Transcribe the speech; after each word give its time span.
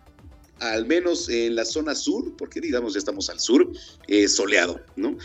al 0.61 0.87
menos 0.87 1.29
en 1.29 1.55
la 1.55 1.65
zona 1.65 1.95
sur, 1.95 2.37
porque 2.37 2.61
digamos 2.61 2.95
ya 2.95 2.99
estamos 2.99 3.31
al 3.31 3.41
sur, 3.41 3.71
eh, 4.09 4.29
soleado, 4.29 4.81
¿no? 4.97 5.17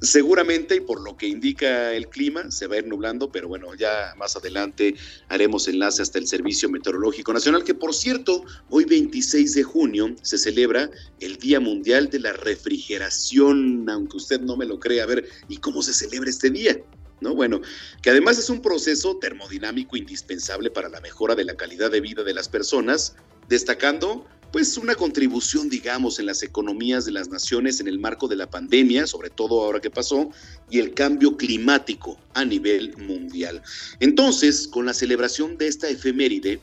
Seguramente, 0.00 0.76
y 0.76 0.80
por 0.80 1.00
lo 1.00 1.16
que 1.16 1.26
indica 1.26 1.92
el 1.92 2.08
clima, 2.08 2.52
se 2.52 2.68
va 2.68 2.76
a 2.76 2.78
ir 2.78 2.86
nublando, 2.86 3.32
pero 3.32 3.48
bueno, 3.48 3.74
ya 3.74 4.14
más 4.16 4.36
adelante 4.36 4.94
haremos 5.28 5.66
enlace 5.66 6.02
hasta 6.02 6.20
el 6.20 6.28
Servicio 6.28 6.70
Meteorológico 6.70 7.32
Nacional, 7.32 7.64
que 7.64 7.74
por 7.74 7.92
cierto, 7.92 8.44
hoy 8.70 8.84
26 8.84 9.54
de 9.54 9.62
junio 9.64 10.14
se 10.22 10.38
celebra 10.38 10.88
el 11.18 11.36
Día 11.38 11.58
Mundial 11.58 12.10
de 12.10 12.20
la 12.20 12.32
Refrigeración, 12.32 13.90
aunque 13.90 14.18
usted 14.18 14.40
no 14.40 14.56
me 14.56 14.66
lo 14.66 14.78
crea, 14.78 15.02
a 15.02 15.06
ver, 15.06 15.28
¿y 15.48 15.56
cómo 15.56 15.82
se 15.82 15.92
celebra 15.92 16.30
este 16.30 16.50
día? 16.50 16.80
¿No? 17.20 17.34
Bueno, 17.34 17.60
que 18.00 18.10
además 18.10 18.38
es 18.38 18.48
un 18.50 18.62
proceso 18.62 19.16
termodinámico 19.16 19.96
indispensable 19.96 20.70
para 20.70 20.88
la 20.88 21.00
mejora 21.00 21.34
de 21.34 21.44
la 21.44 21.56
calidad 21.56 21.90
de 21.90 22.00
vida 22.00 22.22
de 22.22 22.34
las 22.34 22.48
personas, 22.48 23.16
destacando 23.48 24.24
pues 24.52 24.76
una 24.78 24.94
contribución, 24.94 25.68
digamos, 25.68 26.18
en 26.18 26.26
las 26.26 26.42
economías 26.42 27.04
de 27.04 27.12
las 27.12 27.28
naciones 27.28 27.80
en 27.80 27.88
el 27.88 27.98
marco 27.98 28.28
de 28.28 28.36
la 28.36 28.48
pandemia, 28.48 29.06
sobre 29.06 29.30
todo 29.30 29.62
ahora 29.62 29.80
que 29.80 29.90
pasó, 29.90 30.30
y 30.70 30.78
el 30.78 30.94
cambio 30.94 31.36
climático 31.36 32.18
a 32.34 32.44
nivel 32.44 32.96
mundial. 32.96 33.62
Entonces, 34.00 34.66
con 34.68 34.86
la 34.86 34.94
celebración 34.94 35.58
de 35.58 35.68
esta 35.68 35.88
efeméride, 35.88 36.60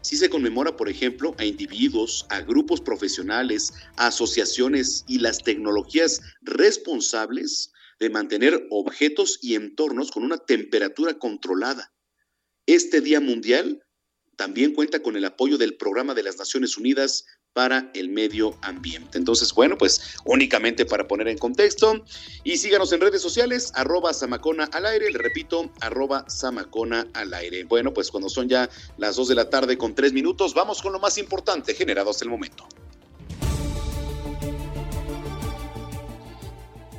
sí 0.00 0.16
se 0.16 0.28
conmemora, 0.28 0.76
por 0.76 0.88
ejemplo, 0.88 1.34
a 1.38 1.44
individuos, 1.44 2.26
a 2.28 2.40
grupos 2.40 2.80
profesionales, 2.80 3.72
a 3.96 4.08
asociaciones 4.08 5.04
y 5.06 5.18
las 5.18 5.42
tecnologías 5.42 6.20
responsables 6.42 7.72
de 8.00 8.10
mantener 8.10 8.66
objetos 8.70 9.38
y 9.42 9.54
entornos 9.54 10.10
con 10.10 10.24
una 10.24 10.38
temperatura 10.38 11.14
controlada. 11.14 11.92
Este 12.66 13.00
Día 13.00 13.20
Mundial 13.20 13.82
también 14.38 14.72
cuenta 14.72 15.02
con 15.02 15.16
el 15.16 15.24
apoyo 15.24 15.58
del 15.58 15.74
Programa 15.74 16.14
de 16.14 16.22
las 16.22 16.38
Naciones 16.38 16.76
Unidas 16.76 17.26
para 17.52 17.90
el 17.92 18.08
Medio 18.08 18.56
Ambiente. 18.62 19.18
Entonces, 19.18 19.52
bueno, 19.52 19.76
pues 19.76 20.00
únicamente 20.24 20.86
para 20.86 21.08
poner 21.08 21.26
en 21.26 21.38
contexto. 21.38 22.04
Y 22.44 22.56
síganos 22.56 22.92
en 22.92 23.00
redes 23.00 23.20
sociales, 23.20 23.72
arroba 23.74 24.14
Samacona 24.14 24.66
al 24.72 24.86
aire, 24.86 25.10
le 25.10 25.18
repito, 25.18 25.72
arroba 25.80 26.24
Samacona 26.28 27.08
al 27.14 27.34
aire. 27.34 27.64
Bueno, 27.64 27.92
pues 27.92 28.12
cuando 28.12 28.28
son 28.28 28.48
ya 28.48 28.70
las 28.96 29.16
2 29.16 29.26
de 29.26 29.34
la 29.34 29.50
tarde 29.50 29.76
con 29.76 29.96
3 29.96 30.12
minutos, 30.12 30.54
vamos 30.54 30.80
con 30.82 30.92
lo 30.92 31.00
más 31.00 31.18
importante 31.18 31.74
generado 31.74 32.10
hasta 32.10 32.24
el 32.24 32.30
momento. 32.30 32.68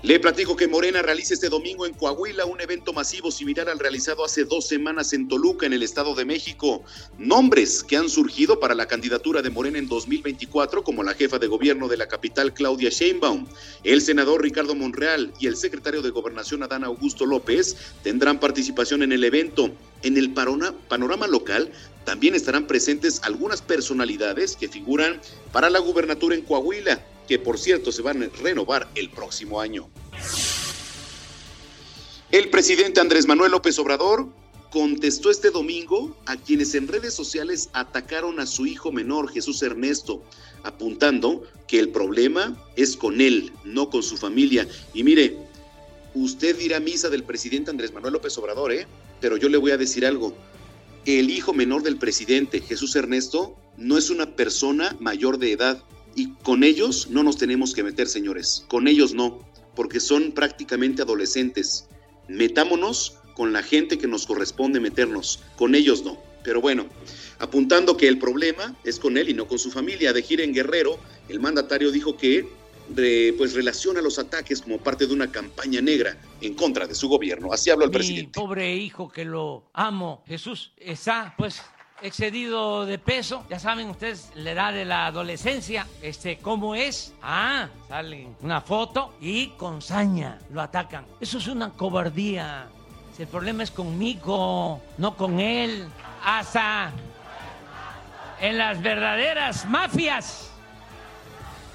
Le 0.10 0.20
platico 0.20 0.56
que 0.56 0.68
Morena 0.68 1.04
realiza 1.04 1.36
este 1.36 1.50
domingo 1.50 1.86
en 1.86 1.94
Coahuila 1.94 2.44
un 2.46 2.60
evento 2.60 2.94
masivo 2.94 3.30
similar 3.30 3.70
al 3.70 3.78
realizado 3.78 4.26
hace 4.26 4.44
dos 4.44 4.68
semanas 4.68 5.14
en 5.14 5.28
Toluca, 5.28 5.68
en 5.68 5.74
el 5.74 5.84
Estado 5.84 6.16
de 6.16 6.26
México. 6.26 6.84
Nombres 7.20 7.84
que 7.84 7.96
han 7.96 8.10
surgido 8.10 8.60
para 8.60 8.74
la 8.74 8.88
candidatura 8.88 9.44
de 9.44 9.52
Morena 9.52 9.78
en 9.78 9.88
2024, 9.88 10.84
como 10.84 11.04
la 11.04 11.14
jefa 11.14 11.38
de 11.38 11.46
gobierno 11.46 11.88
de 11.88 11.98
la 11.98 12.08
capital, 12.08 12.56
Claudia 12.56 12.90
Sheinbaum, 12.90 13.46
el 13.84 14.02
senador 14.02 14.42
Ricardo 14.42 14.74
Monreal 14.74 15.32
y 15.40 15.46
el 15.46 15.56
secretario 15.56 16.02
de 16.02 16.10
Gobernación, 16.10 16.64
Adán 16.64 16.86
Augusto 16.86 17.28
López, 17.28 17.78
tendrán 18.02 18.40
participación 18.40 19.04
en 19.04 19.12
el 19.12 19.24
evento. 19.24 19.70
En 20.02 20.18
el 20.18 20.34
panorama 20.34 21.28
local 21.28 21.72
también 22.06 22.34
estarán 22.34 22.66
presentes 22.66 23.22
algunas 23.22 23.62
personalidades 23.62 24.56
que 24.56 24.70
figuran 24.70 25.22
para 25.52 25.70
la 25.70 25.78
gubernatura 25.78 26.34
en 26.34 26.42
Coahuila 26.42 27.00
que 27.30 27.38
por 27.38 27.60
cierto 27.60 27.92
se 27.92 28.02
van 28.02 28.24
a 28.24 28.30
renovar 28.42 28.90
el 28.96 29.12
próximo 29.12 29.62
año. 29.62 29.88
El 32.32 32.50
presidente 32.50 33.00
Andrés 33.00 33.28
Manuel 33.28 33.52
López 33.52 33.78
Obrador 33.78 34.28
contestó 34.72 35.30
este 35.30 35.52
domingo 35.52 36.18
a 36.26 36.38
quienes 36.38 36.74
en 36.74 36.88
redes 36.88 37.14
sociales 37.14 37.70
atacaron 37.74 38.40
a 38.40 38.48
su 38.48 38.66
hijo 38.66 38.92
menor, 38.92 39.32
Jesús 39.32 39.62
Ernesto, 39.62 40.24
apuntando 40.64 41.44
que 41.68 41.78
el 41.78 41.90
problema 41.90 42.58
es 42.76 42.98
con 42.98 43.22
él, 43.22 43.54
no 43.64 43.92
con 43.92 44.02
su 44.02 44.18
familia. 44.18 44.68
Y 44.96 45.04
mire, 45.04 45.38
usted 46.16 46.58
dirá 46.58 46.80
misa 46.80 47.10
del 47.10 47.24
presidente 47.24 47.70
Andrés 47.70 47.94
Manuel 47.94 48.14
López 48.14 48.36
Obrador, 48.40 48.74
¿eh? 48.74 48.88
Pero 49.22 49.38
yo 49.38 49.50
le 49.50 49.58
voy 49.58 49.70
a 49.70 49.78
decir 49.78 50.04
algo. 50.04 50.34
El 51.06 51.30
hijo 51.30 51.54
menor 51.54 51.84
del 51.84 51.98
presidente, 51.98 52.60
Jesús 52.60 52.96
Ernesto, 52.96 53.56
no 53.78 54.00
es 54.00 54.10
una 54.10 54.36
persona 54.36 54.98
mayor 55.00 55.38
de 55.38 55.52
edad 55.52 55.84
Y 56.16 56.34
con 56.44 56.64
ellos 56.64 57.08
no 57.10 57.24
nos 57.24 57.38
tenemos 57.38 57.74
que 57.74 57.84
meter, 57.84 58.08
señores. 58.08 58.66
Con 58.68 58.88
ellos 58.88 59.14
no, 59.14 59.40
porque 59.76 60.00
son 60.00 60.32
prácticamente 60.32 61.02
adolescentes. 61.02 61.88
Metámonos 62.28 63.18
con 63.36 63.54
la 63.54 63.64
gente 63.64 63.98
que 63.98 64.08
nos 64.08 64.26
corresponde 64.26 64.80
meternos. 64.80 65.44
Con 65.58 65.76
ellos 65.76 66.04
no. 66.04 66.18
Pero 66.44 66.62
bueno, 66.62 66.88
apuntando 67.40 67.98
que 67.98 68.08
el 68.08 68.18
problema 68.18 68.76
es 68.84 69.00
con 69.00 69.18
él 69.18 69.30
y 69.30 69.34
no 69.34 69.48
con 69.48 69.60
su 69.60 69.72
familia. 69.72 70.14
De 70.14 70.22
gira 70.22 70.44
en 70.44 70.54
Guerrero, 70.54 70.98
el 71.28 71.40
mandatario 71.40 71.92
dijo 71.92 72.18
que 72.18 72.48
pues 73.38 73.54
relaciona 73.54 74.02
los 74.02 74.18
ataques 74.18 74.62
como 74.62 74.80
parte 74.80 75.06
de 75.06 75.14
una 75.14 75.32
campaña 75.32 75.80
negra 75.80 76.18
en 76.42 76.56
contra 76.56 76.88
de 76.88 76.96
su 76.96 77.08
gobierno. 77.08 77.54
Así 77.54 77.70
habló 77.70 77.86
el 77.86 77.92
Mi 77.92 77.98
presidente. 77.98 78.40
pobre 78.40 78.76
hijo 78.76 79.10
que 79.12 79.26
lo 79.26 79.70
amo, 79.74 80.24
Jesús, 80.26 80.74
está 80.76 81.36
pues 81.38 81.62
excedido 82.02 82.86
de 82.86 82.98
peso. 82.98 83.46
Ya 83.50 83.60
saben 83.60 83.90
ustedes 83.90 84.32
la 84.36 84.52
edad 84.52 84.74
de 84.74 84.86
la 84.86 85.08
adolescencia, 85.08 85.88
este, 86.02 86.38
cómo 86.38 86.76
es. 86.76 87.14
Ah, 87.22 87.68
salen 87.88 88.36
una 88.42 88.62
foto 88.62 89.16
y 89.22 89.50
con 89.50 89.82
saña 89.82 90.40
lo 90.52 90.62
atacan. 90.62 91.06
Eso 91.20 91.38
es 91.38 91.48
una 91.48 91.72
cobardía. 91.72 92.68
Si 93.16 93.24
el 93.24 93.28
problema 93.28 93.64
es 93.64 93.72
conmigo, 93.72 94.82
no 94.98 95.16
con 95.16 95.40
él. 95.40 95.88
Hasta 96.24 96.92
en 98.42 98.58
las 98.58 98.82
verdaderas 98.82 99.66
mafias 99.66 100.52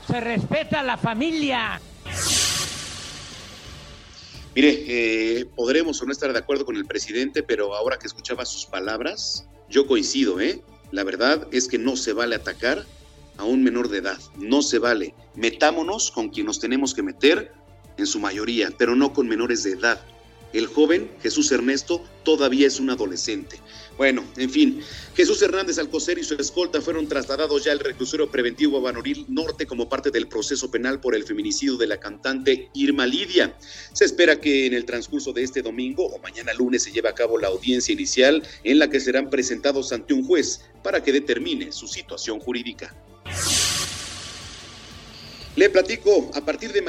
se 0.06 0.20
respeta 0.20 0.82
la 0.82 0.96
familia. 0.96 1.80
Mire, 4.54 4.84
eh, 4.86 5.46
podremos 5.56 6.00
o 6.00 6.06
no 6.06 6.12
estar 6.12 6.32
de 6.32 6.38
acuerdo 6.38 6.64
con 6.64 6.76
el 6.76 6.84
presidente, 6.84 7.42
pero 7.42 7.74
ahora 7.74 7.98
que 7.98 8.06
escuchaba 8.06 8.44
sus 8.44 8.66
palabras, 8.66 9.48
yo 9.68 9.86
coincido, 9.86 10.40
¿eh? 10.40 10.62
La 10.92 11.02
verdad 11.02 11.48
es 11.50 11.66
que 11.66 11.78
no 11.78 11.96
se 11.96 12.12
vale 12.12 12.36
atacar 12.36 12.84
a 13.36 13.44
un 13.44 13.64
menor 13.64 13.88
de 13.88 13.98
edad, 13.98 14.18
no 14.36 14.62
se 14.62 14.78
vale. 14.78 15.14
Metámonos 15.34 16.12
con 16.12 16.28
quien 16.28 16.46
nos 16.46 16.60
tenemos 16.60 16.94
que 16.94 17.02
meter, 17.02 17.52
en 17.96 18.06
su 18.06 18.18
mayoría, 18.18 18.70
pero 18.76 18.96
no 18.96 19.12
con 19.12 19.28
menores 19.28 19.62
de 19.62 19.72
edad. 19.72 20.00
El 20.54 20.68
joven, 20.68 21.10
Jesús 21.20 21.50
Ernesto, 21.50 22.00
todavía 22.22 22.68
es 22.68 22.78
un 22.78 22.88
adolescente. 22.88 23.58
Bueno, 23.98 24.24
en 24.36 24.48
fin, 24.48 24.80
Jesús 25.16 25.42
Hernández 25.42 25.78
Alcocer 25.78 26.16
y 26.16 26.22
su 26.22 26.34
escolta 26.34 26.80
fueron 26.80 27.08
trasladados 27.08 27.64
ya 27.64 27.72
al 27.72 27.80
reclusorio 27.80 28.30
preventivo 28.30 28.80
Banoril 28.80 29.26
Norte 29.28 29.66
como 29.66 29.88
parte 29.88 30.12
del 30.12 30.28
proceso 30.28 30.70
penal 30.70 31.00
por 31.00 31.16
el 31.16 31.24
feminicidio 31.24 31.76
de 31.76 31.88
la 31.88 31.98
cantante 31.98 32.70
Irma 32.72 33.04
Lidia. 33.04 33.58
Se 33.92 34.04
espera 34.04 34.40
que 34.40 34.66
en 34.66 34.74
el 34.74 34.84
transcurso 34.84 35.32
de 35.32 35.42
este 35.42 35.60
domingo 35.60 36.06
o 36.06 36.20
mañana 36.20 36.54
lunes 36.54 36.84
se 36.84 36.92
lleve 36.92 37.08
a 37.08 37.14
cabo 37.14 37.36
la 37.36 37.48
audiencia 37.48 37.92
inicial 37.92 38.44
en 38.62 38.78
la 38.78 38.88
que 38.88 39.00
serán 39.00 39.30
presentados 39.30 39.92
ante 39.92 40.14
un 40.14 40.24
juez 40.24 40.60
para 40.84 41.02
que 41.02 41.12
determine 41.12 41.72
su 41.72 41.88
situación 41.88 42.38
jurídica. 42.38 42.94
Le 45.56 45.70
platico, 45.70 46.32
a 46.34 46.44
partir 46.44 46.72
de 46.72 46.82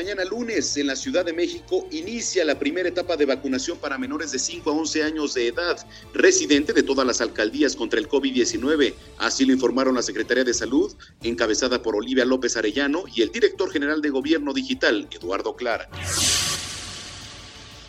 en 0.55 0.87
la 0.87 0.95
Ciudad 0.95 1.25
de 1.25 1.33
México 1.33 1.85
inicia 1.91 2.45
la 2.45 2.57
primera 2.57 2.87
etapa 2.87 3.17
de 3.17 3.25
vacunación 3.25 3.77
para 3.77 3.97
menores 3.97 4.31
de 4.31 4.39
5 4.39 4.69
a 4.69 4.73
11 4.73 5.03
años 5.03 5.33
de 5.33 5.47
edad, 5.47 5.85
residente 6.13 6.71
de 6.71 6.81
todas 6.81 7.05
las 7.05 7.19
alcaldías 7.19 7.75
contra 7.75 7.99
el 7.99 8.07
COVID-19. 8.07 8.93
Así 9.17 9.43
lo 9.43 9.51
informaron 9.51 9.95
la 9.95 10.01
Secretaría 10.01 10.45
de 10.45 10.53
Salud, 10.53 10.95
encabezada 11.23 11.81
por 11.81 11.97
Olivia 11.97 12.23
López 12.23 12.55
Arellano, 12.55 13.03
y 13.13 13.21
el 13.21 13.33
director 13.33 13.69
general 13.69 14.01
de 14.01 14.11
Gobierno 14.11 14.53
Digital, 14.53 15.09
Eduardo 15.11 15.57
Clara. 15.57 15.89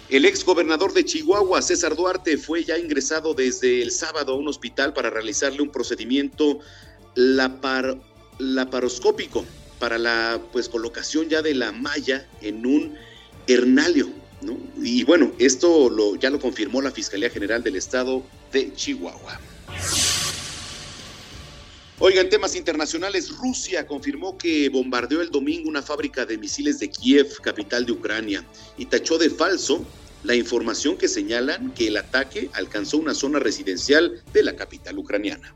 El 0.09 0.25
ex 0.25 0.45
gobernador 0.45 0.93
de 0.93 1.05
Chihuahua, 1.05 1.63
César 1.63 1.95
Duarte, 1.95 2.37
fue 2.37 2.65
ya 2.65 2.79
ingresado 2.79 3.33
desde 3.33 3.81
el 3.81 3.93
sábado 3.93 4.33
a 4.33 4.37
un 4.37 4.49
hospital 4.49 4.93
para 4.93 5.09
realizarle 5.11 5.63
un 5.63 5.71
procedimiento 5.71 6.59
lapar, 7.15 7.97
laparoscópico 8.41 9.45
para 9.79 9.99
la 9.99 10.41
pues 10.53 10.69
colocación 10.69 11.29
ya 11.29 11.43
de 11.43 11.55
la 11.55 11.73
malla 11.73 12.27
en 12.41 12.67
un 12.67 12.95
hernalio, 13.47 14.11
¿no? 14.43 14.59
Y 14.83 15.05
bueno, 15.05 15.33
esto 15.39 15.91
lo, 15.91 16.17
ya 16.17 16.31
lo 16.31 16.41
confirmó 16.41 16.83
la 16.83 16.91
Fiscalía 16.91 17.31
General 17.31 17.63
del 17.63 17.77
Estado 17.77 18.23
de 18.53 18.73
Chihuahua. 18.75 19.41
Oiga, 21.99 22.21
en 22.21 22.29
temas 22.29 22.55
internacionales, 22.55 23.31
Rusia 23.31 23.87
confirmó 23.87 24.37
que 24.37 24.69
bombardeó 24.69 25.23
el 25.23 25.31
domingo 25.31 25.71
una 25.71 25.81
fábrica 25.81 26.27
de 26.27 26.37
misiles 26.37 26.79
de 26.79 26.91
Kiev, 26.91 27.41
capital 27.41 27.87
de 27.87 27.93
Ucrania, 27.93 28.45
y 28.77 28.85
tachó 28.85 29.17
de 29.17 29.31
falso 29.31 29.83
la 30.23 30.35
información 30.35 30.99
que 30.99 31.09
señalan 31.09 31.73
que 31.73 31.89
el 31.89 31.97
ataque 31.97 32.51
alcanzó 32.53 32.99
una 32.99 33.15
zona 33.15 33.39
residencial 33.39 34.23
de 34.33 34.43
la 34.43 34.57
capital 34.57 34.99
ucraniana. 34.99 35.55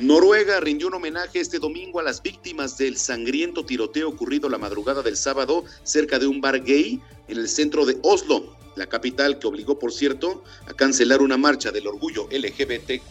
Noruega 0.00 0.60
rindió 0.60 0.88
un 0.88 0.94
homenaje 0.94 1.40
este 1.40 1.58
domingo 1.58 2.00
a 2.00 2.02
las 2.02 2.22
víctimas 2.22 2.78
del 2.78 2.96
sangriento 2.96 3.66
tiroteo 3.66 4.08
ocurrido 4.08 4.48
la 4.48 4.56
madrugada 4.56 5.02
del 5.02 5.14
sábado 5.14 5.64
cerca 5.82 6.18
de 6.18 6.26
un 6.26 6.40
bar 6.40 6.64
gay 6.64 6.98
en 7.28 7.36
el 7.36 7.46
centro 7.46 7.84
de 7.84 7.98
Oslo, 8.02 8.56
la 8.76 8.86
capital 8.86 9.38
que 9.38 9.46
obligó, 9.46 9.78
por 9.78 9.92
cierto, 9.92 10.42
a 10.66 10.72
cancelar 10.72 11.20
una 11.20 11.36
marcha 11.36 11.70
del 11.70 11.86
orgullo 11.86 12.28
LGBTQ. 12.30 13.10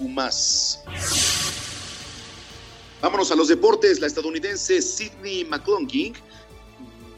Vámonos 3.02 3.32
a 3.32 3.36
los 3.36 3.48
deportes. 3.50 4.00
La 4.00 4.08
estadounidense 4.08 4.82
Sidney 4.82 5.46
McClunking 5.46 6.16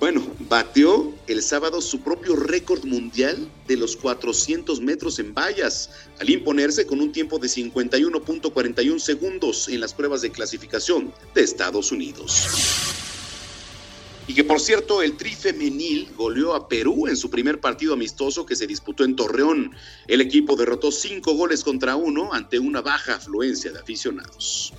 bueno, 0.01 0.25
batió 0.49 1.13
el 1.27 1.43
sábado 1.43 1.79
su 1.79 2.01
propio 2.01 2.35
récord 2.35 2.83
mundial 2.85 3.47
de 3.67 3.77
los 3.77 3.95
400 3.95 4.81
metros 4.81 5.19
en 5.19 5.31
vallas, 5.35 5.91
al 6.19 6.27
imponerse 6.31 6.87
con 6.87 7.01
un 7.01 7.11
tiempo 7.11 7.37
de 7.37 7.47
51.41 7.47 8.97
segundos 8.97 9.69
en 9.69 9.79
las 9.79 9.93
pruebas 9.93 10.23
de 10.23 10.31
clasificación 10.31 11.13
de 11.35 11.43
Estados 11.43 11.91
Unidos. 11.91 12.47
Y 14.25 14.33
que 14.33 14.43
por 14.43 14.59
cierto, 14.59 15.03
el 15.03 15.17
Tri 15.17 15.35
Femenil 15.35 16.09
goleó 16.17 16.55
a 16.55 16.67
Perú 16.67 17.05
en 17.07 17.15
su 17.15 17.29
primer 17.29 17.59
partido 17.59 17.93
amistoso 17.93 18.43
que 18.43 18.55
se 18.55 18.65
disputó 18.65 19.03
en 19.03 19.15
Torreón. 19.15 19.75
El 20.07 20.21
equipo 20.21 20.55
derrotó 20.55 20.91
cinco 20.91 21.35
goles 21.35 21.63
contra 21.63 21.95
uno 21.95 22.33
ante 22.33 22.57
una 22.57 22.81
baja 22.81 23.17
afluencia 23.17 23.71
de 23.71 23.77
aficionados. 23.77 24.73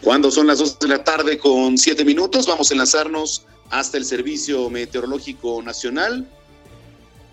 Cuando 0.00 0.30
son 0.30 0.46
las 0.46 0.58
2 0.58 0.78
de 0.78 0.88
la 0.88 1.02
tarde 1.02 1.38
con 1.38 1.78
7 1.78 2.04
minutos, 2.04 2.46
vamos 2.46 2.70
a 2.70 2.74
enlazarnos 2.74 3.46
hasta 3.70 3.96
el 3.96 4.04
Servicio 4.04 4.68
Meteorológico 4.70 5.62
Nacional 5.62 6.28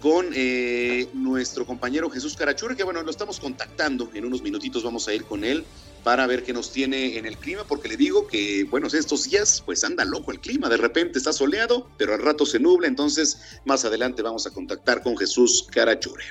con 0.02 0.28
eh, 0.34 1.08
nuestro 1.14 1.66
compañero 1.66 2.10
Jesús 2.10 2.36
Carachure, 2.36 2.76
que 2.76 2.84
bueno, 2.84 3.04
lo 3.04 3.12
estamos 3.12 3.40
contactando. 3.40 4.10
En 4.14 4.26
unos 4.26 4.42
minutitos 4.42 4.84
vamos 4.84 5.08
a 5.08 5.14
ir 5.14 5.26
con 5.26 5.44
él 5.44 5.64
para 6.04 6.26
ver 6.26 6.44
qué 6.44 6.54
nos 6.54 6.72
tiene 6.72 7.18
en 7.18 7.28
el 7.28 7.38
clima, 7.38 7.64
porque 7.68 7.88
le 7.88 7.98
digo 7.98 8.28
que, 8.28 8.66
bueno, 8.70 8.88
estos 8.88 9.30
días 9.30 9.62
pues 9.64 9.84
anda 9.84 10.04
loco 10.04 10.32
el 10.32 10.40
clima, 10.40 10.68
de 10.68 10.78
repente 10.78 11.20
está 11.20 11.32
soleado, 11.32 11.88
pero 11.98 12.16
al 12.16 12.22
rato 12.22 12.46
se 12.46 12.60
nubla, 12.60 12.88
entonces 12.88 13.38
más 13.66 13.86
adelante 13.86 14.24
vamos 14.24 14.48
a 14.48 14.50
contactar 14.50 15.04
con 15.04 15.16
Jesús 15.16 15.68
Carachure. 15.72 16.26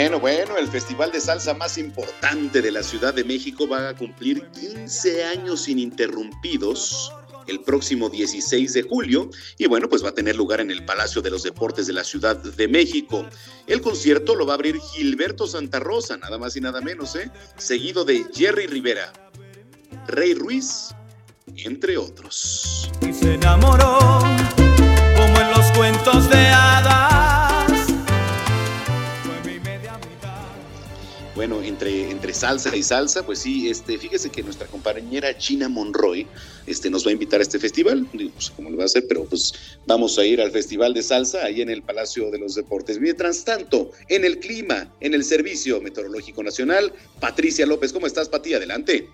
Bueno, 0.00 0.18
bueno, 0.18 0.56
el 0.56 0.66
festival 0.66 1.12
de 1.12 1.20
salsa 1.20 1.52
más 1.52 1.76
importante 1.76 2.62
de 2.62 2.70
la 2.70 2.82
Ciudad 2.82 3.12
de 3.12 3.22
México 3.22 3.68
va 3.68 3.90
a 3.90 3.94
cumplir 3.94 4.48
15 4.52 5.24
años 5.24 5.68
ininterrumpidos 5.68 7.12
el 7.46 7.60
próximo 7.60 8.08
16 8.08 8.72
de 8.72 8.82
julio 8.82 9.28
y 9.58 9.66
bueno, 9.66 9.90
pues 9.90 10.02
va 10.02 10.08
a 10.08 10.14
tener 10.14 10.36
lugar 10.36 10.62
en 10.62 10.70
el 10.70 10.86
Palacio 10.86 11.20
de 11.20 11.28
los 11.28 11.42
Deportes 11.42 11.86
de 11.86 11.92
la 11.92 12.02
Ciudad 12.02 12.34
de 12.34 12.66
México. 12.66 13.26
El 13.66 13.82
concierto 13.82 14.34
lo 14.34 14.46
va 14.46 14.54
a 14.54 14.56
abrir 14.56 14.78
Gilberto 14.80 15.46
Santa 15.46 15.80
Rosa, 15.80 16.16
nada 16.16 16.38
más 16.38 16.56
y 16.56 16.62
nada 16.62 16.80
menos, 16.80 17.14
¿eh? 17.16 17.30
Seguido 17.58 18.02
de 18.06 18.24
Jerry 18.32 18.68
Rivera, 18.68 19.12
Rey 20.06 20.32
Ruiz, 20.32 20.94
entre 21.56 21.98
otros. 21.98 22.90
Y 23.06 23.12
se 23.12 23.34
enamoró 23.34 23.98
como 25.14 25.40
en 25.40 25.50
los 25.50 25.70
cuentos 25.72 26.30
de 26.30 26.38
hadas. 26.38 27.09
Bueno, 31.40 31.62
entre, 31.62 32.10
entre 32.10 32.34
salsa 32.34 32.76
y 32.76 32.82
salsa, 32.82 33.24
pues 33.24 33.38
sí, 33.38 33.70
este, 33.70 33.96
fíjese 33.96 34.28
que 34.28 34.42
nuestra 34.42 34.66
compañera 34.66 35.38
China 35.38 35.70
Monroy 35.70 36.26
este, 36.66 36.90
nos 36.90 37.06
va 37.06 37.08
a 37.08 37.12
invitar 37.14 37.40
a 37.40 37.42
este 37.42 37.58
festival, 37.58 38.06
no 38.12 38.40
sé 38.42 38.52
cómo 38.54 38.68
lo 38.68 38.76
va 38.76 38.82
a 38.82 38.84
hacer, 38.84 39.06
pero 39.08 39.24
pues 39.24 39.54
vamos 39.86 40.18
a 40.18 40.26
ir 40.26 40.42
al 40.42 40.50
Festival 40.50 40.92
de 40.92 41.02
Salsa 41.02 41.46
ahí 41.46 41.62
en 41.62 41.70
el 41.70 41.80
Palacio 41.80 42.30
de 42.30 42.38
los 42.38 42.56
Deportes. 42.56 43.00
Mientras 43.00 43.42
tanto, 43.42 43.90
en 44.10 44.26
el 44.26 44.38
clima, 44.38 44.92
en 45.00 45.14
el 45.14 45.24
Servicio 45.24 45.80
Meteorológico 45.80 46.42
Nacional, 46.42 46.92
Patricia 47.20 47.64
López, 47.64 47.94
¿cómo 47.94 48.06
estás, 48.06 48.28
Pati? 48.28 48.52
Adelante. 48.52 49.08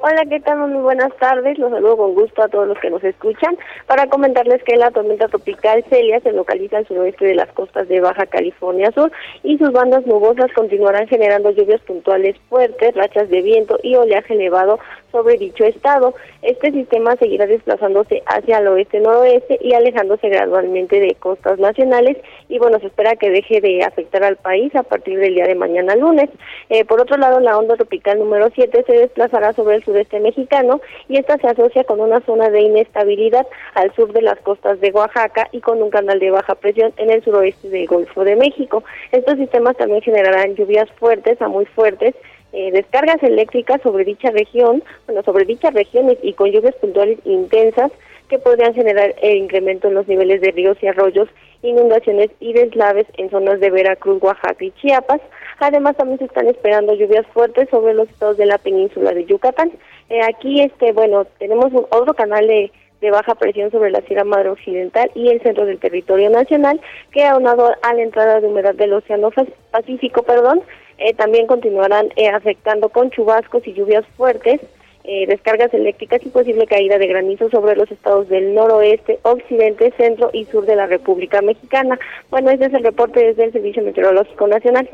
Hola, 0.00 0.24
¿qué 0.28 0.38
tal? 0.38 0.58
Muy 0.58 0.80
buenas 0.80 1.12
tardes. 1.16 1.58
Los 1.58 1.72
saludo 1.72 1.96
con 1.96 2.14
gusto 2.14 2.40
a 2.42 2.48
todos 2.48 2.68
los 2.68 2.78
que 2.78 2.88
nos 2.88 3.02
escuchan 3.02 3.56
para 3.86 4.06
comentarles 4.06 4.62
que 4.62 4.76
la 4.76 4.92
tormenta 4.92 5.26
tropical 5.26 5.84
Celia 5.90 6.20
se 6.20 6.30
localiza 6.30 6.78
al 6.78 6.86
suroeste 6.86 7.24
de 7.24 7.34
las 7.34 7.48
costas 7.48 7.88
de 7.88 8.00
Baja 8.00 8.26
California 8.26 8.92
Sur 8.92 9.10
y 9.42 9.58
sus 9.58 9.72
bandas 9.72 10.06
nubosas 10.06 10.52
continuarán 10.54 11.08
generando 11.08 11.50
lluvias 11.50 11.80
puntuales 11.80 12.36
fuertes, 12.48 12.94
rachas 12.94 13.28
de 13.28 13.42
viento 13.42 13.76
y 13.82 13.96
oleaje 13.96 14.34
elevado 14.34 14.78
sobre 15.10 15.36
dicho 15.36 15.64
estado. 15.64 16.14
Este 16.42 16.70
sistema 16.70 17.16
seguirá 17.16 17.46
desplazándose 17.46 18.22
hacia 18.26 18.58
el 18.58 18.68
oeste-noroeste 18.68 19.58
y 19.60 19.74
alejándose 19.74 20.28
gradualmente 20.28 21.00
de 21.00 21.16
costas 21.16 21.58
nacionales 21.58 22.18
y 22.48 22.58
bueno, 22.58 22.78
se 22.78 22.86
espera 22.86 23.16
que 23.16 23.30
deje 23.30 23.60
de 23.60 23.82
afectar 23.82 24.22
al 24.22 24.36
país 24.36 24.72
a 24.76 24.84
partir 24.84 25.18
del 25.18 25.34
día 25.34 25.46
de 25.46 25.56
mañana 25.56 25.96
lunes. 25.96 26.30
Eh, 26.68 26.84
por 26.84 27.00
otro 27.00 27.16
lado, 27.16 27.40
la 27.40 27.58
onda 27.58 27.76
tropical 27.76 28.18
número 28.18 28.48
7 28.54 28.84
se 28.86 28.92
desplazará 28.92 29.52
sobre 29.54 29.76
el 29.76 29.84
sureste 29.88 30.20
mexicano 30.20 30.80
y 31.08 31.16
esta 31.18 31.38
se 31.38 31.46
asocia 31.46 31.84
con 31.84 32.00
una 32.00 32.20
zona 32.20 32.50
de 32.50 32.60
inestabilidad 32.60 33.46
al 33.74 33.94
sur 33.94 34.12
de 34.12 34.20
las 34.20 34.38
costas 34.40 34.78
de 34.80 34.90
Oaxaca 34.90 35.48
y 35.52 35.60
con 35.60 35.82
un 35.82 35.88
canal 35.88 36.18
de 36.18 36.30
baja 36.30 36.54
presión 36.54 36.92
en 36.98 37.10
el 37.10 37.24
suroeste 37.24 37.70
del 37.70 37.86
Golfo 37.86 38.22
de 38.24 38.36
México. 38.36 38.84
Estos 39.12 39.38
sistemas 39.38 39.76
también 39.76 40.02
generarán 40.02 40.54
lluvias 40.56 40.90
fuertes 40.98 41.40
a 41.40 41.48
muy 41.48 41.64
fuertes 41.64 42.14
eh, 42.52 42.70
descargas 42.72 43.22
eléctricas 43.22 43.80
sobre 43.82 44.04
dicha 44.04 44.30
región, 44.30 44.82
bueno, 45.06 45.22
sobre 45.22 45.44
dichas 45.44 45.74
regiones 45.74 46.16
y 46.22 46.32
con 46.32 46.50
lluvias 46.50 46.74
puntuales 46.76 47.18
intensas 47.24 47.92
que 48.28 48.38
podrían 48.38 48.74
generar 48.74 49.14
el 49.22 49.36
incremento 49.36 49.88
en 49.88 49.94
los 49.94 50.08
niveles 50.08 50.40
de 50.40 50.52
ríos 50.52 50.76
y 50.82 50.86
arroyos, 50.86 51.28
inundaciones 51.62 52.30
y 52.40 52.52
deslaves 52.52 53.06
en 53.16 53.30
zonas 53.30 53.60
de 53.60 53.70
Veracruz, 53.70 54.22
Oaxaca 54.22 54.64
y 54.64 54.70
Chiapas. 54.72 55.20
Además, 55.60 55.96
también 55.96 56.18
se 56.18 56.26
están 56.26 56.46
esperando 56.46 56.94
lluvias 56.94 57.26
fuertes 57.28 57.68
sobre 57.70 57.94
los 57.94 58.08
estados 58.08 58.36
de 58.36 58.46
la 58.46 58.58
península 58.58 59.12
de 59.12 59.24
Yucatán. 59.24 59.72
Eh, 60.08 60.20
aquí, 60.22 60.60
este, 60.60 60.92
bueno, 60.92 61.26
tenemos 61.38 61.72
un, 61.72 61.86
otro 61.90 62.14
canal 62.14 62.46
de, 62.46 62.70
baja 63.10 63.34
presión 63.34 63.70
sobre 63.70 63.90
la 63.90 64.00
Sierra 64.02 64.24
Madre 64.24 64.50
Occidental 64.50 65.10
y 65.14 65.28
el 65.28 65.40
centro 65.42 65.66
del 65.66 65.78
territorio 65.78 66.30
nacional, 66.30 66.80
que 67.12 67.24
aunado 67.24 67.72
a 67.82 67.94
la 67.94 68.02
entrada 68.02 68.40
de 68.40 68.48
humedad 68.48 68.74
del 68.74 68.92
Océano 68.92 69.30
Pacífico, 69.70 70.22
perdón, 70.22 70.62
eh, 70.98 71.14
también 71.14 71.46
continuarán 71.46 72.08
eh, 72.16 72.28
afectando 72.28 72.88
con 72.88 73.10
chubascos 73.10 73.66
y 73.66 73.72
lluvias 73.72 74.04
fuertes, 74.16 74.60
eh, 75.04 75.26
descargas 75.26 75.72
eléctricas 75.72 76.20
y 76.26 76.28
posible 76.28 76.66
caída 76.66 76.98
de 76.98 77.06
granizo 77.06 77.48
sobre 77.50 77.76
los 77.76 77.90
estados 77.90 78.28
del 78.28 78.52
noroeste, 78.52 79.20
occidente, 79.22 79.92
centro 79.96 80.30
y 80.32 80.44
sur 80.46 80.66
de 80.66 80.76
la 80.76 80.86
República 80.86 81.40
Mexicana. 81.40 81.98
Bueno, 82.30 82.50
este 82.50 82.66
es 82.66 82.74
el 82.74 82.82
reporte 82.82 83.24
desde 83.24 83.44
el 83.44 83.52
Servicio 83.52 83.82
Meteorológico 83.82 84.48
Nacional. 84.48 84.88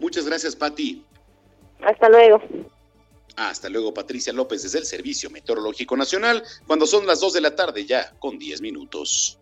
Muchas 0.00 0.24
gracias, 0.24 0.56
Pati. 0.56 1.04
Hasta 1.82 2.08
luego. 2.08 2.42
Hasta 3.36 3.68
luego, 3.68 3.92
Patricia 3.92 4.32
López, 4.32 4.62
desde 4.62 4.78
el 4.78 4.86
Servicio 4.86 5.28
Meteorológico 5.30 5.96
Nacional, 5.96 6.42
cuando 6.66 6.86
son 6.86 7.06
las 7.06 7.20
2 7.20 7.34
de 7.34 7.40
la 7.42 7.54
tarde 7.54 7.84
ya, 7.84 8.12
con 8.18 8.38
10 8.38 8.62
minutos. 8.62 9.38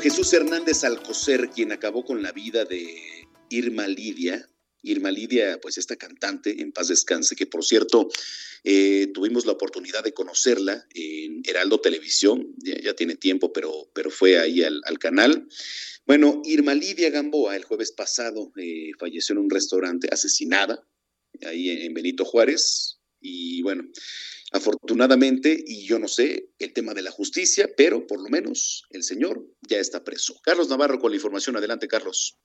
Jesús 0.00 0.32
Hernández 0.32 0.84
Alcocer, 0.84 1.50
quien 1.50 1.72
acabó 1.72 2.04
con 2.04 2.22
la 2.22 2.32
vida 2.32 2.64
de 2.64 3.28
Irma 3.50 3.86
Lidia. 3.86 4.48
Irma 4.82 5.10
Lidia, 5.10 5.58
pues 5.60 5.78
esta 5.78 5.96
cantante, 5.96 6.60
en 6.60 6.72
paz 6.72 6.88
descanse, 6.88 7.36
que 7.36 7.46
por 7.46 7.64
cierto 7.64 8.08
eh, 8.64 9.08
tuvimos 9.12 9.46
la 9.46 9.52
oportunidad 9.52 10.04
de 10.04 10.12
conocerla 10.12 10.86
en 10.94 11.42
Heraldo 11.44 11.80
Televisión, 11.80 12.54
ya, 12.58 12.94
tiene 12.94 13.16
tiempo, 13.16 13.52
pero, 13.52 13.90
pero 13.92 14.10
fue 14.10 14.38
ahí 14.38 14.62
al, 14.62 14.98
canal. 14.98 15.48
Bueno, 16.06 16.40
Irma 16.44 16.74
Lidia 16.74 17.10
Gamboa 17.10 17.56
el 17.56 17.64
jueves 17.64 17.92
pasado 17.92 18.52
eh, 18.56 18.90
falleció 18.98 19.34
en 19.34 19.40
un 19.40 19.50
restaurante 19.50 20.08
asesinada, 20.10 20.86
ahí 21.46 21.70
en 21.70 21.94
Benito 21.94 22.24
Juárez, 22.24 22.98
y 23.20 23.62
bueno, 23.62 23.84
Afortunadamente, 24.50 25.62
y 25.66 25.84
yo 25.86 25.98
no 25.98 26.08
sé 26.08 26.48
el 26.58 26.72
tema 26.72 26.94
de 26.94 27.02
la 27.02 27.10
justicia, 27.10 27.68
pero 27.76 28.06
por 28.06 28.22
lo 28.22 28.30
menos 28.30 28.86
el 28.90 29.02
señor 29.02 29.46
ya 29.68 29.78
está 29.78 30.04
preso. 30.04 30.40
Carlos 30.42 30.70
Navarro 30.70 30.98
con 30.98 31.10
la 31.10 31.16
información. 31.16 31.56
Adelante, 31.56 31.86
Carlos. 31.86 32.38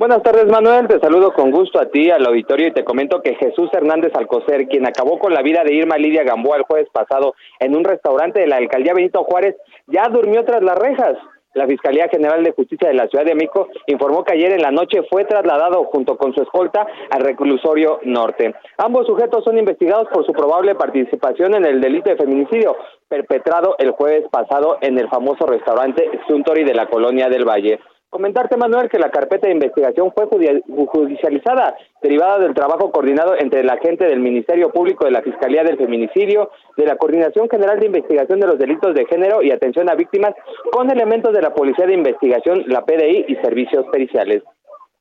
Buenas 0.00 0.22
tardes, 0.22 0.46
Manuel. 0.46 0.88
Te 0.88 0.98
saludo 0.98 1.34
con 1.34 1.50
gusto 1.50 1.78
a 1.78 1.90
ti, 1.90 2.10
al 2.10 2.24
auditorio, 2.24 2.68
y 2.68 2.72
te 2.72 2.84
comento 2.84 3.20
que 3.20 3.34
Jesús 3.34 3.68
Hernández 3.70 4.12
Alcocer, 4.14 4.66
quien 4.66 4.86
acabó 4.86 5.18
con 5.18 5.34
la 5.34 5.42
vida 5.42 5.62
de 5.62 5.74
Irma 5.74 5.98
Lidia 5.98 6.24
Gamboa 6.24 6.56
el 6.56 6.62
jueves 6.62 6.88
pasado 6.90 7.34
en 7.58 7.76
un 7.76 7.84
restaurante 7.84 8.40
de 8.40 8.46
la 8.46 8.56
alcaldía 8.56 8.94
Benito 8.94 9.22
Juárez, 9.24 9.56
ya 9.88 10.08
durmió 10.08 10.42
tras 10.46 10.62
las 10.62 10.78
rejas. 10.78 11.18
La 11.52 11.66
Fiscalía 11.66 12.08
General 12.08 12.42
de 12.42 12.52
Justicia 12.52 12.88
de 12.88 12.94
la 12.94 13.08
Ciudad 13.08 13.26
de 13.26 13.34
México 13.34 13.68
informó 13.88 14.24
que 14.24 14.32
ayer 14.32 14.52
en 14.52 14.62
la 14.62 14.70
noche 14.70 15.02
fue 15.10 15.26
trasladado 15.26 15.84
junto 15.84 16.16
con 16.16 16.32
su 16.32 16.40
escolta 16.40 16.86
al 17.10 17.20
reclusorio 17.20 18.00
norte. 18.04 18.54
Ambos 18.78 19.06
sujetos 19.06 19.44
son 19.44 19.58
investigados 19.58 20.08
por 20.10 20.24
su 20.24 20.32
probable 20.32 20.76
participación 20.76 21.56
en 21.56 21.66
el 21.66 21.82
delito 21.82 22.08
de 22.08 22.16
feminicidio 22.16 22.74
perpetrado 23.06 23.74
el 23.78 23.90
jueves 23.90 24.24
pasado 24.30 24.78
en 24.80 24.96
el 24.98 25.10
famoso 25.10 25.44
restaurante 25.44 26.08
Suntory 26.26 26.64
de 26.64 26.74
la 26.74 26.86
colonia 26.86 27.28
del 27.28 27.44
Valle. 27.44 27.80
Comentarte, 28.10 28.56
Manuel, 28.56 28.88
que 28.88 28.98
la 28.98 29.12
carpeta 29.12 29.46
de 29.46 29.52
investigación 29.52 30.12
fue 30.12 30.26
judicializada, 30.26 31.76
derivada 32.02 32.40
del 32.40 32.54
trabajo 32.54 32.90
coordinado 32.90 33.36
entre 33.38 33.60
el 33.60 33.70
agente 33.70 34.04
del 34.04 34.18
Ministerio 34.18 34.72
Público 34.72 35.04
de 35.04 35.12
la 35.12 35.22
Fiscalía 35.22 35.62
del 35.62 35.76
Feminicidio, 35.76 36.50
de 36.76 36.86
la 36.86 36.96
Coordinación 36.96 37.48
General 37.48 37.78
de 37.78 37.86
Investigación 37.86 38.40
de 38.40 38.48
los 38.48 38.58
Delitos 38.58 38.96
de 38.96 39.06
Género 39.06 39.42
y 39.42 39.52
Atención 39.52 39.88
a 39.88 39.94
Víctimas, 39.94 40.34
con 40.72 40.90
elementos 40.90 41.32
de 41.32 41.40
la 41.40 41.54
Policía 41.54 41.86
de 41.86 41.94
Investigación, 41.94 42.64
la 42.66 42.84
PDI 42.84 43.26
y 43.28 43.36
servicios 43.36 43.86
periciales. 43.92 44.42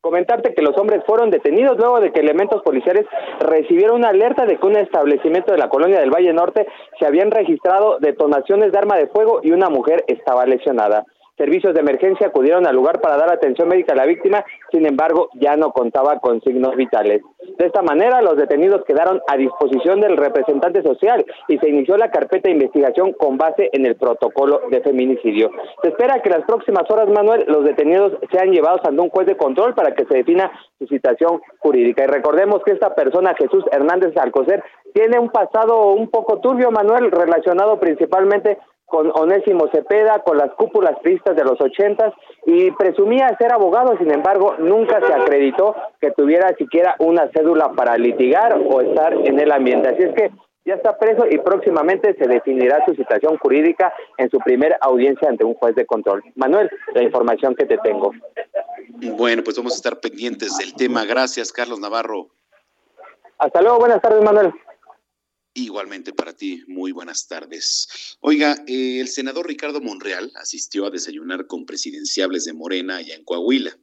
Comentarte 0.01 0.53
que 0.53 0.61
los 0.61 0.77
hombres 0.77 1.03
fueron 1.07 1.31
detenidos 1.31 1.79
luego 1.79 1.99
de 1.99 2.11
que 2.11 2.19
elementos 2.19 2.61
policiales 2.61 3.07
recibieron 3.39 3.97
una 3.97 4.09
alerta 4.09 4.45
de 4.45 4.57
que 4.57 4.67
un 4.67 4.77
establecimiento 4.77 5.51
de 5.51 5.57
la 5.57 5.67
colonia 5.67 5.99
del 5.99 6.11
Valle 6.11 6.31
Norte 6.31 6.67
se 6.99 7.07
habían 7.07 7.31
registrado 7.31 7.97
detonaciones 7.99 8.71
de 8.71 8.77
arma 8.77 8.97
de 8.97 9.07
fuego 9.07 9.39
y 9.41 9.51
una 9.51 9.69
mujer 9.69 10.03
estaba 10.07 10.45
lesionada. 10.45 11.05
Servicios 11.39 11.73
de 11.73 11.79
emergencia 11.79 12.27
acudieron 12.27 12.67
al 12.67 12.75
lugar 12.75 12.99
para 12.99 13.15
dar 13.15 13.31
atención 13.31 13.69
médica 13.69 13.93
a 13.93 13.95
la 13.95 14.05
víctima, 14.05 14.43
sin 14.73 14.85
embargo, 14.85 15.29
ya 15.35 15.55
no 15.55 15.71
contaba 15.71 16.19
con 16.19 16.41
signos 16.41 16.75
vitales. 16.75 17.21
De 17.57 17.65
esta 17.65 17.81
manera, 17.81 18.21
los 18.21 18.35
detenidos 18.35 18.83
quedaron 18.83 19.21
a 19.25 19.37
disposición 19.37 20.01
del 20.01 20.17
representante 20.17 20.83
social 20.83 21.25
y 21.47 21.57
se 21.57 21.69
inició 21.69 21.95
la 21.95 22.11
carpeta 22.11 22.49
de 22.49 22.55
investigación 22.55 23.13
con 23.13 23.37
base 23.37 23.69
en 23.71 23.85
el 23.85 23.95
protocolo 23.95 24.63
de 24.69 24.81
feminicidio. 24.81 25.49
Se 25.81 25.91
espera 25.91 26.21
que 26.21 26.29
las 26.29 26.43
próximas 26.43 26.83
horas, 26.91 27.07
Manuel, 27.07 27.45
los 27.47 27.63
detenidos 27.63 28.17
sean 28.33 28.51
llevados 28.51 28.81
ante 28.83 29.01
un 29.01 29.09
juez 29.09 29.25
de 29.25 29.37
control 29.37 29.73
para 29.75 29.95
que 29.95 30.03
se 30.07 30.17
defina 30.17 30.51
su 30.77 30.87
situación 30.87 31.39
jurídica. 31.59 32.03
Y 32.03 32.07
recordemos 32.07 32.61
que 32.65 32.73
esta 32.73 32.93
persona, 32.93 33.33
Jesús 33.39 33.63
Hernández 33.71 34.11
Alcocer, 34.17 34.61
tiene 34.93 35.19
un 35.19 35.29
pasado 35.29 35.93
un 35.93 36.09
poco 36.09 36.39
turbio, 36.39 36.69
Manuel, 36.71 37.11
relacionado 37.11 37.79
principalmente 37.79 38.57
con 38.89 39.11
Onésimo 39.13 39.69
Cepeda, 39.71 40.19
con 40.23 40.37
las 40.37 40.51
cúpulas 40.55 40.99
tristes 41.01 41.35
de 41.35 41.43
los 41.43 41.59
ochentas 41.61 42.13
y 42.45 42.71
presumía 42.71 43.35
ser 43.37 43.53
abogado, 43.53 43.97
sin 43.97 44.11
embargo, 44.11 44.55
nunca 44.57 44.99
se 45.05 45.13
acreditó 45.13 45.75
que 46.01 46.11
tuviera 46.11 46.53
siquiera 46.57 46.95
una 46.99 47.29
cédula 47.31 47.71
para 47.73 47.97
litigar 47.97 48.59
o 48.69 48.81
estar 48.81 49.13
en 49.13 49.39
el 49.39 49.51
ambiente. 49.51 49.89
Así 49.89 50.03
es 50.03 50.13
que 50.15 50.31
ya 50.65 50.75
está 50.75 50.97
preso 50.97 51.25
y 51.29 51.37
próximamente 51.39 52.15
se 52.15 52.27
definirá 52.27 52.83
su 52.85 52.93
situación 52.93 53.37
jurídica 53.37 53.93
en 54.17 54.29
su 54.29 54.39
primera 54.39 54.77
audiencia 54.81 55.29
ante 55.29 55.43
un 55.43 55.53
juez 55.53 55.75
de 55.75 55.85
control. 55.85 56.23
Manuel, 56.35 56.69
la 56.93 57.03
información 57.03 57.55
que 57.55 57.65
te 57.65 57.77
tengo. 57.77 58.11
Bueno, 59.17 59.43
pues 59.43 59.57
vamos 59.57 59.73
a 59.73 59.75
estar 59.75 59.99
pendientes 59.99 60.57
del 60.57 60.73
tema. 60.75 61.05
Gracias, 61.05 61.51
Carlos 61.51 61.79
Navarro. 61.79 62.27
Hasta 63.37 63.61
luego, 63.61 63.79
buenas 63.79 64.01
tardes, 64.01 64.23
Manuel. 64.23 64.53
Igualmente 65.55 66.13
para 66.13 66.33
ti, 66.33 66.63
muy 66.67 66.91
buenas 66.91 67.27
tardes. 67.27 67.87
Oiga, 68.19 68.63
eh, 68.67 68.99
el 68.99 69.07
senador 69.07 69.47
Ricardo 69.47 69.81
Monreal 69.81 70.31
asistió 70.35 70.85
a 70.85 70.91
desayunar 70.91 71.47
con 71.47 71.65
presidenciables 71.65 72.45
de 72.45 72.53
Morena 72.53 72.97
allá 72.97 73.15
en 73.15 73.23
Coahuila. 73.23 73.75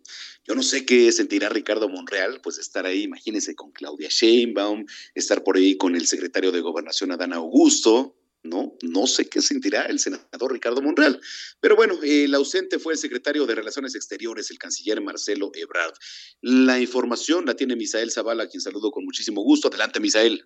Yo 0.45 0.55
no 0.55 0.63
sé 0.63 0.87
qué 0.87 1.11
sentirá 1.11 1.49
Ricardo 1.49 1.89
Monreal, 1.89 2.41
pues 2.41 2.59
estar 2.59 2.87
ahí, 2.87 3.03
imagínese, 3.03 3.57
con 3.57 3.73
Claudia 3.73 4.09
Sheinbaum, 4.09 4.87
estar 5.15 5.43
por 5.43 5.57
ahí 5.57 5.77
con 5.77 5.97
el 5.97 6.07
secretario 6.07 6.53
de 6.53 6.61
Gobernación 6.61 7.11
Adán 7.11 7.33
Augusto, 7.33 8.17
¿no? 8.45 8.77
No 8.83 9.09
sé 9.09 9.29
qué 9.29 9.43
sentirá 9.43 9.83
el 9.87 9.99
senador 9.99 10.53
Ricardo 10.53 10.81
Monreal. 10.81 11.21
Pero 11.61 11.75
bueno, 11.75 11.99
el 12.05 12.33
ausente 12.37 12.79
fue 12.79 12.93
el 12.93 12.99
secretario 12.99 13.45
de 13.45 13.57
Relaciones 13.57 13.97
Exteriores, 13.97 14.53
el 14.53 14.59
canciller 14.59 15.01
Marcelo 15.01 15.51
Ebrard. 15.53 15.95
La 16.43 16.79
información 16.79 17.45
la 17.45 17.57
tiene 17.57 17.75
Misael 17.75 18.13
Zavala, 18.13 18.49
quien 18.49 18.61
saludo 18.61 18.93
con 18.93 19.05
muchísimo 19.05 19.43
gusto. 19.43 19.67
Adelante, 19.67 19.99
Misael. 19.99 20.45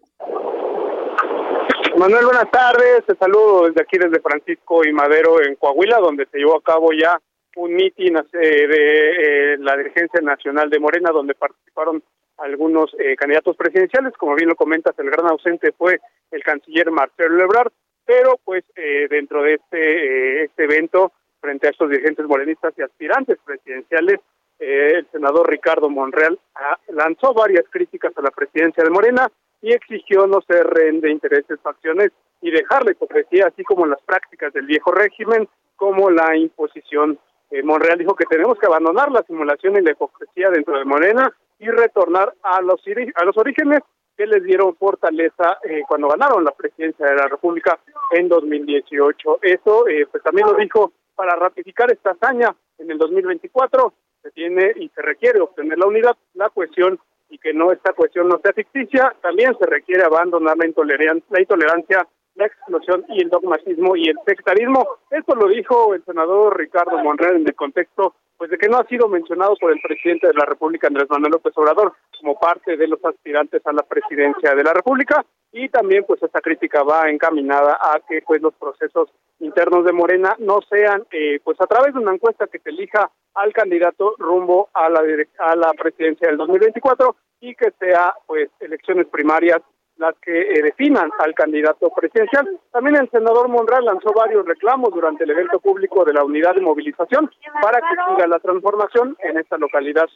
Manuel, 2.00 2.24
buenas 2.24 2.50
tardes. 2.50 3.04
Te 3.04 3.14
saludo 3.16 3.66
desde 3.66 3.82
aquí, 3.82 3.98
desde 3.98 4.22
Francisco 4.22 4.82
y 4.86 4.90
Madero, 4.90 5.44
en 5.44 5.54
Coahuila, 5.56 5.98
donde 5.98 6.24
se 6.32 6.38
llevó 6.38 6.56
a 6.56 6.62
cabo 6.62 6.94
ya 6.94 7.20
un 7.56 7.74
mitin 7.74 8.16
eh, 8.16 8.22
de 8.32 9.52
eh, 9.52 9.58
la 9.58 9.76
dirigencia 9.76 10.18
nacional 10.22 10.70
de 10.70 10.78
Morena, 10.78 11.10
donde 11.10 11.34
participaron 11.34 12.02
algunos 12.38 12.90
eh, 12.98 13.16
candidatos 13.16 13.54
presidenciales. 13.54 14.14
Como 14.16 14.34
bien 14.34 14.48
lo 14.48 14.56
comentas, 14.56 14.98
el 14.98 15.10
gran 15.10 15.26
ausente 15.26 15.72
fue 15.72 16.00
el 16.30 16.42
canciller 16.42 16.90
Marcelo 16.90 17.36
Lebrard, 17.36 17.70
pero 18.06 18.40
pues 18.46 18.64
dentro 19.10 19.42
de 19.42 19.56
este, 19.56 20.44
este 20.44 20.64
evento, 20.64 21.12
frente 21.38 21.66
a 21.66 21.70
estos 21.70 21.90
dirigentes 21.90 22.24
morenistas 22.24 22.72
y 22.78 22.82
aspirantes 22.82 23.36
presidenciales, 23.44 24.20
eh, 24.60 24.92
el 24.96 25.06
senador 25.10 25.48
Ricardo 25.48 25.88
Monreal 25.88 26.38
ah, 26.54 26.78
lanzó 26.88 27.32
varias 27.32 27.64
críticas 27.70 28.12
a 28.16 28.20
la 28.20 28.30
presidencia 28.30 28.84
de 28.84 28.90
Morena 28.90 29.30
y 29.62 29.72
exigió 29.72 30.26
no 30.26 30.40
ser 30.42 30.66
rehén 30.66 31.00
de 31.00 31.10
intereses, 31.10 31.58
facciones 31.62 32.10
y 32.40 32.50
dejar 32.50 32.84
la 32.84 32.92
hipocresía, 32.92 33.46
así 33.48 33.62
como 33.64 33.86
las 33.86 34.00
prácticas 34.02 34.52
del 34.52 34.66
viejo 34.66 34.92
régimen, 34.92 35.48
como 35.76 36.10
la 36.10 36.36
imposición. 36.36 37.18
Eh, 37.50 37.62
Monreal 37.62 37.98
dijo 37.98 38.14
que 38.14 38.26
tenemos 38.26 38.58
que 38.58 38.66
abandonar 38.66 39.10
la 39.10 39.22
simulación 39.22 39.76
y 39.76 39.82
la 39.82 39.92
hipocresía 39.92 40.50
dentro 40.50 40.78
de 40.78 40.84
Morena 40.84 41.32
y 41.58 41.68
retornar 41.68 42.32
a 42.42 42.60
los, 42.62 42.80
a 43.14 43.24
los 43.24 43.36
orígenes 43.36 43.80
que 44.16 44.26
les 44.26 44.42
dieron 44.44 44.76
fortaleza 44.76 45.58
eh, 45.64 45.82
cuando 45.88 46.08
ganaron 46.08 46.44
la 46.44 46.52
presidencia 46.52 47.06
de 47.06 47.16
la 47.16 47.28
República 47.28 47.78
en 48.12 48.28
2018. 48.28 49.38
Eso 49.42 49.88
eh, 49.88 50.06
pues 50.10 50.22
también 50.22 50.46
lo 50.46 50.54
dijo 50.54 50.92
para 51.14 51.36
ratificar 51.36 51.90
esta 51.90 52.10
hazaña 52.12 52.54
en 52.78 52.90
el 52.90 52.98
2024 52.98 53.92
se 54.22 54.30
tiene 54.32 54.72
y 54.76 54.88
se 54.90 55.02
requiere 55.02 55.40
obtener 55.40 55.78
la 55.78 55.86
unidad, 55.86 56.16
la 56.34 56.50
cohesión 56.50 56.98
y 57.30 57.38
que 57.38 57.52
no 57.54 57.72
esta 57.72 57.92
cuestión 57.92 58.28
no 58.28 58.38
sea 58.42 58.52
ficticia, 58.52 59.14
también 59.22 59.56
se 59.58 59.66
requiere 59.66 60.02
abandonar 60.02 60.56
la 60.56 60.66
intolerancia, 60.66 61.24
la 61.30 61.40
intolerancia, 61.40 62.06
la 62.34 62.46
explosión 62.46 63.04
y 63.08 63.22
el 63.22 63.30
dogmatismo 63.30 63.96
y 63.96 64.08
el 64.08 64.16
sectarismo. 64.26 64.86
Esto 65.10 65.34
lo 65.34 65.48
dijo 65.48 65.94
el 65.94 66.04
senador 66.04 66.58
Ricardo 66.58 66.98
Monreal 66.98 67.36
en 67.36 67.46
el 67.46 67.54
contexto 67.54 68.14
pues 68.40 68.50
de 68.50 68.56
que 68.56 68.70
no 68.70 68.78
ha 68.78 68.86
sido 68.86 69.06
mencionado 69.06 69.54
por 69.60 69.70
el 69.70 69.78
presidente 69.82 70.26
de 70.26 70.32
la 70.32 70.46
República 70.46 70.86
Andrés 70.86 71.10
Manuel 71.10 71.32
López 71.32 71.52
Obrador 71.58 71.92
como 72.18 72.40
parte 72.40 72.74
de 72.74 72.88
los 72.88 72.98
aspirantes 73.04 73.60
a 73.66 73.72
la 73.74 73.82
presidencia 73.82 74.54
de 74.54 74.64
la 74.64 74.72
República. 74.72 75.22
Y 75.52 75.68
también 75.68 76.04
pues 76.06 76.22
esta 76.22 76.40
crítica 76.40 76.82
va 76.82 77.10
encaminada 77.10 77.76
a 77.78 78.00
que 78.08 78.22
pues 78.22 78.40
los 78.40 78.54
procesos 78.54 79.10
internos 79.40 79.84
de 79.84 79.92
Morena 79.92 80.36
no 80.38 80.60
sean 80.70 81.02
eh, 81.10 81.38
pues 81.44 81.60
a 81.60 81.66
través 81.66 81.92
de 81.92 82.00
una 82.00 82.14
encuesta 82.14 82.46
que 82.46 82.60
se 82.60 82.70
elija 82.70 83.10
al 83.34 83.52
candidato 83.52 84.14
rumbo 84.16 84.70
a 84.72 84.88
la 84.88 85.02
a 85.40 85.54
la 85.54 85.72
presidencia 85.74 86.28
del 86.28 86.38
2024 86.38 87.16
y 87.40 87.54
que 87.54 87.72
sea 87.78 88.14
pues 88.26 88.48
elecciones 88.60 89.06
primarias 89.08 89.60
las 90.00 90.16
que 90.18 90.32
eh, 90.40 90.62
definan 90.62 91.10
al 91.18 91.34
candidato 91.34 91.90
presidencial. 91.90 92.48
También 92.72 92.96
el 92.96 93.10
senador 93.10 93.48
Monreal 93.48 93.84
lanzó 93.84 94.12
varios 94.12 94.46
reclamos 94.46 94.90
durante 94.92 95.24
el 95.24 95.30
evento 95.30 95.60
público 95.60 96.04
de 96.04 96.14
la 96.14 96.24
unidad 96.24 96.54
de 96.54 96.62
movilización 96.62 97.30
para 97.60 97.80
que 97.80 97.94
siga 98.08 98.26
la 98.26 98.38
transformación 98.38 99.16
en 99.20 99.38
esta 99.38 99.58
localidad 99.58 100.08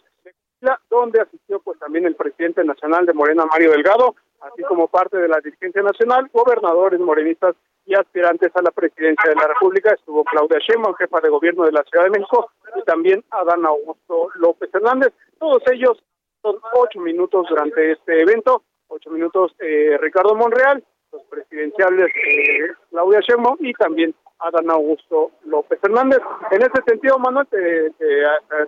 donde 0.88 1.20
asistió 1.20 1.60
pues 1.60 1.78
también 1.78 2.06
el 2.06 2.14
presidente 2.14 2.64
nacional 2.64 3.04
de 3.04 3.12
Morena, 3.12 3.44
Mario 3.44 3.72
Delgado, 3.72 4.14
así 4.40 4.62
como 4.62 4.88
parte 4.88 5.18
de 5.18 5.28
la 5.28 5.38
dirigencia 5.40 5.82
nacional, 5.82 6.30
gobernadores 6.32 6.98
morenistas 7.00 7.54
y 7.84 7.94
aspirantes 7.94 8.50
a 8.54 8.62
la 8.62 8.70
presidencia 8.70 9.28
de 9.28 9.36
la 9.36 9.48
República. 9.48 9.92
Estuvo 9.92 10.24
Claudia 10.24 10.58
Sheinbaum, 10.60 10.94
jefa 10.94 11.20
de 11.20 11.28
gobierno 11.28 11.64
de 11.64 11.72
la 11.72 11.82
Ciudad 11.82 12.04
de 12.04 12.10
México, 12.10 12.50
y 12.76 12.82
también 12.84 13.22
Adán 13.30 13.66
Augusto 13.66 14.30
López 14.36 14.70
Hernández. 14.72 15.12
Todos 15.38 15.62
ellos 15.70 16.02
son 16.40 16.56
ocho 16.74 17.00
minutos 17.00 17.46
durante 17.50 17.92
este 17.92 18.22
evento 18.22 18.62
ocho 18.88 19.10
minutos 19.10 19.54
eh, 19.60 19.96
Ricardo 20.00 20.34
Monreal, 20.34 20.82
los 21.12 21.22
presidenciales 21.24 22.06
eh, 22.06 22.72
Claudia 22.90 23.20
Sheinbaum 23.20 23.56
y 23.60 23.72
también 23.74 24.14
Adán 24.40 24.70
Augusto 24.70 25.30
López 25.44 25.78
Hernández. 25.82 26.20
En 26.50 26.62
ese 26.62 26.82
sentido, 26.86 27.18
Manuel, 27.18 27.46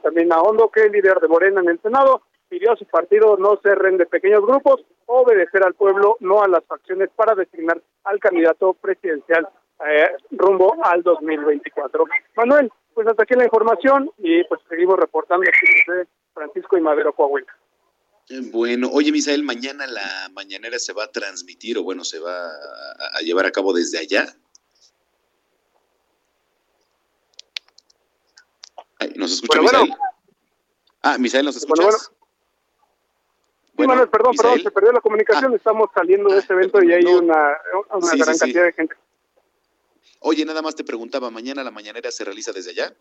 también 0.02 0.32
a 0.32 0.40
Hondo, 0.40 0.70
que 0.70 0.84
es 0.84 0.92
líder 0.92 1.18
de 1.20 1.28
Morena 1.28 1.60
en 1.60 1.68
el 1.68 1.80
Senado, 1.80 2.22
pidió 2.48 2.72
a 2.72 2.76
su 2.76 2.84
partido 2.86 3.36
no 3.36 3.56
ser 3.62 3.78
de 3.78 4.06
pequeños 4.06 4.44
grupos, 4.44 4.84
obedecer 5.06 5.64
al 5.64 5.74
pueblo, 5.74 6.16
no 6.20 6.42
a 6.42 6.48
las 6.48 6.64
facciones, 6.64 7.10
para 7.14 7.34
designar 7.34 7.80
al 8.04 8.18
candidato 8.20 8.74
presidencial 8.74 9.48
eh, 9.86 10.08
rumbo 10.30 10.74
al 10.82 11.02
2024. 11.02 12.04
Manuel, 12.36 12.72
pues 12.94 13.06
hasta 13.06 13.24
aquí 13.24 13.34
la 13.34 13.44
información 13.44 14.10
y 14.18 14.42
pues 14.44 14.60
seguimos 14.68 14.98
reportando 14.98 15.44
desde 15.44 16.08
Francisco 16.32 16.78
y 16.78 16.80
Madero, 16.80 17.12
Coahuila. 17.12 17.52
Bueno, 18.28 18.90
oye 18.92 19.12
Misael, 19.12 19.44
mañana 19.44 19.86
la 19.86 20.28
mañanera 20.32 20.78
se 20.78 20.92
va 20.92 21.04
a 21.04 21.12
transmitir 21.12 21.78
o 21.78 21.84
bueno, 21.84 22.04
se 22.04 22.18
va 22.18 22.48
a, 22.48 23.20
llevar 23.20 23.46
a 23.46 23.52
cabo 23.52 23.72
desde 23.72 23.98
allá. 23.98 24.36
¿Nos 29.14 29.32
escucha 29.32 29.60
Misael? 29.60 29.94
Ah, 31.02 31.18
Misael, 31.18 31.44
¿nos 31.44 31.56
escuchas? 31.56 32.10
Bueno, 33.74 33.92
sí, 33.92 33.96
Manuel, 33.96 34.08
perdón, 34.08 34.34
perdón, 34.36 34.60
se 34.60 34.70
perdió 34.72 34.92
la 34.92 35.00
comunicación, 35.00 35.52
ah. 35.52 35.56
estamos 35.56 35.88
saliendo 35.94 36.32
de 36.32 36.40
este 36.40 36.52
evento 36.52 36.82
y 36.82 36.92
hay 36.92 37.04
una, 37.04 37.56
gran 38.16 38.38
cantidad 38.38 38.64
de 38.64 38.72
gente. 38.72 38.96
Oye, 40.18 40.44
nada 40.44 40.62
más 40.62 40.74
te 40.74 40.82
preguntaba, 40.82 41.30
¿mañana 41.30 41.62
la 41.62 41.70
mañanera 41.70 42.10
se 42.10 42.24
realiza 42.24 42.52
desde 42.52 42.70
allá? 42.72 42.96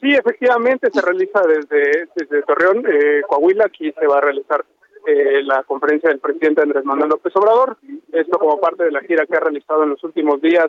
Sí, 0.00 0.14
efectivamente 0.14 0.90
se 0.92 1.00
realiza 1.00 1.40
desde, 1.42 2.08
desde 2.14 2.42
Torreón, 2.42 2.84
eh, 2.86 3.22
Coahuila. 3.26 3.66
Aquí 3.66 3.92
se 3.92 4.06
va 4.06 4.18
a 4.18 4.20
realizar 4.20 4.64
eh, 5.06 5.42
la 5.42 5.64
conferencia 5.64 6.08
del 6.08 6.20
presidente 6.20 6.62
Andrés 6.62 6.84
Manuel 6.84 7.10
López 7.10 7.34
Obrador. 7.34 7.78
Esto 8.12 8.38
como 8.38 8.60
parte 8.60 8.84
de 8.84 8.92
la 8.92 9.00
gira 9.00 9.26
que 9.26 9.36
ha 9.36 9.40
realizado 9.40 9.82
en 9.82 9.90
los 9.90 10.04
últimos 10.04 10.40
días 10.40 10.68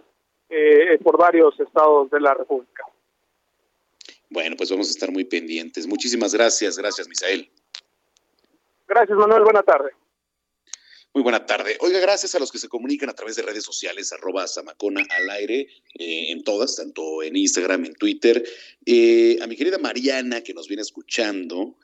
eh, 0.50 0.98
por 1.04 1.18
varios 1.18 1.60
estados 1.60 2.10
de 2.10 2.22
la 2.22 2.34
República. 2.34 2.84
Bueno, 4.32 4.56
pues 4.58 4.72
vamos 4.72 4.88
a 4.88 4.92
estar 4.92 5.12
muy 5.12 5.26
pendientes. 5.26 5.86
Muchísimas 5.88 6.34
gracias. 6.34 6.78
Gracias, 6.78 7.08
Misael. 7.08 7.50
Gracias, 8.88 9.18
Manuel. 9.18 9.44
Buena 9.44 9.62
tarde. 9.62 9.92
Muy 11.12 11.24
buena 11.24 11.43
tarde. 11.43 11.76
Oiga, 11.80 12.00
gracias 12.00 12.36
a 12.36 12.39
los 12.39 12.52
que 12.52 12.60
se 12.60 12.69
comunican 12.69 13.10
a 13.10 13.13
través 13.13 13.36
de 13.36 13.41
redes 13.41 13.63
sociales, 13.63 14.13
arroba 14.13 14.48
Samacona 14.48 15.04
al 15.10 15.28
aire, 15.32 15.67
eh, 15.95 16.30
en 16.30 16.43
todas, 16.43 16.76
tanto 16.76 17.24
en 17.24 17.36
Instagram, 17.36 17.86
en 17.86 17.95
Twitter. 17.95 18.43
Eh, 18.86 19.39
a 19.41 19.48
mi 19.48 19.56
querida 19.56 19.80
Mariana, 19.80 20.41
que 20.41 20.54
nos 20.54 20.67
viene 20.67 20.84
escuchando, 20.84 21.78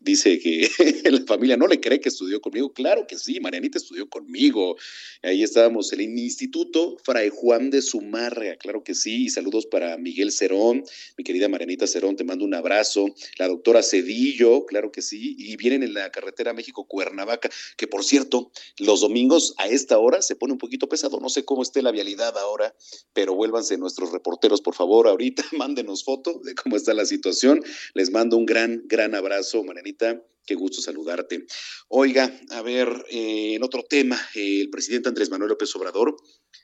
dice 0.00 0.40
que 0.40 0.68
la 1.12 1.24
familia 1.26 1.56
no 1.56 1.68
le 1.68 1.78
cree 1.78 2.00
que 2.00 2.08
estudió 2.08 2.40
conmigo. 2.40 2.72
Claro 2.72 3.06
que 3.06 3.18
sí, 3.18 3.38
Marianita 3.38 3.78
estudió 3.78 4.08
conmigo. 4.08 4.76
Ahí 5.22 5.44
estábamos, 5.44 5.92
el 5.92 6.00
Instituto 6.00 6.96
Fray 7.04 7.30
Juan 7.32 7.70
de 7.70 7.82
Zumarra, 7.82 8.56
claro 8.56 8.82
que 8.82 8.94
sí. 8.96 9.26
Y 9.26 9.30
saludos 9.30 9.66
para 9.66 9.96
Miguel 9.96 10.32
Cerón, 10.32 10.82
mi 11.16 11.22
querida 11.22 11.48
Marianita 11.48 11.86
Cerón, 11.86 12.16
te 12.16 12.24
mando 12.24 12.44
un 12.44 12.54
abrazo. 12.54 13.14
La 13.38 13.46
doctora 13.46 13.84
Cedillo, 13.84 14.66
claro 14.66 14.90
que 14.90 15.02
sí. 15.02 15.36
Y 15.38 15.54
vienen 15.56 15.84
en 15.84 15.94
la 15.94 16.10
carretera 16.10 16.52
México-Cuernavaca, 16.52 17.48
que 17.76 17.86
por 17.86 18.04
cierto, 18.04 18.39
los 18.78 19.00
domingos 19.00 19.54
a 19.58 19.68
esta 19.68 19.98
hora 19.98 20.22
se 20.22 20.36
pone 20.36 20.52
un 20.52 20.58
poquito 20.58 20.88
pesado. 20.88 21.20
No 21.20 21.28
sé 21.28 21.44
cómo 21.44 21.62
esté 21.62 21.82
la 21.82 21.90
vialidad 21.90 22.36
ahora, 22.38 22.74
pero 23.12 23.34
vuélvanse 23.34 23.78
nuestros 23.78 24.12
reporteros, 24.12 24.60
por 24.60 24.74
favor, 24.74 25.08
ahorita 25.08 25.44
mándenos 25.52 26.04
foto 26.04 26.40
de 26.44 26.54
cómo 26.54 26.76
está 26.76 26.94
la 26.94 27.06
situación. 27.06 27.62
Les 27.94 28.10
mando 28.10 28.36
un 28.36 28.46
gran, 28.46 28.82
gran 28.86 29.14
abrazo, 29.14 29.62
Marianita. 29.64 30.22
Qué 30.46 30.54
gusto 30.54 30.80
saludarte. 30.80 31.46
Oiga, 31.88 32.32
a 32.50 32.62
ver, 32.62 32.88
eh, 33.10 33.54
en 33.54 33.62
otro 33.62 33.82
tema, 33.82 34.20
el 34.34 34.70
presidente 34.70 35.08
Andrés 35.08 35.30
Manuel 35.30 35.50
López 35.50 35.74
Obrador 35.76 36.16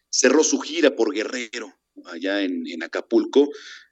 cerró 0.09 0.43
su 0.43 0.59
gira 0.61 0.97
por 0.97 1.15
Guerrero, 1.15 1.73
allá 2.07 2.43
en 2.43 2.83
Acapulco, 2.83 3.51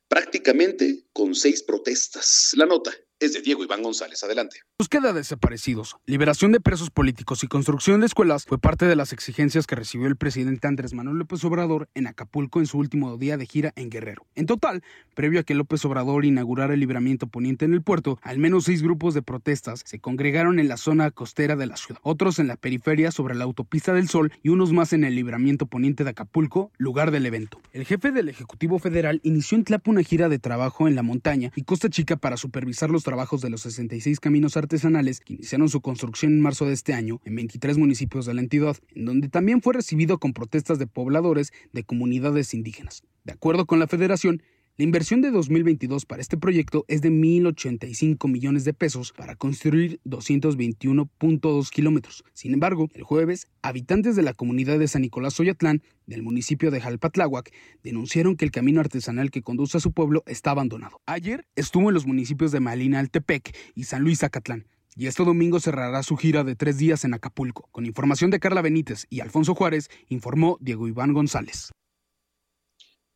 prácticamente 0.09 1.05
con 1.13 1.35
seis 1.35 1.63
protestas. 1.63 2.51
La 2.57 2.67
nota 2.67 2.93
de 3.33 3.41
Diego 3.41 3.65
Iván 3.65 3.83
González. 3.83 4.23
Adelante. 4.23 4.59
Búsqueda 4.79 5.13
de 5.13 5.25
desaparecidos, 5.25 5.97
liberación 6.05 6.53
de 6.53 6.61
presos 6.61 6.91
políticos 6.91 7.43
y 7.43 7.47
construcción 7.47 8.01
de 8.01 8.07
escuelas 8.07 8.45
fue 8.45 8.59
parte 8.59 8.85
de 8.85 8.95
las 8.95 9.15
exigencias 9.15 9.67
que 9.67 9.75
recibió 9.75 10.07
el 10.07 10.17
presidente 10.17 10.69
Andrés 10.69 10.93
Manuel 10.93 11.17
López 11.17 11.43
Obrador 11.45 11.89
en 11.95 12.07
Acapulco 12.07 12.61
en 12.61 12.67
su 12.67 12.77
último 12.77 13.17
día 13.17 13.39
de 13.39 13.47
gira 13.47 13.73
en 13.77 13.89
Guerrero. 13.89 14.27
En 14.35 14.45
total, 14.45 14.83
previo 15.15 15.41
a 15.41 15.43
que 15.45 15.55
López 15.55 15.83
Obrador 15.87 16.27
inaugurara 16.27 16.75
el 16.75 16.81
libramiento 16.81 17.27
poniente 17.27 17.65
en 17.65 17.73
el 17.73 17.83
puerto, 17.83 18.19
al 18.21 18.39
menos 18.39 18.65
seis 18.65 18.83
grupos 18.83 19.15
de 19.15 19.23
protestas 19.23 19.83
se 19.87 19.99
congregaron 19.99 20.59
en 20.59 20.69
la 20.69 20.77
zona 20.77 21.11
costera 21.11 21.57
de 21.57 21.67
la 21.67 21.79
ciudad, 21.79 22.01
otros 22.03 22.39
en 22.39 22.49
la 22.49 22.57
periferia 22.57 23.11
sobre 23.11 23.35
la 23.35 23.45
autopista 23.45 23.95
del 23.95 24.09
Sol 24.09 24.33
y 24.43 24.51
unos 24.51 24.73
más 24.73 24.93
en 24.93 25.05
el 25.05 25.15
libramiento 25.15 25.65
poniente 25.65 26.05
de 26.05 26.11
Acapulco, 26.11 26.71
lugar 26.77 27.11
del 27.11 27.25
evento. 27.25 27.61
El 27.73 27.87
jefe 27.87 28.13
del 28.13 28.29
Ejecutivo 28.29 28.79
Federal 28.79 29.21
inició 29.23 29.57
en 29.57 29.65
Tlapa 29.65 29.91
una 29.91 30.03
gira 30.03 30.29
de 30.29 30.39
trabajo 30.39 30.89
en 30.89 30.95
la 30.95 31.03
montaña 31.03 31.53
y 31.57 31.63
Costa 31.63 31.89
Chica 31.89 32.17
para 32.17 32.37
supervisar 32.37 32.91
los 32.91 33.03
trabajos 33.03 33.14
de 33.15 33.51
los 33.51 33.61
66 33.61 34.19
caminos 34.19 34.57
artesanales 34.57 35.21
que 35.21 35.35
iniciaron 35.35 35.69
su 35.69 35.81
construcción 35.81 36.33
en 36.33 36.41
marzo 36.41 36.67
de 36.67 36.73
este 36.73 36.95
año 36.95 37.21
en 37.25 37.37
23 37.37 37.79
municipios 37.79 38.27
de 38.27 38.35
la 38.35 38.41
entidad, 38.41 38.77
en 38.93 39.05
donde 39.05 39.29
también 39.29 39.63
fue 39.63 39.75
recibido 39.75 40.19
con 40.19 40.33
protestas 40.33 40.81
de 40.81 40.89
pobladores 40.89 41.53
de 41.73 41.85
comunidades 41.85 42.55
indígenas. 42.55 43.05
De 43.23 43.33
acuerdo 43.33 43.67
con 43.67 43.79
la 43.79 43.87
federación, 43.87 44.43
la 44.77 44.83
inversión 44.83 45.21
de 45.21 45.31
2022 45.31 46.05
para 46.05 46.21
este 46.21 46.37
proyecto 46.37 46.85
es 46.89 47.01
de 47.01 47.09
1.085 47.09 48.29
millones 48.29 48.65
de 48.65 48.75
pesos 48.75 49.13
para 49.13 49.37
construir 49.37 50.01
221.2 50.05 51.71
kilómetros. 51.71 52.25
Sin 52.33 52.55
embargo, 52.55 52.89
el 52.93 53.05
jueves, 53.05 53.47
habitantes 53.63 54.17
de 54.17 54.23
la 54.23 54.35
comunidad 54.35 54.81
de 54.81 54.89
San 54.89 55.03
Nicolás 55.03 55.39
Oyatlán, 55.39 55.83
del 56.07 56.25
municipio 56.25 56.73
de 56.73 56.81
Jalpatláhuac, 56.81 57.53
denunciaron 57.85 58.35
que 58.35 58.45
el 58.45 58.51
camino 58.51 58.81
artesanal 58.81 59.31
que 59.31 59.43
conduce 59.43 59.77
a 59.77 59.81
su 59.81 59.93
pueblo 59.93 60.25
está 60.27 60.51
abandonado. 60.51 61.01
Ayer 61.07 61.47
estuvo 61.55 61.91
en 61.91 61.95
los 61.95 62.05
municipios 62.05 62.51
de 62.51 62.59
Malina 62.59 62.99
Altepec 62.99 63.57
y 63.77 63.85
San 63.85 64.03
Luis 64.03 64.25
Acatlán, 64.25 64.67
y 64.97 65.07
este 65.07 65.25
domingo 65.25 65.61
cerrará 65.61 66.03
su 66.03 66.17
gira 66.17 66.43
de 66.43 66.57
tres 66.57 66.79
días 66.79 67.05
en 67.05 67.15
Acapulco. 67.15 67.69
Con 67.71 67.87
información 67.87 68.33
de 68.33 68.41
Carla 68.41 68.61
Benítez 68.61 69.07
y 69.09 69.21
Alfonso 69.21 69.55
Juárez, 69.55 69.89
informó 70.09 70.59
Diego 70.61 70.89
Iván 70.89 71.13
González. 71.13 71.71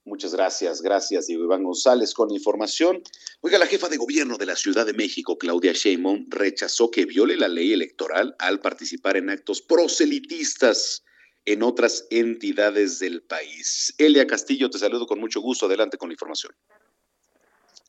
Muchas 0.09 0.35
gracias, 0.35 0.81
gracias 0.81 1.27
Diego 1.27 1.45
Iván 1.45 1.63
González 1.63 2.15
con 2.15 2.31
información. 2.31 3.03
Oiga, 3.43 3.59
la 3.59 3.67
jefa 3.67 3.89
de 3.89 3.99
gobierno 3.99 4.39
de 4.39 4.47
la 4.47 4.57
Ciudad 4.57 4.87
de 4.87 4.95
México, 4.95 5.37
Claudia 5.37 5.73
Sheinbaum, 5.73 6.27
rechazó 6.31 6.91
que 6.91 7.05
viole 7.05 7.37
la 7.37 7.47
ley 7.47 7.75
electoral 7.75 8.35
al 8.39 8.61
participar 8.61 9.19
en 9.19 9.29
actos 9.29 9.61
proselitistas 9.61 11.05
en 11.45 11.63
otras 11.63 12.07
entidades 12.11 12.99
del 12.99 13.23
país. 13.23 13.95
Elia 13.99 14.27
Castillo, 14.27 14.71
te 14.71 14.79
saludo 14.79 15.07
con 15.07 15.21
mucho 15.21 15.41
gusto. 15.41 15.67
Adelante 15.67 15.99
con 15.99 16.09
la 16.09 16.15
información. 16.15 16.53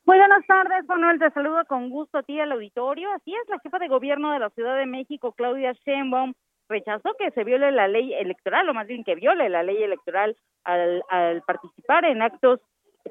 Muy 0.04 0.18
buenas 0.18 0.46
tardes, 0.46 0.86
Manuel. 0.88 1.18
Te 1.18 1.30
saludo 1.30 1.64
con 1.68 1.88
gusto 1.90 2.18
a 2.18 2.22
ti 2.22 2.38
al 2.40 2.52
auditorio. 2.52 3.12
Así 3.12 3.32
es, 3.34 3.48
la 3.48 3.58
jefa 3.60 3.78
de 3.78 3.88
gobierno 3.88 4.32
de 4.32 4.38
la 4.38 4.50
Ciudad 4.50 4.76
de 4.76 4.86
México, 4.86 5.32
Claudia 5.32 5.72
Sheinbaum, 5.72 6.32
rechazó 6.70 7.14
que 7.18 7.30
se 7.32 7.44
viole 7.44 7.70
la 7.72 7.88
ley 7.88 8.14
electoral, 8.14 8.66
o 8.68 8.74
más 8.74 8.86
bien 8.86 9.04
que 9.04 9.14
viole 9.14 9.50
la 9.50 9.62
ley 9.62 9.82
electoral 9.82 10.36
al, 10.64 11.02
al 11.10 11.42
participar 11.42 12.06
en 12.06 12.22
actos 12.22 12.60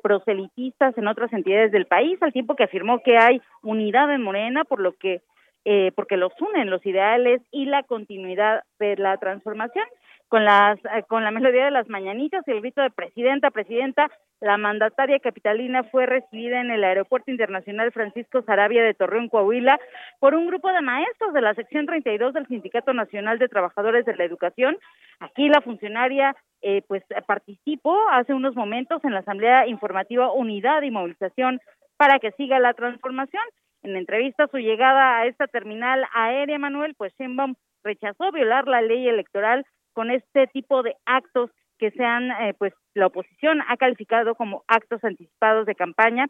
proselitistas 0.02 0.98
en 0.98 1.08
otras 1.08 1.32
entidades 1.34 1.72
del 1.72 1.86
país, 1.86 2.17
al 2.22 2.34
tiempo 2.34 2.56
que 2.56 2.63
afirmó 2.63 3.02
que 3.04 3.17
hay 3.17 3.41
unidad 3.62 4.12
en 4.13 4.24
Morena, 4.24 4.63
por 4.63 4.80
lo 4.80 4.93
que 4.93 5.22
eh, 5.65 5.91
porque 5.95 6.15
los 6.15 6.32
unen 6.39 6.69
los 6.69 6.86
ideales 6.86 7.41
y 7.52 7.65
la 7.65 7.84
continuidad 7.84 8.63
de 8.80 8.95
la 8.95 9.17
transformación 9.17 9.86
con 10.30 10.46
las 10.46 10.78
eh, 10.86 11.04
con 11.08 11.24
la 11.24 11.32
melodía 11.32 11.65
de 11.65 11.72
las 11.72 11.89
mañanitas 11.89 12.48
y 12.48 12.52
el 12.52 12.62
grito 12.62 12.82
de 12.82 12.92
presidenta, 12.92 13.52
presidenta, 13.52 14.10
la 14.39 14.58
mandataria 14.58 15.20
capitalina 15.20 15.84
fue 15.84 16.06
recibida 16.06 16.62
en 16.62 16.72
el 16.72 16.84
Aeropuerto 16.84 17.30
Internacional 17.30 17.92
Francisco 17.92 18.42
Sarabia 18.44 18.84
de 18.84 18.94
Torreón, 18.94 19.28
Coahuila, 19.28 19.78
por 20.20 20.36
un 20.36 20.48
grupo 20.48 20.72
de 20.72 20.82
maestros 20.82 21.34
de 21.34 21.42
la 21.42 21.54
sección 21.56 21.86
32 21.86 22.34
del 22.34 22.48
Sindicato 22.48 22.94
Nacional 22.94 23.38
de 23.39 23.50
Trabajadores 23.50 24.06
de 24.06 24.15
la 24.15 24.24
Educación. 24.24 24.78
Aquí 25.20 25.50
la 25.50 25.62
funcionaria 25.62 26.36
eh, 26.62 26.84
pues 26.88 27.04
participó 27.28 27.98
hace 28.12 28.34
unos 28.34 28.56
momentos 28.56 29.04
en 29.04 29.13
la 29.13 29.20
Asamblea 29.20 29.68
Informativa 29.68 30.32
Unidad 30.32 30.84
y 30.84 30.92
Movilización 30.92 31.60
para 31.98 32.20
que 32.20 32.32
siga 32.34 32.60
la 32.60 32.74
transformación. 32.74 33.44
En 33.82 33.96
entrevista 33.96 34.48
su 34.48 34.58
llegada 34.58 35.18
a 35.18 35.26
esta 35.26 35.48
terminal 35.48 36.06
aérea, 36.13 36.60
Manuel, 36.60 36.96
pues 36.96 37.13
Sheinbaum 37.18 37.56
rechazó 37.84 38.32
violar 38.32 38.68
la 38.68 38.82
ley 38.82 39.08
electoral 39.08 39.65
con 40.00 40.12
este 40.12 40.48
tipo 40.48 40.82
de 40.82 40.96
actos 41.06 41.52
que 41.78 41.92
sean, 41.92 42.32
eh, 42.32 42.54
pues 42.58 42.72
la 42.94 43.08
oposición 43.08 43.60
ha 43.68 43.76
calificado 43.76 44.34
como 44.34 44.64
actos 44.66 45.04
anticipados 45.04 45.66
de 45.66 45.76
campaña 45.76 46.28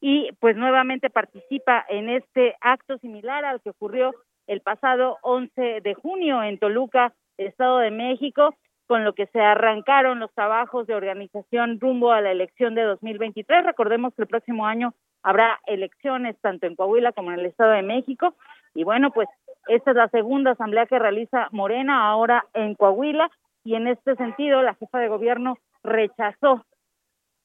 y 0.00 0.30
pues 0.40 0.56
nuevamente 0.56 1.10
participa 1.10 1.84
en 1.90 2.08
este 2.08 2.56
acto 2.62 2.96
similar 3.00 3.44
al 3.44 3.60
que 3.60 3.68
ocurrió 3.68 4.14
el 4.46 4.62
pasado 4.62 5.18
11 5.20 5.82
de 5.82 5.92
junio 5.92 6.42
en 6.42 6.56
Toluca, 6.56 7.12
Estado 7.36 7.80
de 7.80 7.90
México, 7.90 8.54
con 8.86 9.04
lo 9.04 9.12
que 9.12 9.26
se 9.26 9.40
arrancaron 9.42 10.18
los 10.18 10.32
trabajos 10.32 10.86
de 10.86 10.94
organización 10.94 11.80
rumbo 11.80 12.12
a 12.12 12.22
la 12.22 12.32
elección 12.32 12.74
de 12.74 12.84
2023. 12.84 13.62
Recordemos 13.62 14.14
que 14.14 14.22
el 14.22 14.28
próximo 14.28 14.64
año 14.64 14.94
habrá 15.22 15.60
elecciones 15.66 16.34
tanto 16.40 16.66
en 16.66 16.76
Coahuila 16.76 17.12
como 17.12 17.30
en 17.30 17.40
el 17.40 17.44
Estado 17.44 17.72
de 17.72 17.82
México 17.82 18.34
y 18.74 18.84
bueno, 18.84 19.10
pues 19.10 19.28
esta 19.68 19.90
es 19.90 19.96
la 19.96 20.08
segunda 20.08 20.52
asamblea 20.52 20.86
que 20.86 20.98
realiza 20.98 21.48
Morena 21.52 22.08
ahora 22.08 22.46
en 22.54 22.74
Coahuila 22.74 23.30
y 23.64 23.74
en 23.74 23.86
este 23.86 24.16
sentido 24.16 24.62
la 24.62 24.74
jefa 24.74 24.98
de 24.98 25.08
gobierno 25.08 25.58
rechazó 25.82 26.64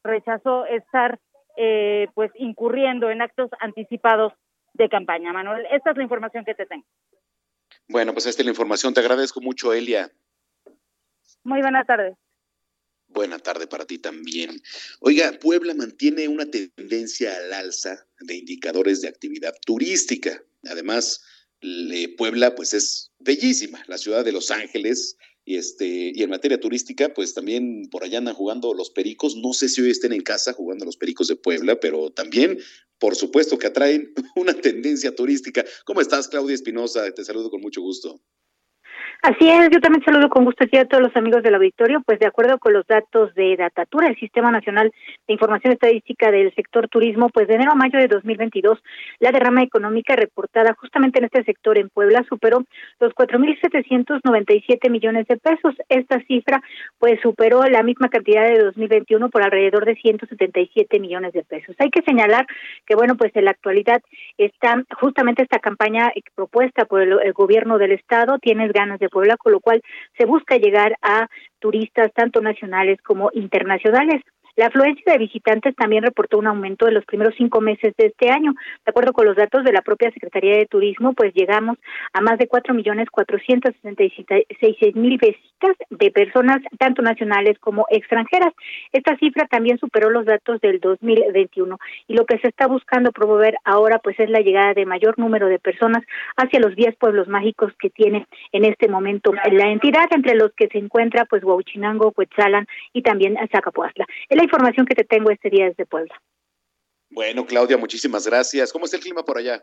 rechazó 0.03 0.65
estar 0.65 1.19
eh, 1.58 2.08
pues 2.13 2.32
incurriendo 2.36 3.10
en 3.10 3.21
actos 3.21 3.49
anticipados 3.60 4.34
de 4.73 4.89
campaña. 4.89 5.34
Manuel, 5.34 5.65
esta 5.71 5.91
es 5.91 5.97
la 5.97 6.03
información 6.03 6.45
que 6.45 6.56
te 6.56 6.65
tengo. 6.65 6.86
Bueno, 7.88 8.13
pues 8.13 8.25
esta 8.25 8.41
es 8.41 8.45
la 8.45 8.51
información. 8.51 8.93
Te 8.93 8.99
agradezco 8.99 9.41
mucho, 9.41 9.73
Elia. 9.73 10.12
Muy 11.43 11.62
buena 11.62 11.84
tarde. 11.84 12.15
Buena 13.08 13.39
tarde 13.39 13.67
para 13.67 13.86
ti 13.86 13.97
también. 13.99 14.62
Oiga, 14.99 15.32
Puebla 15.41 15.73
mantiene 15.73 16.27
una 16.27 16.45
tendencia 16.45 17.36
al 17.36 17.53
alza 17.53 18.06
de 18.19 18.36
indicadores 18.36 19.01
de 19.01 19.08
actividad 19.08 19.56
turística. 19.65 20.41
Además, 20.69 21.23
Puebla 22.17 22.55
pues 22.55 22.73
es 22.73 23.11
bellísima, 23.19 23.83
la 23.87 23.97
ciudad 23.97 24.23
de 24.23 24.31
Los 24.31 24.51
Ángeles, 24.51 25.17
y, 25.47 25.55
este, 25.55 26.11
y 26.13 26.23
en 26.23 26.29
materia 26.29 26.59
turística, 26.59 27.13
pues 27.13 27.33
también 27.33 27.87
por 27.89 28.03
allá 28.03 28.17
andan 28.17 28.35
jugando 28.35 28.73
los 28.73 28.89
pericos. 28.89 29.37
No 29.37 29.53
sé 29.53 29.69
si 29.69 29.81
hoy 29.81 29.91
estén 29.91 30.11
en 30.11 30.21
casa 30.21 30.51
jugando 30.51 30.83
los 30.83 30.97
pericos 30.97 31.29
de 31.29 31.37
Puebla, 31.37 31.79
pero 31.79 32.11
también, 32.11 32.59
por 32.99 33.15
supuesto, 33.15 33.57
que 33.57 33.67
atraen 33.67 34.13
una 34.35 34.53
tendencia 34.53 35.15
turística. 35.15 35.63
¿Cómo 35.85 36.01
estás, 36.01 36.27
Claudia 36.27 36.53
Espinosa? 36.53 37.09
Te 37.11 37.23
saludo 37.23 37.49
con 37.49 37.61
mucho 37.61 37.81
gusto. 37.81 38.21
Así 39.23 39.49
es, 39.49 39.69
yo 39.71 39.82
también 39.82 40.03
saludo 40.06 40.30
con 40.30 40.45
gusto 40.45 40.63
a 40.63 40.86
todos 40.86 41.03
los 41.03 41.15
amigos 41.15 41.41
del 41.41 41.56
auditorio, 41.56 42.01
pues 42.06 42.19
de 42.19 42.27
acuerdo 42.27 42.60
con 42.60 42.73
los 42.73 42.86
datos 42.86 43.34
de 43.34 43.56
Datatura, 43.58 44.08
el 44.08 44.15
Sistema 44.17 44.51
Nacional 44.51 44.91
de 45.27 45.34
Información 45.34 45.73
Estadística 45.73 46.30
del 46.30 46.53
sector 46.53 46.88
turismo, 46.88 47.30
pues 47.30 47.47
de 47.47 47.56
enero 47.56 47.71
a 47.71 47.75
mayo 47.75 47.97
de 47.99 48.08
2022, 48.08 48.82
la 49.19 49.32
derrama 49.32 49.63
económica 49.63 50.15
reportada 50.15 50.75
justamente 50.80 51.19
en 51.19 51.25
este 51.25 51.43
sector 51.43 51.80
en 51.80 51.89
Puebla 51.89 52.25
superó 52.30 52.63
los 52.99 53.13
4.797 53.13 54.89
millones 54.89 55.27
de 55.27 55.38
pesos. 55.38 55.75
Esta 55.89 56.21
cifra 56.21 56.62
pues 56.99 57.19
superó 57.21 57.63
la 57.63 57.82
misma 57.82 58.10
cantidad 58.10 58.47
de 58.47 58.60
2021 58.60 59.30
por 59.30 59.41
alrededor 59.41 59.86
de 59.86 59.95
177 59.95 60.99
millones 60.99 61.34
de 61.34 61.43
pesos. 61.43 61.75
Hay 61.80 61.89
que 61.89 62.03
señalar 62.03 62.45
que 62.86 62.95
bueno, 62.95 63.15
pues 63.17 63.36
en 63.36 63.45
la 63.45 63.51
actualidad 63.51 64.01
está 64.38 64.84
justamente 64.99 65.43
esta 65.43 65.60
campaña 65.60 66.12
propuesta 66.36 66.86
por 66.86 67.01
el 67.01 67.34
gobierno 67.34 67.77
del 67.77 67.93
estado, 67.93 68.38
tienes 68.39 68.71
ganas 68.71 68.99
de 68.99 69.06
Puebla, 69.09 69.37
con 69.37 69.51
lo 69.51 69.59
cual 69.59 69.81
se 70.17 70.25
busca 70.25 70.57
llegar 70.57 70.97
a 71.01 71.27
turistas 71.59 72.11
tanto 72.13 72.41
nacionales 72.41 73.01
como 73.01 73.29
internacionales. 73.33 74.21
La 74.57 74.65
afluencia 74.65 75.13
de 75.13 75.19
visitantes 75.19 75.75
también 75.75 76.01
reportó 76.01 76.39
un 76.39 76.47
aumento 76.47 76.87
en 76.87 76.95
los 76.95 77.05
primeros 77.05 77.35
cinco 77.37 77.61
meses 77.61 77.93
de 77.95 78.07
este 78.07 78.31
año. 78.31 78.55
De 78.83 78.89
acuerdo 78.89 79.13
con 79.13 79.27
los 79.27 79.35
datos 79.35 79.63
de 79.63 79.71
la 79.71 79.83
propia 79.83 80.09
Secretaría 80.09 80.57
de 80.57 80.65
Turismo, 80.65 81.13
pues 81.13 81.31
llegamos 81.35 81.77
a 82.11 82.21
más 82.21 82.39
de 82.39 82.47
cuatro 82.47 82.73
millones 82.73 83.07
cuatrocientos 83.11 83.75
seis 83.83 84.95
mil 84.95 85.19
visitas 85.19 85.75
de 85.91 86.09
personas 86.09 86.57
tanto 86.79 87.03
nacionales 87.03 87.59
como 87.59 87.85
extranjeras. 87.91 88.51
Esta 88.91 89.15
cifra 89.17 89.45
también 89.45 89.77
superó 89.77 90.09
los 90.09 90.25
datos 90.25 90.59
del 90.59 90.79
2021 90.79 91.77
y 92.07 92.15
lo 92.15 92.25
que 92.25 92.39
se 92.39 92.47
está 92.47 92.65
buscando 92.65 93.11
promover 93.11 93.57
ahora 93.63 93.99
pues 93.99 94.19
es 94.19 94.29
la 94.31 94.39
llegada 94.39 94.73
de 94.73 94.87
mayor 94.87 95.19
número 95.19 95.45
de 95.49 95.59
personas 95.59 96.03
hacia 96.35 96.59
los 96.59 96.75
10 96.75 96.95
pueblos 96.95 97.27
mágicos 97.27 97.73
que 97.79 97.91
tiene 97.91 98.25
en 98.51 98.65
este 98.65 98.87
momento 98.87 99.33
la 99.33 99.69
entidad, 99.69 100.07
entre 100.09 100.33
los 100.33 100.51
que 100.53 100.67
se 100.69 100.79
encuentra 100.79 101.25
pues 101.25 101.43
Huauchinango, 101.43 102.11
Cuetzalan 102.11 102.65
y 102.93 103.03
también 103.03 103.37
Zacapuazla. 103.51 104.07
Información 104.47 104.86
que 104.86 104.95
te 104.95 105.03
tengo 105.03 105.29
este 105.29 105.49
día 105.49 105.65
desde 105.65 105.86
Puebla. 105.86 106.15
Bueno, 107.10 107.45
Claudia, 107.45 107.77
muchísimas 107.77 108.25
gracias. 108.25 108.73
¿Cómo 108.73 108.86
está 108.86 108.97
el 108.97 109.03
clima 109.03 109.23
por 109.23 109.38
allá? 109.38 109.62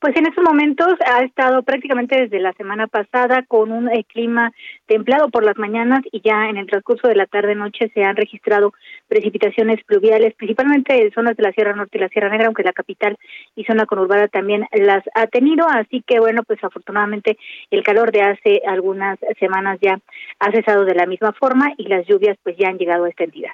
Pues 0.00 0.14
en 0.14 0.26
estos 0.26 0.44
momentos 0.44 0.94
ha 1.04 1.24
estado 1.24 1.64
prácticamente 1.64 2.20
desde 2.20 2.38
la 2.38 2.52
semana 2.52 2.86
pasada 2.86 3.44
con 3.48 3.72
un 3.72 3.88
eh, 3.88 4.04
clima 4.04 4.52
templado 4.86 5.28
por 5.28 5.44
las 5.44 5.58
mañanas 5.58 6.02
y 6.12 6.20
ya 6.20 6.48
en 6.48 6.56
el 6.56 6.68
transcurso 6.68 7.08
de 7.08 7.16
la 7.16 7.26
tarde-noche 7.26 7.90
se 7.92 8.04
han 8.04 8.14
registrado 8.14 8.72
precipitaciones 9.08 9.82
pluviales, 9.84 10.34
principalmente 10.34 11.02
en 11.02 11.12
zonas 11.12 11.36
de 11.36 11.42
la 11.42 11.50
Sierra 11.50 11.74
Norte 11.74 11.98
y 11.98 12.00
la 12.00 12.08
Sierra 12.10 12.28
Negra, 12.28 12.46
aunque 12.46 12.62
la 12.62 12.72
capital 12.72 13.18
y 13.56 13.64
zona 13.64 13.86
conurbada 13.86 14.28
también 14.28 14.66
las 14.72 15.02
ha 15.16 15.26
tenido. 15.26 15.66
Así 15.68 16.04
que 16.06 16.20
bueno, 16.20 16.44
pues 16.44 16.62
afortunadamente 16.62 17.36
el 17.72 17.82
calor 17.82 18.12
de 18.12 18.22
hace 18.22 18.62
algunas 18.68 19.18
semanas 19.40 19.80
ya 19.82 19.98
ha 20.38 20.52
cesado 20.52 20.84
de 20.84 20.94
la 20.94 21.06
misma 21.06 21.32
forma 21.32 21.72
y 21.76 21.88
las 21.88 22.06
lluvias 22.06 22.38
pues 22.44 22.56
ya 22.56 22.68
han 22.68 22.78
llegado 22.78 23.04
a 23.04 23.08
esta 23.08 23.24
entidad. 23.24 23.50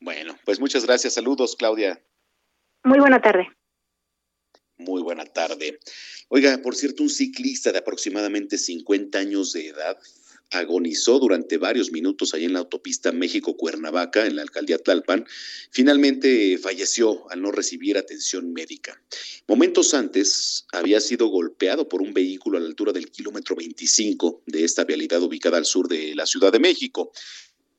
Bueno, 0.00 0.34
pues 0.44 0.60
muchas 0.60 0.84
gracias. 0.84 1.14
Saludos, 1.14 1.56
Claudia. 1.56 1.98
Muy 2.84 2.98
buena 2.98 3.20
tarde. 3.22 3.48
Muy 4.78 5.02
buena 5.02 5.24
tarde. 5.24 5.78
Oiga, 6.28 6.60
por 6.62 6.76
cierto, 6.76 7.02
un 7.02 7.10
ciclista 7.10 7.72
de 7.72 7.78
aproximadamente 7.78 8.58
50 8.58 9.18
años 9.18 9.52
de 9.52 9.68
edad 9.68 9.98
agonizó 10.50 11.18
durante 11.18 11.58
varios 11.58 11.90
minutos 11.90 12.34
ahí 12.34 12.44
en 12.44 12.52
la 12.52 12.60
autopista 12.60 13.10
México-Cuernavaca, 13.10 14.26
en 14.26 14.36
la 14.36 14.42
alcaldía 14.42 14.78
Tlalpan. 14.78 15.26
Finalmente 15.70 16.58
falleció 16.58 17.28
al 17.30 17.42
no 17.42 17.52
recibir 17.52 17.98
atención 17.98 18.52
médica. 18.52 19.00
Momentos 19.48 19.94
antes 19.94 20.66
había 20.72 21.00
sido 21.00 21.28
golpeado 21.28 21.88
por 21.88 22.02
un 22.02 22.12
vehículo 22.12 22.58
a 22.58 22.60
la 22.60 22.68
altura 22.68 22.92
del 22.92 23.10
kilómetro 23.10 23.56
25 23.56 24.42
de 24.46 24.64
esta 24.64 24.84
vialidad 24.84 25.22
ubicada 25.22 25.56
al 25.56 25.64
sur 25.64 25.88
de 25.88 26.14
la 26.14 26.26
Ciudad 26.26 26.52
de 26.52 26.60
México. 26.60 27.12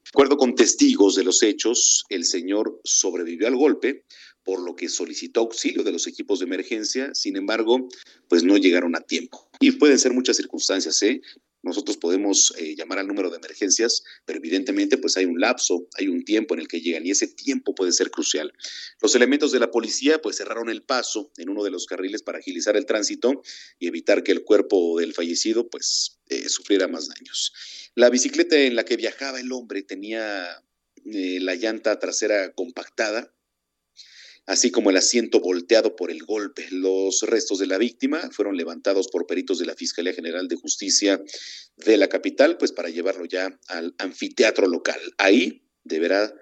De 0.04 0.10
acuerdo 0.10 0.38
con 0.38 0.56
testigos 0.56 1.16
de 1.16 1.24
los 1.24 1.44
hechos, 1.44 2.06
el 2.10 2.26
señor 2.26 2.80
sobrevivió 2.84 3.48
al 3.48 3.56
golpe, 3.56 4.04
por 4.48 4.62
lo 4.62 4.78
que 4.78 4.88
solicitó 4.88 5.42
auxilio 5.42 5.84
de 5.84 5.92
los 5.92 6.08
equipos 6.08 6.40
de 6.40 6.46
emergencia, 6.46 7.14
sin 7.14 7.36
embargo, 7.36 7.90
pues 8.30 8.46
no 8.46 8.56
llegaron 8.56 8.96
a 8.96 9.02
tiempo. 9.02 9.50
Y 9.60 9.72
pueden 9.72 10.00
ser 10.00 10.14
muchas 10.14 10.38
circunstancias, 10.38 11.04
¿eh? 11.04 11.20
Nosotros 11.64 11.98
podemos 11.98 12.54
eh, 12.58 12.74
llamar 12.78 13.00
al 13.00 13.08
número 13.08 13.30
de 13.30 13.36
emergencias, 13.36 14.06
pero 14.24 14.40
evidentemente 14.40 14.98
pues 14.98 15.18
hay 15.18 15.26
un 15.26 15.42
lapso, 15.42 15.90
hay 15.98 16.08
un 16.08 16.24
tiempo 16.24 16.54
en 16.54 16.62
el 16.62 16.70
que 16.70 16.80
llegan 16.80 17.06
y 17.06 17.12
ese 17.12 17.28
tiempo 17.28 17.76
puede 17.76 17.92
ser 17.92 18.10
crucial. 18.10 18.54
Los 19.02 19.16
elementos 19.16 19.52
de 19.52 19.60
la 19.60 19.70
policía 19.70 20.22
pues 20.22 20.38
cerraron 20.38 20.70
el 20.70 20.82
paso 20.82 21.30
en 21.36 21.50
uno 21.50 21.66
de 21.66 21.72
los 21.72 21.86
carriles 21.86 22.24
para 22.24 22.38
agilizar 22.38 22.78
el 22.78 22.86
tránsito 22.86 23.42
y 23.80 23.88
evitar 23.88 24.24
que 24.24 24.32
el 24.32 24.46
cuerpo 24.46 24.98
del 24.98 25.14
fallecido 25.14 25.70
pues 25.70 26.20
eh, 26.30 26.48
sufriera 26.48 26.88
más 26.88 27.10
daños. 27.10 27.52
La 27.96 28.10
bicicleta 28.10 28.56
en 28.56 28.78
la 28.78 28.86
que 28.86 28.96
viajaba 28.96 29.42
el 29.42 29.52
hombre 29.52 29.84
tenía 29.84 30.64
eh, 31.04 31.40
la 31.42 31.56
llanta 31.56 32.00
trasera 32.00 32.54
compactada, 32.54 33.34
así 34.48 34.72
como 34.72 34.90
el 34.90 34.98
asiento 34.98 35.40
volteado 35.42 35.96
por 35.96 36.10
el 36.10 36.24
golpe. 36.24 36.68
Los 36.72 37.22
restos 37.22 37.60
de 37.60 37.68
la 37.68 37.78
víctima 37.78 38.30
fueron 38.32 38.58
levantados 38.58 39.10
por 39.10 39.28
peritos 39.28 39.60
de 39.60 39.66
la 39.66 39.76
Fiscalía 39.76 40.14
General 40.14 40.48
de 40.48 40.56
Justicia 40.56 41.22
de 41.76 41.98
la 41.98 42.08
capital, 42.08 42.58
pues 42.58 42.72
para 42.72 42.90
llevarlo 42.90 43.26
ya 43.26 43.60
al 43.68 43.94
anfiteatro 44.00 44.68
local. 44.68 45.00
Ahí 45.18 45.64
deberá 45.84 46.34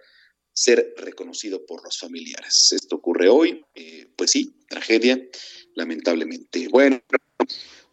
ser 0.53 0.93
reconocido 0.97 1.65
por 1.65 1.83
los 1.83 1.99
familiares. 1.99 2.71
Esto 2.71 2.95
ocurre 2.95 3.27
hoy, 3.27 3.65
eh, 3.73 4.07
pues 4.15 4.31
sí, 4.31 4.55
tragedia, 4.69 5.21
lamentablemente. 5.73 6.67
Bueno, 6.69 7.01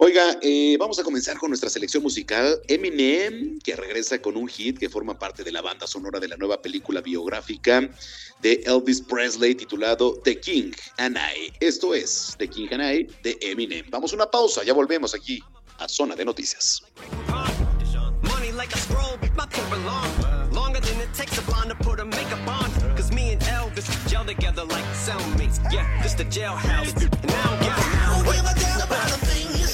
Oiga, 0.04 0.36
eh, 0.42 0.76
vamos 0.80 0.98
a 0.98 1.04
comenzar 1.04 1.38
con 1.38 1.50
nuestra 1.50 1.70
selección 1.70 2.02
musical. 2.02 2.60
Eminem, 2.66 3.60
que 3.60 3.76
regresa 3.76 4.20
con 4.20 4.36
un 4.36 4.48
hit 4.48 4.76
que 4.76 4.88
forma 4.88 5.16
parte 5.16 5.44
de 5.44 5.52
la 5.52 5.62
banda 5.62 5.86
sonora 5.86 6.18
de 6.18 6.26
la 6.26 6.36
nueva 6.36 6.60
película 6.60 7.00
biográfica 7.00 7.88
de 8.40 8.64
Elvis 8.66 9.00
Presley 9.00 9.54
titulado 9.54 10.20
The 10.24 10.40
King 10.40 10.72
and 10.96 11.16
I. 11.16 11.52
Esto 11.60 11.94
es 11.94 12.34
The 12.36 12.48
King 12.48 12.66
and 12.72 12.82
I 12.82 13.06
de 13.22 13.38
Eminem. 13.42 13.86
Vamos 13.90 14.12
a 14.12 14.16
una 14.16 14.26
pausa, 14.26 14.64
ya 14.64 14.72
volvemos 14.72 15.14
aquí 15.14 15.40
a 15.78 15.88
Zona 15.88 16.16
de 16.16 16.24
Noticias. 16.24 16.82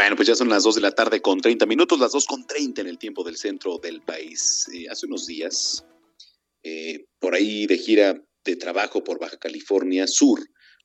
Bueno, 0.00 0.16
pues 0.16 0.28
ya 0.28 0.34
son 0.34 0.48
las 0.48 0.62
2 0.62 0.76
de 0.76 0.80
la 0.80 0.92
tarde 0.92 1.20
con 1.20 1.42
30 1.42 1.66
minutos, 1.66 2.00
las 2.00 2.12
2 2.12 2.24
con 2.24 2.46
30 2.46 2.80
en 2.80 2.86
el 2.86 2.96
tiempo 2.96 3.22
del 3.22 3.36
centro 3.36 3.76
del 3.76 4.00
país. 4.00 4.66
Eh, 4.72 4.86
hace 4.88 5.04
unos 5.04 5.26
días, 5.26 5.84
eh, 6.62 7.04
por 7.18 7.34
ahí 7.34 7.66
de 7.66 7.76
gira 7.76 8.24
de 8.42 8.56
trabajo 8.56 9.04
por 9.04 9.18
Baja 9.18 9.36
California 9.36 10.06
Sur, 10.06 10.40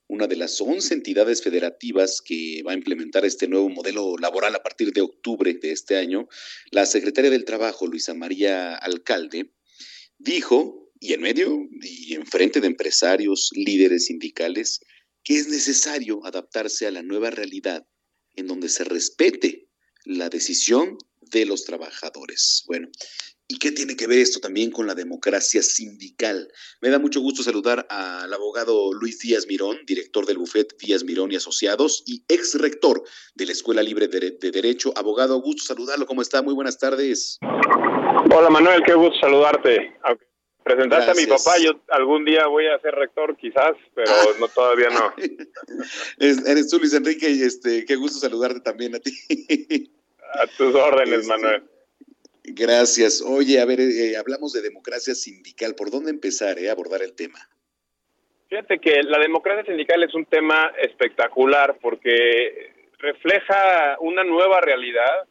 una 0.06 0.26
de 0.26 0.36
las 0.36 0.60
11 0.60 0.92
entidades 0.92 1.42
federativas 1.42 2.20
que 2.20 2.62
va 2.62 2.72
a 2.72 2.74
implementar 2.74 3.24
este 3.24 3.48
nuevo 3.48 3.70
modelo 3.70 4.18
laboral 4.18 4.54
a 4.54 4.62
partir 4.62 4.92
de 4.92 5.00
octubre 5.00 5.54
de 5.54 5.72
este 5.72 5.96
año, 5.96 6.28
la 6.70 6.84
secretaria 6.84 7.30
del 7.30 7.46
Trabajo, 7.46 7.86
Luisa 7.86 8.12
María 8.12 8.76
Alcalde, 8.76 9.50
dijo, 10.18 10.92
y 11.00 11.14
en 11.14 11.22
medio 11.22 11.66
y 11.80 12.12
en 12.12 12.26
frente 12.26 12.60
de 12.60 12.66
empresarios, 12.66 13.48
líderes 13.54 14.04
sindicales, 14.08 14.80
que 15.24 15.38
es 15.38 15.48
necesario 15.48 16.20
adaptarse 16.26 16.86
a 16.86 16.90
la 16.90 17.02
nueva 17.02 17.30
realidad 17.30 17.86
en 18.36 18.46
donde 18.46 18.68
se 18.68 18.84
respete 18.84 19.68
la 20.04 20.28
decisión 20.28 20.98
de 21.20 21.46
los 21.46 21.64
trabajadores. 21.64 22.64
Bueno, 22.66 22.88
¿y 23.48 23.58
qué 23.58 23.72
tiene 23.72 23.96
que 23.96 24.06
ver 24.06 24.18
esto 24.18 24.40
también 24.40 24.70
con 24.70 24.86
la 24.86 24.94
democracia 24.94 25.62
sindical? 25.62 26.50
Me 26.80 26.90
da 26.90 26.98
mucho 26.98 27.20
gusto 27.20 27.42
saludar 27.42 27.86
al 27.90 28.32
abogado 28.32 28.92
Luis 28.92 29.18
Díaz 29.18 29.46
Mirón, 29.46 29.78
director 29.86 30.26
del 30.26 30.38
bufet 30.38 30.76
Díaz 30.78 31.04
Mirón 31.04 31.32
y 31.32 31.36
Asociados 31.36 32.04
y 32.06 32.22
ex 32.28 32.54
rector 32.54 33.02
de 33.34 33.46
la 33.46 33.52
Escuela 33.52 33.82
Libre 33.82 34.08
de, 34.08 34.50
Derecho. 34.50 34.92
Abogado, 34.96 35.40
gusto 35.40 35.64
saludarlo. 35.64 36.06
¿Cómo 36.06 36.22
está? 36.22 36.42
Muy 36.42 36.54
buenas 36.54 36.78
tardes. 36.78 37.38
Hola 37.42 38.50
Manuel, 38.50 38.82
qué 38.84 38.94
gusto 38.94 39.18
saludarte. 39.20 39.94
Presentaste 40.66 41.12
a 41.12 41.14
mi 41.14 41.26
papá, 41.26 41.58
yo 41.62 41.78
algún 41.90 42.24
día 42.24 42.48
voy 42.48 42.66
a 42.66 42.76
ser 42.80 42.92
rector 42.92 43.36
quizás, 43.36 43.76
pero 43.94 44.10
ah. 44.10 44.24
no 44.40 44.48
todavía 44.48 44.88
no. 44.90 45.14
Eres 46.18 46.68
tú 46.68 46.80
Luis 46.80 46.92
Enrique 46.92 47.30
y 47.30 47.42
este, 47.42 47.84
qué 47.84 47.94
gusto 47.94 48.18
saludarte 48.18 48.58
también 48.58 48.96
a 48.96 48.98
ti. 48.98 49.12
A 50.32 50.44
tus 50.48 50.74
órdenes, 50.74 51.20
este, 51.20 51.28
Manuel. 51.28 51.62
Gracias. 52.42 53.22
Oye, 53.22 53.60
a 53.60 53.64
ver, 53.64 53.78
eh, 53.78 54.16
hablamos 54.16 54.54
de 54.54 54.62
democracia 54.62 55.14
sindical. 55.14 55.76
¿Por 55.76 55.92
dónde 55.92 56.10
empezar 56.10 56.58
eh, 56.58 56.68
a 56.68 56.72
abordar 56.72 57.00
el 57.00 57.14
tema? 57.14 57.38
Fíjate 58.48 58.80
que 58.80 59.04
la 59.04 59.20
democracia 59.20 59.64
sindical 59.66 60.02
es 60.02 60.14
un 60.14 60.24
tema 60.24 60.72
espectacular 60.82 61.78
porque 61.80 62.72
refleja 62.98 63.98
una 64.00 64.24
nueva 64.24 64.60
realidad 64.60 65.28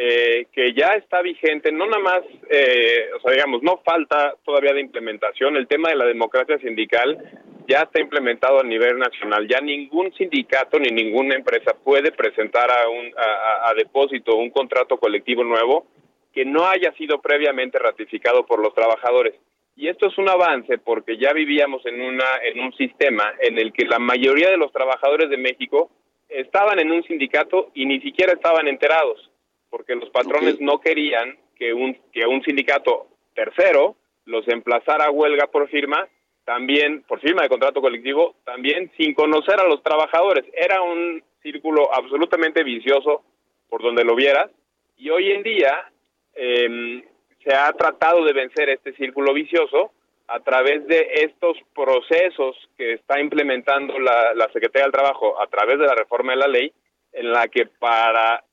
eh, 0.00 0.46
que 0.52 0.74
ya 0.74 0.94
está 0.94 1.20
vigente, 1.22 1.72
no 1.72 1.84
nada 1.86 1.98
más, 1.98 2.20
eh, 2.48 3.10
o 3.16 3.20
sea, 3.20 3.32
digamos, 3.32 3.64
no 3.64 3.78
falta 3.78 4.36
todavía 4.44 4.72
de 4.72 4.80
implementación. 4.80 5.56
El 5.56 5.66
tema 5.66 5.88
de 5.88 5.96
la 5.96 6.04
democracia 6.04 6.56
sindical 6.58 7.18
ya 7.66 7.80
está 7.80 8.00
implementado 8.00 8.60
a 8.60 8.62
nivel 8.62 8.96
nacional. 8.96 9.48
Ya 9.48 9.60
ningún 9.60 10.14
sindicato 10.14 10.78
ni 10.78 10.90
ninguna 10.90 11.34
empresa 11.34 11.72
puede 11.82 12.12
presentar 12.12 12.70
a, 12.70 12.88
un, 12.88 13.12
a, 13.16 13.74
depósito 13.74 14.36
un 14.36 14.50
contrato 14.50 14.98
colectivo 14.98 15.42
nuevo 15.42 15.88
que 16.32 16.44
no 16.44 16.64
haya 16.66 16.92
sido 16.92 17.20
previamente 17.20 17.80
ratificado 17.80 18.46
por 18.46 18.60
los 18.62 18.72
trabajadores. 18.74 19.34
Y 19.74 19.88
esto 19.88 20.06
es 20.06 20.16
un 20.16 20.28
avance 20.28 20.78
porque 20.78 21.18
ya 21.18 21.32
vivíamos 21.32 21.84
en, 21.86 22.00
una, 22.00 22.36
en 22.44 22.60
un 22.60 22.72
sistema 22.74 23.34
en 23.40 23.58
el 23.58 23.72
que 23.72 23.84
la 23.84 23.98
mayoría 23.98 24.48
de 24.48 24.58
los 24.58 24.70
trabajadores 24.70 25.28
de 25.28 25.38
México 25.38 25.90
estaban 26.28 26.78
en 26.78 26.92
un 26.92 27.02
sindicato 27.02 27.72
y 27.74 27.84
ni 27.84 28.00
siquiera 28.00 28.34
estaban 28.34 28.68
enterados 28.68 29.27
porque 29.70 29.94
los 29.94 30.10
patrones 30.10 30.60
no 30.60 30.80
querían 30.80 31.36
que 31.56 31.72
un, 31.72 31.94
que 32.12 32.26
un 32.26 32.42
sindicato 32.42 33.08
tercero 33.34 33.96
los 34.24 34.46
emplazara 34.48 35.06
a 35.06 35.10
huelga 35.10 35.46
por 35.46 35.68
firma, 35.68 36.06
también 36.44 37.02
por 37.02 37.20
firma 37.20 37.42
de 37.42 37.48
contrato 37.48 37.80
colectivo, 37.80 38.36
también 38.44 38.90
sin 38.96 39.14
conocer 39.14 39.60
a 39.60 39.68
los 39.68 39.82
trabajadores. 39.82 40.44
Era 40.52 40.82
un 40.82 41.22
círculo 41.42 41.92
absolutamente 41.94 42.62
vicioso 42.62 43.22
por 43.68 43.82
donde 43.82 44.04
lo 44.04 44.14
vieras, 44.14 44.50
y 44.96 45.10
hoy 45.10 45.30
en 45.30 45.42
día 45.42 45.90
em, 46.34 47.02
se 47.44 47.54
ha 47.54 47.72
tratado 47.72 48.24
de 48.24 48.32
vencer 48.32 48.68
este 48.70 48.92
círculo 48.94 49.32
vicioso 49.32 49.92
a 50.26 50.40
través 50.40 50.86
de 50.86 51.08
estos 51.14 51.56
procesos 51.74 52.56
que 52.76 52.94
está 52.94 53.20
implementando 53.20 53.98
la, 53.98 54.34
la 54.34 54.50
Secretaría 54.52 54.84
del 54.84 54.92
Trabajo 54.92 55.40
a 55.40 55.46
través 55.46 55.78
de 55.78 55.86
la 55.86 55.94
reforma 55.94 56.32
de 56.32 56.38
la 56.38 56.48
ley, 56.48 56.72
en 57.12 57.32
la 57.32 57.48
que 57.48 57.66
para 57.66 58.44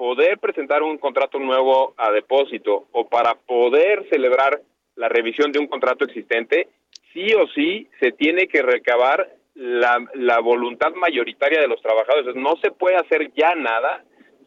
poder 0.00 0.38
presentar 0.38 0.82
un 0.82 0.96
contrato 0.96 1.38
nuevo 1.38 1.92
a 1.98 2.10
depósito 2.10 2.86
o 2.92 3.06
para 3.06 3.34
poder 3.34 4.08
celebrar 4.08 4.58
la 4.96 5.10
revisión 5.10 5.52
de 5.52 5.58
un 5.58 5.66
contrato 5.66 6.06
existente, 6.06 6.68
sí 7.12 7.34
o 7.34 7.46
sí 7.48 7.86
se 8.00 8.10
tiene 8.10 8.48
que 8.48 8.62
recabar 8.62 9.28
la, 9.54 10.02
la 10.14 10.40
voluntad 10.40 10.94
mayoritaria 10.94 11.60
de 11.60 11.68
los 11.68 11.82
trabajadores. 11.82 12.34
No 12.34 12.56
se 12.62 12.70
puede 12.70 12.96
hacer 12.96 13.30
ya 13.34 13.54
nada 13.54 14.02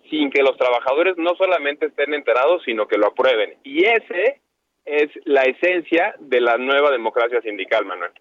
sin 0.09 0.31
que 0.31 0.41
los 0.41 0.57
trabajadores 0.57 1.17
no 1.17 1.35
solamente 1.35 1.85
estén 1.85 2.15
enterados, 2.15 2.63
sino 2.65 2.87
que 2.87 2.97
lo 2.97 3.09
aprueben. 3.09 3.53
Y 3.63 3.85
ese 3.85 4.41
es 4.85 5.11
la 5.25 5.43
esencia 5.43 6.15
de 6.17 6.41
la 6.41 6.57
nueva 6.57 6.89
democracia 6.89 7.39
sindical, 7.41 7.85
Manuel. 7.85 8.11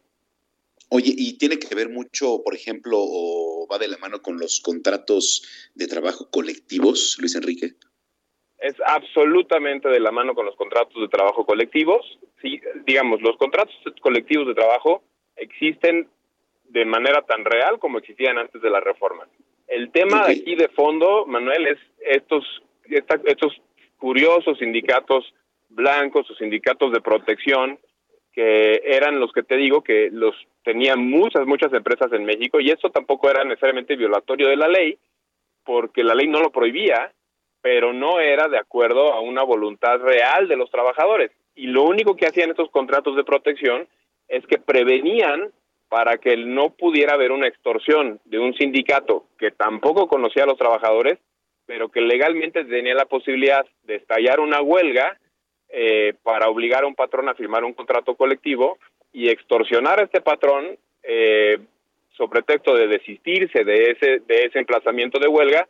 Oye, 0.94 1.14
¿y 1.16 1.38
tiene 1.38 1.58
que 1.58 1.74
ver 1.74 1.88
mucho, 1.88 2.42
por 2.44 2.54
ejemplo, 2.54 2.98
o 2.98 3.66
va 3.66 3.78
de 3.78 3.88
la 3.88 3.96
mano 3.96 4.20
con 4.20 4.38
los 4.38 4.60
contratos 4.60 5.70
de 5.74 5.86
trabajo 5.86 6.28
colectivos, 6.30 7.16
Luis 7.18 7.34
Enrique? 7.34 7.70
Es 8.58 8.74
absolutamente 8.84 9.88
de 9.88 10.00
la 10.00 10.10
mano 10.10 10.34
con 10.34 10.44
los 10.44 10.54
contratos 10.54 11.00
de 11.00 11.08
trabajo 11.08 11.46
colectivos. 11.46 12.18
Sí, 12.42 12.60
digamos, 12.84 13.22
los 13.22 13.38
contratos 13.38 13.74
colectivos 14.02 14.46
de 14.46 14.54
trabajo 14.54 15.02
existen 15.36 16.10
de 16.64 16.84
manera 16.84 17.22
tan 17.22 17.46
real 17.46 17.78
como 17.78 17.96
existían 17.96 18.36
antes 18.36 18.60
de 18.60 18.68
la 18.68 18.80
reforma. 18.80 19.26
El 19.68 19.90
tema 19.92 20.26
de 20.26 20.32
aquí 20.34 20.56
de 20.56 20.68
fondo, 20.68 21.24
Manuel, 21.24 21.68
es 21.68 21.78
estos, 22.00 22.44
estos 23.24 23.54
curiosos 23.96 24.58
sindicatos 24.58 25.32
blancos 25.70 26.30
o 26.30 26.34
sindicatos 26.34 26.92
de 26.92 27.00
protección, 27.00 27.78
que 28.34 28.82
eran 28.84 29.20
los 29.20 29.32
que 29.32 29.42
te 29.42 29.56
digo 29.56 29.82
que 29.82 30.10
los 30.12 30.34
tenían 30.62 31.08
muchas, 31.08 31.46
muchas 31.46 31.72
empresas 31.72 32.12
en 32.12 32.24
México 32.24 32.60
y 32.60 32.70
eso 32.70 32.90
tampoco 32.90 33.28
era 33.30 33.44
necesariamente 33.44 33.96
violatorio 33.96 34.48
de 34.48 34.56
la 34.56 34.68
ley, 34.68 34.98
porque 35.64 36.04
la 36.04 36.14
ley 36.14 36.28
no 36.28 36.40
lo 36.40 36.50
prohibía, 36.50 37.12
pero 37.60 37.92
no 37.92 38.20
era 38.20 38.48
de 38.48 38.58
acuerdo 38.58 39.12
a 39.12 39.20
una 39.20 39.42
voluntad 39.42 39.98
real 40.00 40.48
de 40.48 40.56
los 40.56 40.70
trabajadores. 40.70 41.30
Y 41.54 41.66
lo 41.66 41.84
único 41.84 42.16
que 42.16 42.26
hacían 42.26 42.50
estos 42.50 42.70
contratos 42.70 43.16
de 43.16 43.24
protección 43.24 43.86
es 44.28 44.46
que 44.46 44.58
prevenían 44.58 45.52
para 45.88 46.16
que 46.16 46.36
no 46.36 46.70
pudiera 46.70 47.14
haber 47.14 47.32
una 47.32 47.46
extorsión 47.46 48.18
de 48.24 48.38
un 48.38 48.54
sindicato 48.54 49.26
que 49.38 49.50
tampoco 49.50 50.08
conocía 50.08 50.44
a 50.44 50.46
los 50.46 50.56
trabajadores, 50.56 51.18
pero 51.66 51.90
que 51.90 52.00
legalmente 52.00 52.64
tenía 52.64 52.94
la 52.94 53.04
posibilidad 53.04 53.66
de 53.82 53.96
estallar 53.96 54.40
una 54.40 54.62
huelga 54.62 55.18
eh, 55.68 56.14
para 56.22 56.48
obligar 56.48 56.84
a 56.84 56.86
un 56.86 56.94
patrón 56.94 57.28
a 57.28 57.34
firmar 57.34 57.64
un 57.64 57.74
contrato 57.74 58.14
colectivo 58.14 58.78
y 59.12 59.28
extorsionar 59.28 60.00
a 60.00 60.04
este 60.04 60.20
patrón 60.20 60.78
eh, 61.02 61.58
sobre 62.16 62.42
pretexto 62.42 62.74
de 62.74 62.88
desistirse 62.88 63.64
de 63.64 63.90
ese, 63.92 64.20
de 64.20 64.44
ese 64.44 64.58
emplazamiento 64.58 65.18
de 65.18 65.28
huelga 65.28 65.68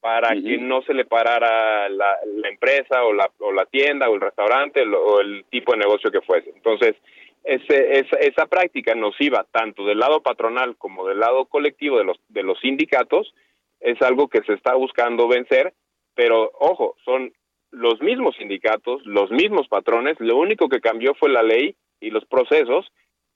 para 0.00 0.30
que 0.30 0.58
no 0.58 0.82
se 0.82 0.94
le 0.94 1.04
parara 1.04 1.88
la, 1.88 2.18
empresa 2.50 3.04
o 3.04 3.12
la, 3.12 3.30
o 3.38 3.52
la 3.52 3.66
tienda 3.66 4.10
o 4.10 4.14
el 4.16 4.20
restaurante 4.20 4.82
o 4.82 5.20
el 5.20 5.44
tipo 5.48 5.72
de 5.72 5.78
negocio 5.78 6.10
que 6.10 6.20
fuese. 6.22 6.50
Entonces, 6.50 6.96
ese, 7.44 8.00
esa, 8.00 8.16
esa 8.16 8.46
práctica 8.46 8.94
nociva 8.94 9.46
tanto 9.52 9.84
del 9.84 10.00
lado 10.00 10.20
patronal 10.20 10.76
como 10.76 11.06
del 11.06 11.20
lado 11.20 11.44
colectivo 11.44 11.98
de 11.98 12.04
los, 12.04 12.18
de 12.28 12.42
los 12.42 12.58
sindicatos 12.60 13.32
es 13.80 14.00
algo 14.02 14.28
que 14.28 14.42
se 14.42 14.54
está 14.54 14.74
buscando 14.74 15.28
vencer, 15.28 15.72
pero 16.14 16.50
ojo, 16.58 16.96
son 17.04 17.32
los 17.70 18.00
mismos 18.00 18.36
sindicatos, 18.36 19.04
los 19.06 19.30
mismos 19.30 19.68
patrones, 19.68 20.18
lo 20.20 20.36
único 20.36 20.68
que 20.68 20.80
cambió 20.80 21.14
fue 21.14 21.30
la 21.30 21.42
ley 21.42 21.74
y 22.02 22.10
los 22.10 22.24
procesos, 22.26 22.86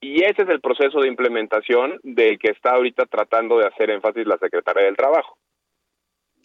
y 0.01 0.23
ese 0.23 0.43
es 0.43 0.49
el 0.49 0.61
proceso 0.61 1.01
de 1.01 1.09
implementación 1.09 1.99
del 2.03 2.39
que 2.39 2.51
está 2.51 2.73
ahorita 2.73 3.07
tratando 3.07 3.59
de 3.59 3.67
hacer 3.67 3.91
énfasis 3.91 4.27
la 4.27 4.39
Secretaría 4.39 4.85
del 4.85 4.97
Trabajo. 4.97 5.39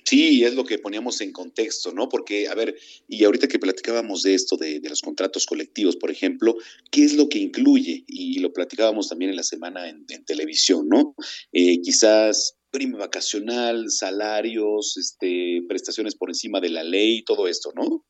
Sí, 0.05 0.43
es 0.43 0.55
lo 0.55 0.63
que 0.65 0.79
poníamos 0.79 1.21
en 1.21 1.31
contexto, 1.31 1.93
¿no? 1.93 2.09
Porque, 2.09 2.47
a 2.47 2.55
ver, 2.55 2.75
y 3.07 3.23
ahorita 3.23 3.47
que 3.47 3.59
platicábamos 3.59 4.23
de 4.23 4.33
esto, 4.33 4.57
de, 4.57 4.81
los 4.83 5.01
contratos 5.01 5.45
colectivos, 5.45 5.95
por 5.95 6.09
ejemplo, 6.09 6.55
¿qué 6.91 7.03
es 7.03 7.15
lo 7.15 7.29
que 7.29 7.39
incluye? 7.39 8.03
Y 8.07 8.39
lo 8.39 8.51
platicábamos 8.51 9.09
también 9.09 9.31
en 9.31 9.37
la 9.37 9.43
semana 9.43 9.87
en, 9.87 10.05
televisión, 10.25 10.89
¿no? 10.89 11.15
Eh, 11.51 11.81
quizás 11.81 12.57
prima 12.71 12.97
vacacional, 12.97 13.89
salarios, 13.89 14.97
este, 14.97 15.61
prestaciones 15.67 16.15
por 16.15 16.29
encima 16.29 16.59
de 16.59 16.69
la 16.69 16.83
ley, 16.83 17.23
todo 17.23 17.47
esto, 17.47 17.71
¿no? 17.75 18.03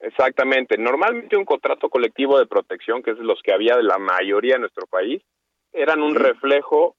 Exactamente. 0.00 0.78
Normalmente 0.78 1.36
un 1.36 1.44
contrato 1.44 1.88
colectivo 1.88 2.38
de 2.38 2.46
protección, 2.46 3.02
que 3.02 3.10
es 3.10 3.18
los 3.18 3.40
que 3.42 3.52
había 3.52 3.76
de 3.76 3.82
la 3.82 3.98
mayoría 3.98 4.54
de 4.54 4.60
nuestro 4.60 4.86
país, 4.86 5.22
eran 5.72 6.02
un 6.02 6.14
reflejo 6.14 6.96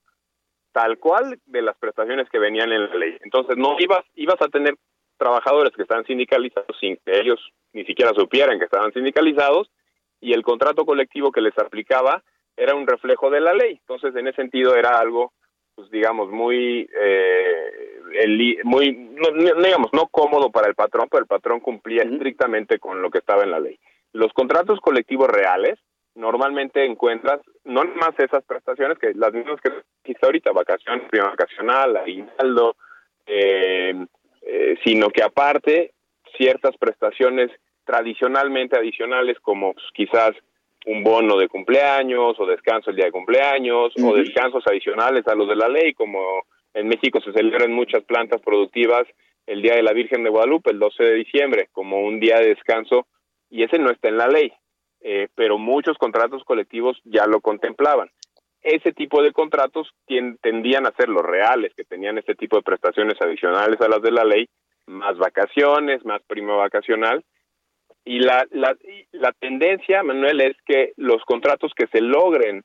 tal 0.71 0.97
cual 0.99 1.39
de 1.45 1.61
las 1.61 1.77
prestaciones 1.77 2.29
que 2.29 2.39
venían 2.39 2.71
en 2.71 2.89
la 2.89 2.95
ley. 2.95 3.17
Entonces 3.23 3.57
no 3.57 3.75
ibas, 3.79 4.05
ibas 4.15 4.41
a 4.41 4.47
tener 4.47 4.75
trabajadores 5.17 5.73
que 5.75 5.81
estaban 5.81 6.05
sindicalizados 6.05 6.77
sin 6.79 6.97
que 6.97 7.19
ellos 7.19 7.39
ni 7.73 7.85
siquiera 7.85 8.13
supieran 8.13 8.57
que 8.57 8.65
estaban 8.65 8.93
sindicalizados 8.93 9.69
y 10.19 10.33
el 10.33 10.43
contrato 10.43 10.85
colectivo 10.85 11.31
que 11.31 11.41
les 11.41 11.57
aplicaba 11.57 12.23
era 12.55 12.75
un 12.75 12.87
reflejo 12.87 13.29
de 13.29 13.41
la 13.41 13.53
ley. 13.53 13.73
Entonces 13.73 14.15
en 14.15 14.27
ese 14.27 14.37
sentido 14.37 14.75
era 14.75 14.97
algo, 14.97 15.33
pues 15.81 15.89
digamos, 15.89 16.29
muy, 16.29 16.87
eh, 16.93 18.59
muy, 18.63 18.93
no, 18.93 19.61
digamos, 19.63 19.91
no 19.93 20.07
cómodo 20.09 20.51
para 20.51 20.67
el 20.67 20.75
patrón, 20.75 21.07
pero 21.09 21.21
el 21.23 21.27
patrón 21.27 21.59
cumplía 21.59 22.03
estrictamente 22.03 22.77
con 22.77 23.01
lo 23.01 23.09
que 23.09 23.17
estaba 23.17 23.43
en 23.43 23.49
la 23.49 23.59
ley. 23.59 23.79
Los 24.13 24.31
contratos 24.33 24.79
colectivos 24.79 25.27
reales 25.27 25.79
normalmente 26.13 26.85
encuentras 26.85 27.39
no 27.63 27.83
más 27.95 28.11
esas 28.19 28.43
prestaciones 28.43 28.99
que 28.99 29.15
las 29.15 29.33
mismas 29.33 29.59
que 29.59 29.71
dijiste 30.03 30.23
ahorita, 30.23 30.51
vacaciones, 30.51 31.09
prima 31.09 31.29
vacacional, 31.29 31.97
aguinaldo, 31.97 32.75
eh, 33.25 34.05
eh, 34.43 34.77
sino 34.85 35.09
que 35.09 35.23
aparte 35.23 35.93
ciertas 36.37 36.77
prestaciones 36.77 37.49
tradicionalmente 37.85 38.77
adicionales 38.77 39.39
como 39.39 39.73
pues, 39.73 39.85
quizás 39.95 40.33
un 40.85 41.03
bono 41.03 41.37
de 41.37 41.47
cumpleaños 41.47 42.39
o 42.39 42.45
descanso 42.45 42.89
el 42.89 42.95
día 42.95 43.05
de 43.05 43.11
cumpleaños 43.11 43.93
o 44.03 44.15
descansos 44.15 44.63
adicionales 44.67 45.27
a 45.27 45.35
los 45.35 45.47
de 45.47 45.55
la 45.55 45.69
ley 45.69 45.93
como 45.93 46.19
en 46.73 46.87
México 46.87 47.19
se 47.21 47.33
celebran 47.33 47.71
muchas 47.71 48.03
plantas 48.03 48.41
productivas 48.41 49.07
el 49.45 49.61
Día 49.61 49.75
de 49.75 49.83
la 49.83 49.93
Virgen 49.93 50.23
de 50.23 50.29
Guadalupe 50.29 50.71
el 50.71 50.79
12 50.79 51.03
de 51.03 51.13
diciembre 51.15 51.69
como 51.71 52.01
un 52.01 52.19
día 52.19 52.37
de 52.39 52.49
descanso 52.49 53.07
y 53.49 53.63
ese 53.63 53.77
no 53.77 53.91
está 53.91 54.07
en 54.09 54.17
la 54.17 54.27
ley 54.27 54.51
eh, 55.03 55.29
pero 55.35 55.57
muchos 55.57 55.97
contratos 55.97 56.43
colectivos 56.43 56.99
ya 57.03 57.25
lo 57.25 57.41
contemplaban. 57.41 58.09
Ese 58.61 58.93
tipo 58.93 59.23
de 59.23 59.31
contratos 59.31 59.91
tendían 60.41 60.85
a 60.85 60.91
ser 60.91 61.09
los 61.09 61.23
reales, 61.23 61.73
que 61.75 61.83
tenían 61.83 62.19
este 62.19 62.35
tipo 62.35 62.57
de 62.57 62.61
prestaciones 62.61 63.19
adicionales 63.19 63.81
a 63.81 63.89
las 63.89 64.03
de 64.03 64.11
la 64.11 64.23
ley, 64.23 64.47
más 64.85 65.17
vacaciones, 65.17 66.05
más 66.05 66.21
prima 66.27 66.55
vacacional. 66.55 67.23
Y 68.03 68.19
la, 68.19 68.45
la, 68.51 68.75
la 69.11 69.31
tendencia, 69.33 70.03
Manuel, 70.03 70.41
es 70.41 70.57
que 70.65 70.93
los 70.97 71.23
contratos 71.25 71.71
que 71.75 71.87
se 71.87 72.01
logren 72.01 72.63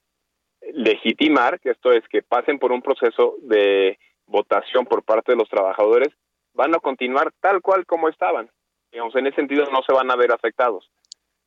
legitimar, 0.73 1.61
que 1.61 1.71
esto 1.71 1.93
es 1.93 2.07
que 2.09 2.23
pasen 2.23 2.59
por 2.59 2.73
un 2.73 2.83
proceso 2.83 3.37
de 3.43 3.99
votación 4.27 4.87
por 4.87 5.03
parte 5.05 5.33
de 5.33 5.39
los 5.39 5.49
trabajadores, 5.49 6.09
van 6.55 6.75
a 6.75 6.79
continuar 6.79 7.33
tal 7.41 7.61
cual 7.61 7.85
como 7.87 8.09
estaban. 8.09 8.51
Digamos, 8.91 9.15
en 9.17 9.27
ese 9.27 9.37
sentido 9.37 9.67
no 9.71 9.83
se 9.87 9.93
van 9.93 10.11
a 10.11 10.17
ver 10.17 10.33
afectados 10.33 10.91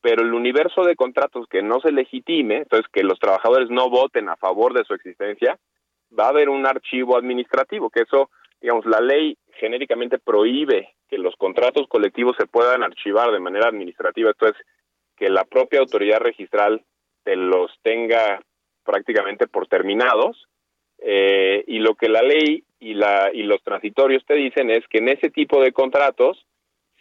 pero 0.02 0.21
el 0.23 0.34
universo 0.34 0.84
de 0.84 0.95
contratos 0.95 1.47
que 1.49 1.62
no 1.62 1.80
se 1.82 1.91
legitime, 1.91 2.58
entonces 2.58 2.88
que 2.91 3.04
los 3.04 3.19
trabajadores 3.19 3.69
no 3.69 3.89
voten 3.89 4.30
a 4.30 4.38
favor 4.38 4.73
de 4.73 4.86
su 4.86 4.93
existencia, 4.93 5.60
va 6.17 6.25
a 6.25 6.30
haber 6.30 6.49
un 6.49 6.65
archivo 6.65 7.17
administrativo, 7.17 7.89
que 7.89 8.02
eso, 8.02 8.30
digamos, 8.62 8.86
la 8.86 9.02
ley 9.02 9.38
genéricamente 9.59 10.17
prohíbe 10.17 10.95
que 11.07 11.17
los 11.17 11.35
contratos 11.35 11.87
colectivos 11.87 12.35
se 12.37 12.47
puedan 12.47 12.83
archivar 12.83 13.31
de 13.31 13.39
manera 13.39 13.67
administrativa, 13.67 14.31
entonces 14.31 14.65
que 15.17 15.29
la 15.29 15.43
propia 15.43 15.79
autoridad 15.79 16.19
registral 16.19 16.83
te 17.23 17.35
los 17.35 17.71
tenga 17.81 18.41
prácticamente 18.83 19.47
por 19.47 19.67
terminados, 19.67 20.47
eh, 21.01 21.63
y 21.67 21.79
lo 21.79 21.95
que 21.95 22.09
la 22.09 22.21
ley 22.21 22.63
y, 22.79 22.93
la, 22.93 23.29
y 23.33 23.43
los 23.43 23.61
transitorios 23.63 24.25
te 24.25 24.35
dicen 24.35 24.69
es 24.69 24.87
que 24.87 24.99
en 24.99 25.09
ese 25.09 25.29
tipo 25.29 25.61
de 25.61 25.71
contratos, 25.71 26.45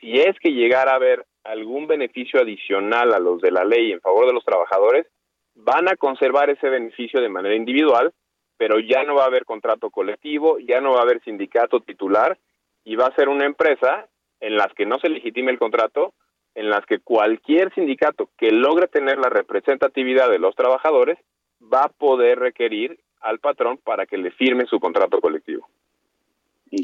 si 0.01 0.21
es 0.21 0.39
que 0.39 0.53
llegara 0.53 0.93
a 0.93 0.97
haber 0.97 1.25
algún 1.45 1.87
beneficio 1.87 2.41
adicional 2.41 3.15
a 3.15 3.19
los 3.19 3.41
de 3.41 3.51
la 3.51 3.65
ley 3.65 3.93
en 3.93 4.01
favor 4.01 4.27
de 4.27 4.33
los 4.33 4.45
trabajadores, 4.45 5.07
van 5.55 5.89
a 5.89 5.97
conservar 5.97 6.51
ese 6.51 6.69
beneficio 6.69 7.21
de 7.21 7.29
manera 7.29 7.57
individual, 7.57 8.13
pero 8.57 8.79
ya 8.79 9.03
no 9.05 9.17
va 9.17 9.25
a 9.25 9.29
haber 9.29 9.45
contrato 9.45 9.91
colectivo, 9.91 10.59
ya 10.59 10.81
no 10.81 10.93
va 10.93 11.01
a 11.01 11.03
haber 11.03 11.23
sindicato 11.23 11.81
titular 11.81 12.39
y 12.89 12.97
va 12.97 13.09
a 13.09 13.15
ser 13.15 13.29
una 13.29 13.45
empresa 13.45 14.09
en 14.41 14.57
las 14.57 14.73
que 14.73 14.87
no 14.87 14.99
se 14.99 15.11
legitime 15.11 15.53
el 15.53 15.59
contrato, 15.59 16.15
en 16.55 16.71
las 16.71 16.87
que 16.87 17.01
cualquier 17.01 17.73
sindicato 17.75 18.31
que 18.39 18.51
logre 18.51 18.89
tener 18.89 19.19
la 19.19 19.29
representatividad 19.29 20.31
de 20.31 20.39
los 20.39 20.57
trabajadores 20.57 21.19
va 21.61 21.83
a 21.83 21.89
poder 21.91 22.39
requerir 22.39 22.99
al 23.21 23.41
patrón 23.41 23.77
para 23.77 24.07
que 24.07 24.17
le 24.17 24.31
firme 24.31 24.65
su 24.65 24.81
contrato 24.81 25.21
colectivo. 25.21 25.69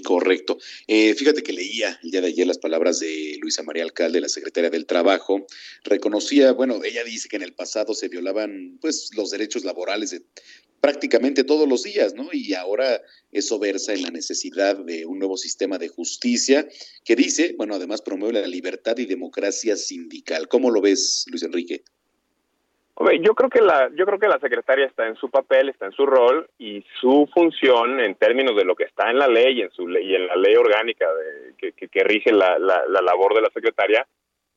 Correcto. 0.05 0.59
Eh, 0.87 1.14
fíjate 1.14 1.43
que 1.43 1.55
leía 1.55 1.99
el 2.03 2.11
día 2.11 2.21
de 2.21 2.29
ayer 2.29 2.47
las 2.47 2.59
palabras 2.59 3.01
de 3.01 3.38
Luisa 3.40 3.62
María 3.62 3.85
Alcalde, 3.85 4.21
la 4.21 4.29
secretaria 4.29 4.69
del 4.69 4.85
Trabajo. 4.87 5.47
Reconocía, 5.85 6.53
bueno, 6.53 6.85
ella 6.85 7.03
dice 7.03 7.31
que 7.31 7.37
en 7.37 7.43
el 7.43 7.55
pasado 7.55 7.95
se 7.95 8.09
violaban 8.09 8.77
pues 8.81 9.11
los 9.17 9.31
derechos 9.31 9.64
laborales 9.64 10.11
de 10.11 10.23
prácticamente 10.85 11.44
todos 11.44 11.66
los 11.66 11.83
días, 11.83 12.12
¿no? 12.12 12.29
Y 12.31 12.53
ahora 12.53 13.01
eso 13.33 13.59
versa 13.59 13.94
en 13.94 14.03
la 14.03 14.11
necesidad 14.11 14.77
de 14.77 15.07
un 15.07 15.18
nuevo 15.18 15.38
sistema 15.38 15.79
de 15.79 15.88
justicia 15.88 16.66
que 17.07 17.16
dice, 17.16 17.55
bueno, 17.57 17.77
además 17.77 18.03
promueve 18.03 18.42
la 18.42 18.47
libertad 18.47 18.94
y 18.99 19.07
democracia 19.07 19.77
sindical. 19.77 20.47
¿Cómo 20.47 20.70
lo 20.70 20.83
ves, 20.83 21.25
Luis 21.31 21.42
Enrique? 21.42 21.81
yo 23.23 23.35
creo 23.35 23.49
que 23.49 23.62
la 23.62 23.90
yo 23.97 24.05
creo 24.05 24.18
que 24.18 24.29
la 24.29 24.38
secretaria 24.38 24.85
está 24.85 25.09
en 25.09 25.16
su 25.16 25.31
papel, 25.31 25.70
está 25.70 25.87
en 25.87 25.92
su 25.92 26.05
rol 26.05 26.51
y 26.59 26.85
su 27.01 27.29
función 27.33 27.99
en 28.01 28.14
términos 28.16 28.55
de 28.55 28.64
lo 28.66 28.77
que 28.77 28.85
está 28.85 29.11
en 29.11 29.18
la 29.18 29.27
ley 29.27 29.61
y 29.61 29.62
en 29.62 29.70
su 29.70 29.88
ley, 29.88 30.07
y 30.07 30.14
en 30.14 30.27
la 30.27 30.37
ley 30.37 30.55
orgánica 30.55 31.07
de, 31.14 31.73
que, 31.73 31.88
que, 31.88 32.05
rige 32.05 32.31
la, 32.31 32.59
la, 32.59 33.01
labor 33.01 33.35
de 33.35 33.40
la 33.40 33.51
secretaria 33.55 34.07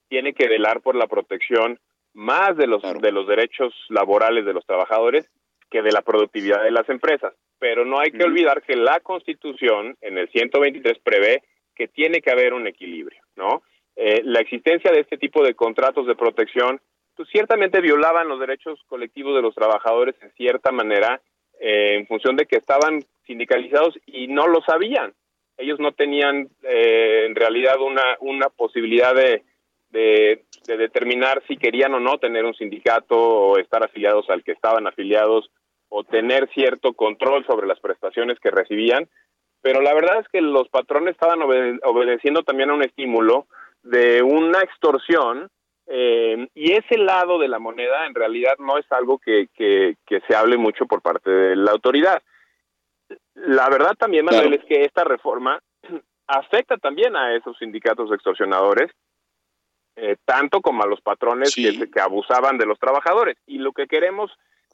tiene 0.10 0.34
que 0.34 0.50
velar 0.50 0.82
por 0.82 0.96
la 0.96 1.08
protección 1.08 1.80
más 2.14 2.58
de 2.58 2.68
los 2.68 2.84
de 3.02 3.12
los 3.14 3.28
derechos 3.28 3.74
laborales 3.88 4.46
de 4.46 4.54
los 4.54 4.66
trabajadores 4.66 5.26
que 5.70 5.82
de 5.82 5.92
la 5.92 6.02
productividad 6.02 6.64
de 6.64 6.72
las 6.72 6.88
empresas. 6.90 7.34
Pero 7.60 7.86
no 7.86 8.00
hay 8.00 8.12
que 8.12 8.24
olvidar 8.24 8.62
que 8.62 8.76
la 8.76 9.00
Constitución 9.00 9.98
en 10.02 10.18
el 10.18 10.30
123 10.30 11.00
prevé 11.00 11.44
que 11.76 11.88
tiene 11.88 12.22
que 12.22 12.32
haber 12.32 12.54
un 12.54 12.68
equilibrio, 12.68 13.22
¿no? 13.36 13.64
Eh, 13.96 14.22
la 14.24 14.40
existencia 14.40 14.92
de 14.92 15.02
este 15.02 15.18
tipo 15.18 15.44
de 15.44 15.56
contratos 15.56 16.06
de 16.06 16.16
protección 16.16 16.80
pues 17.16 17.30
ciertamente 17.30 17.82
violaban 17.82 18.28
los 18.28 18.40
derechos 18.40 18.80
colectivos 18.86 19.36
de 19.36 19.42
los 19.42 19.56
trabajadores 19.56 20.16
en 20.22 20.32
cierta 20.34 20.72
manera 20.72 21.20
eh, 21.60 21.96
en 21.96 22.06
función 22.06 22.36
de 22.36 22.46
que 22.46 22.58
estaban 22.58 23.04
sindicalizados 23.26 23.96
y 24.06 24.28
no 24.28 24.48
lo 24.48 24.62
sabían. 24.62 25.14
Ellos 25.58 25.80
no 25.80 25.92
tenían 25.94 26.48
eh, 26.62 27.26
en 27.26 27.36
realidad 27.36 27.82
una, 27.82 28.18
una 28.20 28.50
posibilidad 28.50 29.16
de, 29.16 29.44
de, 29.90 30.44
determinar 30.68 31.42
si 31.48 31.58
querían 31.58 31.96
o 31.96 32.00
no 32.00 32.20
tener 32.20 32.46
un 32.46 32.54
sindicato 32.54 33.18
o 33.18 33.58
estar 33.58 33.84
afiliados 33.84 34.30
al 34.30 34.44
que 34.44 34.52
estaban 34.52 34.86
afiliados 34.86 35.50
o 35.90 36.04
tener 36.04 36.50
cierto 36.54 36.94
control 36.94 37.46
sobre 37.46 37.68
las 37.68 37.80
prestaciones 37.80 38.40
que 38.40 38.52
recibían, 38.52 39.08
pero 39.62 39.82
la 39.82 39.94
verdad 39.94 40.20
es 40.20 40.28
que 40.30 40.42
los 40.42 40.70
patrones 40.70 41.12
estaban 41.12 41.42
obedeciendo 41.42 42.44
también 42.44 42.70
a 42.70 42.74
un 42.74 42.84
estímulo 42.84 43.48
de 43.84 44.22
una 44.22 44.62
extorsión 44.62 45.50
eh, 45.88 46.48
y 46.54 46.74
ese 46.74 46.98
lado 46.98 47.40
de 47.40 47.48
la 47.48 47.60
moneda 47.60 48.06
en 48.06 48.14
realidad 48.14 48.56
no 48.60 48.78
es 48.78 48.86
algo 48.92 49.18
que, 49.20 49.48
que, 49.56 49.96
se 50.28 50.36
hable 50.36 50.58
mucho 50.58 50.86
por 50.86 51.02
parte 51.02 51.30
de 51.30 51.56
la 51.56 51.72
autoridad. 51.72 52.22
La 53.36 53.70
verdad 53.70 53.96
también, 53.98 54.26
Manuel, 54.26 54.54
es 54.54 54.66
que 54.66 54.82
esta 54.82 55.06
reforma 55.06 55.60
afecta 56.28 56.78
también 56.78 57.16
a 57.16 57.34
esos 57.36 57.58
sindicatos 57.58 58.12
extorsionadores, 58.12 58.92
eh, 59.96 60.18
tanto 60.26 60.62
como 60.62 60.84
a 60.84 60.88
los 60.88 61.00
patrones 61.00 61.56
que, 61.56 61.90
que, 61.90 62.02
abusaban 62.02 62.58
de 62.58 62.66
los 62.66 62.78
trabajadores. 62.80 63.38
Y 63.48 63.60
lo 63.60 63.72
que 63.72 63.88
queremos 63.88 64.30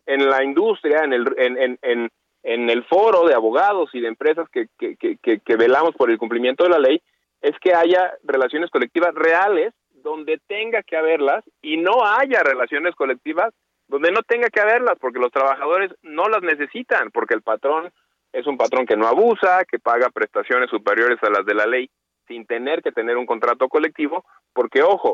en 0.05 0.29
la 0.29 0.43
industria, 0.43 1.03
en 1.03 1.13
el, 1.13 1.25
en, 1.37 1.79
en, 1.81 2.09
en, 2.43 2.69
el 2.69 2.83
foro 2.85 3.25
de 3.27 3.33
abogados 3.33 3.89
y 3.93 4.01
de 4.01 4.07
empresas 4.07 4.47
que, 4.49 4.67
que, 4.77 5.17
que 5.39 5.55
velamos 5.55 5.95
por 5.95 6.11
el 6.11 6.17
cumplimiento 6.17 6.63
de 6.63 6.69
la 6.69 6.79
ley, 6.79 7.01
es 7.41 7.57
que 7.59 7.73
haya 7.73 8.13
relaciones 8.23 8.69
colectivas 8.69 9.13
reales 9.13 9.73
donde 9.91 10.39
tenga 10.47 10.83
que 10.83 10.97
haberlas 10.97 11.43
y 11.61 11.77
no 11.77 12.05
haya 12.05 12.43
relaciones 12.43 12.95
colectivas 12.95 13.53
donde 13.87 14.11
no 14.11 14.21
tenga 14.23 14.49
que 14.49 14.61
haberlas, 14.61 14.97
porque 14.99 15.19
los 15.19 15.31
trabajadores 15.31 15.91
no 16.01 16.27
las 16.27 16.41
necesitan, 16.41 17.11
porque 17.11 17.33
el 17.33 17.41
patrón 17.41 17.91
es 18.31 18.47
un 18.47 18.57
patrón 18.57 18.85
que 18.85 18.97
no 18.97 19.07
abusa, 19.07 19.65
que 19.65 19.79
paga 19.79 20.09
prestaciones 20.09 20.69
superiores 20.69 21.21
a 21.21 21.29
las 21.29 21.45
de 21.45 21.53
la 21.53 21.65
ley 21.65 21.89
sin 22.27 22.45
tener 22.45 22.81
que 22.81 22.91
tener 22.91 23.17
un 23.17 23.25
contrato 23.25 23.67
colectivo, 23.67 24.25
porque 24.53 24.81
ojo, 24.81 25.11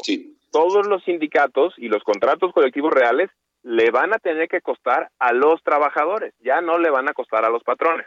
todos 0.52 0.88
los 0.88 1.04
sindicatos 1.04 1.74
y 1.78 1.88
los 1.88 2.04
contratos 2.04 2.54
colectivos 2.54 2.94
reales 2.94 3.30
le 3.64 3.92
van 3.92 4.14
a 4.14 4.20
tener 4.20 4.48
que 4.48 4.62
costar 4.62 5.12
a 5.20 5.34
los 5.34 5.62
trabajadores, 5.64 6.34
ya 6.40 6.62
no 6.62 6.78
le 6.78 6.90
van 6.90 7.10
a 7.10 7.14
costar 7.14 7.46
a 7.46 7.50
los 7.50 7.64
patrones. 7.64 8.06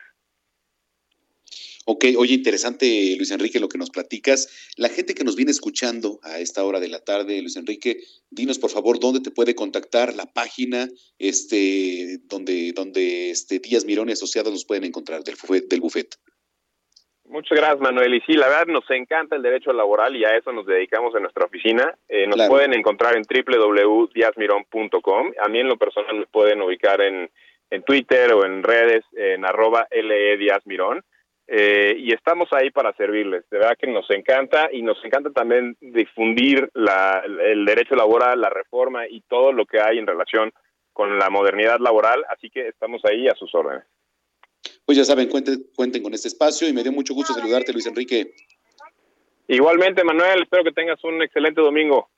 Ok, 1.85 2.05
oye, 2.17 2.35
interesante, 2.35 3.15
Luis 3.17 3.33
Enrique, 3.33 3.59
lo 3.59 3.69
que 3.69 3.77
nos 3.77 3.91
platicas. 3.91 4.49
La 4.77 4.89
gente 4.89 5.15
que 5.15 5.25
nos 5.25 5.35
viene 5.35 5.51
escuchando 5.51 6.21
a 6.23 6.39
esta 6.39 6.65
hora 6.65 6.79
de 6.79 6.89
la 6.89 7.01
tarde, 7.01 7.43
Luis 7.43 7.57
Enrique, 7.57 8.01
dinos 8.31 8.61
por 8.61 8.71
favor 8.71 9.01
dónde 9.01 9.21
te 9.21 9.33
puede 9.33 9.57
contactar, 9.57 10.15
la 10.15 10.27
página, 10.27 10.89
este, 11.19 12.21
donde, 12.25 12.73
donde 12.73 13.31
este 13.31 13.59
Díaz 13.59 13.85
Mirón 13.85 14.11
y 14.11 14.13
Asociados 14.13 14.53
nos 14.53 14.65
pueden 14.65 14.85
encontrar 14.85 15.25
del, 15.25 15.35
del 15.69 15.81
bufet. 15.81 16.17
Muchas 17.33 17.59
gracias, 17.59 17.81
Manuel. 17.81 18.15
Y 18.15 18.21
sí, 18.21 18.35
la 18.35 18.47
verdad 18.47 18.67
nos 18.67 18.85
encanta 18.91 19.35
el 19.37 19.43
derecho 19.43 19.73
laboral 19.73 20.15
y 20.15 20.23
a 20.23 20.37
eso 20.37 20.53
nos 20.53 20.67
dedicamos 20.67 21.15
en 21.15 21.23
nuestra 21.23 21.47
oficina. 21.47 21.95
Eh, 22.07 22.27
nos 22.27 22.47
pueden 22.47 22.75
encontrar 22.75 23.17
en 23.17 23.23
www.diazmirón.com. 23.23 25.33
A 25.43 25.49
mí 25.49 25.59
en 25.59 25.69
lo 25.69 25.79
personal 25.79 26.15
me 26.15 26.27
pueden 26.27 26.61
ubicar 26.61 27.01
en, 27.01 27.31
en 27.71 27.83
Twitter 27.85 28.35
o 28.35 28.45
en 28.45 28.63
redes 28.63 29.03
en 29.15 29.47
arroba 29.47 29.89
LE 29.91 30.37
Mirón. 30.67 31.03
Eh, 31.47 31.97
y 31.99 32.13
estamos 32.13 32.51
ahí 32.53 32.71
para 32.71 32.93
servirles. 32.93 33.49
De 33.49 33.57
verdad 33.57 33.79
que 33.81 33.87
nos 33.87 34.11
encanta 34.11 34.69
y 34.71 34.83
nos 34.83 35.03
encanta 35.03 35.31
también 35.31 35.75
difundir 35.81 36.69
la, 36.75 37.25
el 37.25 37.65
derecho 37.65 37.95
laboral, 37.95 38.43
la 38.43 38.51
reforma 38.51 39.09
y 39.09 39.23
todo 39.23 39.53
lo 39.53 39.65
que 39.65 39.81
hay 39.81 39.99
en 39.99 40.07
relación 40.07 40.53
con 40.93 41.19
la 41.19 41.31
modernidad 41.31 41.79
laboral, 41.81 42.27
así 42.29 42.51
que 42.51 42.69
estamos 42.69 43.03
ahí 43.07 43.27
a 43.27 43.35
sus 43.35 43.55
órdenes. 43.55 43.85
Pues 44.85 44.99
ya 44.99 45.05
saben, 45.05 45.29
cuenten, 45.29 45.67
cuenten 45.75 46.03
con 46.03 46.15
este 46.15 46.29
espacio 46.29 46.69
y 46.69 46.73
me 46.73 46.83
dio 46.83 46.93
mucho 46.93 47.15
gusto 47.15 47.35
saludarte, 47.35 47.73
Luis 47.73 47.87
Enrique. 47.87 48.35
Igualmente, 49.49 50.05
Manuel, 50.05 50.43
espero 50.43 50.65
que 50.65 50.73
tengas 50.73 51.03
un 51.05 51.23
excelente 51.23 51.61
domingo. 51.61 52.09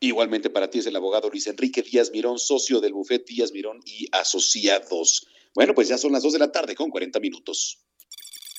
Igualmente 0.00 0.48
para 0.48 0.70
ti 0.70 0.78
es 0.78 0.86
el 0.86 0.94
abogado 0.94 1.28
Luis 1.28 1.46
Enrique 1.48 1.82
Díaz 1.82 2.12
Mirón, 2.12 2.38
socio 2.38 2.80
del 2.80 2.92
bufete 2.92 3.32
Díaz 3.32 3.52
Mirón 3.52 3.80
y 3.84 4.08
Asociados. 4.12 5.26
Bueno, 5.54 5.74
pues 5.74 5.88
ya 5.88 5.98
son 5.98 6.12
las 6.12 6.22
dos 6.22 6.32
de 6.32 6.38
la 6.38 6.52
tarde 6.52 6.76
con 6.76 6.90
40 6.90 7.18
minutos. 7.18 7.84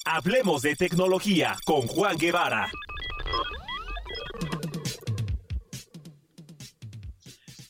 Hablemos 0.06 0.62
de 0.62 0.76
tecnología 0.76 1.56
con 1.66 1.82
Juan 1.88 2.18
Guevara. 2.18 2.70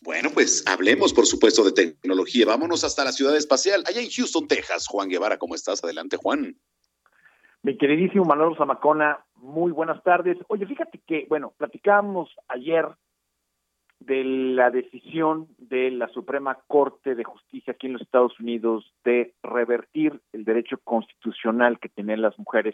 Bueno, 0.10 0.32
pues 0.34 0.66
hablemos, 0.66 1.14
por 1.14 1.28
supuesto, 1.28 1.64
de 1.64 1.72
tecnología. 1.72 2.44
Vámonos 2.48 2.84
hasta 2.84 3.04
la 3.04 3.12
ciudad 3.12 3.38
espacial, 3.38 3.84
allá 3.86 4.02
en 4.02 4.10
Houston, 4.10 4.48
Texas. 4.48 4.88
Juan 4.88 5.08
Guevara, 5.08 5.38
¿cómo 5.38 5.54
estás? 5.54 5.84
Adelante, 5.84 6.18
Juan. 6.18 6.56
Mi 7.62 7.78
queridísimo 7.78 8.26
Manuel 8.26 8.58
Zamacona, 8.58 9.24
muy 9.36 9.72
buenas 9.72 10.02
tardes. 10.02 10.36
Oye, 10.48 10.66
fíjate 10.66 11.00
que, 11.06 11.28
bueno, 11.30 11.54
platicamos 11.56 12.36
ayer 12.48 12.88
de 14.00 14.24
la 14.24 14.72
decisión 14.72 15.48
de 15.60 15.92
la 15.92 16.08
Suprema 16.08 16.58
Corte 16.66 17.14
de 17.14 17.24
Justicia 17.24 17.74
aquí 17.74 17.86
en 17.86 17.94
los 17.94 18.02
Estados 18.02 18.40
Unidos 18.40 18.92
de 19.04 19.36
revertir 19.44 20.20
el 20.34 20.44
derecho 20.44 20.80
constitucional 20.84 21.80
que 21.80 21.90
tienen 21.90 22.24
las 22.24 22.36
mujeres 22.40 22.74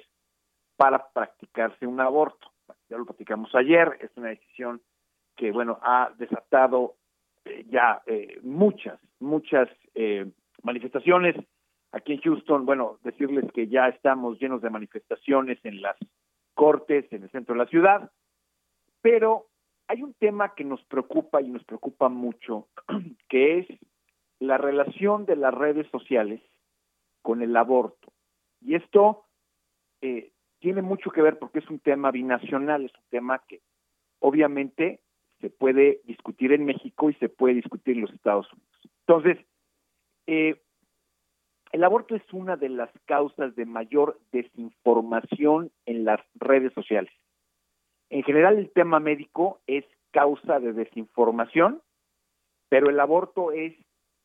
para 0.77 1.09
practicarse 1.11 1.85
un 1.85 1.99
aborto. 1.99 2.49
Ya 2.89 2.95
lo 2.95 3.03
platicamos 3.03 3.53
ayer, 3.55 3.97
es 3.99 4.11
una 4.15 4.29
decisión 4.29 4.81
que, 5.35 5.51
bueno, 5.51 5.79
ha 5.81 6.13
desatado 6.17 6.95
ya 7.67 8.01
eh, 8.05 8.39
muchas, 8.43 8.99
muchas 9.19 9.69
eh, 9.93 10.25
manifestaciones. 10.63 11.35
Aquí 11.91 12.13
en 12.13 12.21
Houston, 12.21 12.65
bueno, 12.65 12.99
decirles 13.03 13.45
que 13.53 13.67
ya 13.67 13.87
estamos 13.87 14.39
llenos 14.39 14.61
de 14.61 14.69
manifestaciones 14.69 15.59
en 15.63 15.81
las 15.81 15.95
cortes, 16.53 17.05
en 17.11 17.23
el 17.23 17.29
centro 17.31 17.53
de 17.53 17.59
la 17.59 17.69
ciudad, 17.69 18.11
pero 19.01 19.47
hay 19.87 20.01
un 20.01 20.13
tema 20.13 20.55
que 20.55 20.63
nos 20.63 20.83
preocupa 20.85 21.41
y 21.41 21.49
nos 21.49 21.63
preocupa 21.63 22.09
mucho, 22.09 22.67
que 23.29 23.59
es 23.59 23.67
la 24.39 24.57
relación 24.57 25.25
de 25.25 25.35
las 25.35 25.53
redes 25.53 25.87
sociales 25.91 26.41
con 27.21 27.41
el 27.41 27.55
aborto. 27.55 28.11
Y 28.61 28.75
esto 28.75 29.25
eh, 30.01 30.31
tiene 30.59 30.81
mucho 30.81 31.11
que 31.11 31.21
ver 31.21 31.37
porque 31.37 31.59
es 31.59 31.69
un 31.69 31.79
tema 31.79 32.11
binacional, 32.11 32.85
es 32.85 32.93
un 32.93 33.09
tema 33.09 33.43
que 33.47 33.61
obviamente 34.19 35.01
se 35.41 35.49
puede 35.49 36.01
discutir 36.05 36.51
en 36.53 36.65
México 36.65 37.09
y 37.09 37.13
se 37.15 37.29
puede 37.29 37.55
discutir 37.55 37.95
en 37.95 38.01
los 38.01 38.13
Estados 38.13 38.51
Unidos. 38.51 38.79
Entonces, 39.07 39.37
eh, 40.27 40.61
el 41.71 41.83
aborto 41.83 42.15
es 42.15 42.23
una 42.31 42.55
de 42.55 42.69
las 42.69 42.89
causas 43.05 43.55
de 43.55 43.65
mayor 43.65 44.19
desinformación 44.31 45.71
en 45.85 46.05
las 46.05 46.21
redes 46.35 46.73
sociales. 46.73 47.11
En 48.09 48.23
general 48.23 48.57
el 48.57 48.71
tema 48.71 48.99
médico 48.99 49.59
es 49.67 49.83
causa 50.11 50.59
de 50.59 50.73
desinformación, 50.73 51.81
pero 52.69 52.89
el 52.89 52.99
aborto 52.99 53.51
es 53.51 53.73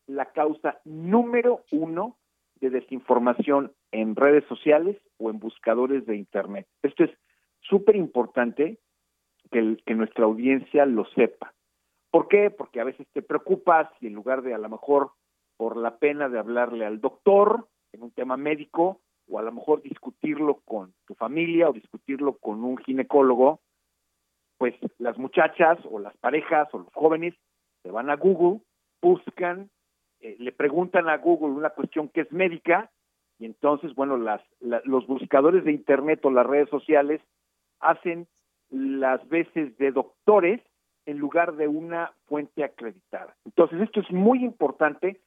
la 0.07 0.33
causa 0.33 0.81
número 0.85 1.65
uno 1.73 2.17
de 2.61 2.71
desinformación 2.71 3.73
en 3.91 4.15
redes 4.15 4.45
sociales 4.45 4.97
o 5.19 5.31
en 5.31 5.41
buscadores 5.41 6.07
de 6.07 6.17
Internet. 6.17 6.67
Esto 6.83 7.05
es 7.05 7.11
súper 7.61 7.97
importante 7.97 8.79
que, 9.51 9.77
que 9.85 9.95
nuestra 9.95 10.25
audiencia 10.25 10.87
lo 10.87 11.05
sepa. 11.07 11.53
¿Por 12.11 12.29
qué? 12.29 12.51
Porque 12.51 12.81
a 12.81 12.85
veces 12.85 13.07
te 13.13 13.23
preocupas 13.23 13.89
y 14.01 14.09
en 14.09 14.15
lugar 14.15 14.43
de 14.43 14.55
a 14.55 14.59
lo 14.59 14.69
mejor 14.69 15.13
por 15.57 15.77
la 15.77 15.99
pena 15.99 16.29
de 16.29 16.39
hablarle 16.39 16.87
al 16.87 17.01
doctor 17.01 17.69
en 17.93 18.03
un 18.03 18.11
tema 18.11 18.37
médico 18.37 19.01
o 19.29 19.39
a 19.39 19.43
lo 19.43 19.53
mejor 19.53 19.83
discutirlo 19.83 20.61
con 20.65 20.93
tu 21.07 21.15
familia 21.15 21.69
o 21.69 21.73
discutirlo 21.73 22.37
con 22.39 22.65
un 22.65 22.79
ginecólogo, 22.79 23.61
pues 24.59 24.75
las 24.99 25.17
muchachas 25.19 25.79
o 25.91 25.99
las 25.99 26.17
parejas 26.19 26.69
o 26.73 26.79
los 26.79 26.93
jóvenes 26.93 27.35
se 27.83 27.91
van 27.91 28.11
a 28.11 28.17
Google, 28.17 28.61
buscan, 29.01 29.71
eh, 30.21 30.37
le 30.39 30.53
preguntan 30.53 31.09
a 31.09 31.19
Google 31.19 31.55
una 31.55 31.71
cuestión 31.71 32.09
que 32.09 32.23
es 32.23 32.33
médica 32.33 32.91
y 33.39 33.47
entonces, 33.47 33.95
bueno, 33.95 34.19
las, 34.19 34.43
los 34.61 35.07
buscadores 35.07 35.65
de 35.65 35.73
Internet 35.73 36.25
o 36.25 36.31
las 36.31 36.47
redes 36.47 36.69
sociales 36.69 37.23
hacen 37.79 38.27
las 38.71 39.27
veces 39.29 39.77
de 39.79 39.93
doctores 39.93 40.61
en 41.07 41.19
lugar 41.19 41.57
de 41.57 41.69
una 41.69 42.13
fuente 42.27 42.63
acreditada. 42.63 43.37
Entonces, 43.45 43.81
esto 43.81 44.01
es 44.01 44.11
muy 44.11 44.45
importante 44.45 45.21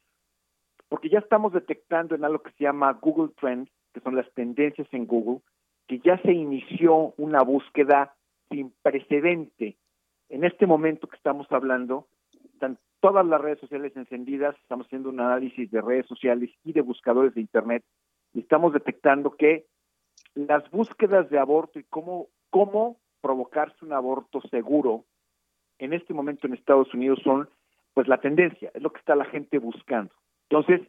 porque 0.90 1.10
ya 1.10 1.20
estamos 1.20 1.54
detectando 1.54 2.16
en 2.16 2.24
algo 2.24 2.44
que 2.44 2.52
se 2.52 2.64
llama 2.64 2.94
Google 2.94 3.34
Trends, 3.40 3.70
que 3.94 4.00
son 4.02 4.16
las 4.16 4.32
tendencias 4.34 4.88
en 4.92 5.08
Google, 5.08 5.42
que 5.88 6.00
ya 6.00 6.22
se 6.22 6.32
inició 6.32 7.14
una 7.18 7.42
búsqueda 7.42 8.16
sin 8.50 8.72
precedente. 8.82 9.76
En 10.30 10.44
este 10.44 10.68
momento 10.68 11.08
que 11.08 11.18
estamos 11.18 11.52
hablando, 11.52 12.08
están 12.54 12.78
todas 13.00 13.26
las 13.26 13.42
redes 13.42 13.60
sociales 13.60 13.92
encendidas, 13.98 14.56
estamos 14.62 14.86
haciendo 14.86 15.10
un 15.10 15.20
análisis 15.20 15.70
de 15.72 15.82
redes 15.82 16.06
sociales 16.06 16.50
y 16.64 16.74
de 16.74 16.82
buscadores 16.82 17.34
de 17.34 17.42
Internet 17.42 17.84
y 18.34 18.40
estamos 18.40 18.72
detectando 18.74 19.32
que 19.32 19.66
las 20.36 20.70
búsquedas 20.72 21.30
de 21.30 21.40
aborto 21.40 21.80
y 21.80 21.84
cómo, 21.84 22.28
cómo 22.50 22.98
provocarse 23.24 23.86
un 23.86 23.94
aborto 23.94 24.42
seguro 24.52 25.06
en 25.80 25.94
este 25.94 26.14
momento 26.14 26.46
en 26.46 26.54
Estados 26.54 26.94
Unidos 26.94 27.20
son 27.24 27.50
pues 27.94 28.08
la 28.08 28.20
tendencia, 28.20 28.70
es 28.74 28.82
lo 28.82 28.92
que 28.92 29.00
está 29.00 29.16
la 29.16 29.26
gente 29.26 29.60
buscando. 29.60 30.14
Entonces, 30.50 30.82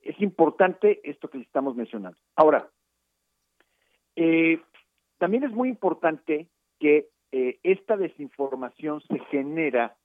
es 0.00 0.20
importante 0.20 1.00
esto 1.04 1.30
que 1.30 1.38
estamos 1.38 1.76
mencionando. 1.76 2.18
Ahora, 2.34 2.68
eh, 4.16 4.60
también 5.18 5.44
es 5.44 5.52
muy 5.52 5.68
importante 5.68 6.48
que 6.80 7.08
eh, 7.30 7.60
esta 7.62 7.96
desinformación 7.96 9.00
se 9.02 9.20
genera 9.30 9.96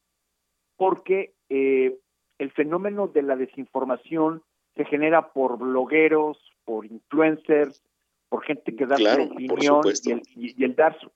porque 0.78 1.34
eh, 1.49 1.97
el 2.38 2.51
fenómeno 2.51 3.07
de 3.07 3.24
la 3.24 3.36
desinformación 3.36 4.43
se 4.76 4.86
genera 4.86 5.34
por 5.34 5.57
blogueros, 5.57 6.38
por 6.63 6.86
influencers, 6.86 7.82
por 8.30 8.43
gente 8.43 8.76
que 8.76 8.86
da 8.86 8.97
su 8.97 9.22
opinión 9.24 9.82
y 10.03 10.11
el, 10.11 10.22
y, 10.36 10.63
el 10.63 10.76
dar 10.76 10.99
su, 10.99 11.09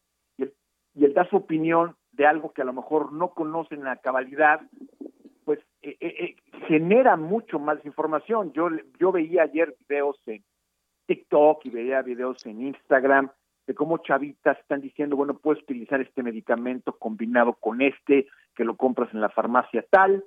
y 0.99 1.05
el, 1.05 1.13
dar 1.13 1.29
su 1.29 1.37
opinión 1.37 1.95
de 2.11 2.27
algo 2.27 2.51
que 2.51 2.61
a 2.61 2.65
lo 2.65 2.73
mejor 2.73 3.13
no 3.13 3.33
conocen 3.33 3.83
la 3.83 3.95
cabalidad, 3.97 4.61
pues 5.45 5.59
eh, 5.81 5.95
eh, 6.01 6.15
eh, 6.19 6.35
genera 6.67 7.15
mucho 7.15 7.57
más 7.57 7.83
información. 7.85 8.51
Yo, 8.51 8.67
yo 8.99 9.11
veía 9.13 9.43
ayer 9.43 9.75
videos 9.87 10.21
en 10.25 10.43
TikTok 11.05 11.65
y 11.65 11.69
veía 11.69 12.01
videos 12.01 12.45
en 12.45 12.61
Instagram 12.61 13.31
de 13.65 13.73
cómo 13.73 13.99
chavitas 13.99 14.59
están 14.59 14.81
diciendo, 14.81 15.15
bueno, 15.15 15.37
puedes 15.37 15.63
utilizar 15.63 16.01
este 16.01 16.21
medicamento 16.21 16.97
combinado 16.97 17.53
con 17.53 17.81
este, 17.81 18.27
que 18.53 18.65
lo 18.65 18.75
compras 18.75 19.13
en 19.13 19.21
la 19.21 19.29
farmacia 19.29 19.85
tal, 19.89 20.25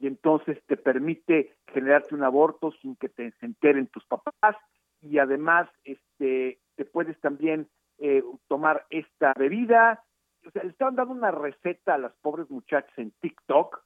y 0.00 0.06
entonces 0.06 0.62
te 0.66 0.76
permite 0.76 1.56
generarte 1.66 2.14
un 2.14 2.22
aborto 2.22 2.72
sin 2.80 2.96
que 2.96 3.08
te 3.08 3.34
enteren 3.42 3.88
tus 3.88 4.06
papás, 4.06 4.56
y 5.02 5.18
además 5.18 5.68
este 5.84 6.60
te 6.76 6.84
puedes 6.84 7.20
también 7.20 7.68
eh, 7.98 8.22
tomar 8.48 8.86
esta 8.90 9.32
bebida. 9.38 10.04
O 10.46 10.50
sea, 10.50 10.62
le 10.62 10.70
estaban 10.70 10.94
dando 10.94 11.12
una 11.12 11.30
receta 11.30 11.94
a 11.94 11.98
las 11.98 12.12
pobres 12.22 12.48
muchachas 12.48 12.96
en 12.96 13.10
TikTok 13.20 13.82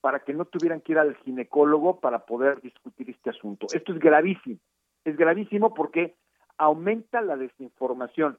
para 0.00 0.20
que 0.20 0.34
no 0.34 0.44
tuvieran 0.44 0.80
que 0.80 0.92
ir 0.92 0.98
al 0.98 1.16
ginecólogo 1.18 2.00
para 2.00 2.26
poder 2.26 2.60
discutir 2.60 3.08
este 3.08 3.30
asunto. 3.30 3.66
Esto 3.72 3.92
es 3.92 3.98
gravísimo. 3.98 4.58
Es 5.04 5.16
gravísimo 5.16 5.74
porque 5.74 6.16
aumenta 6.58 7.20
la 7.20 7.36
desinformación. 7.36 8.38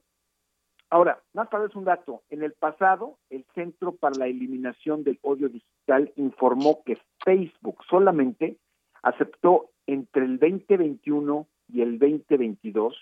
Ahora, 0.89 1.19
más 1.33 1.47
para 1.47 1.65
es 1.65 1.75
un 1.75 1.85
dato. 1.85 2.21
En 2.29 2.43
el 2.43 2.53
pasado, 2.53 3.17
el 3.31 3.45
Centro 3.55 3.95
para 3.95 4.15
la 4.15 4.27
Eliminación 4.27 5.03
del 5.03 5.17
Odio 5.23 5.49
Digital 5.49 6.13
informó 6.17 6.83
que 6.85 6.99
Facebook 7.25 7.77
solamente 7.89 8.57
aceptó 9.01 9.71
entre 9.87 10.25
el 10.25 10.37
2021 10.37 11.47
y 11.69 11.81
el 11.81 11.97
2022 11.97 12.95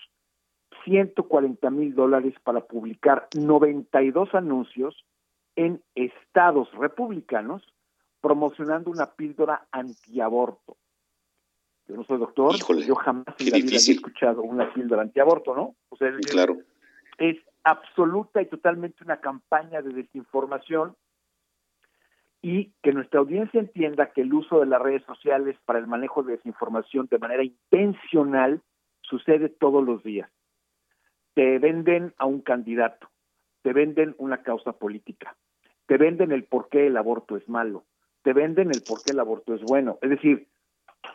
140 0.84 1.70
mil 1.70 1.94
dólares 1.94 2.34
para 2.42 2.60
publicar 2.60 3.28
92 3.34 4.34
anuncios 4.34 5.04
en 5.56 5.82
estados 5.94 6.70
republicanos 6.72 7.62
promocionando 8.20 8.90
una 8.90 9.06
píldora 9.14 9.66
antiaborto. 9.72 10.76
Yo 11.88 11.96
no 11.96 12.04
soy 12.04 12.18
doctor, 12.18 12.54
yo 12.86 12.94
jamás 12.94 13.26
en 13.38 13.50
la 13.50 13.56
vida 13.56 13.72
he 13.72 13.92
escuchado 13.92 14.42
una 14.42 14.72
píldora 14.72 15.02
antiaborto, 15.02 15.54
¿no? 15.54 15.74
O 15.88 15.96
sea, 15.96 16.08
es, 16.08 16.26
claro. 16.26 16.56
es 17.18 17.36
absoluta 17.64 18.40
y 18.40 18.46
totalmente 18.46 19.04
una 19.04 19.20
campaña 19.20 19.82
de 19.82 19.92
desinformación 19.92 20.96
y 22.40 22.72
que 22.82 22.92
nuestra 22.92 23.20
audiencia 23.20 23.60
entienda 23.60 24.12
que 24.12 24.22
el 24.22 24.32
uso 24.32 24.60
de 24.60 24.66
las 24.66 24.80
redes 24.80 25.04
sociales 25.04 25.56
para 25.64 25.78
el 25.78 25.86
manejo 25.86 26.22
de 26.22 26.36
desinformación 26.36 27.08
de 27.10 27.18
manera 27.18 27.44
intencional 27.44 28.62
sucede 29.02 29.48
todos 29.48 29.84
los 29.84 30.02
días. 30.02 30.30
Te 31.34 31.58
venden 31.58 32.14
a 32.18 32.26
un 32.26 32.40
candidato, 32.40 33.08
te 33.62 33.72
venden 33.72 34.14
una 34.18 34.42
causa 34.42 34.72
política, 34.72 35.36
te 35.86 35.96
venden 35.96 36.32
el 36.32 36.44
por 36.44 36.68
qué 36.68 36.86
el 36.86 36.96
aborto 36.96 37.36
es 37.36 37.48
malo, 37.48 37.84
te 38.22 38.32
venden 38.32 38.70
el 38.70 38.82
por 38.86 39.02
qué 39.02 39.12
el 39.12 39.20
aborto 39.20 39.54
es 39.54 39.62
bueno. 39.62 39.98
Es 40.02 40.10
decir, 40.10 40.48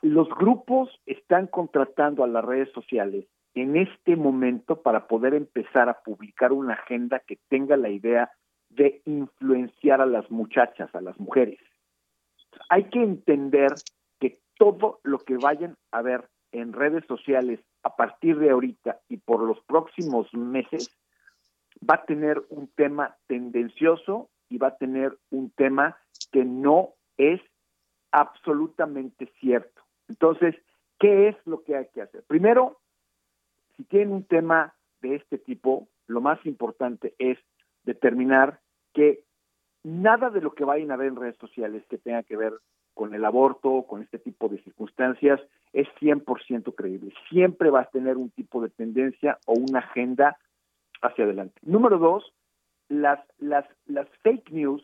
los 0.01 0.30
grupos 0.30 0.89
están 1.05 1.47
contratando 1.47 2.24
a 2.24 2.28
las 2.28 2.43
redes 2.43 2.72
sociales 2.74 3.26
en 3.53 3.76
este 3.76 4.15
momento 4.15 4.82
para 4.82 5.07
poder 5.07 5.34
empezar 5.34 5.89
a 5.89 6.01
publicar 6.01 6.51
una 6.51 6.74
agenda 6.74 7.20
que 7.20 7.39
tenga 7.49 7.78
la 7.78 7.89
idea 7.89 8.32
de 8.70 9.01
influenciar 9.05 10.01
a 10.01 10.05
las 10.05 10.30
muchachas, 10.30 10.93
a 10.93 11.01
las 11.01 11.20
mujeres. 11.20 11.59
Hay 12.70 12.86
que 12.86 13.01
entender 13.01 13.74
que 14.20 14.39
todo 14.57 14.99
lo 15.03 15.20
que 15.20 15.38
vayan 15.38 15.76
a 15.91 16.01
ver 16.01 16.28
en 16.51 16.74
redes 16.74 17.05
sociales 17.07 17.59
a 17.88 17.96
partir 17.96 18.38
de 18.38 18.50
ahorita 18.50 19.00
y 19.08 19.16
por 19.16 19.40
los 19.42 19.62
próximos 19.62 20.34
meses 20.34 20.94
va 21.90 21.96
a 21.96 22.06
tener 22.06 22.44
un 22.50 22.68
tema 22.68 23.16
tendencioso 23.28 24.30
y 24.50 24.58
va 24.58 24.68
a 24.68 24.78
tener 24.78 25.18
un 25.30 25.52
tema 25.52 25.98
que 26.34 26.44
no 26.44 26.96
es 27.18 27.40
absolutamente 28.12 29.32
cierto. 29.40 29.82
Entonces, 30.10 30.56
¿qué 31.00 31.30
es 31.30 31.38
lo 31.46 31.64
que 31.64 31.78
hay 31.78 31.88
que 31.94 32.02
hacer? 32.02 32.24
Primero, 32.28 32.78
si 33.78 33.86
tienen 33.86 34.12
un 34.12 34.26
tema 34.26 34.76
de 35.02 35.16
este 35.16 35.38
tipo, 35.38 35.88
lo 36.08 36.20
más 36.20 36.46
importante 36.46 37.16
es 37.20 37.38
determinar 37.84 38.60
que 38.94 39.24
nada 39.84 40.30
de 40.30 40.42
lo 40.42 40.54
que 40.54 40.66
vayan 40.66 40.92
a 40.92 40.98
ver 40.98 41.08
en 41.08 41.16
redes 41.16 41.38
sociales 41.38 41.86
que 41.90 41.98
tenga 41.98 42.24
que 42.24 42.36
ver 42.36 42.52
con 42.98 43.14
el 43.14 43.24
aborto, 43.24 43.86
con 43.88 44.02
este 44.02 44.18
tipo 44.18 44.50
de 44.50 44.62
circunstancias, 44.64 45.39
es 45.72 45.88
100% 46.02 46.74
creíble. 46.74 47.14
Siempre 47.30 47.70
vas 47.70 47.88
a 47.88 47.91
tener 47.91 48.18
un 48.18 48.32
tipo 48.32 48.60
de 48.62 48.70
tendencia 48.70 49.38
o 49.45 49.54
una 49.54 49.80
agenda 49.80 50.38
hacia 51.04 51.26
adelante. 51.26 51.60
Número 51.62 52.00
dos, 52.00 52.34
las, 52.89 53.20
las, 53.38 53.66
las 53.86 54.08
fake 54.24 54.50
news, 54.50 54.84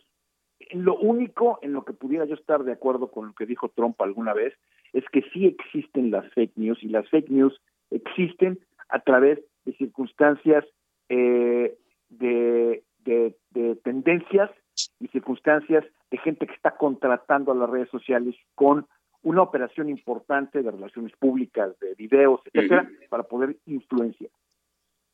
lo 0.72 0.96
único 0.96 1.58
en 1.64 1.74
lo 1.74 1.84
que 1.86 1.94
pudiera 1.94 2.26
yo 2.26 2.36
estar 2.36 2.64
de 2.64 2.74
acuerdo 2.74 3.10
con 3.10 3.28
lo 3.28 3.34
que 3.34 3.48
dijo 3.48 3.70
Trump 3.70 4.00
alguna 4.00 4.34
vez, 4.34 4.54
es 4.94 5.04
que 5.12 5.24
sí 5.34 5.48
existen 5.48 6.12
las 6.12 6.32
fake 6.34 6.56
news 6.56 6.78
y 6.84 6.90
las 6.90 7.10
fake 7.10 7.30
news 7.30 7.60
existen 7.90 8.60
a 8.90 9.00
través 9.00 9.40
de 9.66 9.74
circunstancias 9.74 10.64
eh, 11.10 11.76
de, 12.10 12.84
de, 13.00 13.76
tendencias 13.84 14.52
y 15.00 15.08
circunstancias 15.08 15.84
de 16.14 16.20
gente 16.20 16.46
que 16.46 16.54
está 16.54 16.78
contratando 16.78 17.52
a 17.52 17.56
las 17.56 17.68
redes 17.68 17.90
sociales 17.90 18.36
con 18.54 18.86
una 19.24 19.42
operación 19.42 19.90
importante 19.90 20.62
de 20.62 20.70
relaciones 20.70 21.12
públicas, 21.18 21.72
de 21.80 21.96
videos, 21.96 22.40
etcétera, 22.46 22.88
para 23.10 23.24
poder 23.24 23.58
influenciar. 23.66 24.30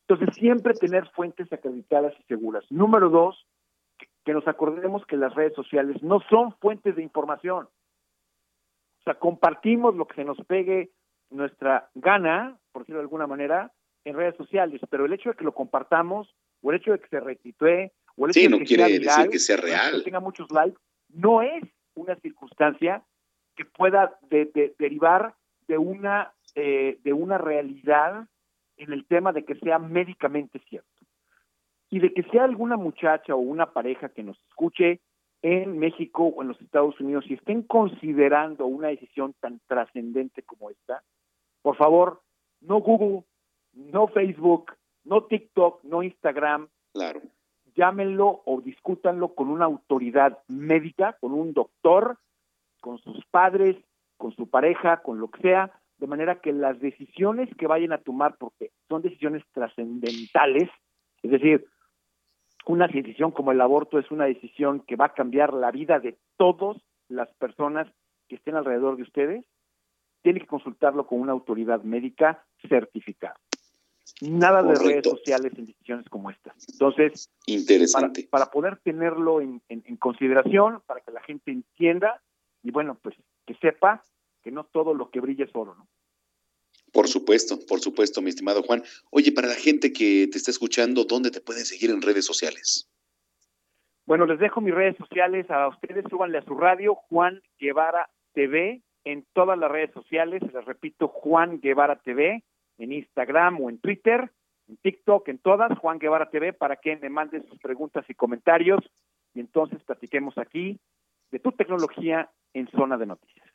Entonces, 0.06 0.36
siempre 0.36 0.74
tener 0.74 1.08
fuentes 1.12 1.50
acreditadas 1.50 2.12
y 2.20 2.22
seguras. 2.24 2.66
Número 2.68 3.08
dos, 3.08 3.46
que 4.26 4.34
nos 4.34 4.46
acordemos 4.46 5.06
que 5.06 5.16
las 5.16 5.34
redes 5.34 5.54
sociales 5.54 6.02
no 6.02 6.20
son 6.28 6.52
fuentes 6.58 6.94
de 6.96 7.02
información. 7.02 7.64
O 7.64 9.02
sea, 9.02 9.14
compartimos 9.14 9.96
lo 9.96 10.06
que 10.06 10.16
se 10.16 10.24
nos 10.24 10.36
pegue 10.44 10.90
nuestra 11.30 11.88
gana, 11.94 12.58
por 12.72 12.82
decirlo 12.82 12.98
de 12.98 13.04
alguna 13.04 13.26
manera, 13.26 13.72
en 14.04 14.16
redes 14.16 14.36
sociales, 14.36 14.82
pero 14.90 15.06
el 15.06 15.14
hecho 15.14 15.30
de 15.30 15.36
que 15.36 15.44
lo 15.44 15.54
compartamos, 15.54 16.36
o 16.60 16.70
el 16.70 16.76
hecho 16.76 16.92
de 16.92 16.98
que 16.98 17.08
se 17.08 17.20
retuitee, 17.20 17.92
o 18.16 18.26
el 18.26 18.32
hecho 18.32 18.50
de 18.50 18.58
que 18.58 18.64
quiere 18.66 19.02
sea 19.02 19.16
decir 19.16 19.30
que 19.30 19.38
sea 19.38 19.56
real. 19.56 19.92
que 19.96 20.02
tenga 20.02 20.20
muchos 20.20 20.50
likes, 20.50 20.78
no 21.12 21.42
es 21.42 21.62
una 21.94 22.16
circunstancia 22.16 23.02
que 23.56 23.64
pueda 23.64 24.18
derivar 24.78 25.34
de 25.66 25.78
una 25.78 26.32
eh, 26.54 26.98
de 27.04 27.12
una 27.12 27.38
realidad 27.38 28.26
en 28.76 28.92
el 28.92 29.06
tema 29.06 29.32
de 29.32 29.44
que 29.44 29.54
sea 29.56 29.78
médicamente 29.78 30.58
cierto 30.68 30.88
y 31.90 32.00
de 32.00 32.12
que 32.12 32.22
sea 32.24 32.44
alguna 32.44 32.76
muchacha 32.76 33.34
o 33.34 33.38
una 33.38 33.72
pareja 33.72 34.08
que 34.08 34.22
nos 34.22 34.40
escuche 34.48 35.00
en 35.42 35.78
México 35.78 36.24
o 36.24 36.42
en 36.42 36.48
los 36.48 36.60
Estados 36.60 36.98
Unidos 37.00 37.24
y 37.28 37.34
estén 37.34 37.62
considerando 37.62 38.66
una 38.66 38.88
decisión 38.88 39.34
tan 39.40 39.60
trascendente 39.66 40.42
como 40.42 40.70
esta, 40.70 41.02
por 41.62 41.76
favor, 41.76 42.22
no 42.60 42.80
Google, 42.80 43.24
no 43.72 44.08
Facebook, 44.08 44.72
no 45.04 45.24
TikTok, 45.24 45.82
no 45.84 46.02
Instagram. 46.02 46.68
Claro. 46.92 47.20
Llámenlo 47.74 48.42
o 48.44 48.60
discútanlo 48.60 49.34
con 49.34 49.48
una 49.48 49.64
autoridad 49.64 50.38
médica, 50.48 51.16
con 51.20 51.32
un 51.32 51.52
doctor, 51.52 52.18
con 52.80 52.98
sus 52.98 53.24
padres, 53.26 53.76
con 54.16 54.34
su 54.34 54.48
pareja, 54.48 54.98
con 55.02 55.20
lo 55.20 55.30
que 55.30 55.40
sea, 55.42 55.72
de 55.98 56.06
manera 56.06 56.40
que 56.40 56.52
las 56.52 56.80
decisiones 56.80 57.48
que 57.56 57.66
vayan 57.66 57.92
a 57.92 57.98
tomar, 57.98 58.36
porque 58.38 58.70
son 58.88 59.02
decisiones 59.02 59.42
trascendentales, 59.52 60.68
es 61.22 61.30
decir, 61.30 61.66
una 62.66 62.86
decisión 62.86 63.30
como 63.30 63.52
el 63.52 63.60
aborto 63.60 63.98
es 63.98 64.10
una 64.10 64.24
decisión 64.24 64.80
que 64.80 64.96
va 64.96 65.06
a 65.06 65.14
cambiar 65.14 65.52
la 65.52 65.70
vida 65.70 65.98
de 65.98 66.18
todas 66.36 66.76
las 67.08 67.28
personas 67.34 67.86
que 68.28 68.36
estén 68.36 68.56
alrededor 68.56 68.96
de 68.96 69.02
ustedes, 69.02 69.44
tiene 70.22 70.40
que 70.40 70.46
consultarlo 70.46 71.06
con 71.06 71.20
una 71.20 71.32
autoridad 71.32 71.82
médica 71.82 72.44
certificada. 72.68 73.36
Nada 74.20 74.62
de 74.62 74.74
redes 74.74 75.04
sociales 75.04 75.52
en 75.56 75.66
decisiones 75.66 76.08
como 76.08 76.30
estas. 76.30 76.54
Entonces, 76.68 77.30
interesante. 77.46 78.28
Para, 78.30 78.46
poder 78.46 78.78
tenerlo 78.78 79.40
en, 79.40 79.60
consideración, 79.98 80.82
para 80.86 81.00
que 81.00 81.10
la 81.10 81.22
gente 81.22 81.50
entienda 81.50 82.22
y 82.62 82.70
bueno, 82.70 82.98
pues 83.02 83.14
que 83.46 83.54
sepa 83.54 84.02
que 84.42 84.50
no 84.50 84.64
todo 84.64 84.94
lo 84.94 85.10
que 85.10 85.20
brilla 85.20 85.44
es 85.44 85.50
oro, 85.54 85.74
¿no? 85.74 85.88
Por 86.92 87.06
supuesto, 87.06 87.58
por 87.66 87.80
supuesto, 87.80 88.20
mi 88.20 88.30
estimado 88.30 88.62
Juan. 88.62 88.82
Oye, 89.10 89.32
para 89.32 89.48
la 89.48 89.54
gente 89.54 89.92
que 89.92 90.28
te 90.30 90.38
está 90.38 90.50
escuchando, 90.50 91.04
¿dónde 91.04 91.30
te 91.30 91.40
pueden 91.40 91.64
seguir 91.64 91.90
en 91.90 92.02
redes 92.02 92.26
sociales? 92.26 92.90
Bueno, 94.06 94.26
les 94.26 94.40
dejo 94.40 94.60
mis 94.60 94.74
redes 94.74 94.96
sociales 94.96 95.48
a 95.50 95.68
ustedes, 95.68 96.04
súbanle 96.10 96.38
a 96.38 96.44
su 96.44 96.54
radio, 96.56 96.96
Juan 96.96 97.40
Guevara 97.60 98.10
TV, 98.32 98.82
en 99.04 99.24
todas 99.32 99.58
las 99.58 99.70
redes 99.70 99.92
sociales, 99.92 100.42
les 100.52 100.64
repito, 100.64 101.08
Juan 101.08 101.60
Guevara 101.60 101.96
TV, 102.00 102.42
en 102.80 102.92
Instagram 102.92 103.60
o 103.60 103.70
en 103.70 103.78
Twitter, 103.78 104.30
en 104.68 104.76
TikTok, 104.78 105.28
en 105.28 105.38
todas, 105.38 105.78
Juan 105.78 105.98
Guevara 105.98 106.30
TV, 106.30 106.52
para 106.52 106.76
que 106.76 106.96
me 106.96 107.10
mandes 107.10 107.44
sus 107.48 107.58
preguntas 107.58 108.04
y 108.08 108.14
comentarios 108.14 108.80
y 109.34 109.40
entonces 109.40 109.82
platiquemos 109.84 110.36
aquí 110.38 110.80
de 111.30 111.38
tu 111.38 111.52
tecnología 111.52 112.30
en 112.54 112.68
Zona 112.70 112.96
de 112.98 113.06
Noticias. 113.06 113.46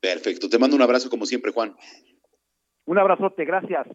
Perfecto, 0.00 0.48
te 0.48 0.58
mando 0.58 0.76
un 0.76 0.82
abrazo 0.82 1.10
como 1.10 1.26
siempre, 1.26 1.52
Juan. 1.52 1.74
Un 2.86 2.98
abrazote, 2.98 3.44
gracias. 3.44 3.86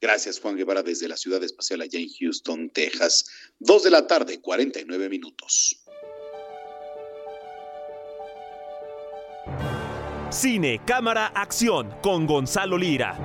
Gracias, 0.00 0.40
Juan 0.40 0.56
Guevara, 0.56 0.82
desde 0.82 1.08
la 1.08 1.16
ciudad 1.16 1.42
espacial 1.42 1.80
allá 1.80 1.98
en 1.98 2.08
Houston, 2.20 2.70
Texas. 2.70 3.52
Dos 3.58 3.82
de 3.82 3.90
la 3.90 4.06
tarde, 4.06 4.40
49 4.40 5.08
minutos. 5.08 5.84
Cine, 10.36 10.82
cámara, 10.86 11.28
acción 11.28 11.94
con 12.02 12.26
Gonzalo 12.26 12.76
Lira. 12.76 13.16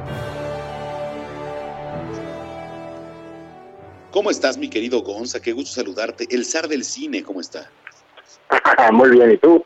¿Cómo 4.11 4.31
estás, 4.31 4.57
mi 4.57 4.69
querido 4.69 5.01
Gonza? 5.01 5.41
Qué 5.41 5.51
gusto 5.51 5.81
saludarte. 5.81 6.25
El 6.31 6.45
zar 6.45 6.69
del 6.69 6.85
cine, 6.85 7.21
¿cómo 7.21 7.41
está? 7.41 7.69
Muy 8.93 9.09
bien, 9.09 9.31
¿y 9.31 9.37
tú? 9.37 9.61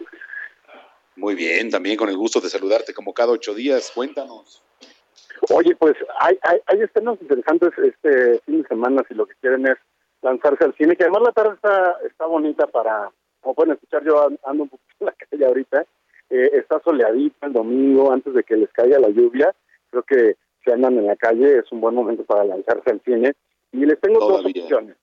Muy 1.17 1.35
bien, 1.35 1.69
también 1.69 1.97
con 1.97 2.09
el 2.09 2.17
gusto 2.17 2.41
de 2.41 2.49
saludarte 2.49 2.95
como 2.95 3.13
cada 3.13 3.33
ocho 3.33 3.53
días. 3.53 3.91
Cuéntanos. 3.93 4.63
Oye, 5.51 5.75
pues 5.75 5.93
hay, 6.19 6.39
hay, 6.41 6.57
hay 6.65 6.81
estrenos 6.81 7.21
interesantes 7.21 7.73
este 7.77 8.39
fin 8.39 8.63
de 8.63 8.67
semana 8.67 9.03
si 9.07 9.13
lo 9.13 9.27
que 9.27 9.35
quieren 9.35 9.67
es 9.67 9.77
lanzarse 10.23 10.63
al 10.63 10.75
cine, 10.77 10.95
que 10.95 11.03
además 11.03 11.21
la 11.27 11.31
tarde 11.31 11.53
está, 11.53 11.95
está 12.07 12.25
bonita 12.25 12.65
para, 12.65 13.11
como 13.41 13.53
pueden 13.53 13.73
escuchar, 13.73 14.03
yo 14.03 14.29
ando 14.45 14.63
un 14.63 14.69
poquito 14.69 14.95
en 15.01 15.05
la 15.05 15.11
calle 15.11 15.45
ahorita, 15.45 15.85
eh, 16.29 16.51
está 16.53 16.79
soleadita 16.79 17.47
el 17.47 17.53
domingo 17.53 18.11
antes 18.11 18.33
de 18.33 18.43
que 18.43 18.57
les 18.57 18.71
caiga 18.71 18.99
la 18.99 19.09
lluvia, 19.09 19.53
creo 19.89 20.03
que 20.03 20.35
si 20.63 20.71
andan 20.71 20.97
en 20.97 21.07
la 21.07 21.15
calle 21.15 21.59
es 21.59 21.71
un 21.71 21.81
buen 21.81 21.95
momento 21.95 22.23
para 22.23 22.43
lanzarse 22.43 22.89
al 22.89 23.01
cine. 23.01 23.33
Y 23.71 23.85
les 23.85 23.99
tengo 23.99 24.19
dos 24.19 24.45
opciones. 24.45 24.95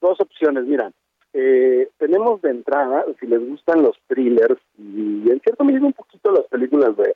Dos 0.00 0.20
opciones, 0.20 0.64
mira, 0.64 0.92
eh, 1.32 1.90
tenemos 1.98 2.40
de 2.42 2.50
entrada, 2.50 3.04
si 3.20 3.26
les 3.26 3.46
gustan 3.46 3.82
los 3.82 3.96
thrillers 4.06 4.60
y 4.78 5.30
en 5.30 5.40
cierto 5.40 5.64
medida 5.64 5.84
un 5.84 5.92
poquito 5.92 6.30
las 6.30 6.46
películas 6.46 6.96
de, 6.96 7.14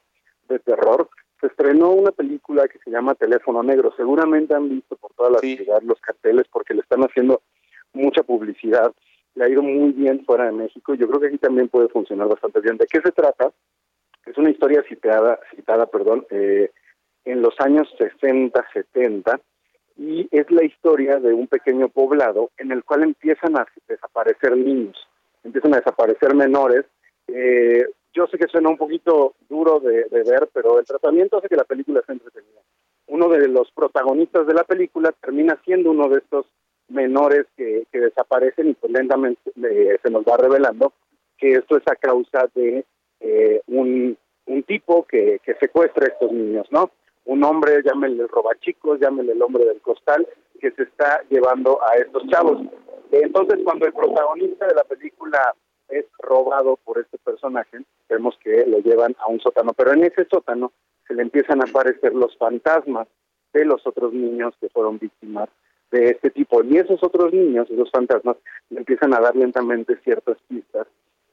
de 0.49 0.59
terror, 0.59 1.09
se 1.41 1.47
estrenó 1.47 1.93
una 1.93 2.11
película 2.11 2.68
que 2.68 2.78
se 2.80 2.91
llama 2.91 3.14
Teléfono 3.14 3.62
Negro. 3.62 3.95
Seguramente 3.97 4.55
han 4.55 4.68
visto 4.68 4.97
por 4.97 5.12
toda 5.14 5.30
la 5.30 5.38
ciudad 5.38 5.80
los 5.82 6.01
carteles 6.01 6.47
porque 6.53 6.74
le 6.74 6.80
están 6.80 7.01
haciendo 7.01 7.41
mucha 7.93 8.22
publicidad. 8.22 8.93
Le 9.35 9.45
ha 9.45 9.49
ido 9.49 9.62
muy 9.62 9.93
bien 9.93 10.24
fuera 10.24 10.47
de 10.47 10.53
México. 10.53 10.95
Yo 10.95 11.09
creo 11.09 11.20
que 11.20 11.26
aquí 11.28 11.39
también 11.39 11.68
puede 11.68 11.89
funcionar 11.89 12.28
bastante 12.28 12.61
bien. 12.61 12.76
¿De 12.76 12.87
qué 12.87 13.01
se 13.01 13.12
trata? 13.12 13.53
Es 14.26 14.37
una 14.37 14.51
historia 14.51 14.83
citada, 14.89 15.39
citada 15.55 15.87
perdón, 15.87 16.26
eh, 16.31 16.70
en 17.24 17.43
los 17.43 17.55
años 17.61 17.89
60, 17.99 18.64
70 18.72 19.41
y 19.97 20.28
es 20.31 20.51
la 20.51 20.64
historia 20.64 21.18
de 21.18 21.35
un 21.35 21.47
pequeño 21.47 21.89
poblado 21.89 22.51
en 22.57 22.72
el 22.72 22.85
cual 22.85 23.03
empiezan 23.03 23.57
a 23.59 23.66
desaparecer 23.87 24.57
niños, 24.57 24.97
empiezan 25.45 25.74
a 25.74 25.78
desaparecer 25.78 26.35
menores. 26.35 26.87
Eh, 27.28 27.85
yo 28.14 28.26
sé 28.26 28.39
que 28.39 28.49
suena 28.49 28.70
un 28.70 28.78
poquito 28.78 29.35
duro 29.49 29.78
de, 29.78 30.07
ver, 30.11 30.49
pero 30.53 30.78
el 30.78 30.87
tratamiento 30.87 31.37
hace 31.37 31.49
que 31.49 31.57
la 31.57 31.64
película 31.64 32.03
sea 32.07 32.14
entretenida. 32.14 32.61
Uno 33.09 33.28
de 33.28 33.47
los 33.49 33.70
protagonistas 33.72 34.47
de 34.47 34.55
la 34.55 34.64
película 34.64 35.12
termina 35.20 35.59
siendo 35.64 35.91
uno 35.91 36.09
de 36.09 36.18
estos 36.18 36.47
menores 36.91 37.47
que, 37.57 37.86
desaparecen 37.93 38.70
y 38.70 38.74
pues 38.74 38.93
lentamente 38.93 39.41
se 39.55 40.11
nos 40.11 40.24
va 40.24 40.36
revelando 40.36 40.93
que 41.38 41.53
esto 41.53 41.76
es 41.76 41.82
a 41.86 41.97
causa 41.97 42.49
de 42.55 42.84
eh, 43.20 43.62
un, 43.68 44.16
tipo 44.66 45.05
que, 45.05 45.41
que 45.43 45.55
secuestra 45.55 46.05
a 46.05 46.09
estos 46.09 46.30
niños, 46.30 46.66
¿no? 46.70 46.91
Un 47.24 47.43
hombre, 47.45 47.82
llámenle 47.82 48.26
robachicos, 48.26 49.01
llámenle 49.01 49.32
el 49.32 49.43
hombre 49.43 49.64
del 49.64 49.80
costal, 49.80 50.26
que 50.61 50.70
se 50.72 50.82
está 50.82 51.22
llevando 51.30 51.80
a 51.82 51.97
estos 51.97 52.26
chavos. 52.28 52.61
Entonces, 53.11 53.59
cuando 53.64 53.86
el 53.86 53.93
protagonista 53.93 54.66
de 54.66 54.74
la 54.74 54.84
película 54.84 55.55
es 55.88 56.05
robado 56.18 56.78
por 56.84 56.99
este 56.99 57.18
personaje, 57.18 57.78
vemos 58.09 58.38
que 58.43 58.64
lo 58.66 58.78
llevan 58.78 59.16
a 59.18 59.28
un 59.28 59.41
sótano, 59.41 59.72
pero 59.72 59.93
en 59.93 60.05
ese 60.05 60.26
sótano 60.30 60.72
se 61.09 61.14
le 61.14 61.22
empiezan 61.22 61.61
a 61.61 61.68
aparecer 61.68 62.14
los 62.14 62.36
fantasmas 62.36 63.09
de 63.53 63.64
los 63.64 63.84
otros 63.86 64.12
niños 64.12 64.55
que 64.61 64.68
fueron 64.68 64.99
víctimas 64.99 65.49
de 65.91 66.11
este 66.11 66.30
tipo. 66.30 66.62
Y 66.64 66.76
esos 66.78 67.03
otros 67.03 67.32
niños, 67.32 67.68
esos 67.70 67.91
fantasmas, 67.91 68.36
empiezan 68.70 69.14
a 69.14 69.20
dar 69.20 69.36
lentamente 69.36 69.97
ciertas 70.05 70.36
pistas 70.49 70.86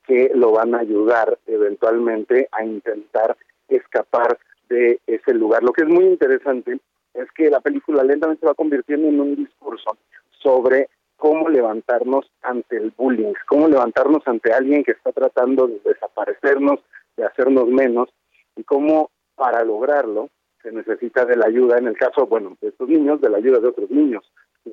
que 0.05 0.31
lo 0.33 0.51
van 0.51 0.73
a 0.73 0.79
ayudar 0.79 1.37
eventualmente 1.47 2.47
a 2.51 2.63
intentar 2.63 3.35
escapar 3.67 4.37
de 4.69 4.99
ese 5.05 5.33
lugar. 5.33 5.63
Lo 5.63 5.73
que 5.73 5.83
es 5.83 5.89
muy 5.89 6.05
interesante 6.05 6.79
es 7.13 7.31
que 7.31 7.49
la 7.49 7.59
película 7.59 8.03
lentamente 8.03 8.41
se 8.41 8.47
va 8.47 8.53
convirtiendo 8.53 9.07
en 9.07 9.19
un 9.19 9.35
discurso 9.35 9.97
sobre 10.41 10.89
cómo 11.17 11.49
levantarnos 11.49 12.31
ante 12.41 12.77
el 12.77 12.93
bullying, 12.95 13.33
cómo 13.47 13.67
levantarnos 13.67 14.25
ante 14.27 14.53
alguien 14.53 14.83
que 14.83 14.91
está 14.91 15.11
tratando 15.11 15.67
de 15.67 15.81
desaparecernos, 15.83 16.79
de 17.17 17.25
hacernos 17.25 17.67
menos, 17.67 18.09
y 18.55 18.63
cómo 18.63 19.09
para 19.35 19.63
lograrlo 19.63 20.29
se 20.61 20.71
necesita 20.71 21.25
de 21.25 21.35
la 21.35 21.47
ayuda, 21.47 21.77
en 21.77 21.87
el 21.87 21.97
caso, 21.97 22.27
bueno, 22.27 22.55
de 22.61 22.69
estos 22.69 22.87
niños, 22.87 23.19
de 23.21 23.29
la 23.29 23.37
ayuda 23.37 23.59
de 23.59 23.67
otros 23.67 23.89
niños, 23.89 24.23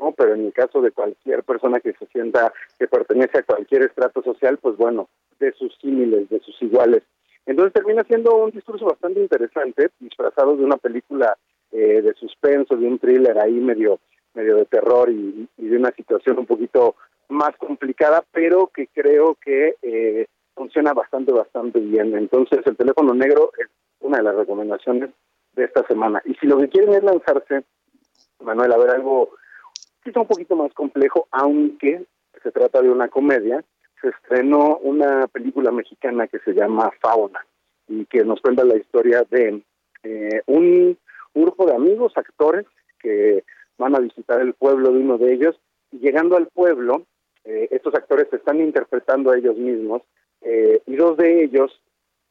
¿no? 0.00 0.12
Pero 0.12 0.34
en 0.34 0.46
el 0.46 0.52
caso 0.52 0.80
de 0.80 0.90
cualquier 0.90 1.42
persona 1.42 1.80
que 1.80 1.92
se 1.94 2.06
sienta 2.06 2.52
que 2.78 2.86
pertenece 2.86 3.38
a 3.38 3.42
cualquier 3.42 3.82
estrato 3.82 4.22
social, 4.22 4.58
pues 4.58 4.76
bueno, 4.76 5.08
de 5.38 5.52
sus 5.52 5.74
símiles, 5.80 6.28
de 6.28 6.40
sus 6.40 6.60
iguales. 6.62 7.02
Entonces 7.46 7.72
termina 7.72 8.04
siendo 8.04 8.34
un 8.36 8.50
discurso 8.50 8.86
bastante 8.86 9.20
interesante, 9.20 9.90
disfrazado 10.00 10.56
de 10.56 10.64
una 10.64 10.76
película 10.76 11.36
eh, 11.72 12.00
de 12.02 12.14
suspenso, 12.14 12.76
de 12.76 12.86
un 12.86 12.98
thriller 12.98 13.38
ahí 13.38 13.54
medio 13.54 14.00
medio 14.34 14.56
de 14.56 14.64
terror 14.66 15.10
y, 15.10 15.48
de 15.56 15.76
una 15.76 15.92
situación 15.92 16.38
un 16.38 16.46
poquito 16.46 16.96
más 17.28 17.56
complicada, 17.56 18.22
pero 18.32 18.66
que 18.66 18.88
creo 18.88 19.36
que 19.36 19.76
eh, 19.82 20.26
funciona 20.54 20.92
bastante, 20.92 21.32
bastante 21.32 21.80
bien. 21.80 22.16
Entonces, 22.16 22.60
el 22.66 22.76
teléfono 22.76 23.14
negro 23.14 23.52
es 23.58 23.68
una 24.00 24.18
de 24.18 24.24
las 24.24 24.34
recomendaciones 24.34 25.10
de 25.54 25.64
esta 25.64 25.86
semana. 25.86 26.20
Y 26.24 26.34
si 26.34 26.46
lo 26.46 26.58
que 26.58 26.68
quieren 26.68 26.94
es 26.94 27.02
lanzarse, 27.02 27.64
Manuel, 28.40 28.72
a 28.72 28.76
ver 28.76 28.90
algo 28.90 29.30
quizá 30.04 30.20
un 30.20 30.26
poquito 30.26 30.54
más 30.54 30.72
complejo, 30.74 31.26
aunque 31.30 32.04
se 32.42 32.52
trata 32.52 32.82
de 32.82 32.90
una 32.90 33.08
comedia, 33.08 33.64
se 34.00 34.08
estrenó 34.08 34.76
una 34.78 35.26
película 35.28 35.72
mexicana 35.72 36.28
que 36.28 36.38
se 36.40 36.52
llama 36.52 36.92
Fauna 37.00 37.44
y 37.88 38.04
que 38.06 38.24
nos 38.24 38.40
cuenta 38.40 38.64
la 38.64 38.76
historia 38.76 39.24
de 39.30 39.62
eh, 40.02 40.42
un 40.46 40.98
grupo 41.34 41.66
de 41.66 41.74
amigos, 41.74 42.12
actores, 42.16 42.66
que 43.00 43.44
van 43.78 43.96
a 43.96 44.00
visitar 44.00 44.40
el 44.40 44.54
pueblo 44.54 44.92
de 44.92 44.98
uno 44.98 45.18
de 45.18 45.32
ellos 45.32 45.56
y 45.90 45.98
llegando 45.98 46.36
al 46.36 46.48
pueblo, 46.48 47.06
eh, 47.44 47.68
estos 47.70 47.94
actores 47.94 48.28
se 48.30 48.36
están 48.36 48.60
interpretando 48.60 49.30
a 49.30 49.38
ellos 49.38 49.56
mismos 49.56 50.02
eh, 50.42 50.80
y 50.86 50.96
dos 50.96 51.16
de 51.16 51.44
ellos 51.44 51.80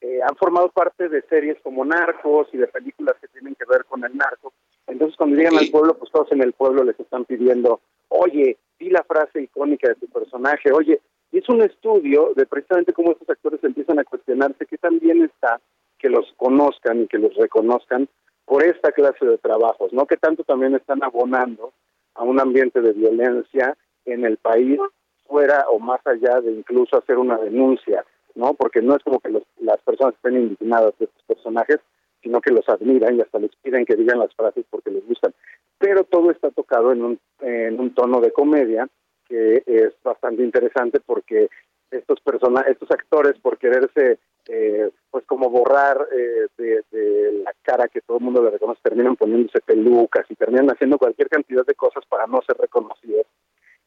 eh, 0.03 0.19
han 0.21 0.35
formado 0.35 0.67
parte 0.67 1.07
de 1.07 1.21
series 1.29 1.57
como 1.63 1.85
Narcos 1.85 2.49
y 2.51 2.57
de 2.57 2.67
películas 2.67 3.15
que 3.21 3.29
tienen 3.29 3.55
que 3.55 3.63
ver 3.63 3.85
con 3.85 4.03
el 4.03 4.15
narco. 4.17 4.51
Entonces 4.85 5.15
cuando 5.15 5.37
llegan 5.37 5.57
al 5.57 5.69
pueblo, 5.69 5.97
pues 5.97 6.11
todos 6.11 6.29
en 6.33 6.41
el 6.41 6.51
pueblo 6.51 6.83
les 6.83 6.99
están 6.99 7.23
pidiendo, 7.23 7.79
oye, 8.09 8.57
di 8.77 8.89
la 8.89 9.01
frase 9.03 9.43
icónica 9.43 9.87
de 9.87 9.95
tu 9.95 10.07
personaje, 10.07 10.73
oye, 10.73 10.99
y 11.31 11.37
es 11.37 11.47
un 11.47 11.61
estudio 11.61 12.33
de 12.35 12.45
precisamente 12.45 12.91
cómo 12.91 13.13
estos 13.13 13.29
actores 13.29 13.63
empiezan 13.63 13.97
a 13.97 14.03
cuestionarse 14.03 14.65
qué 14.65 14.77
tan 14.77 14.99
bien 14.99 15.23
está 15.23 15.61
que 15.97 16.09
los 16.09 16.33
conozcan 16.35 17.03
y 17.03 17.07
que 17.07 17.17
los 17.17 17.33
reconozcan 17.35 18.09
por 18.43 18.61
esta 18.61 18.91
clase 18.91 19.25
de 19.25 19.37
trabajos, 19.37 19.93
¿no? 19.93 20.05
Que 20.05 20.17
tanto 20.17 20.43
también 20.43 20.75
están 20.75 21.01
abonando 21.01 21.71
a 22.15 22.23
un 22.23 22.41
ambiente 22.41 22.81
de 22.81 22.91
violencia 22.91 23.77
en 24.03 24.25
el 24.25 24.35
país, 24.35 24.81
fuera 25.25 25.65
o 25.69 25.79
más 25.79 26.05
allá 26.05 26.41
de 26.41 26.51
incluso 26.51 26.97
hacer 26.97 27.17
una 27.17 27.37
denuncia, 27.37 28.03
¿no? 28.35 28.53
Porque 28.53 28.81
no 28.81 28.95
es 28.95 29.03
como 29.03 29.19
que 29.19 29.29
las 29.59 29.81
personas 29.81 30.15
estén 30.15 30.37
indignadas 30.37 30.97
de 30.99 31.05
estos 31.05 31.23
personajes, 31.23 31.79
sino 32.21 32.41
que 32.41 32.51
los 32.51 32.67
admiran 32.69 33.15
y 33.15 33.21
hasta 33.21 33.39
les 33.39 33.55
piden 33.57 33.85
que 33.85 33.95
digan 33.95 34.19
las 34.19 34.33
frases 34.33 34.65
porque 34.69 34.91
les 34.91 35.05
gustan. 35.05 35.33
Pero 35.77 36.03
todo 36.05 36.31
está 36.31 36.51
tocado 36.51 36.91
en 36.91 37.03
un, 37.03 37.19
en 37.41 37.79
un 37.79 37.93
tono 37.93 38.21
de 38.21 38.31
comedia 38.31 38.87
que 39.27 39.63
es 39.65 39.93
bastante 40.03 40.43
interesante 40.43 40.99
porque 40.99 41.49
estos 41.91 42.19
personas, 42.21 42.65
estos 42.67 42.89
actores 42.91 43.39
por 43.39 43.57
quererse 43.57 44.19
eh, 44.47 44.89
pues 45.09 45.25
como 45.25 45.49
borrar 45.49 46.07
eh, 46.11 46.47
de, 46.57 47.43
la 47.43 47.53
cara 47.61 47.87
que 47.87 48.01
todo 48.01 48.17
el 48.17 48.23
mundo 48.23 48.43
le 48.43 48.51
reconoce, 48.51 48.81
terminan 48.81 49.15
poniéndose 49.15 49.61
pelucas 49.61 50.25
y 50.29 50.35
terminan 50.35 50.69
haciendo 50.69 50.97
cualquier 50.97 51.29
cantidad 51.29 51.65
de 51.65 51.75
cosas 51.75 52.03
para 52.07 52.27
no 52.27 52.41
ser 52.45 52.57
reconocidos 52.57 53.25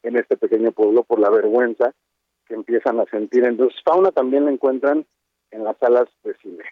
en 0.03 0.15
este 0.15 0.37
pequeño 0.37 0.71
pueblo 0.71 1.03
por 1.03 1.19
la 1.19 1.29
vergüenza 1.29 1.93
que 2.47 2.55
empiezan 2.55 2.99
a 2.99 3.05
sentir. 3.05 3.43
Entonces, 3.43 3.79
fauna 3.83 4.11
también 4.11 4.45
la 4.45 4.51
encuentran 4.51 5.05
en 5.51 5.63
las 5.63 5.77
salas 5.77 6.07
de 6.23 6.35
cine. 6.41 6.63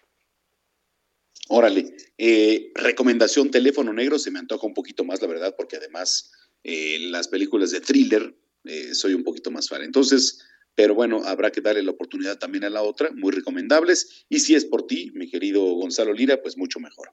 Órale, 1.48 1.96
eh, 2.18 2.72
recomendación 2.74 3.50
teléfono 3.50 3.92
negro, 3.92 4.18
se 4.18 4.30
me 4.30 4.38
antoja 4.38 4.66
un 4.66 4.74
poquito 4.74 5.04
más, 5.04 5.22
la 5.22 5.28
verdad, 5.28 5.54
porque 5.56 5.76
además 5.76 6.32
las 6.64 7.28
películas 7.28 7.70
de 7.70 7.80
thriller 7.80 8.34
soy 8.92 9.14
un 9.14 9.22
poquito 9.22 9.52
más 9.52 9.68
fan. 9.68 9.82
Entonces, 9.82 10.44
pero 10.76 10.94
bueno, 10.94 11.22
habrá 11.24 11.50
que 11.50 11.62
darle 11.62 11.82
la 11.82 11.90
oportunidad 11.90 12.38
también 12.38 12.62
a 12.62 12.70
la 12.70 12.82
otra, 12.82 13.10
muy 13.10 13.32
recomendables. 13.32 14.26
Y 14.28 14.40
si 14.40 14.54
es 14.54 14.64
por 14.66 14.86
ti, 14.86 15.10
mi 15.14 15.28
querido 15.28 15.62
Gonzalo 15.62 16.12
Lira, 16.12 16.36
pues 16.42 16.58
mucho 16.58 16.78
mejor. 16.78 17.08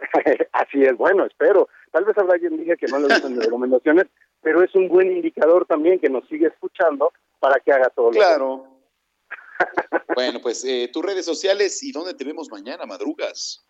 Así 0.52 0.82
es, 0.82 0.96
bueno, 0.96 1.24
espero. 1.24 1.68
Tal 1.92 2.04
vez 2.04 2.18
habrá 2.18 2.38
quien 2.40 2.56
diga 2.56 2.76
que 2.76 2.88
no 2.88 2.98
le 2.98 3.06
gustan 3.06 3.36
las 3.36 3.44
recomendaciones, 3.44 4.06
pero 4.40 4.64
es 4.64 4.74
un 4.74 4.88
buen 4.88 5.12
indicador 5.12 5.64
también 5.66 6.00
que 6.00 6.10
nos 6.10 6.26
sigue 6.26 6.48
escuchando 6.48 7.12
para 7.42 7.58
que 7.58 7.72
haga 7.72 7.90
todo. 7.90 8.10
Claro. 8.10 8.64
bueno, 10.14 10.38
pues 10.40 10.64
eh, 10.64 10.88
tus 10.92 11.04
redes 11.04 11.24
sociales 11.24 11.82
y 11.82 11.90
dónde 11.90 12.14
te 12.14 12.24
vemos 12.24 12.48
mañana, 12.48 12.86
madrugas. 12.86 13.66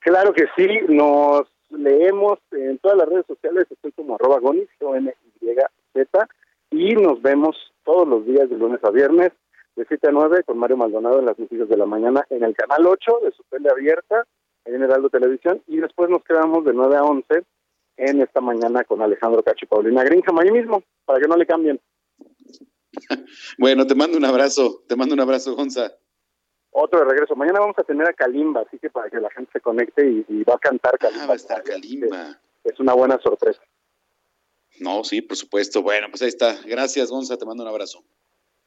Claro 0.00 0.32
que 0.32 0.46
sí, 0.56 0.66
nos 0.88 1.46
leemos 1.68 2.38
en 2.52 2.78
todas 2.78 2.96
las 2.96 3.08
redes 3.10 3.26
sociales, 3.26 3.66
estoy 3.68 3.92
como 3.92 4.14
arroba 4.14 4.40
gonis, 4.40 4.68
o 4.80 4.96
n 4.96 5.14
y 5.42 5.46
z 5.92 6.28
y 6.70 6.94
nos 6.94 7.20
vemos 7.20 7.56
todos 7.84 8.08
los 8.08 8.24
días 8.24 8.48
de 8.48 8.56
lunes 8.56 8.82
a 8.82 8.90
viernes 8.90 9.32
de 9.76 9.84
7 9.86 10.08
a 10.08 10.12
9 10.12 10.44
con 10.44 10.56
Mario 10.56 10.78
Maldonado 10.78 11.18
en 11.18 11.26
las 11.26 11.38
noticias 11.38 11.68
de 11.68 11.76
la 11.76 11.84
mañana 11.84 12.24
en 12.30 12.42
el 12.42 12.54
canal 12.54 12.86
8 12.86 13.20
de 13.24 13.32
su 13.32 13.42
tele 13.50 13.68
abierta 13.68 14.24
en 14.64 14.82
Heraldo 14.82 15.10
Televisión 15.10 15.62
y 15.66 15.76
después 15.76 16.08
nos 16.08 16.24
quedamos 16.24 16.64
de 16.64 16.72
9 16.72 16.96
a 16.96 17.02
11 17.02 17.44
en 17.98 18.22
esta 18.22 18.40
mañana 18.40 18.84
con 18.84 19.02
Alejandro 19.02 19.42
Cacho 19.42 19.66
y 19.66 19.68
Paulina 19.68 20.02
Grinja, 20.04 20.32
ahí 20.40 20.50
mismo, 20.50 20.82
para 21.04 21.20
que 21.20 21.28
no 21.28 21.36
le 21.36 21.44
cambien. 21.44 21.78
bueno, 23.58 23.86
te 23.86 23.94
mando 23.94 24.16
un 24.16 24.24
abrazo, 24.24 24.82
te 24.88 24.96
mando 24.96 25.14
un 25.14 25.20
abrazo, 25.20 25.54
Gonza. 25.54 25.92
Otro 26.72 27.00
de 27.00 27.04
regreso. 27.04 27.34
Mañana 27.34 27.60
vamos 27.60 27.78
a 27.78 27.82
tener 27.84 28.08
a 28.08 28.12
Kalimba, 28.12 28.62
así 28.62 28.78
que 28.78 28.90
para 28.90 29.10
que 29.10 29.18
la 29.20 29.30
gente 29.30 29.50
se 29.52 29.60
conecte 29.60 30.06
y, 30.28 30.44
va 30.44 30.54
a 30.54 30.58
cantar 30.58 30.98
Kalimba. 30.98 31.24
Ah, 31.24 31.26
va 31.26 31.32
a 31.32 31.36
estar 31.36 31.62
Kalimba. 31.62 32.40
Es 32.64 32.78
una 32.78 32.94
buena 32.94 33.18
sorpresa. 33.20 33.60
No, 34.78 35.02
sí, 35.04 35.20
por 35.20 35.36
supuesto. 35.36 35.82
Bueno, 35.82 36.06
pues 36.10 36.22
ahí 36.22 36.28
está. 36.28 36.56
Gracias, 36.64 37.10
Gonza, 37.10 37.36
te 37.36 37.44
mando 37.44 37.62
un 37.64 37.68
abrazo. 37.68 38.04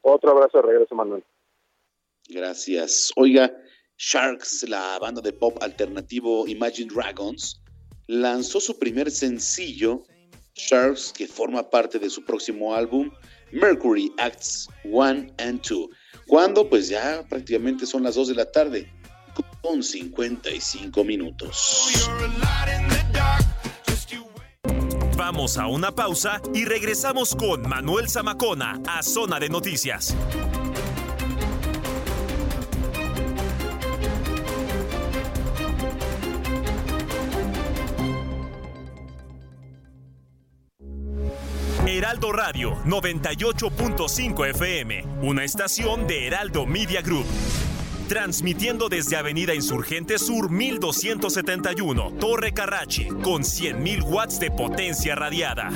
Otro 0.02 0.32
abrazo 0.32 0.58
de 0.58 0.68
regreso, 0.68 0.96
Manuel. 0.96 1.24
Gracias. 2.28 3.12
Oiga, 3.16 3.56
Sharks, 3.98 4.68
la 4.68 5.00
banda 5.00 5.22
de 5.22 5.32
pop 5.34 5.58
alternativo 5.62 6.48
Imagine 6.48 6.92
Dragons, 6.94 7.62
lanzó 8.08 8.60
su 8.60 8.78
primer 8.78 9.12
sencillo, 9.12 10.04
Sharks, 10.56 11.14
que 11.14 11.28
forma 11.28 11.70
parte 11.70 12.00
de 12.00 12.10
su 12.10 12.26
próximo 12.26 12.76
álbum, 12.76 13.12
Mercury 13.54 14.12
Acts 14.18 14.68
1 14.84 15.34
and 15.38 15.62
2. 15.62 15.90
Cuando 16.28 16.68
pues 16.68 16.90
ya 16.90 17.24
prácticamente 17.30 17.86
son 17.86 18.04
las 18.04 18.16
2 18.16 18.30
de 18.30 18.36
la 18.36 18.52
tarde, 18.52 18.92
con 19.62 19.82
55 19.82 21.04
minutos. 21.04 22.10
Vamos 25.16 25.58
a 25.58 25.68
una 25.68 25.92
pausa 25.92 26.42
y 26.54 26.66
regresamos 26.66 27.36
con 27.36 27.68
Manuel 27.68 28.10
Zamacona 28.10 28.82
a 28.88 29.04
Zona 29.04 29.40
de 29.40 29.50
Noticias. 29.50 30.16
Heraldo 42.14 42.32
Radio 42.32 42.76
98.5 42.86 44.48
FM, 44.52 45.04
una 45.24 45.44
estación 45.44 46.06
de 46.06 46.28
Heraldo 46.28 46.68
Media 46.68 47.02
Group. 47.02 47.26
Transmitiendo 48.08 48.88
desde 48.88 49.16
Avenida 49.16 49.56
Insurgente 49.56 50.20
Sur 50.20 50.52
1271, 50.52 52.12
Torre 52.20 52.54
Carrachi, 52.54 53.08
con 53.08 53.42
100.000 53.42 54.04
watts 54.04 54.40
de 54.40 54.52
potencia 54.52 55.16
radiada. 55.16 55.72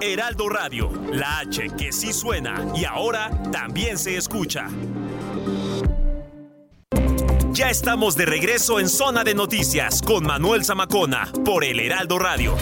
Heraldo 0.00 0.48
Radio, 0.48 0.90
la 1.12 1.40
H 1.40 1.68
que 1.76 1.92
sí 1.92 2.14
suena 2.14 2.64
y 2.74 2.86
ahora 2.86 3.30
también 3.52 3.98
se 3.98 4.16
escucha. 4.16 4.68
Ya 7.50 7.68
estamos 7.68 8.16
de 8.16 8.24
regreso 8.24 8.80
en 8.80 8.88
Zona 8.88 9.22
de 9.22 9.34
Noticias 9.34 10.00
con 10.00 10.24
Manuel 10.24 10.64
Zamacona 10.64 11.30
por 11.44 11.62
el 11.62 11.78
Heraldo 11.78 12.18
Radio. 12.18 12.56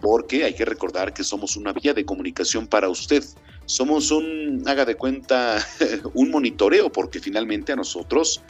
porque 0.00 0.44
hay 0.44 0.54
que 0.54 0.64
recordar 0.64 1.12
que 1.12 1.24
somos 1.24 1.56
una 1.56 1.72
vía 1.72 1.92
de 1.92 2.04
comunicación 2.04 2.68
para 2.68 2.88
usted. 2.88 3.24
Somos 3.66 4.10
un, 4.10 4.62
haga 4.66 4.84
de 4.84 4.96
cuenta, 4.96 5.64
un 6.14 6.30
monitoreo, 6.30 6.90
porque 6.90 7.20
finalmente 7.20 7.72
a 7.72 7.76
nosotros 7.76 8.42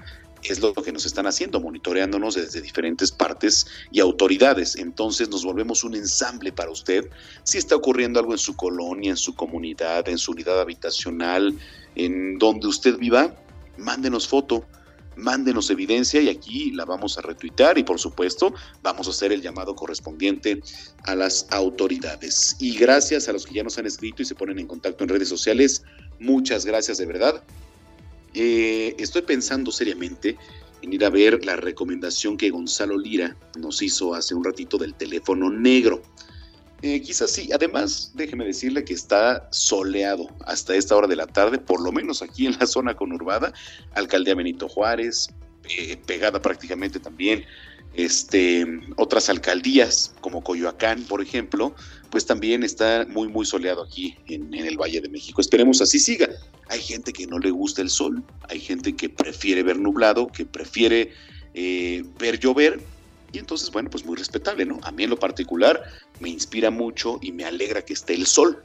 es 0.42 0.60
lo 0.60 0.74
que 0.74 0.92
nos 0.92 1.06
están 1.06 1.26
haciendo, 1.26 1.60
monitoreándonos 1.60 2.34
desde 2.34 2.60
diferentes 2.60 3.12
partes 3.12 3.66
y 3.90 4.00
autoridades. 4.00 4.76
Entonces 4.76 5.28
nos 5.28 5.44
volvemos 5.44 5.84
un 5.84 5.94
ensamble 5.94 6.52
para 6.52 6.70
usted. 6.70 7.08
Si 7.44 7.58
está 7.58 7.76
ocurriendo 7.76 8.18
algo 8.18 8.32
en 8.32 8.38
su 8.38 8.56
colonia, 8.56 9.10
en 9.10 9.16
su 9.16 9.34
comunidad, 9.34 10.08
en 10.08 10.18
su 10.18 10.32
unidad 10.32 10.60
habitacional, 10.60 11.56
en 11.94 12.38
donde 12.38 12.66
usted 12.66 12.98
viva, 12.98 13.34
mándenos 13.76 14.26
foto 14.26 14.66
mándenos 15.16 15.70
evidencia 15.70 16.20
y 16.20 16.28
aquí 16.28 16.70
la 16.72 16.84
vamos 16.84 17.18
a 17.18 17.22
retuitar 17.22 17.78
y 17.78 17.84
por 17.84 17.98
supuesto 17.98 18.54
vamos 18.82 19.06
a 19.06 19.10
hacer 19.10 19.32
el 19.32 19.42
llamado 19.42 19.74
correspondiente 19.74 20.62
a 21.04 21.14
las 21.14 21.46
autoridades. 21.50 22.56
Y 22.58 22.76
gracias 22.76 23.28
a 23.28 23.32
los 23.32 23.46
que 23.46 23.54
ya 23.54 23.62
nos 23.62 23.78
han 23.78 23.86
escrito 23.86 24.22
y 24.22 24.24
se 24.24 24.34
ponen 24.34 24.58
en 24.58 24.66
contacto 24.66 25.04
en 25.04 25.10
redes 25.10 25.28
sociales, 25.28 25.82
muchas 26.18 26.64
gracias 26.64 26.98
de 26.98 27.06
verdad. 27.06 27.42
Eh, 28.34 28.94
estoy 28.98 29.22
pensando 29.22 29.70
seriamente 29.70 30.38
en 30.82 30.92
ir 30.92 31.04
a 31.04 31.10
ver 31.10 31.44
la 31.44 31.56
recomendación 31.56 32.36
que 32.36 32.50
Gonzalo 32.50 32.98
Lira 32.98 33.36
nos 33.58 33.82
hizo 33.82 34.14
hace 34.14 34.34
un 34.34 34.44
ratito 34.44 34.78
del 34.78 34.94
teléfono 34.94 35.50
negro. 35.50 36.02
Eh, 36.82 37.00
quizás 37.00 37.30
sí. 37.30 37.48
Además, 37.52 38.10
déjeme 38.14 38.44
decirle 38.44 38.84
que 38.84 38.94
está 38.94 39.48
soleado 39.52 40.26
hasta 40.44 40.74
esta 40.74 40.96
hora 40.96 41.06
de 41.06 41.16
la 41.16 41.26
tarde, 41.26 41.58
por 41.58 41.80
lo 41.80 41.92
menos 41.92 42.22
aquí 42.22 42.46
en 42.46 42.56
la 42.58 42.66
zona 42.66 42.94
conurbada, 42.94 43.52
alcaldía 43.94 44.34
Benito 44.34 44.68
Juárez, 44.68 45.28
eh, 45.68 45.96
pegada 46.06 46.42
prácticamente 46.42 46.98
también 46.98 47.44
este, 47.94 48.66
otras 48.96 49.28
alcaldías 49.28 50.14
como 50.20 50.42
Coyoacán, 50.42 51.02
por 51.04 51.20
ejemplo, 51.20 51.74
pues 52.10 52.26
también 52.26 52.62
está 52.62 53.06
muy, 53.08 53.28
muy 53.28 53.44
soleado 53.44 53.82
aquí 53.82 54.16
en, 54.26 54.52
el 54.54 54.76
Valle 54.76 55.00
de 55.00 55.08
México. 55.08 55.40
Esperemos 55.40 55.80
así 55.80 55.98
siga. 55.98 56.28
Hay 56.68 56.80
gente 56.80 57.12
que 57.12 57.26
no 57.26 57.38
le 57.38 57.50
gusta 57.50 57.82
el 57.82 57.90
sol, 57.90 58.22
hay 58.48 58.60
gente 58.60 58.94
que 58.94 59.08
prefiere 59.08 59.62
ver 59.62 59.78
nublado, 59.78 60.28
que 60.28 60.46
prefiere 60.46 61.12
eh, 61.54 62.02
ver 62.18 62.38
llover, 62.38 62.80
y 63.32 63.38
entonces, 63.38 63.70
bueno, 63.70 63.90
pues 63.90 64.04
muy 64.04 64.16
respetable, 64.16 64.64
¿no? 64.64 64.78
A 64.82 64.92
mí 64.92 65.04
en 65.04 65.10
lo 65.10 65.18
particular 65.18 65.82
me 66.20 66.28
inspira 66.28 66.70
mucho 66.70 67.18
y 67.22 67.32
me 67.32 67.44
alegra 67.44 67.82
que 67.82 67.94
esté 67.94 68.14
el 68.14 68.26
sol. 68.26 68.62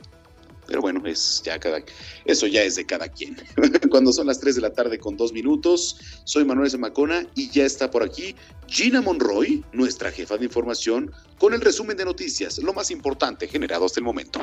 Pero 0.68 0.82
bueno, 0.82 1.02
es 1.06 1.42
ya 1.46 1.58
cada, 1.58 1.82
eso 2.26 2.46
ya 2.46 2.62
es 2.62 2.76
de 2.76 2.86
cada 2.86 3.08
quien. 3.08 3.38
Cuando 3.90 4.12
son 4.12 4.28
las 4.28 4.40
3 4.42 4.56
de 4.56 4.62
la 4.62 4.74
tarde 4.74 5.00
con 5.00 5.16
dos 5.16 5.32
minutos, 5.32 5.98
soy 6.26 6.44
Manuel 6.44 6.70
Zamacona 6.70 7.26
y 7.36 7.50
ya 7.50 7.64
está 7.64 7.90
por 7.90 8.04
aquí 8.04 8.36
Gina 8.68 9.02
Monroy, 9.02 9.64
nuestra 9.72 10.12
jefa 10.12 10.38
de 10.38 10.44
información, 10.44 11.14
con 11.40 11.54
el 11.54 11.62
resumen 11.62 11.96
de 11.96 12.04
noticias, 12.04 12.58
lo 12.60 12.74
más 12.74 12.92
importante 12.92 13.48
generado 13.48 13.86
hasta 13.86 14.02
el 14.02 14.04
momento. 14.04 14.42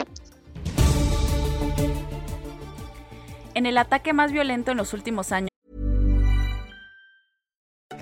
En 3.52 3.66
el 3.66 3.76
ataque 3.76 4.14
más 4.14 4.32
violento 4.32 4.70
en 4.70 4.78
los 4.78 4.94
últimos 4.94 5.30
años. 5.30 5.53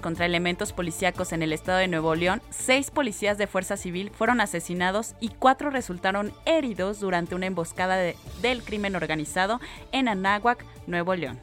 Contra 0.00 0.26
elementos 0.26 0.72
policíacos 0.72 1.32
en 1.32 1.42
el 1.42 1.52
estado 1.52 1.78
de 1.78 1.88
Nuevo 1.88 2.14
León, 2.14 2.40
seis 2.50 2.92
policías 2.92 3.36
de 3.36 3.48
fuerza 3.48 3.76
civil 3.76 4.12
fueron 4.14 4.40
asesinados 4.40 5.16
y 5.18 5.30
cuatro 5.30 5.70
resultaron 5.70 6.32
heridos 6.46 7.00
durante 7.00 7.34
una 7.34 7.46
emboscada 7.46 7.96
de- 7.96 8.16
del 8.42 8.62
crimen 8.62 8.94
organizado 8.94 9.60
en 9.90 10.06
Anáhuac, 10.06 10.64
Nuevo 10.86 11.16
León. 11.16 11.40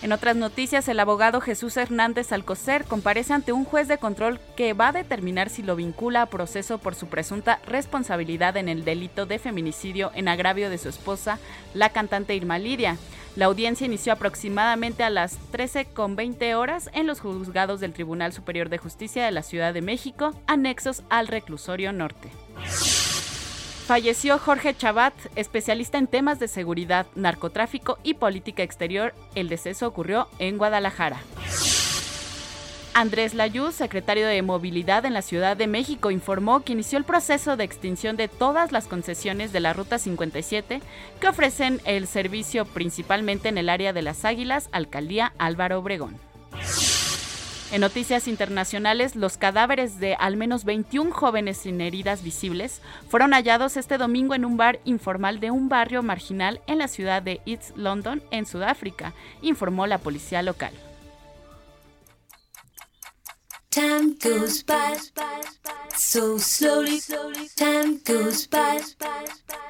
En 0.00 0.12
otras 0.12 0.36
noticias, 0.36 0.86
el 0.86 1.00
abogado 1.00 1.40
Jesús 1.40 1.76
Hernández 1.76 2.30
Alcocer 2.32 2.84
comparece 2.84 3.32
ante 3.32 3.52
un 3.52 3.64
juez 3.64 3.88
de 3.88 3.98
control 3.98 4.38
que 4.56 4.72
va 4.72 4.88
a 4.88 4.92
determinar 4.92 5.50
si 5.50 5.64
lo 5.64 5.74
vincula 5.74 6.22
a 6.22 6.26
proceso 6.26 6.78
por 6.78 6.94
su 6.94 7.08
presunta 7.08 7.58
responsabilidad 7.66 8.56
en 8.56 8.68
el 8.68 8.84
delito 8.84 9.26
de 9.26 9.40
feminicidio 9.40 10.12
en 10.14 10.28
agravio 10.28 10.70
de 10.70 10.78
su 10.78 10.88
esposa, 10.88 11.40
la 11.74 11.90
cantante 11.90 12.36
Irma 12.36 12.60
Lidia. 12.60 12.96
La 13.34 13.46
audiencia 13.46 13.86
inició 13.86 14.12
aproximadamente 14.12 15.02
a 15.02 15.10
las 15.10 15.36
13.20 15.52 16.54
horas 16.54 16.90
en 16.92 17.08
los 17.08 17.20
juzgados 17.20 17.80
del 17.80 17.92
Tribunal 17.92 18.32
Superior 18.32 18.68
de 18.68 18.78
Justicia 18.78 19.24
de 19.24 19.32
la 19.32 19.42
Ciudad 19.42 19.74
de 19.74 19.82
México, 19.82 20.32
anexos 20.46 21.02
al 21.08 21.26
reclusorio 21.26 21.92
norte. 21.92 22.30
Falleció 23.88 24.38
Jorge 24.38 24.76
Chabat, 24.76 25.14
especialista 25.34 25.96
en 25.96 26.08
temas 26.08 26.38
de 26.38 26.46
seguridad, 26.46 27.06
narcotráfico 27.14 27.98
y 28.02 28.12
política 28.12 28.62
exterior. 28.62 29.14
El 29.34 29.48
deceso 29.48 29.86
ocurrió 29.86 30.28
en 30.38 30.58
Guadalajara. 30.58 31.22
Andrés 32.92 33.32
Layuz, 33.32 33.74
secretario 33.74 34.26
de 34.26 34.42
Movilidad 34.42 35.06
en 35.06 35.14
la 35.14 35.22
Ciudad 35.22 35.56
de 35.56 35.68
México, 35.68 36.10
informó 36.10 36.60
que 36.64 36.74
inició 36.74 36.98
el 36.98 37.04
proceso 37.04 37.56
de 37.56 37.64
extinción 37.64 38.18
de 38.18 38.28
todas 38.28 38.72
las 38.72 38.88
concesiones 38.88 39.54
de 39.54 39.60
la 39.60 39.72
Ruta 39.72 39.98
57 39.98 40.82
que 41.18 41.28
ofrecen 41.28 41.80
el 41.86 42.06
servicio 42.06 42.66
principalmente 42.66 43.48
en 43.48 43.56
el 43.56 43.70
área 43.70 43.94
de 43.94 44.02
las 44.02 44.26
Águilas, 44.26 44.68
Alcaldía 44.70 45.32
Álvaro 45.38 45.78
Obregón. 45.78 46.14
En 47.70 47.82
noticias 47.82 48.28
internacionales, 48.28 49.14
los 49.14 49.36
cadáveres 49.36 50.00
de 50.00 50.14
al 50.14 50.36
menos 50.36 50.64
21 50.64 51.12
jóvenes 51.12 51.58
sin 51.58 51.82
heridas 51.82 52.22
visibles 52.22 52.80
fueron 53.08 53.32
hallados 53.32 53.76
este 53.76 53.98
domingo 53.98 54.34
en 54.34 54.46
un 54.46 54.56
bar 54.56 54.80
informal 54.84 55.38
de 55.38 55.50
un 55.50 55.68
barrio 55.68 56.02
marginal 56.02 56.62
en 56.66 56.78
la 56.78 56.88
ciudad 56.88 57.20
de 57.22 57.42
East 57.44 57.76
London, 57.76 58.22
en 58.30 58.46
Sudáfrica, 58.46 59.12
informó 59.42 59.86
la 59.86 59.98
policía 59.98 60.42
local. 60.42 60.72
Time 63.68 64.16
goes 64.22 64.64
by 64.64 64.96
so 65.94 66.38
slowly. 66.38 67.00
Time 67.54 68.00
goes 68.04 68.48
by 68.48 68.80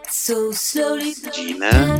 so 0.08 0.52
slowly. 0.52 1.14
Gina. 1.32 1.98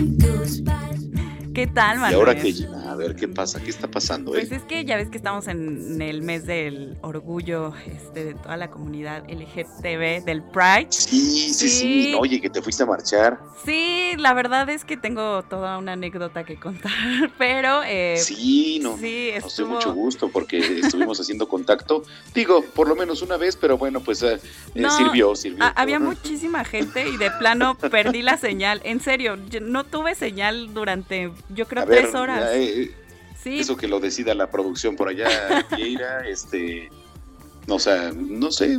¿Qué 1.59 1.67
tal, 1.67 1.97
¿Y 1.97 2.01
Manuel? 2.01 2.15
ahora 2.21 2.37
qué, 2.37 2.53
Gina? 2.53 2.93
A 2.93 2.95
ver 2.95 3.17
qué 3.17 3.27
pasa, 3.27 3.59
qué 3.61 3.71
está 3.71 3.89
pasando, 3.89 4.31
Pues 4.31 4.53
eh? 4.53 4.57
es 4.57 4.63
que 4.63 4.85
ya 4.85 4.97
ves 4.97 5.09
que 5.09 5.17
estamos 5.17 5.49
en 5.49 6.01
el 6.01 6.23
mes 6.23 6.47
del 6.47 6.97
orgullo 7.01 7.73
este, 7.85 8.25
de 8.27 8.35
toda 8.35 8.57
la 8.57 8.71
comunidad 8.71 9.25
LGTB, 9.29 10.25
del 10.25 10.43
Pride. 10.43 10.87
Sí, 10.91 11.53
sí, 11.53 11.69
sí. 11.69 12.15
Oye, 12.17 12.41
que 12.41 12.49
te 12.49 12.63
fuiste 12.63 12.85
a 12.85 12.87
marchar. 12.87 13.41
Sí, 13.65 14.13
la 14.19 14.35
verdad 14.35 14.71
es 14.71 14.85
que 14.85 14.97
tengo 14.97 15.43
toda 15.43 15.79
una 15.79 15.95
anécdota 15.95 16.45
que 16.45 16.61
contar, 16.61 16.93
pero... 17.39 17.83
eh, 17.85 18.19
Sí, 18.19 18.79
no. 18.81 18.97
Sí, 18.97 19.31
Nos 19.35 19.41
dio 19.41 19.47
estuvo... 19.49 19.75
mucho 19.75 19.93
gusto 19.95 20.29
porque 20.29 20.59
estuvimos 20.79 21.21
haciendo 21.21 21.49
contacto. 21.49 22.05
Digo, 22.35 22.63
por 22.63 22.87
lo 22.89 22.95
menos 22.95 23.21
una 23.23 23.37
vez, 23.37 23.57
pero 23.57 23.77
bueno, 23.77 23.99
pues 24.01 24.23
eh, 24.23 24.35
eh, 24.77 24.81
No, 24.81 24.91
sirvió, 24.97 25.35
sirvió. 25.35 25.65
a- 25.65 25.71
había 25.71 25.99
muchísima 25.99 26.65
gente 26.65 27.09
y 27.09 27.17
de 27.17 27.33
plano 27.33 27.75
perdí 27.77 28.23
la 28.23 28.37
señal. 28.37 28.81
En 28.85 29.01
serio, 29.01 29.37
yo 29.51 29.61
no 29.61 29.83
tuve 29.83 30.15
señal 30.15 30.73
durante, 30.73 31.33
yo 31.51 31.67
creo, 31.67 31.83
A 31.83 31.87
ver, 31.87 32.03
tres 32.03 32.15
horas. 32.15 32.41
ya, 32.41 32.55
eh, 32.57 32.91
Sí. 33.43 33.61
Eso 33.61 33.77
que 33.77 33.87
lo 33.87 34.01
decida 34.01 34.35
la 34.35 34.51
producción 34.51 34.97
por 34.97 35.09
allá, 35.09 35.29
Vieira, 35.77 36.29
este. 36.29 36.91
No, 37.69 37.77
o 37.77 37.79
sea, 37.79 38.13
no 38.13 38.51
sé. 38.51 38.79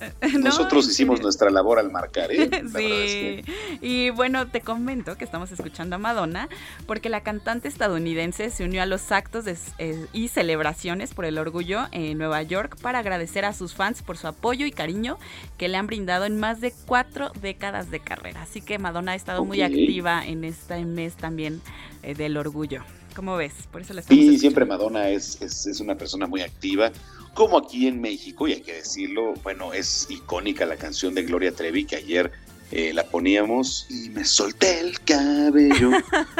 Nosotros 0.38 0.88
hicimos 0.88 1.20
nuestra 1.20 1.50
labor 1.50 1.78
al 1.78 1.90
marcar, 1.90 2.30
¿eh? 2.32 2.48
La 2.50 2.58
verdad 2.60 2.74
es 2.74 2.74
que- 2.80 3.44
Sí, 3.46 3.78
y 3.80 4.10
bueno, 4.10 4.46
te 4.48 4.60
comento 4.60 5.16
que 5.16 5.24
estamos 5.24 5.50
escuchando 5.52 5.96
a 5.96 5.98
Madonna 5.98 6.48
porque 6.86 7.08
la 7.08 7.22
cantante 7.22 7.68
estadounidense 7.68 8.50
se 8.50 8.64
unió 8.64 8.82
a 8.82 8.86
los 8.86 9.12
actos 9.12 9.44
de- 9.44 9.56
eh, 9.78 10.06
y 10.12 10.28
celebraciones 10.28 11.14
por 11.14 11.24
el 11.24 11.38
orgullo 11.38 11.86
en 11.92 12.18
Nueva 12.18 12.42
York 12.42 12.76
para 12.80 12.98
agradecer 13.00 13.44
a 13.44 13.52
sus 13.52 13.74
fans 13.74 14.02
por 14.02 14.16
su 14.16 14.26
apoyo 14.26 14.66
y 14.66 14.72
cariño 14.72 15.18
que 15.58 15.68
le 15.68 15.76
han 15.76 15.86
brindado 15.86 16.24
en 16.24 16.38
más 16.38 16.60
de 16.60 16.72
cuatro 16.86 17.32
décadas 17.40 17.90
de 17.90 18.00
carrera. 18.00 18.42
Así 18.42 18.60
que 18.60 18.78
Madonna 18.78 19.12
ha 19.12 19.16
estado 19.16 19.44
muy 19.44 19.62
activa 19.62 20.26
en 20.26 20.44
este 20.44 20.84
mes 20.84 21.14
también 21.14 21.60
eh, 22.02 22.14
del 22.14 22.36
orgullo. 22.36 22.82
¿Cómo 23.16 23.36
ves? 23.36 23.52
Por 23.72 23.80
eso 23.82 23.92
estamos 23.98 24.22
Sí, 24.24 24.38
siempre 24.38 24.64
Madonna 24.64 25.08
es, 25.08 25.42
es, 25.42 25.66
es 25.66 25.80
una 25.80 25.96
persona 25.96 26.26
muy 26.28 26.42
activa, 26.42 26.92
como 27.34 27.58
aquí 27.58 27.86
en 27.86 28.00
México, 28.00 28.48
y 28.48 28.52
hay 28.52 28.60
que 28.60 28.74
decirlo, 28.74 29.34
bueno, 29.42 29.72
es 29.72 30.06
icónica 30.10 30.66
la 30.66 30.76
canción 30.76 31.14
de 31.14 31.22
Gloria 31.22 31.52
Trevi 31.52 31.84
que 31.84 31.96
ayer 31.96 32.32
eh, 32.72 32.92
la 32.92 33.04
poníamos 33.04 33.86
y 33.88 34.10
me 34.10 34.24
solté 34.24 34.80
el 34.80 35.00
cabello. 35.00 35.90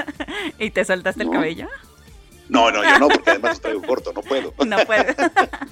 ¿Y 0.59 0.71
te 0.71 0.85
soltaste 0.85 1.25
el 1.25 1.31
cabello? 1.31 1.69
No, 2.51 2.71
no, 2.71 2.83
yo 2.83 2.99
no, 2.99 3.09
porque 3.09 3.31
además 3.31 3.57
lo 3.57 3.61
traigo 3.63 3.83
corto, 3.83 4.13
no 4.13 4.23
puedo. 4.23 4.53
No 4.67 4.77
puedes. 4.87 5.15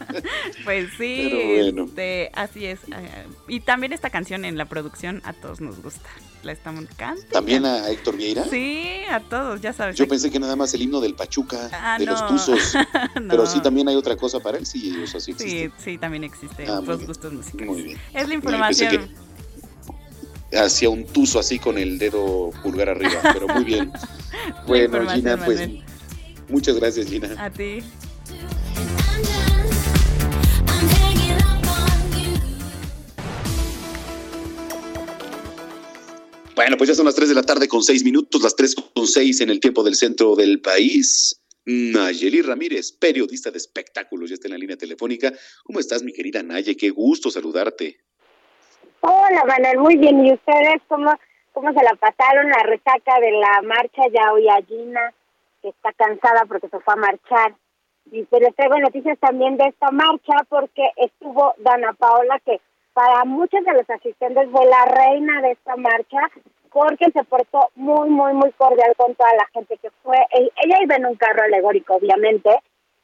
pues 0.64 0.88
sí, 0.96 1.30
bueno. 1.60 1.84
este, 1.84 2.30
así 2.34 2.66
es. 2.66 2.80
eh, 2.88 3.26
Y 3.48 3.60
también 3.60 3.92
esta 3.92 4.10
canción 4.10 4.44
en 4.44 4.56
la 4.56 4.64
producción 4.66 5.20
a 5.24 5.32
todos 5.32 5.60
nos 5.60 5.82
gusta. 5.82 6.08
La 6.44 6.52
estamos 6.52 6.84
cantando. 6.96 7.22
También 7.32 7.66
a 7.66 7.88
Héctor 7.90 8.16
Vieira. 8.16 8.44
Sí, 8.44 9.00
a 9.10 9.18
todos, 9.20 9.60
ya 9.60 9.72
sabes. 9.72 9.96
Yo 9.96 10.06
pensé 10.06 10.30
que 10.30 10.38
nada 10.38 10.54
más 10.54 10.72
el 10.72 10.82
himno 10.82 11.00
del 11.00 11.14
Pachuca, 11.14 11.68
Ah, 11.72 11.96
de 11.98 12.06
no. 12.06 12.12
los 12.12 12.26
Tuzos. 12.28 12.74
No. 13.20 13.28
Pero 13.28 13.46
sí 13.46 13.60
también 13.60 13.88
hay 13.88 13.96
otra 13.96 14.16
cosa 14.16 14.38
para 14.38 14.58
él, 14.58 14.64
sí, 14.66 14.96
o 15.02 15.06
sea, 15.06 15.18
sí 15.20 15.32
existe. 15.32 15.66
Sí, 15.66 15.72
sí, 15.92 15.98
también 15.98 16.22
existe 16.22 16.64
Ah, 16.68 16.80
bien. 16.80 17.04
gustos 17.06 17.32
musicales. 17.32 17.66
Muy 17.66 17.82
bien. 17.82 17.98
Es 18.14 18.28
la 18.28 18.34
información. 18.34 19.10
hacía 20.56 20.88
un 20.90 21.04
tuzo 21.06 21.40
así 21.40 21.58
con 21.58 21.76
el 21.76 21.98
dedo 21.98 22.50
pulgar 22.62 22.88
arriba, 22.90 23.20
pero 23.32 23.48
muy 23.48 23.64
bien. 23.64 23.92
Bueno, 24.66 25.08
Gina, 25.10 25.36
pues. 25.44 25.68
Muchas 26.48 26.78
gracias, 26.78 27.08
Gina. 27.08 27.34
A 27.38 27.50
ti. 27.50 27.82
Bueno, 36.54 36.76
pues 36.76 36.88
ya 36.88 36.94
son 36.96 37.06
las 37.06 37.14
3 37.14 37.28
de 37.28 37.34
la 37.36 37.44
tarde 37.44 37.68
con 37.68 37.84
6 37.84 38.02
minutos, 38.02 38.42
las 38.42 38.56
3 38.56 38.74
con 38.92 39.06
6 39.06 39.42
en 39.42 39.50
el 39.50 39.60
tiempo 39.60 39.84
del 39.84 39.94
centro 39.94 40.34
del 40.34 40.60
país. 40.60 41.40
Nayeli 41.64 42.42
Ramírez, 42.42 42.92
periodista 42.92 43.50
de 43.50 43.58
espectáculos, 43.58 44.30
ya 44.30 44.34
está 44.34 44.48
en 44.48 44.52
la 44.52 44.58
línea 44.58 44.76
telefónica. 44.76 45.32
¿Cómo 45.64 45.78
estás, 45.78 46.02
mi 46.02 46.12
querida 46.12 46.42
Naye? 46.42 46.76
Qué 46.76 46.90
gusto 46.90 47.30
saludarte. 47.30 47.98
Hola, 49.00 49.44
Manuel, 49.46 49.78
muy 49.78 49.96
bien. 49.96 50.24
¿Y 50.26 50.32
ustedes 50.32 50.82
cómo, 50.88 51.14
cómo 51.52 51.72
se 51.72 51.84
la 51.84 51.94
pasaron 51.94 52.48
la 52.48 52.62
resaca 52.64 53.20
de 53.20 53.32
la 53.32 53.62
marcha? 53.62 54.02
Ya 54.12 54.32
hoy 54.32 54.48
a 54.48 54.60
Gina, 54.66 55.14
que 55.62 55.68
está 55.68 55.92
cansada 55.92 56.42
porque 56.46 56.68
se 56.68 56.78
fue 56.80 56.94
a 56.94 56.96
marchar. 56.96 57.54
Y 58.10 58.24
pero 58.24 58.46
les 58.46 58.56
traigo 58.56 58.78
noticias 58.78 59.18
también 59.18 59.56
de 59.56 59.64
esta 59.68 59.90
marcha 59.90 60.34
porque 60.48 60.90
estuvo 60.96 61.54
Dana 61.58 61.92
Paola, 61.92 62.40
que 62.44 62.60
para 62.94 63.24
muchos 63.24 63.64
de 63.64 63.72
los 63.72 63.88
asistentes 63.90 64.48
fue 64.50 64.64
la 64.66 64.84
reina 64.86 65.42
de 65.42 65.52
esta 65.52 65.76
marcha 65.76 66.18
porque 66.70 67.10
se 67.12 67.24
portó 67.24 67.70
muy, 67.76 68.08
muy, 68.10 68.32
muy 68.34 68.50
cordial 68.52 68.94
con 68.96 69.14
toda 69.14 69.32
la 69.34 69.46
gente 69.52 69.76
que 69.78 69.90
fue. 70.02 70.16
E- 70.32 70.50
Ella 70.64 70.78
iba 70.82 70.96
en 70.96 71.06
un 71.06 71.14
carro 71.16 71.42
alegórico, 71.44 71.94
obviamente, 71.94 72.50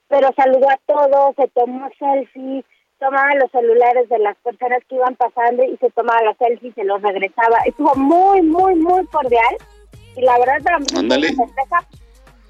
pero 0.09 0.31
saludó 0.37 0.69
a 0.71 0.79
todos, 0.87 1.35
se 1.37 1.49
tomó 1.49 1.89
selfies, 1.99 2.65
tomaba 2.99 3.35
los 3.35 3.51
celulares 3.51 4.09
de 4.09 4.19
las 4.19 4.37
personas 4.39 4.79
que 4.89 4.97
iban 4.97 5.17
pasando 5.17 5.65
y 5.65 5.77
se 5.79 5.91
tomaba 5.91 6.23
las 6.23 6.37
selfies 6.39 6.73
y 6.73 6.81
se 6.81 6.85
los 6.85 7.01
regresaba. 7.03 7.59
Estuvo 7.67 7.95
muy, 7.95 8.43
muy, 8.43 8.75
muy 8.77 9.07
cordial. 9.07 9.57
Y 10.17 10.23
la 10.23 10.39
verdad, 10.39 10.63
para 10.63 10.79
muchos 10.79 11.03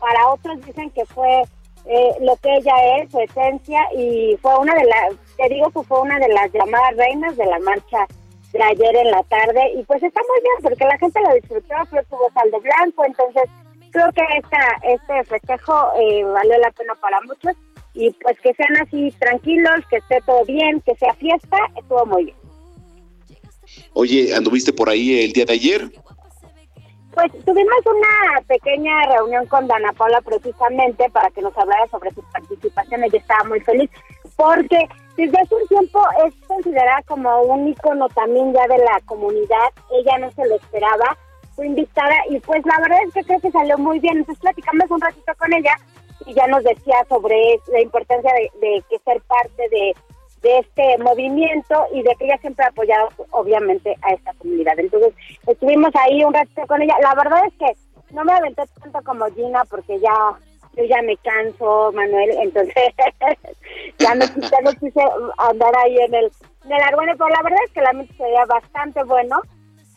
Para 0.05 0.28
otros 0.28 0.61
dicen 0.66 0.90
que 0.90 1.07
fue 1.07 1.44
eh, 1.86 2.11
lo 2.20 2.36
que 2.36 2.55
ella 2.57 2.74
es, 2.98 3.11
su 3.11 3.18
esencia, 3.20 3.80
y 3.96 4.36
fue 4.42 4.55
una 4.59 4.74
de 4.74 4.84
las, 4.84 5.14
te 5.38 5.48
digo 5.48 5.70
que 5.70 5.82
fue 5.82 6.02
una 6.02 6.18
de 6.18 6.28
las 6.28 6.52
llamadas 6.52 6.94
reinas 6.98 7.34
de 7.38 7.46
la 7.46 7.59
marcha 7.61 8.07
de 8.52 8.62
ayer 8.62 8.96
en 8.96 9.11
la 9.11 9.22
tarde. 9.22 9.72
Y 9.78 9.82
pues 9.84 10.02
está 10.02 10.20
muy 10.28 10.42
bien, 10.42 10.57
porque 10.62 10.84
la 10.84 10.98
gente 10.98 11.20
lo 11.26 11.34
disfrutó, 11.34 11.74
fue 11.88 12.05
tuvo 12.05 12.30
saldo 12.34 12.61
blanco, 12.61 13.02
entonces 13.07 13.44
creo 13.92 14.12
que 14.12 14.22
esta, 14.36 14.76
este 14.82 15.24
festejo 15.24 15.74
eh, 15.98 16.22
valió 16.24 16.59
la 16.59 16.70
pena 16.72 16.94
para 16.96 17.22
muchos. 17.22 17.57
y 17.94 18.11
pues 18.11 18.38
que 18.40 18.52
sean 18.52 18.76
así 18.82 19.11
tranquilos, 19.18 19.86
que 19.88 19.96
esté 19.96 20.20
todo 20.26 20.44
bien, 20.44 20.82
que 20.82 20.94
sea 20.96 21.14
fiesta, 21.14 21.57
estuvo 21.78 22.05
muy 22.05 22.24
bien. 22.26 22.36
Oye, 23.94 24.34
¿anduviste 24.34 24.70
por 24.70 24.90
ahí 24.90 25.24
el 25.24 25.32
día 25.32 25.46
de 25.46 25.55
ayer? 25.55 25.90
Pues 27.14 27.30
tuvimos 27.44 27.78
una 27.86 28.40
pequeña 28.48 29.02
reunión 29.04 29.46
con 29.46 29.68
Dana 29.68 29.92
Paula 29.92 30.20
precisamente 30.20 31.08
para 31.10 31.30
que 31.30 31.42
nos 31.42 31.56
hablara 31.56 31.86
sobre 31.88 32.10
su 32.10 32.22
participación. 32.32 33.04
Ella 33.04 33.18
estaba 33.18 33.44
muy 33.44 33.60
feliz 33.60 33.88
porque 34.36 34.88
desde 35.16 35.40
hace 35.40 35.54
un 35.54 35.66
tiempo 35.68 36.00
es 36.26 36.34
considerada 36.46 37.02
como 37.06 37.42
un 37.42 37.68
icono 37.68 38.08
también 38.08 38.52
ya 38.52 38.66
de 38.66 38.78
la 38.78 39.00
comunidad. 39.06 39.70
Ella 39.92 40.18
no 40.18 40.30
se 40.32 40.44
lo 40.46 40.56
esperaba, 40.56 41.16
fue 41.54 41.66
invitada 41.66 42.14
y 42.30 42.40
pues 42.40 42.64
la 42.66 42.80
verdad 42.80 42.98
es 43.06 43.14
que 43.14 43.22
creo 43.22 43.40
que 43.40 43.50
salió 43.52 43.78
muy 43.78 44.00
bien. 44.00 44.18
Entonces 44.18 44.42
platicamos 44.42 44.90
un 44.90 45.00
ratito 45.00 45.32
con 45.38 45.52
ella 45.52 45.76
y 46.26 46.34
ya 46.34 46.46
nos 46.48 46.64
decía 46.64 46.96
sobre 47.08 47.60
la 47.68 47.80
importancia 47.80 48.32
de, 48.60 48.82
que 48.90 48.98
ser 48.98 49.22
parte 49.22 49.68
de, 49.70 49.94
de 50.45 50.59
este 50.59 50.99
movimiento 50.99 51.86
y 51.92 52.03
de 52.03 52.14
que 52.16 52.26
ella 52.26 52.38
siempre 52.38 52.64
ha 52.64 52.68
apoyado 52.68 53.09
obviamente 53.30 53.97
a 54.03 54.12
esta 54.12 54.34
comunidad. 54.34 54.78
Entonces 54.78 55.14
estuvimos 55.47 55.90
ahí 55.97 56.22
un 56.22 56.34
ratito 56.34 56.66
con 56.66 56.82
ella. 56.82 56.95
La 57.03 57.14
verdad 57.14 57.40
es 57.47 57.55
que 57.55 58.14
no 58.14 58.24
me 58.24 58.32
aventé 58.32 58.62
tanto 58.80 59.01
como 59.05 59.26
Gina 59.34 59.64
porque 59.64 59.99
ya 59.99 60.14
yo 60.76 60.84
ya 60.84 61.01
me 61.03 61.16
canso, 61.18 61.92
Manuel, 61.92 62.30
entonces 62.42 62.74
ya, 63.99 64.14
no, 64.14 64.26
quise 64.80 65.01
andar 65.38 65.72
ahí 65.78 65.97
en 65.99 66.14
el, 66.14 66.32
en 66.64 66.72
el 66.72 66.82
argüeno, 66.82 67.12
pero 67.16 67.30
la 67.30 67.42
verdad 67.42 67.61
es 67.64 67.72
que 67.72 67.80
la 67.80 67.92
mente 67.92 68.12
sería 68.14 68.45
bastante 68.45 69.03
bueno 69.05 69.40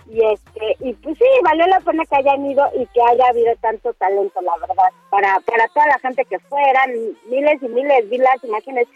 y 0.09 0.21
este 0.23 0.77
y 0.79 0.93
pues 0.93 1.17
sí 1.17 1.25
valió 1.43 1.65
la 1.67 1.79
pena 1.81 2.05
que 2.05 2.15
hayan 2.15 2.45
ido 2.45 2.63
y 2.75 2.85
que 2.85 3.01
haya 3.01 3.27
habido 3.27 3.53
tanto 3.59 3.91
talento 3.95 4.39
la 4.41 4.55
verdad 4.65 4.89
para 5.09 5.39
para 5.41 5.67
toda 5.69 5.85
la 5.87 5.99
gente 5.99 6.23
que 6.23 6.39
fueran 6.39 6.91
miles 7.29 7.61
y 7.61 7.67
miles 7.67 8.09
vi 8.09 8.17
las 8.17 8.41
imágenes 8.43 8.87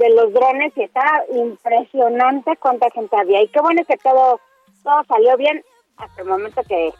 de 0.00 0.10
los 0.10 0.32
drones 0.32 0.72
y 0.76 0.82
está 0.82 1.04
impresionante 1.30 2.56
cuánta 2.56 2.90
gente 2.90 3.14
había 3.16 3.42
y 3.42 3.48
qué 3.48 3.60
bueno 3.60 3.82
que 3.86 3.98
todo 3.98 4.40
todo 4.82 5.04
salió 5.06 5.36
bien 5.36 5.62
hasta 5.98 6.22
el 6.22 6.28
momento 6.28 6.62
que 6.66 6.90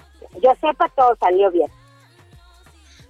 yo 0.42 0.52
sepa 0.60 0.88
todo 0.94 1.16
salió 1.18 1.50
bien 1.50 1.70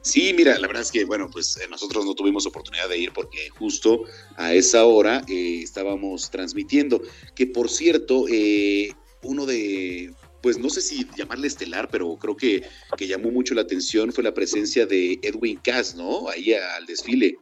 Sí, 0.03 0.33
mira, 0.33 0.59
la 0.59 0.67
verdad 0.67 0.83
es 0.83 0.91
que, 0.91 1.05
bueno, 1.05 1.29
pues 1.31 1.59
eh, 1.59 1.69
nosotros 1.69 2.07
no 2.07 2.15
tuvimos 2.15 2.47
oportunidad 2.47 2.89
de 2.89 2.97
ir 2.97 3.13
porque 3.13 3.51
justo 3.51 4.05
a 4.37 4.55
esa 4.55 4.87
hora 4.87 5.23
eh, 5.29 5.61
estábamos 5.63 6.31
transmitiendo. 6.31 7.03
Que 7.35 7.47
por 7.47 7.69
cierto, 7.69 8.25
eh, 8.31 8.95
uno 9.23 9.45
de, 9.45 10.15
pues 10.41 10.57
no 10.57 10.71
sé 10.71 10.81
si 10.81 11.07
llamarle 11.19 11.49
estelar, 11.49 11.91
pero 11.91 12.17
creo 12.17 12.35
que, 12.35 12.67
que 12.97 13.07
llamó 13.09 13.31
mucho 13.31 13.55
la 13.55 13.61
atención 13.61 14.11
fue 14.11 14.25
la 14.25 14.33
presencia 14.33 14.87
de 14.87 15.19
Edwin 15.23 15.61
Cass, 15.63 15.95
¿no? 15.95 16.31
Ahí 16.31 16.55
al 16.55 16.87
desfile. 16.87 17.37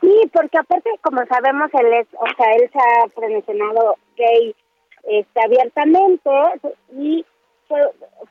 Sí, 0.00 0.30
porque 0.32 0.58
aparte, 0.58 0.90
como 1.02 1.24
sabemos, 1.26 1.70
él 1.74 1.92
es, 1.92 2.06
o 2.12 2.26
sea, 2.36 2.52
él 2.54 2.70
se 2.72 2.78
ha 2.78 3.06
promocionado 3.08 3.96
gay 4.16 4.54
este, 5.04 5.40
abiertamente 5.44 6.30
y 6.96 7.24
fue, 7.68 7.80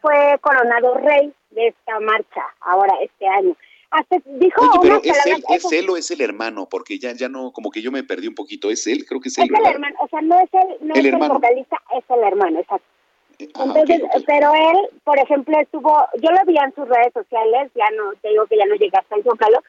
fue 0.02 0.38
coronado 0.42 0.96
rey 0.96 1.34
de 1.52 1.68
esta 1.68 2.00
marcha 2.00 2.42
ahora 2.62 2.94
este 3.02 3.28
año. 3.28 3.56
Hasta 3.92 4.18
dijo 4.26 4.62
Oye, 4.62 4.80
pero 4.82 5.02
es 5.04 5.26
él, 5.26 5.44
es 5.50 5.72
él 5.72 5.90
o 5.90 5.98
es 5.98 6.12
el 6.12 6.22
hermano, 6.22 6.68
porque 6.70 7.00
ya 7.00 7.14
ya 7.14 7.28
no, 7.28 7.52
como 7.52 7.72
que 7.72 7.82
yo 7.82 7.92
me 7.92 8.04
perdí 8.04 8.28
un 8.28 8.36
poquito, 8.36 8.70
es 8.70 8.86
él, 8.86 9.06
creo 9.06 9.20
que 9.20 9.30
es 9.30 9.38
él. 9.40 9.50
Es 9.52 9.60
el 9.60 9.74
hermano, 9.74 9.96
o 10.00 10.08
sea, 10.08 10.22
no 10.22 10.40
es 10.40 10.50
el, 10.54 10.88
no 10.88 10.94
es 10.94 11.06
el 11.06 11.16
vocalista, 11.18 11.78
es 11.98 12.04
el 12.10 12.24
hermano, 12.24 12.60
exacto. 12.60 12.86
Eh, 13.40 13.50
Entonces, 13.56 14.02
pero 14.28 14.54
él, 14.54 14.90
por 15.04 15.18
ejemplo, 15.18 15.58
estuvo, 15.60 16.06
yo 16.22 16.30
lo 16.30 16.40
vi 16.46 16.58
en 16.58 16.76
sus 16.76 16.88
redes 16.88 17.14
sociales, 17.14 17.72
ya 17.74 17.90
no, 17.98 18.14
te 18.22 18.30
digo 18.30 18.46
que 18.46 18.58
ya 18.58 18.66
no 18.66 18.76
llegué 18.76 18.96
hasta 18.96 19.16
el 19.16 19.24
Zócalo, 19.24 19.60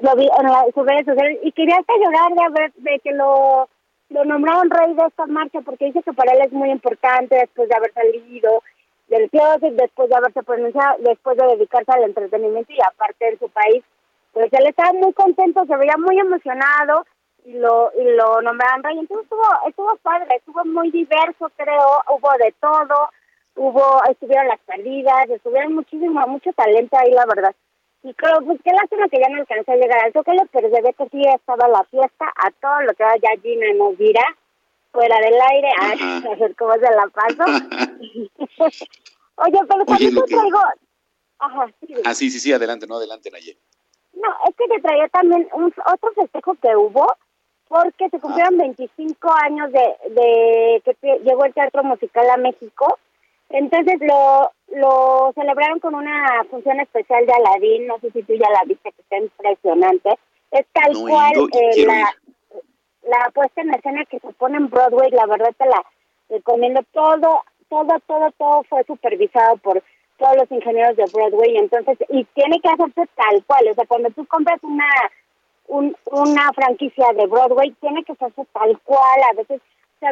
lo 0.00 0.16
vi 0.16 0.24
en 0.26 0.72
sus 0.74 0.86
redes 0.86 1.06
sociales 1.06 1.38
y 1.42 1.52
quería 1.52 1.76
hasta 1.76 1.94
llorar 1.96 2.32
de, 2.32 2.60
ver, 2.60 2.72
de 2.76 2.98
que 3.00 3.12
lo, 3.12 3.68
lo 4.10 4.24
nombraron 4.24 4.70
rey 4.70 4.94
de 4.94 5.06
esta 5.06 5.26
marcha, 5.26 5.60
porque 5.62 5.86
dice 5.86 6.02
que 6.02 6.12
para 6.12 6.32
él 6.32 6.42
es 6.44 6.52
muy 6.52 6.70
importante 6.70 7.36
después 7.36 7.68
de 7.68 7.74
haber 7.74 7.92
salido 7.92 8.62
del 9.08 9.30
closet, 9.30 9.74
después 9.74 10.08
de 10.08 10.16
haberse 10.16 10.42
pronunciado, 10.42 10.96
después 11.00 11.36
de 11.36 11.46
dedicarse 11.46 11.92
al 11.92 12.04
entretenimiento 12.04 12.72
y 12.72 12.78
aparte 12.80 13.28
en 13.28 13.38
su 13.38 13.48
país, 13.48 13.84
pues 14.32 14.52
él 14.52 14.66
estaba 14.66 14.92
muy 14.92 15.12
contento, 15.12 15.64
se 15.66 15.76
veía 15.76 15.96
muy 15.96 16.18
emocionado 16.18 17.06
y 17.44 17.52
lo 17.52 17.92
y 17.96 18.04
lo 18.04 18.40
nombraron 18.42 18.82
rey. 18.82 18.98
Entonces 18.98 19.24
estuvo, 19.24 19.42
estuvo 19.68 19.96
padre, 20.02 20.26
estuvo 20.36 20.64
muy 20.64 20.90
diverso, 20.90 21.50
creo, 21.56 22.02
hubo 22.08 22.30
de 22.38 22.52
todo, 22.60 23.10
hubo, 23.56 24.02
estuvieron 24.10 24.48
las 24.48 24.60
perdidas, 24.60 25.28
estuvieron 25.28 25.74
muchísimo, 25.74 26.26
mucho 26.26 26.52
talento 26.52 26.96
ahí, 26.98 27.12
la 27.12 27.26
verdad. 27.26 27.54
Y 28.04 28.12
creo, 28.12 28.36
pues 28.44 28.60
qué 28.62 28.70
lástima 28.70 29.08
que 29.08 29.18
ya 29.18 29.28
no 29.30 29.40
alcancé 29.40 29.72
a 29.72 29.76
llegar 29.76 30.04
al 30.04 30.12
Zócalo, 30.12 30.42
pero 30.52 30.68
se 30.68 30.82
ve 30.82 30.92
que 30.92 31.08
sí 31.08 31.22
estaba 31.34 31.66
la 31.68 31.82
fiesta, 31.84 32.26
a 32.36 32.50
todo 32.50 32.82
lo 32.82 32.92
que 32.92 33.02
ya 33.02 33.40
Gina 33.40 33.72
nos 33.78 33.96
dirá, 33.96 34.24
fuera 34.92 35.18
del 35.20 35.34
aire, 35.50 35.68
a 35.80 36.36
ver 36.36 36.54
cómo 36.54 36.74
se 36.74 36.80
la 36.80 37.08
paso. 37.08 37.44
Oye, 39.36 39.58
pero 39.68 39.84
también 39.86 40.14
te 40.14 40.22
traigo... 40.22 40.60
Ajá, 41.38 41.66
sí. 41.80 41.94
Ah, 42.04 42.14
sí, 42.14 42.30
sí, 42.30 42.40
sí, 42.40 42.52
adelante, 42.52 42.86
no, 42.86 42.96
adelante, 42.96 43.30
Naye. 43.30 43.56
No, 44.12 44.28
es 44.48 44.54
que 44.54 44.68
te 44.68 44.82
traía 44.82 45.08
también 45.08 45.48
un, 45.54 45.72
otro 45.86 46.12
festejo 46.14 46.54
que 46.60 46.76
hubo, 46.76 47.06
porque 47.68 48.10
se 48.10 48.20
cumplieron 48.20 48.58
25 48.58 49.32
años 49.32 49.72
de, 49.72 49.96
de 50.10 50.82
que 50.84 50.94
llegó 51.24 51.46
el 51.46 51.54
teatro 51.54 51.82
musical 51.82 52.28
a 52.28 52.36
México. 52.36 52.98
Entonces 53.50 54.00
lo, 54.00 54.50
lo 54.74 55.32
celebraron 55.34 55.80
con 55.80 55.94
una 55.94 56.44
función 56.50 56.80
especial 56.80 57.26
de 57.26 57.32
Aladín, 57.32 57.86
no 57.86 57.98
sé 58.00 58.10
si 58.10 58.22
tú 58.22 58.34
ya 58.34 58.50
la 58.50 58.64
viste, 58.66 58.90
que 58.92 59.02
está 59.02 59.18
impresionante. 59.18 60.10
Es 60.50 60.66
tal 60.72 60.92
cual 61.08 61.32
eh, 61.52 61.86
la, 61.86 62.14
la 63.08 63.30
puesta 63.30 63.60
en 63.60 63.74
escena 63.74 64.04
que 64.06 64.18
se 64.20 64.32
pone 64.34 64.56
en 64.56 64.70
Broadway, 64.70 65.10
la 65.10 65.26
verdad 65.26 65.54
te 65.56 65.66
la 65.66 65.84
recomiendo. 66.28 66.80
Todo, 66.92 67.42
todo, 67.68 68.00
todo, 68.06 68.30
todo 68.38 68.62
fue 68.64 68.84
supervisado 68.84 69.56
por 69.58 69.82
todos 70.18 70.36
los 70.36 70.50
ingenieros 70.50 70.96
de 70.96 71.04
Broadway, 71.12 71.56
entonces, 71.56 71.98
y 72.08 72.24
tiene 72.34 72.60
que 72.60 72.68
hacerse 72.68 73.08
tal 73.16 73.44
cual, 73.46 73.68
o 73.68 73.74
sea, 73.74 73.84
cuando 73.86 74.10
tú 74.10 74.24
compras 74.26 74.62
una 74.62 74.86
un, 75.66 75.96
una 76.06 76.52
franquicia 76.52 77.06
de 77.14 77.26
Broadway, 77.26 77.72
tiene 77.80 78.04
que 78.04 78.12
hacerse 78.12 78.44
tal 78.52 78.78
cual, 78.80 79.22
a 79.30 79.34
veces 79.34 79.60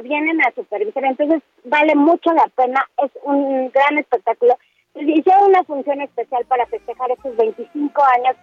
vienen 0.00 0.40
a 0.42 0.52
supervisar, 0.52 1.04
entonces 1.04 1.42
vale 1.64 1.94
mucho 1.94 2.32
la 2.32 2.46
pena, 2.56 2.88
es 3.04 3.10
un 3.22 3.70
gran 3.70 3.98
espectáculo. 3.98 4.56
Hicieron 4.94 5.44
una 5.50 5.64
función 5.64 6.00
especial 6.00 6.44
para 6.46 6.66
festejar 6.66 7.10
estos 7.10 7.36
25 7.36 8.02
años 8.16 8.36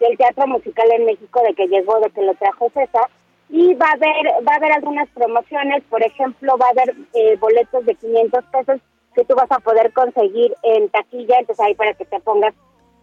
del 0.00 0.16
teatro 0.18 0.46
musical 0.46 0.90
en 0.92 1.06
México, 1.06 1.40
de 1.42 1.54
que 1.54 1.68
llegó, 1.68 1.98
de 2.00 2.10
que 2.10 2.22
lo 2.22 2.34
trajo 2.34 2.70
César, 2.74 3.08
y 3.48 3.74
va 3.74 3.86
a 3.86 3.92
haber 3.92 4.26
va 4.46 4.54
a 4.54 4.56
haber 4.56 4.72
algunas 4.72 5.08
promociones, 5.10 5.82
por 5.88 6.02
ejemplo, 6.02 6.56
va 6.58 6.66
a 6.66 6.70
haber 6.70 6.94
eh, 7.14 7.36
boletos 7.36 7.84
de 7.86 7.94
500 7.94 8.44
pesos 8.46 8.80
que 9.14 9.24
tú 9.24 9.34
vas 9.34 9.50
a 9.50 9.60
poder 9.60 9.92
conseguir 9.92 10.54
en 10.62 10.88
taquilla, 10.88 11.38
entonces 11.38 11.64
ahí 11.64 11.74
para 11.74 11.94
que 11.94 12.04
te 12.04 12.20
pongas 12.20 12.54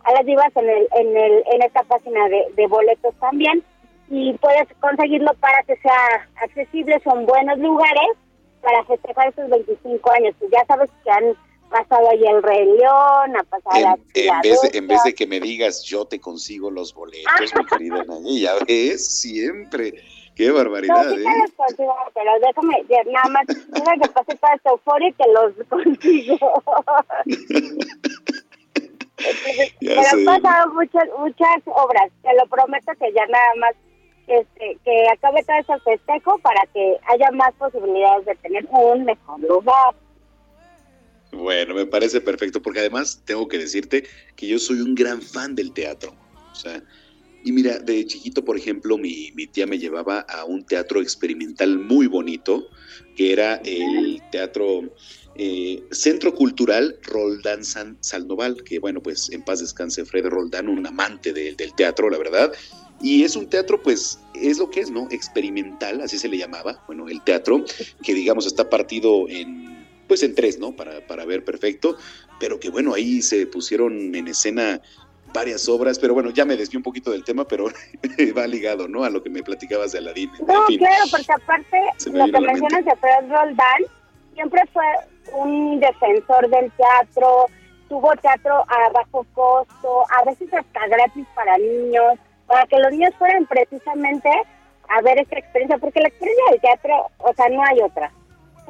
a 0.04 0.14
las 0.14 0.26
divas 0.26 0.50
en 0.56 0.70
el 0.70 0.88
en 0.96 1.18
el 1.18 1.44
en 1.52 1.62
esta 1.62 1.84
página 1.84 2.28
de 2.28 2.68
boletos 2.68 3.14
también 3.20 3.64
y 4.12 4.34
puedes 4.34 4.68
conseguirlo 4.82 5.34
para 5.40 5.64
que 5.64 5.78
sea 5.78 6.28
accesible, 6.44 7.00
son 7.02 7.26
buenos 7.26 7.58
lugares 7.60 8.10
para 8.62 8.84
festejar 8.84 9.30
estos 9.30 9.50
25 9.50 10.12
años, 10.12 10.36
pues 10.38 10.52
ya 10.52 10.66
sabes 10.66 10.90
que 11.04 11.12
han 11.12 11.34
pasado 11.70 12.10
ahí 12.10 12.22
el 12.26 12.44
Rey 12.44 12.66
León, 12.66 13.38
ha 13.38 13.44
pasado 13.50 13.78
en, 13.78 13.84
la 13.84 13.98
en 14.14 14.42
vez, 14.42 14.62
de, 14.62 14.78
en 14.78 14.88
vez 14.88 15.02
de 15.04 15.16
que 15.16 15.26
me 15.26 15.40
digas 15.40 15.84
yo 15.84 16.04
te 16.06 16.20
consigo 16.20 16.70
los 16.70 16.94
boletos, 16.94 17.56
mi 17.58 17.66
querida 17.66 18.04
Nayi, 18.08 18.42
ya 18.42 18.56
ves, 18.68 19.20
siempre 19.20 19.94
Qué 20.36 20.50
barbaridad, 20.50 21.06
no, 21.06 21.12
¿eh? 21.12 21.24
los 21.42 21.52
consigo, 21.52 21.96
pero 22.14 22.32
déjame, 22.40 22.84
nada 23.12 23.30
más, 23.30 23.46
deja 23.48 23.94
que 24.02 24.10
pase 24.10 24.36
toda 24.38 24.54
esta 24.56 24.72
euforia 24.72 25.10
y 25.10 25.14
te 25.14 25.26
los 25.32 25.54
consigo. 25.70 26.38
pero 29.80 30.02
han 30.02 30.26
pasado 30.26 30.74
muchas, 30.74 31.08
muchas 31.20 31.62
obras, 31.66 32.10
te 32.24 32.34
lo 32.34 32.48
prometo 32.48 32.92
que 32.98 33.14
ya 33.14 33.28
nada 33.28 33.56
más 33.60 33.76
este, 34.40 34.78
que 34.84 35.08
acabe 35.10 35.44
todo 35.44 35.58
ese 35.58 35.84
festejo 35.84 36.38
para 36.40 36.62
que 36.74 36.98
haya 37.08 37.32
más 37.32 37.54
posibilidades 37.56 38.26
de 38.26 38.36
tener 38.36 38.66
un 38.72 39.06
mejor 39.06 39.40
lugar. 39.40 39.96
Bueno, 41.32 41.74
me 41.74 41.86
parece 41.86 42.20
perfecto, 42.20 42.62
porque 42.62 42.80
además 42.80 43.22
tengo 43.26 43.48
que 43.48 43.58
decirte 43.58 44.04
que 44.36 44.48
yo 44.48 44.60
soy 44.60 44.82
un 44.82 44.96
gran 44.96 45.22
fan 45.22 45.56
del 45.56 45.72
teatro. 45.72 46.14
O 46.52 46.56
sea, 46.56 46.84
y 47.44 47.52
mira, 47.52 47.80
de 47.80 48.06
chiquito, 48.06 48.44
por 48.44 48.58
ejemplo, 48.58 48.98
mi, 48.98 49.32
mi, 49.36 49.48
tía 49.48 49.66
me 49.66 49.80
llevaba 49.80 50.20
a 50.22 50.46
un 50.46 50.66
teatro 50.66 51.02
experimental 51.02 51.80
muy 51.80 52.08
bonito, 52.08 52.68
que 53.16 53.32
era 53.32 53.56
el 53.64 54.22
teatro 54.32 54.84
eh, 55.36 55.84
Centro 55.92 56.36
Cultural 56.36 56.98
Roldán 57.04 57.64
San, 57.64 57.98
Salnoval, 58.02 58.64
que 58.64 58.80
bueno, 58.80 59.02
pues 59.02 59.30
en 59.32 59.44
paz 59.44 59.62
descanse 59.62 60.06
Fred 60.06 60.26
Roldán, 60.26 60.68
un 60.68 60.86
amante 60.86 61.32
del 61.34 61.56
teatro, 61.76 62.10
la 62.10 62.18
verdad. 62.18 62.52
Y 63.02 63.24
es 63.24 63.36
un 63.36 63.48
teatro, 63.50 63.82
pues, 63.82 64.20
es 64.34 64.58
lo 64.60 64.70
que 64.70 64.82
es, 64.82 64.92
¿no? 64.92 65.08
Experimental, 65.12 66.02
así 66.02 66.18
se 66.18 66.28
le 66.28 66.38
llamaba, 66.38 66.84
bueno, 66.88 67.10
el 67.10 67.22
teatro, 67.24 67.64
que 68.04 68.14
digamos 68.14 68.46
está 68.46 68.70
partido 68.70 69.28
en, 69.28 69.88
pues 70.08 70.24
en 70.24 70.36
tres, 70.36 70.60
¿no? 70.60 70.76
Para, 70.76 71.06
para 71.08 71.26
ver 71.26 71.44
perfecto, 71.44 71.98
pero 72.40 72.60
que 72.60 72.70
bueno, 72.70 72.94
ahí 72.94 73.22
se 73.22 73.48
pusieron 73.48 74.14
en 74.14 74.28
escena 74.28 74.82
varias 75.34 75.68
obras, 75.70 76.00
pero 76.00 76.14
bueno, 76.14 76.30
ya 76.30 76.46
me 76.46 76.58
desvié 76.58 76.78
un 76.78 76.84
poquito 76.84 77.12
del 77.12 77.24
tema, 77.24 77.48
pero 77.48 77.66
va 78.38 78.48
ligado, 78.48 78.88
¿no? 78.88 79.04
A 79.04 79.10
lo 79.10 79.24
que 79.24 79.30
me 79.30 79.44
platicabas 79.44 79.92
de 79.92 80.00
Aladín. 80.00 80.32
No, 80.40 80.66
claro, 80.66 81.04
porque 81.10 81.32
aparte, 81.34 81.78
lo 82.12 82.26
que 82.26 82.40
mencionas 82.40 82.86
de 82.86 82.96
Fred 82.98 83.30
Roldán, 83.30 83.84
siempre 84.34 84.62
fue 84.74 84.86
un 85.34 85.80
defensor 85.80 86.50
del 86.50 86.72
teatro, 86.72 87.46
tuvo 87.90 88.12
teatro 88.22 88.66
a 88.68 88.90
bajo 88.94 89.26
costo, 89.34 90.04
a 90.10 90.26
veces 90.26 90.54
hasta 90.54 90.88
gratis 90.88 91.26
para 91.36 91.58
niños, 91.58 92.20
para 92.52 92.68
que 92.68 92.78
los 92.80 92.92
niños 92.92 93.16
fueran 93.18 93.46
precisamente 93.46 94.30
a 94.90 95.02
ver 95.02 95.20
esta 95.20 95.40
experiencia, 95.40 95.78
porque 95.78 96.02
la 96.02 96.10
experiencia 96.10 96.46
del 96.52 96.60
teatro, 96.60 97.08
o 97.20 97.34
sea, 97.34 97.48
no 97.48 97.64
hay 97.64 97.80
otra. 97.80 98.12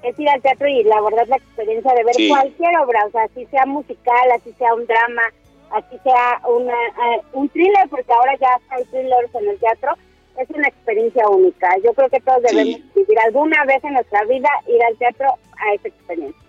Es 0.03 0.17
ir 0.19 0.29
al 0.29 0.41
teatro 0.41 0.67
y 0.67 0.83
la 0.83 1.01
verdad 1.01 1.25
la 1.27 1.37
experiencia 1.37 1.91
de 1.93 2.03
ver 2.03 2.15
cualquier 2.29 2.77
obra, 2.77 3.05
o 3.07 3.11
sea, 3.11 3.23
así 3.23 3.45
sea 3.47 3.65
musical, 3.65 4.31
así 4.35 4.53
sea 4.53 4.73
un 4.75 4.85
drama, 4.85 5.23
así 5.71 5.97
sea 6.03 6.41
una, 6.47 6.73
eh, 6.73 7.21
un 7.33 7.49
thriller, 7.49 7.89
porque 7.89 8.13
ahora 8.13 8.37
ya 8.39 8.55
hay 8.69 8.83
thrillers 8.85 9.33
en 9.33 9.49
el 9.49 9.59
teatro, 9.59 9.93
es 10.37 10.49
una 10.51 10.67
experiencia 10.67 11.27
única. 11.27 11.69
Yo 11.83 11.93
creo 11.93 12.09
que 12.09 12.21
todos 12.21 12.43
debemos 12.43 12.81
vivir 12.93 13.19
alguna 13.25 13.65
vez 13.65 13.83
en 13.83 13.93
nuestra 13.93 14.23
vida, 14.25 14.49
ir 14.67 14.83
al 14.83 14.97
teatro 14.97 15.27
a 15.57 15.73
esa 15.73 15.87
experiencia. 15.87 16.41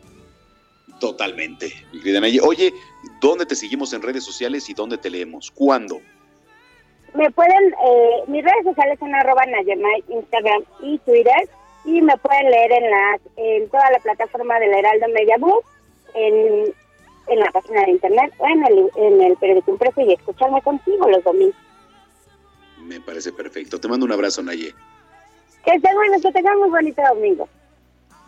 Totalmente, 1.01 1.73
mi 1.93 2.01
querida 2.01 2.21
Naye. 2.21 2.41
Oye, 2.43 2.73
¿dónde 3.21 3.47
te 3.47 3.55
seguimos 3.55 3.93
en 3.93 4.03
redes 4.03 4.23
sociales 4.23 4.69
y 4.69 4.75
dónde 4.75 4.99
te 4.99 5.11
leemos? 5.11 5.51
¿Cuándo? 5.51 6.01
Me 7.15 7.31
pueden, 7.31 7.75
eh, 7.85 8.23
mis 8.27 8.43
redes 8.43 8.65
sociales 8.65 8.99
son 8.99 9.15
arroba 9.15 9.45
Nayemay, 9.47 10.05
Instagram 10.09 10.65
y 10.81 10.99
Twitter, 11.01 11.49
y 11.85 12.01
me 12.01 12.17
pueden 12.17 12.51
leer 12.51 12.73
en, 12.73 12.91
la, 12.91 13.19
en 13.37 13.69
toda 13.69 13.91
la 13.91 13.99
plataforma 13.99 14.59
del 14.59 14.73
Heraldo 14.73 15.09
Media 15.09 15.37
Book, 15.39 15.65
en, 16.15 16.73
en 17.29 17.39
la 17.39 17.51
página 17.51 17.83
de 17.83 17.91
internet 17.91 18.33
o 18.39 18.47
en 18.47 18.67
el, 18.67 18.91
en 18.97 19.21
el 19.21 19.37
periódico 19.37 19.73
impreso 19.73 20.01
y 20.01 20.13
escucharme 20.13 20.63
contigo 20.63 21.09
los 21.09 21.23
domingos. 21.23 21.57
Me 22.79 23.01
parece 23.01 23.33
perfecto. 23.33 23.79
Te 23.79 23.89
mando 23.89 24.07
un 24.07 24.13
abrazo, 24.13 24.43
Naye. 24.43 24.75
Que 25.65 25.75
estén 25.75 25.95
buenos, 25.95 26.23
que 26.23 26.33
tengamos 26.33 26.71
bonito 26.71 27.03
domingo. 27.03 27.49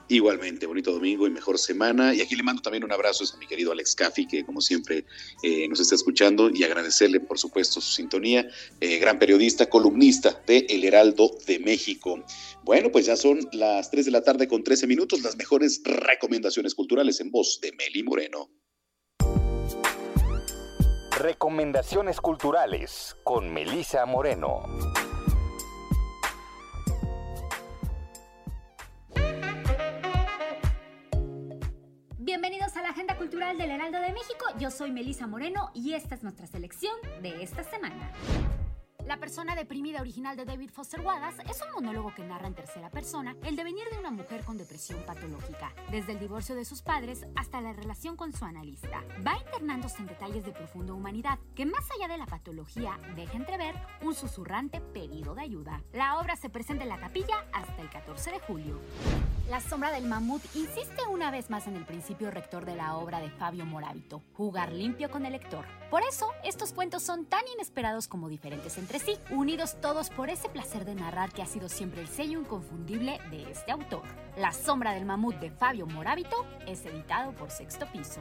Igualmente, 0.08 0.66
bonito 0.66 0.92
domingo 0.92 1.26
y 1.26 1.30
mejor 1.30 1.58
semana. 1.58 2.14
Y 2.14 2.20
aquí 2.20 2.36
le 2.36 2.42
mando 2.42 2.60
también 2.60 2.84
un 2.84 2.92
abrazo 2.92 3.24
a 3.32 3.38
mi 3.38 3.46
querido 3.46 3.72
Alex 3.72 3.94
Caffi, 3.94 4.26
que 4.26 4.44
como 4.44 4.60
siempre 4.60 5.06
eh, 5.42 5.66
nos 5.68 5.80
está 5.80 5.94
escuchando, 5.94 6.50
y 6.50 6.62
agradecerle, 6.62 7.20
por 7.20 7.38
supuesto, 7.38 7.80
su 7.80 7.92
sintonía. 7.92 8.46
Eh, 8.80 8.98
gran 8.98 9.18
periodista, 9.18 9.66
columnista 9.66 10.42
de 10.46 10.66
El 10.68 10.84
Heraldo 10.84 11.38
de 11.46 11.58
México. 11.58 12.22
Bueno, 12.62 12.90
pues 12.92 13.06
ya 13.06 13.16
son 13.16 13.40
las 13.52 13.90
3 13.90 14.04
de 14.04 14.10
la 14.10 14.22
tarde 14.22 14.46
con 14.46 14.62
13 14.62 14.86
minutos, 14.86 15.22
las 15.22 15.36
mejores 15.36 15.80
recomendaciones 15.84 16.74
culturales 16.74 17.20
en 17.20 17.30
voz 17.30 17.60
de 17.60 17.72
Meli 17.72 18.02
Moreno. 18.02 18.50
Recomendaciones 21.18 22.20
culturales 22.20 23.16
con 23.22 23.52
Melisa 23.52 24.04
Moreno. 24.04 24.64
Bienvenidos 32.34 32.76
a 32.76 32.82
la 32.82 32.88
Agenda 32.88 33.16
Cultural 33.16 33.56
del 33.58 33.70
Heraldo 33.70 34.00
de 34.00 34.12
México. 34.12 34.44
Yo 34.58 34.68
soy 34.72 34.90
Melisa 34.90 35.28
Moreno 35.28 35.70
y 35.72 35.92
esta 35.94 36.16
es 36.16 36.24
nuestra 36.24 36.48
selección 36.48 36.92
de 37.22 37.44
esta 37.44 37.62
semana. 37.62 38.10
La 39.06 39.18
persona 39.18 39.54
deprimida 39.54 40.00
original 40.00 40.34
de 40.34 40.46
David 40.46 40.70
Foster 40.70 41.02
Wallace 41.02 41.42
es 41.42 41.60
un 41.60 41.72
monólogo 41.74 42.14
que 42.14 42.24
narra 42.24 42.46
en 42.46 42.54
tercera 42.54 42.88
persona 42.88 43.36
el 43.44 43.54
devenir 43.54 43.84
de 43.90 43.98
una 43.98 44.10
mujer 44.10 44.42
con 44.44 44.56
depresión 44.56 45.02
patológica, 45.04 45.74
desde 45.90 46.12
el 46.12 46.20
divorcio 46.20 46.54
de 46.54 46.64
sus 46.64 46.80
padres 46.80 47.26
hasta 47.36 47.60
la 47.60 47.74
relación 47.74 48.16
con 48.16 48.32
su 48.32 48.46
analista. 48.46 49.04
Va 49.24 49.36
internándose 49.36 49.98
en 49.98 50.06
detalles 50.06 50.46
de 50.46 50.52
profunda 50.52 50.94
humanidad 50.94 51.38
que 51.54 51.66
más 51.66 51.84
allá 51.90 52.08
de 52.08 52.16
la 52.16 52.24
patología 52.24 52.98
deja 53.14 53.36
entrever 53.36 53.74
un 54.00 54.14
susurrante 54.14 54.80
pedido 54.80 55.34
de 55.34 55.42
ayuda. 55.42 55.82
La 55.92 56.18
obra 56.18 56.34
se 56.36 56.48
presenta 56.48 56.84
en 56.84 56.88
la 56.88 56.98
capilla 57.00 57.46
hasta 57.52 57.82
el 57.82 57.90
14 57.90 58.30
de 58.30 58.40
julio. 58.40 58.80
La 59.50 59.60
sombra 59.60 59.90
del 59.90 60.06
mamut 60.06 60.42
insiste 60.54 61.02
una 61.10 61.30
vez 61.30 61.50
más 61.50 61.66
en 61.66 61.76
el 61.76 61.84
principio 61.84 62.30
rector 62.30 62.64
de 62.64 62.76
la 62.76 62.96
obra 62.96 63.20
de 63.20 63.28
Fabio 63.28 63.66
Moravito, 63.66 64.22
jugar 64.32 64.72
limpio 64.72 65.10
con 65.10 65.26
el 65.26 65.32
lector. 65.32 65.66
Por 65.90 66.02
eso, 66.02 66.32
estos 66.42 66.72
cuentos 66.72 67.02
son 67.02 67.26
tan 67.26 67.46
inesperados 67.54 68.08
como 68.08 68.30
diferentes 68.30 68.78
entre 68.78 68.93
sí, 68.98 69.18
unidos 69.30 69.76
todos 69.80 70.10
por 70.10 70.30
ese 70.30 70.48
placer 70.48 70.84
de 70.84 70.94
narrar 70.94 71.32
que 71.32 71.42
ha 71.42 71.46
sido 71.46 71.68
siempre 71.68 72.00
el 72.00 72.08
sello 72.08 72.38
inconfundible 72.38 73.18
de 73.30 73.50
este 73.50 73.72
autor. 73.72 74.02
La 74.36 74.52
sombra 74.52 74.92
del 74.92 75.04
mamut 75.04 75.36
de 75.36 75.50
Fabio 75.50 75.86
Moravito 75.86 76.46
es 76.66 76.84
editado 76.86 77.32
por 77.32 77.50
Sexto 77.50 77.86
Piso. 77.92 78.20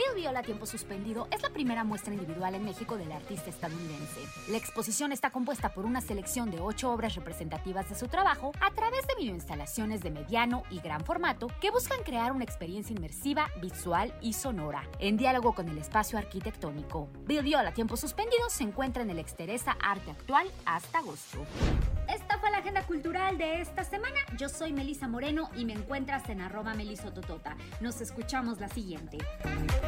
Bill 0.00 0.22
Viola 0.22 0.42
Tiempo 0.42 0.64
Suspendido 0.64 1.28
es 1.30 1.42
la 1.42 1.50
primera 1.50 1.84
muestra 1.84 2.14
individual 2.14 2.54
en 2.54 2.64
México 2.64 2.96
del 2.96 3.12
artista 3.12 3.50
estadounidense. 3.50 4.20
La 4.48 4.56
exposición 4.56 5.12
está 5.12 5.28
compuesta 5.28 5.74
por 5.74 5.84
una 5.84 6.00
selección 6.00 6.50
de 6.50 6.58
ocho 6.58 6.90
obras 6.90 7.16
representativas 7.16 7.86
de 7.90 7.94
su 7.94 8.08
trabajo 8.08 8.52
a 8.62 8.70
través 8.70 9.06
de 9.06 9.14
videoinstalaciones 9.16 10.02
de 10.02 10.10
mediano 10.10 10.62
y 10.70 10.80
gran 10.80 11.04
formato 11.04 11.48
que 11.60 11.70
buscan 11.70 12.02
crear 12.02 12.32
una 12.32 12.44
experiencia 12.44 12.94
inmersiva, 12.94 13.50
visual 13.60 14.14
y 14.22 14.32
sonora, 14.32 14.88
en 15.00 15.18
diálogo 15.18 15.54
con 15.54 15.68
el 15.68 15.76
espacio 15.76 16.16
arquitectónico. 16.16 17.10
Bill 17.26 17.42
Viola 17.42 17.74
Tiempo 17.74 17.98
Suspendido 17.98 18.48
se 18.48 18.64
encuentra 18.64 19.02
en 19.02 19.10
el 19.10 19.18
Exteresa 19.18 19.76
Arte 19.82 20.12
Actual 20.12 20.50
hasta 20.64 21.00
agosto. 21.00 21.44
Esta 22.08 22.38
fue 22.38 22.50
la 22.50 22.58
agenda 22.58 22.86
cultural 22.86 23.36
de 23.36 23.60
esta 23.60 23.84
semana. 23.84 24.16
Yo 24.36 24.48
soy 24.48 24.72
Melisa 24.72 25.06
Moreno 25.08 25.50
y 25.54 25.66
me 25.66 25.74
encuentras 25.74 26.28
en 26.30 26.40
arroba 26.40 26.74
melisototota. 26.74 27.56
Nos 27.80 28.00
escuchamos 28.00 28.60
la 28.60 28.68
siguiente. 28.68 29.18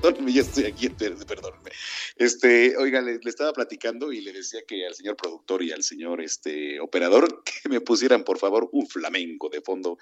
perdóneme, 0.00 0.32
ya 0.32 0.40
estoy 0.42 0.64
aquí, 0.64 0.88
perdóneme. 0.88 1.70
Este, 2.16 2.76
oiga, 2.76 3.00
le, 3.00 3.18
le, 3.18 3.30
estaba 3.30 3.52
platicando 3.52 4.12
y 4.12 4.20
le 4.20 4.32
decía 4.32 4.60
que 4.66 4.86
al 4.86 4.94
señor 4.94 5.16
productor 5.16 5.62
y 5.62 5.72
al 5.72 5.82
señor 5.82 6.20
este, 6.20 6.80
operador 6.80 7.42
que 7.62 7.68
me 7.68 7.80
pusieran, 7.80 8.24
por 8.24 8.38
favor, 8.38 8.68
un 8.72 8.86
flamenco 8.86 9.48
de 9.48 9.60
fondo. 9.60 9.98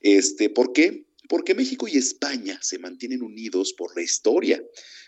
Este, 0.00 0.50
¿Por 0.50 0.72
qué? 0.72 1.06
Porque 1.28 1.54
México 1.54 1.86
y 1.86 1.96
España 1.96 2.58
se 2.62 2.78
mantienen 2.78 3.22
unidos 3.22 3.72
por 3.72 3.94
la 3.94 4.02
historia, 4.02 4.62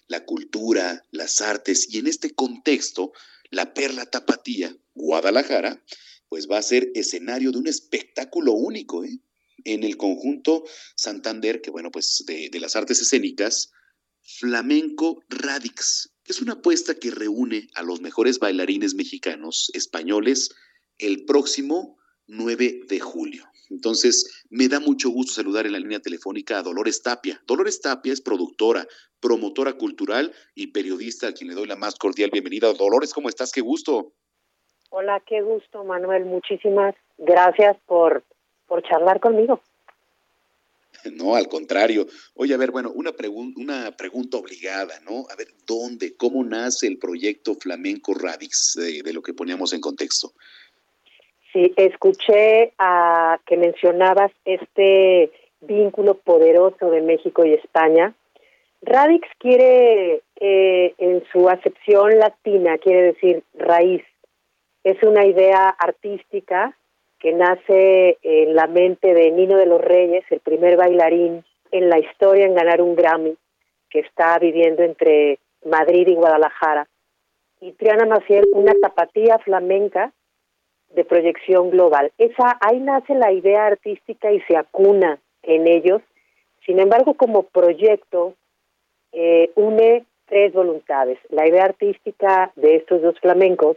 la 0.09 0.24
cultura, 0.24 1.03
las 1.11 1.40
artes 1.40 1.88
y 1.88 1.99
en 1.99 2.07
este 2.07 2.34
contexto, 2.34 3.12
la 3.51 3.74
perla 3.74 4.07
tapatía, 4.07 4.76
Guadalajara, 4.95 5.82
pues 6.28 6.49
va 6.51 6.59
a 6.59 6.62
ser 6.62 6.90
escenario 6.95 7.51
de 7.51 7.59
un 7.59 7.66
espectáculo 7.66 8.53
único, 8.53 9.05
¿eh? 9.05 9.18
en 9.64 9.84
el 9.84 9.97
conjunto 9.97 10.64
Santander, 10.97 11.61
que 11.61 11.71
bueno, 11.71 11.91
pues 11.91 12.25
de, 12.26 12.49
de, 12.50 12.61
las 12.61 12.76
artes 12.76 13.00
escénicas, 13.00 13.71
Flamenco 14.22 15.22
Radix, 15.28 16.12
que 16.24 16.32
es 16.32 16.40
una 16.40 16.54
apuesta 16.54 16.94
que 16.94 17.11
reúne 17.11 17.68
a 17.74 17.82
los 17.82 18.00
mejores 18.00 18.38
bailarines 18.38 18.94
mexicanos, 18.94 19.70
españoles, 19.74 20.54
el 20.99 21.24
próximo 21.24 21.99
9 22.26 22.82
de 22.88 23.00
julio. 23.00 23.44
Entonces, 23.70 24.44
me 24.50 24.68
da 24.68 24.80
mucho 24.80 25.11
gusto 25.11 25.32
saludar 25.32 25.66
en 25.66 25.72
la 25.72 25.78
línea 25.78 26.00
telefónica 26.00 26.58
a 26.58 26.62
Dolores 26.62 27.03
Tapia. 27.03 27.42
Dolores 27.46 27.80
Tapia 27.80 28.12
es 28.12 28.20
productora, 28.20 28.86
promotora 29.20 29.72
cultural 29.74 30.32
y 30.54 30.68
periodista 30.68 31.28
a 31.28 31.32
quien 31.32 31.49
le 31.49 31.54
doy 31.54 31.66
la 31.66 31.76
más 31.76 31.96
cordial 31.96 32.30
bienvenida. 32.30 32.72
Dolores, 32.74 33.14
¿cómo 33.14 33.28
estás? 33.28 33.50
Qué 33.50 33.62
gusto. 33.62 34.12
Hola, 34.90 35.22
qué 35.26 35.40
gusto, 35.40 35.84
Manuel. 35.84 36.26
Muchísimas 36.26 36.94
gracias 37.16 37.78
por 37.86 38.24
por 38.72 38.82
charlar 38.84 39.20
conmigo. 39.20 39.61
No, 41.12 41.34
al 41.34 41.49
contrario. 41.49 42.07
Oye, 42.34 42.54
a 42.54 42.57
ver, 42.57 42.70
bueno, 42.70 42.91
una, 42.95 43.12
pregun 43.12 43.54
una 43.57 43.91
pregunta 43.96 44.38
obligada, 44.38 45.00
¿no? 45.00 45.26
A 45.30 45.37
ver, 45.37 45.49
¿dónde, 45.66 46.16
cómo 46.16 46.45
nace 46.45 46.87
el 46.87 46.99
proyecto 46.99 47.54
Flamenco 47.54 48.14
Radix, 48.14 48.74
de, 48.76 49.03
de 49.03 49.12
lo 49.12 49.22
que 49.22 49.34
poníamos 49.34 49.72
en 49.72 49.80
contexto? 49.80 50.33
Sí, 51.53 51.72
escuché 51.76 52.72
a 52.79 53.38
que 53.46 53.57
mencionabas 53.57 54.33
este 54.45 55.30
vínculo 55.61 56.14
poderoso 56.14 56.91
de 56.91 57.03
México 57.03 57.45
y 57.45 57.54
España. 57.54 58.14
Radix 58.80 59.29
quiere, 59.38 60.22
eh, 60.41 60.95
en 60.99 61.22
su 61.30 61.49
acepción 61.49 62.18
latina, 62.18 62.79
quiere 62.79 63.03
decir 63.12 63.42
raíz. 63.54 64.03
Es 64.83 65.00
una 65.03 65.24
idea 65.24 65.68
artística 65.68 66.76
que 67.22 67.32
nace 67.32 68.18
en 68.22 68.57
la 68.57 68.66
mente 68.66 69.14
de 69.14 69.30
Nino 69.30 69.57
de 69.57 69.66
los 69.66 69.80
Reyes, 69.80 70.24
el 70.30 70.40
primer 70.40 70.76
bailarín 70.76 71.44
en 71.70 71.88
la 71.88 72.00
historia 72.00 72.46
en 72.46 72.57
ganar 72.57 72.82
un 72.82 72.96
Grammy, 72.96 73.36
que 73.88 74.00
está 74.00 74.36
viviendo 74.40 74.82
entre 74.82 75.38
Madrid 75.64 76.08
y 76.08 76.16
Guadalajara. 76.16 76.88
Y 77.61 77.72
Triana 77.72 78.07
Maciel, 78.07 78.49
una 78.53 78.72
tapatía 78.74 79.38
flamenca 79.38 80.12
de 80.90 81.04
proyección 81.04 81.70
global. 81.70 82.11
Esa, 82.18 82.58
ahí 82.61 82.80
nace 82.80 83.14
la 83.14 83.30
idea 83.30 83.66
artística 83.66 84.32
y 84.32 84.40
se 84.40 84.57
acuna 84.57 85.20
en 85.44 85.68
ellos. 85.68 86.03
Sin 86.66 86.80
embargo, 86.80 87.14
como 87.14 87.44
proyecto, 87.44 88.34
eh, 89.12 89.53
une 89.54 90.04
tres 90.26 90.53
voluntades. 90.53 91.20
La 91.28 91.46
idea 91.46 91.66
artística 91.66 92.50
de 92.57 92.76
estos 92.76 93.00
dos 93.00 93.18
flamencos, 93.20 93.76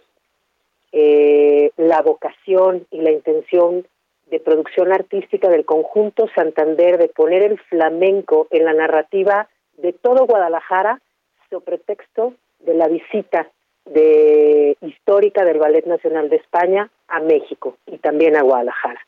eh, 0.98 1.72
la 1.76 2.02
vocación 2.02 2.88
y 2.90 3.02
la 3.02 3.12
intención 3.12 3.86
de 4.28 4.40
producción 4.40 4.94
artística 4.94 5.50
del 5.50 5.66
conjunto 5.66 6.30
Santander 6.34 6.98
de 6.98 7.10
poner 7.10 7.44
el 7.44 7.60
flamenco 7.60 8.48
en 8.50 8.64
la 8.64 8.72
narrativa 8.72 9.50
de 9.76 9.92
todo 9.92 10.26
Guadalajara 10.26 11.02
sobre 11.50 11.66
pretexto 11.66 12.34
de 12.60 12.76
la 12.76 12.88
visita 12.88 13.52
de 13.84 14.78
histórica 14.80 15.44
del 15.44 15.60
Ballet 15.60 15.86
Nacional 15.86 16.30
de 16.30 16.38
España 16.38 16.90
a 17.10 17.20
México 17.20 17.76
y 17.88 17.98
también 17.98 18.38
a 18.38 18.44
Guadalajara. 18.44 19.02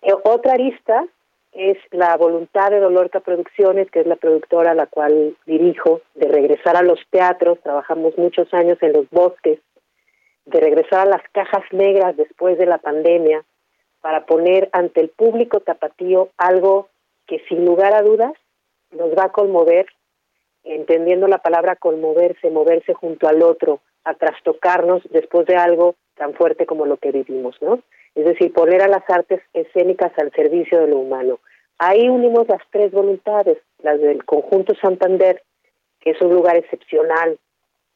Eh, 0.00 0.14
otra 0.24 0.54
arista 0.54 1.04
es 1.52 1.76
la 1.90 2.16
voluntad 2.16 2.70
de 2.70 2.80
Dolorca 2.80 3.20
Producciones, 3.20 3.90
que 3.90 4.00
es 4.00 4.06
la 4.06 4.16
productora 4.16 4.70
a 4.70 4.74
la 4.74 4.86
cual 4.86 5.36
dirijo, 5.44 6.00
de 6.14 6.28
regresar 6.28 6.74
a 6.74 6.82
los 6.82 7.00
teatros, 7.10 7.60
trabajamos 7.60 8.16
muchos 8.16 8.52
años 8.54 8.78
en 8.80 8.94
los 8.94 9.10
bosques, 9.10 9.60
de 10.44 10.60
regresar 10.60 11.00
a 11.00 11.10
las 11.10 11.22
cajas 11.32 11.64
negras 11.72 12.16
después 12.16 12.58
de 12.58 12.66
la 12.66 12.78
pandemia, 12.78 13.44
para 14.00 14.26
poner 14.26 14.68
ante 14.72 15.00
el 15.00 15.08
público 15.10 15.60
tapatío 15.60 16.30
algo 16.36 16.88
que 17.26 17.40
sin 17.48 17.64
lugar 17.64 17.94
a 17.94 18.02
dudas 18.02 18.32
nos 18.90 19.10
va 19.16 19.26
a 19.26 19.32
conmover, 19.32 19.86
entendiendo 20.64 21.28
la 21.28 21.38
palabra 21.38 21.76
conmoverse, 21.76 22.50
moverse 22.50 22.94
junto 22.94 23.28
al 23.28 23.42
otro, 23.42 23.80
a 24.04 24.14
trastocarnos 24.14 25.02
después 25.10 25.46
de 25.46 25.56
algo 25.56 25.94
tan 26.16 26.34
fuerte 26.34 26.66
como 26.66 26.84
lo 26.84 26.96
que 26.96 27.12
vivimos, 27.12 27.56
¿no? 27.62 27.80
Es 28.14 28.24
decir, 28.24 28.52
poner 28.52 28.82
a 28.82 28.88
las 28.88 29.08
artes 29.08 29.40
escénicas 29.54 30.12
al 30.18 30.32
servicio 30.32 30.80
de 30.80 30.88
lo 30.88 30.98
humano. 30.98 31.38
Ahí 31.78 32.08
unimos 32.08 32.46
las 32.48 32.60
tres 32.70 32.92
voluntades, 32.92 33.58
las 33.82 34.00
del 34.00 34.24
conjunto 34.24 34.74
Santander, 34.74 35.42
que 36.00 36.10
es 36.10 36.20
un 36.20 36.34
lugar 36.34 36.56
excepcional 36.56 37.38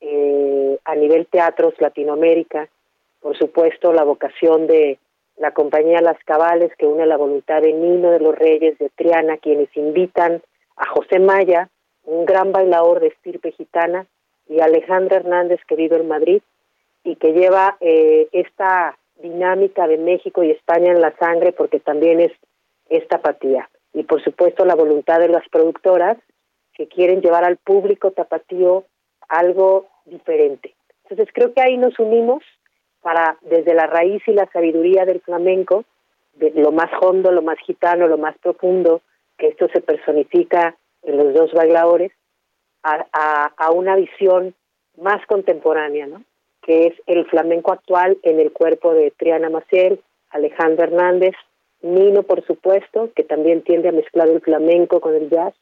eh, 0.01 0.79
a 0.85 0.95
nivel 0.95 1.27
teatros 1.27 1.75
Latinoamérica, 1.81 2.69
por 3.21 3.37
supuesto 3.37 3.93
la 3.93 4.05
vocación 4.05 4.67
de 4.67 4.99
la 5.37 5.53
compañía 5.53 6.01
Las 6.01 6.23
Cabales, 6.25 6.73
que 6.79 6.87
une 6.87 7.07
la 7.07 7.17
voluntad 7.17 7.61
de 7.63 7.73
Nino 7.73 8.11
de 8.11 8.21
los 8.21 8.35
Reyes 8.35 8.79
de 8.79 8.89
Triana, 8.91 9.37
quienes 9.37 9.75
invitan 9.77 10.43
a 10.77 10.87
José 10.89 11.19
Maya, 11.19 11.69
un 12.05 12.25
gran 12.25 12.53
bailador 12.53 13.01
de 13.01 13.09
estirpe 13.09 13.53
gitana, 13.53 14.07
y 14.49 14.61
Alejandra 14.61 15.17
Hernández, 15.17 15.61
que 15.67 15.77
vive 15.77 15.97
en 15.97 16.09
Madrid, 16.09 16.43
y 17.05 17.17
que 17.17 17.33
lleva 17.33 17.77
eh, 17.81 18.29
esta 18.33 18.99
dinámica 19.17 19.87
de 19.87 19.99
México 19.99 20.43
y 20.43 20.51
España 20.51 20.93
en 20.93 21.01
la 21.01 21.15
sangre, 21.17 21.53
porque 21.53 21.81
también 21.81 22.21
es 22.21 22.33
esta 22.89 23.17
apatía. 23.17 23.69
Y 23.93 24.05
por 24.05 24.23
supuesto 24.23 24.65
la 24.65 24.75
voluntad 24.75 25.21
de 25.21 25.29
las 25.29 25.49
productoras 25.49 26.19
que 26.75 26.87
quieren 26.87 27.23
llevar 27.23 27.45
al 27.45 27.57
público 27.57 28.11
tapatío 28.11 28.85
algo 29.29 29.87
diferente. 30.05 30.75
Entonces 31.05 31.33
creo 31.33 31.53
que 31.53 31.63
ahí 31.63 31.77
nos 31.77 31.99
unimos 31.99 32.43
para 33.01 33.39
desde 33.43 33.75
la 33.75 33.87
raíz 33.87 34.23
y 34.27 34.33
la 34.33 34.51
sabiduría 34.53 35.05
del 35.05 35.21
flamenco, 35.21 35.85
de 36.35 36.51
lo 36.51 36.73
más 36.73 36.91
hondo, 37.01 37.31
lo 37.31 37.43
más 37.43 37.59
gitano, 37.61 38.09
lo 38.09 38.19
más 38.19 38.37
profundo, 38.39 39.01
que 39.39 39.49
esto 39.49 39.69
se 39.73 39.81
personifica 39.81 40.77
en 41.03 41.17
los 41.17 41.35
dos 41.35 41.53
bailadores, 41.53 42.13
a, 42.83 43.71
una 43.73 43.97
visión 43.97 44.55
más 44.97 45.25
contemporánea, 45.27 46.07
¿no? 46.07 46.23
que 46.63 46.87
es 46.87 46.95
el 47.07 47.27
flamenco 47.27 47.73
actual 47.73 48.19
en 48.23 48.41
el 48.41 48.53
cuerpo 48.53 48.95
de 48.95 49.11
Triana 49.13 49.51
Maciel, 49.51 50.01
Alejandro 50.31 50.85
Hernández, 50.85 51.35
Nino, 51.83 52.23
por 52.23 52.45
supuesto, 52.45 53.11
que 53.15 53.23
también 53.23 53.63
tiende 53.63 53.89
a 53.89 53.93
mezclar 53.93 54.29
el 54.29 54.41
flamenco 54.41 55.01
con 55.01 55.15
el 55.15 55.31
jazz, 55.31 55.55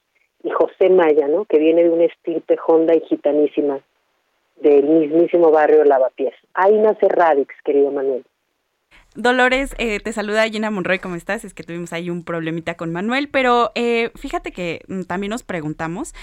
y 0.45 0.51
José 0.51 0.91
Maya, 0.91 1.27
¿no? 1.27 1.47
que 1.47 1.59
viene 1.59 1.83
de 1.83 1.91
una 1.91 2.05
estirpe 2.05 2.57
honda 2.67 2.95
y 2.95 3.01
gitanísima 3.01 3.81
del 4.57 4.85
mismísimo 4.85 5.51
barrio 5.51 5.85
Lavapiés. 5.85 6.35
Ahí 6.53 6.79
nace 6.79 7.09
Radix, 7.09 7.53
querido 7.65 7.91
Manuel. 7.91 8.25
Dolores, 9.17 9.75
eh, 9.79 10.01
te 10.01 10.13
saluda 10.13 10.49
Gina 10.49 10.71
Monroy, 10.71 10.99
¿cómo 10.99 11.15
estás? 11.15 11.45
Es 11.45 11.55
que 11.55 11.63
tuvimos 11.63 11.93
ahí 11.93 12.11
un 12.11 12.25
problemita 12.25 12.77
con 12.77 12.93
Manuel, 12.93 13.29
pero 13.29 13.73
eh, 13.75 14.11
fíjate 14.17 14.53
que 14.53 14.83
mm, 14.89 15.03
también 15.03 15.31
nos 15.31 15.43
preguntamos 15.45 16.15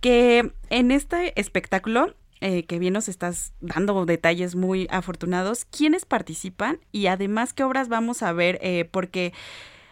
que 0.00 0.52
en 0.70 0.90
este 0.90 1.38
espectáculo, 1.40 2.14
eh, 2.40 2.64
que 2.64 2.78
bien 2.78 2.92
nos 2.92 3.08
estás 3.08 3.54
dando 3.60 4.04
detalles 4.04 4.54
muy 4.54 4.86
afortunados, 4.90 5.64
¿quiénes 5.64 6.04
participan? 6.04 6.78
Y 6.92 7.06
además, 7.06 7.54
¿qué 7.54 7.64
obras 7.64 7.88
vamos 7.88 8.22
a 8.22 8.32
ver? 8.32 8.60
porque, 8.90 9.32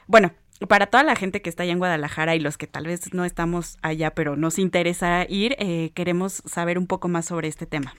bueno, 0.07 0.33
para 0.69 0.87
toda 0.87 1.03
la 1.03 1.17
gente 1.17 1.43
que 1.43 1.51
está 1.51 1.63
allá 1.63 1.73
en 1.73 1.79
Guadalajara 1.79 2.35
y 2.35 2.41
los 2.41 2.59
que 2.59 2.67
tal 2.67 2.87
vez 2.87 3.13
no 3.15 3.25
estamos 3.25 3.79
allá, 3.83 4.11
pero 4.11 4.37
nos 4.37 4.59
interesa 4.59 5.27
ir, 5.29 5.57
eh, 5.59 5.91
queremos 5.95 6.43
saber 6.47 6.79
un 6.79 6.87
poco 6.87 7.09
más 7.09 7.27
sobre 7.27 7.49
este 7.49 7.67
tema. 7.67 7.95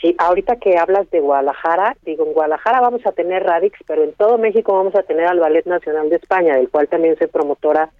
Sí, 0.00 0.14
ahorita 0.18 0.56
que 0.56 0.78
hablas 0.78 1.10
de 1.10 1.20
Guadalajara, 1.20 1.96
digo, 2.02 2.26
en 2.26 2.32
Guadalajara 2.32 2.80
vamos 2.80 3.04
a 3.04 3.12
tener 3.12 3.42
Radix, 3.42 3.78
pero 3.86 4.02
en 4.02 4.12
todo 4.14 4.38
México 4.38 4.72
vamos 4.72 4.94
a 4.94 5.02
tener 5.02 5.26
al 5.26 5.40
Ballet 5.40 5.66
Nacional 5.66 6.08
de 6.08 6.16
España, 6.16 6.56
del 6.56 6.70
cual 6.70 6.88
también 6.88 7.18
soy 7.18 7.26
promotora 7.26 7.90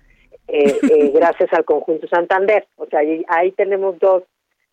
eh, 0.49 0.79
eh, 0.83 1.11
gracias 1.15 1.53
al 1.53 1.65
conjunto 1.65 2.09
Santander. 2.09 2.67
O 2.77 2.87
sea, 2.87 3.01
ahí, 3.01 3.23
ahí 3.29 3.53
tenemos 3.53 3.99
dos, 3.99 4.23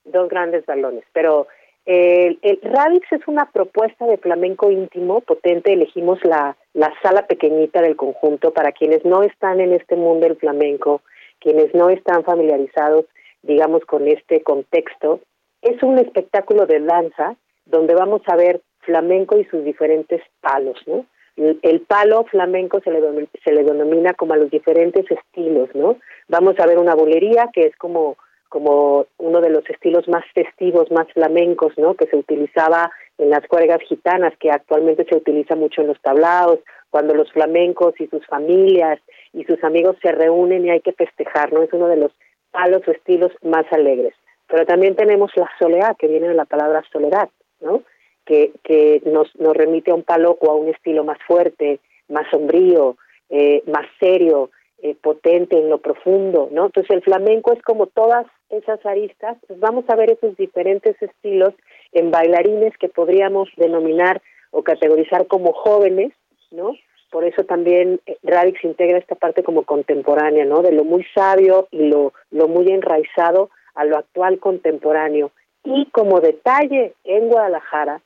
dos 0.06 0.30
grandes 0.30 0.66
balones, 0.66 1.04
pero 1.12 1.48
el, 1.88 2.60
Radix 2.64 3.10
es 3.14 3.26
una 3.28 3.50
propuesta 3.50 4.06
de 4.06 4.18
flamenco 4.18 4.70
íntimo, 4.70 5.22
potente. 5.22 5.72
Elegimos 5.72 6.20
la, 6.26 6.58
la 6.74 6.94
sala 7.02 7.26
pequeñita 7.28 7.82
del 7.82 7.96
conjunto 7.96 8.52
para 8.52 8.74
quienes 8.74 9.06
no 9.06 9.24
están 9.24 9.62
en 9.62 9.72
este 9.72 9.96
mundo 9.96 10.28
del 10.28 10.36
flamenco, 10.36 11.02
quienes 11.40 11.74
no 11.74 11.90
están 11.90 12.26
familiarizados, 12.26 13.06
digamos, 13.42 13.86
con 13.86 14.06
este 14.08 14.44
contexto. 14.44 15.22
Es 15.62 15.82
un 15.82 15.98
espectáculo 15.98 16.66
de 16.66 16.82
danza 16.82 17.38
donde 17.66 17.96
vamos 17.96 18.22
a 18.28 18.36
ver 18.36 18.62
flamenco 18.80 19.38
y 19.38 19.46
sus 19.46 19.64
diferentes 19.64 20.22
palos, 20.42 20.78
¿no? 20.88 21.06
El, 21.38 21.82
palo 21.82 22.26
flamenco 22.26 22.82
se 22.82 22.90
le, 22.90 23.00
se 23.44 23.52
le 23.54 23.64
denomina 23.64 24.14
como 24.16 24.34
a 24.34 24.38
los 24.38 24.50
diferentes 24.50 25.06
estilos, 25.10 25.70
¿no? 25.76 25.98
Vamos 26.28 26.60
a 26.60 26.66
ver 26.66 26.80
una 26.80 26.96
bolería 26.96 27.50
que 27.54 27.68
es 27.68 27.76
como 27.78 28.18
como 28.50 29.06
uno 29.18 29.42
de 29.42 29.50
los 29.50 29.70
estilos 29.70 30.08
más 30.08 30.24
festivos, 30.34 30.92
más 30.92 31.08
flamencos, 31.14 31.74
¿no? 31.78 31.96
Que 31.96 32.08
se 32.08 32.16
utilizaba 32.16 32.92
en 33.18 33.30
las 33.30 33.46
cuergas 33.48 33.80
gitanas, 33.88 34.34
que 34.40 34.52
actualmente 34.52 35.06
se 35.06 35.16
utiliza 35.16 35.56
mucho 35.56 35.82
en 35.82 35.88
los 35.88 36.02
tablaos, 36.02 36.60
cuando 36.90 37.14
los 37.14 37.32
flamencos 37.32 37.94
y 38.00 38.08
sus 38.08 38.26
familias 38.28 39.00
y 39.34 39.44
sus 39.44 39.64
amigos 39.64 39.98
se 40.02 40.12
reúnen 40.12 40.66
y 40.66 40.70
hay 40.70 40.82
que 40.82 40.94
festejar, 40.94 41.52
¿no? 41.52 41.64
Es 41.64 41.74
uno 41.74 41.88
de 41.88 41.98
los 41.98 42.12
palos 42.52 42.82
o 42.88 42.92
estilos 42.92 43.32
más 43.42 43.66
alegres. 43.72 44.14
Pero 44.48 44.66
también 44.66 44.96
tenemos 44.96 45.32
la 45.36 45.50
soledad, 45.60 45.98
que 45.98 46.08
viene 46.08 46.30
de 46.30 46.34
la 46.34 46.46
palabra 46.46 46.84
soledad, 46.92 47.30
¿no? 47.60 47.84
Que, 48.26 48.52
que 48.64 49.02
nos, 49.06 49.34
nos 49.36 49.56
remite 49.56 49.92
a 49.92 49.96
un 49.96 50.04
palo 50.04 50.38
a 50.42 50.54
un 50.54 50.70
estilo 50.70 51.04
más 51.04 51.18
fuerte, 51.28 51.80
más 52.08 52.26
sombrío, 52.30 52.98
eh, 53.30 53.64
más 53.68 53.86
serio, 54.00 54.52
eh, 54.84 54.96
potente 55.02 55.58
en 55.58 55.70
lo 55.70 55.80
profundo, 55.80 56.50
¿no? 56.52 56.68
Entonces 56.68 56.92
el 56.92 57.02
flamenco 57.02 57.52
es 57.52 57.62
como 57.64 57.88
todas 57.88 58.28
esas 58.50 58.86
aristas, 58.86 59.38
pues 59.48 59.60
vamos 59.60 59.86
a 59.88 59.96
ver 59.96 60.12
esos 60.12 60.38
diferentes 60.38 60.96
estilos 61.02 61.54
en 61.92 62.12
bailarines 62.12 62.78
que 62.78 62.88
podríamos 62.88 63.50
denominar 63.58 64.22
o 64.52 64.64
categorizar 64.64 65.28
como 65.28 65.54
jóvenes, 65.54 66.14
¿no? 66.52 66.76
Por 67.10 67.24
eso 67.24 67.44
también 67.44 68.00
eh, 68.06 68.18
Radix 68.24 68.64
integra 68.64 68.98
esta 68.98 69.16
parte 69.16 69.44
como 69.44 69.64
contemporánea, 69.64 70.46
¿no? 70.46 70.62
De 70.62 70.72
lo 70.72 70.84
muy 70.84 71.06
sabio 71.16 71.68
y 71.72 71.88
lo, 71.88 72.14
lo 72.32 72.48
muy 72.48 72.68
enraizado 72.70 73.50
a 73.76 73.86
lo 73.86 73.98
actual 73.98 74.40
contemporáneo. 74.40 75.32
Y 75.64 75.86
como 75.88 76.22
detalle, 76.22 76.94
en 77.04 77.30
Guadalajara 77.30 78.02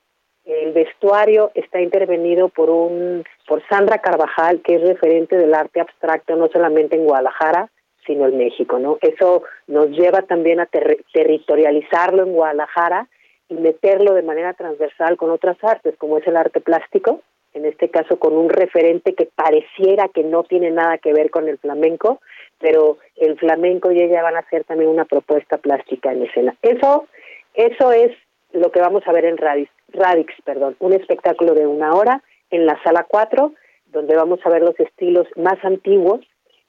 el 0.45 0.73
vestuario 0.73 1.51
está 1.53 1.81
intervenido 1.81 2.49
por 2.49 2.69
un 2.69 3.23
por 3.47 3.61
Sandra 3.67 3.99
Carvajal, 3.99 4.61
que 4.61 4.75
es 4.75 4.81
referente 4.81 5.37
del 5.37 5.53
arte 5.53 5.81
abstracto 5.81 6.35
no 6.35 6.47
solamente 6.47 6.95
en 6.95 7.05
Guadalajara, 7.05 7.69
sino 8.05 8.27
en 8.27 8.37
México, 8.37 8.79
¿no? 8.79 8.97
Eso 9.01 9.43
nos 9.67 9.89
lleva 9.89 10.23
también 10.23 10.59
a 10.59 10.67
territorializarlo 11.13 12.23
en 12.23 12.33
Guadalajara 12.33 13.07
y 13.49 13.55
meterlo 13.55 14.13
de 14.13 14.23
manera 14.23 14.53
transversal 14.53 15.17
con 15.17 15.29
otras 15.29 15.57
artes, 15.63 15.95
como 15.97 16.17
es 16.17 16.25
el 16.25 16.37
arte 16.37 16.61
plástico, 16.61 17.21
en 17.53 17.65
este 17.65 17.89
caso 17.89 18.17
con 18.17 18.33
un 18.33 18.49
referente 18.49 19.13
que 19.13 19.27
pareciera 19.35 20.07
que 20.07 20.23
no 20.23 20.43
tiene 20.43 20.71
nada 20.71 20.97
que 20.97 21.13
ver 21.13 21.29
con 21.29 21.47
el 21.49 21.57
flamenco, 21.57 22.21
pero 22.59 22.97
el 23.17 23.37
flamenco 23.37 23.91
y 23.91 24.01
ella 24.01 24.23
van 24.23 24.37
a 24.37 24.39
hacer 24.39 24.63
también 24.63 24.89
una 24.89 25.05
propuesta 25.05 25.57
plástica 25.57 26.11
en 26.13 26.23
escena. 26.23 26.55
Eso, 26.61 27.07
eso 27.53 27.91
es 27.91 28.11
lo 28.53 28.71
que 28.71 28.79
vamos 28.79 29.03
a 29.05 29.11
ver 29.11 29.25
en 29.25 29.37
Radix, 29.37 29.69
Radix 29.93 30.33
perdón, 30.43 30.75
un 30.79 30.93
espectáculo 30.93 31.53
de 31.53 31.67
una 31.67 31.93
hora 31.93 32.21
en 32.49 32.65
la 32.65 32.81
sala 32.83 33.05
4 33.07 33.53
donde 33.91 34.15
vamos 34.15 34.39
a 34.43 34.49
ver 34.49 34.61
los 34.61 34.79
estilos 34.79 35.27
más 35.35 35.63
antiguos, 35.63 36.21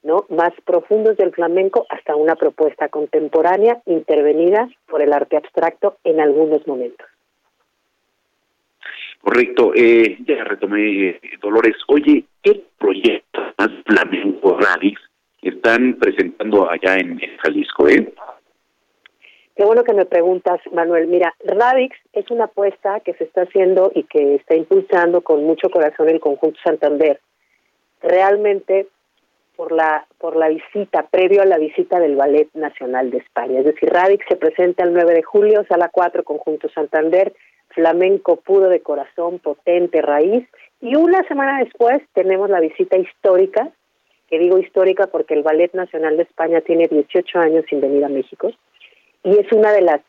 ¿no? 0.03 0.27
más 0.29 0.53
profundos 0.65 1.17
del 1.17 1.33
flamenco, 1.33 1.87
hasta 1.89 2.17
una 2.17 2.35
propuesta 2.35 2.89
contemporánea 2.89 3.81
intervenida 3.87 4.69
por 4.89 5.03
el 5.03 5.13
arte 5.13 5.37
abstracto 5.37 5.97
en 6.05 6.21
algunos 6.21 6.67
momentos. 6.67 7.07
Correcto, 9.21 9.73
eh, 9.75 10.19
ya 10.27 10.43
retomé, 10.43 11.11
eh, 11.11 11.21
Dolores. 11.41 11.77
Oye, 11.87 12.25
¿qué 12.43 12.61
proyecto 12.77 13.41
más 13.57 13.71
flamenco 13.87 14.59
Radix 14.59 15.01
están 15.41 15.95
presentando 15.95 16.69
allá 16.69 16.97
en, 16.97 17.21
Jalisco? 17.39 17.89
Eh? 17.89 18.13
Qué 19.55 19.65
bueno 19.65 19.85
que 19.85 19.93
me 19.93 20.07
preguntas, 20.07 20.61
Manuel. 20.73 21.09
Mira, 21.09 21.35
Radix 21.45 21.95
es 22.15 22.31
una 22.31 22.45
apuesta 22.45 23.01
que 23.01 23.13
se 23.15 23.25
está 23.25 23.43
haciendo 23.43 23.93
y 23.95 24.05
que 24.05 24.37
está 24.37 24.57
impulsando 24.57 25.21
con 25.21 25.45
mucho 25.45 25.69
corazón 25.69 26.09
el 26.09 26.21
conjunto 26.21 26.59
Santander. 26.65 27.21
Realmente 28.01 28.87
por 29.57 29.71
la 29.73 30.07
por 30.19 30.37
la 30.37 30.49
visita, 30.49 31.07
previo 31.11 31.43
a 31.43 31.47
la 31.47 31.59
visita 31.59 32.01
del 32.01 32.17
Ballet 32.17 32.49
Nacional 32.55 33.11
de 33.11 33.19
España. 33.19 33.59
Es 33.59 33.67
decir, 33.67 33.91
Radix 33.91 34.25
se 34.27 34.37
presenta 34.37 34.85
el 34.85 34.95
9 34.95 35.13
de 35.13 35.23
julio, 35.23 35.67
sala 35.69 35.91
4, 35.93 36.25
conjunto 36.25 36.71
Santander, 36.71 37.35
flamenco 37.69 38.37
puro 38.37 38.71
de 38.71 38.81
corazón, 38.81 39.39
potente, 39.39 40.01
raíz. 40.01 40.49
Y 40.81 40.97
una 40.97 41.23
semana 41.29 41.59
después 41.63 42.01
tenemos 42.15 42.49
la 42.49 42.61
visita 42.61 42.97
histórica, 42.97 43.69
que 44.29 44.39
digo 44.39 44.59
histórica 44.59 45.09
porque 45.09 45.35
el 45.35 45.43
Ballet 45.43 45.75
Nacional 45.75 46.17
de 46.17 46.23
España 46.23 46.63
tiene 46.63 46.89
18 46.89 47.39
años 47.39 47.67
sin 47.69 47.83
venir 47.83 48.03
a 48.07 48.09
México 48.09 48.51
y 49.25 49.39
es 49.39 49.51
una 49.53 49.73
de 49.73 49.83
las 49.83 50.01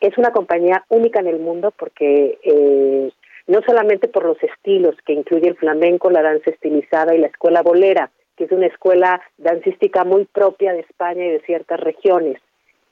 es 0.00 0.18
una 0.18 0.32
compañía 0.32 0.84
única 0.88 1.20
en 1.20 1.28
el 1.28 1.38
mundo 1.38 1.72
porque 1.78 2.38
eh, 2.42 3.12
no 3.46 3.60
solamente 3.64 4.08
por 4.08 4.24
los 4.24 4.42
estilos 4.42 4.96
que 5.06 5.12
incluye 5.12 5.48
el 5.48 5.56
flamenco, 5.56 6.10
la 6.10 6.22
danza 6.22 6.50
estilizada 6.50 7.14
y 7.14 7.18
la 7.18 7.28
escuela 7.28 7.62
bolera, 7.62 8.10
que 8.36 8.44
es 8.44 8.52
una 8.52 8.66
escuela 8.66 9.20
dancística 9.38 10.04
muy 10.04 10.24
propia 10.24 10.72
de 10.72 10.80
España 10.80 11.24
y 11.26 11.30
de 11.30 11.40
ciertas 11.40 11.78
regiones, 11.78 12.38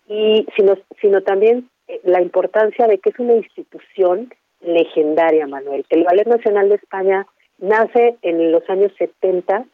y 0.09 0.47
sino, 0.57 0.77
sino 1.01 1.23
también 1.23 1.69
eh, 1.89 2.01
la 2.05 2.21
importancia 2.21 2.87
de 2.87 2.99
que 2.99 3.11
es 3.11 3.19
una 3.19 3.35
institución 3.35 4.33
legendaria, 4.61 5.47
Manuel. 5.47 5.85
El 5.89 6.05
Ballet 6.05 6.27
Nacional 6.27 6.69
de 6.69 6.77
España 6.77 7.27
nace 7.59 8.17
en 8.23 8.53
los 8.53 8.69
años 8.69 8.93
70 8.99 9.65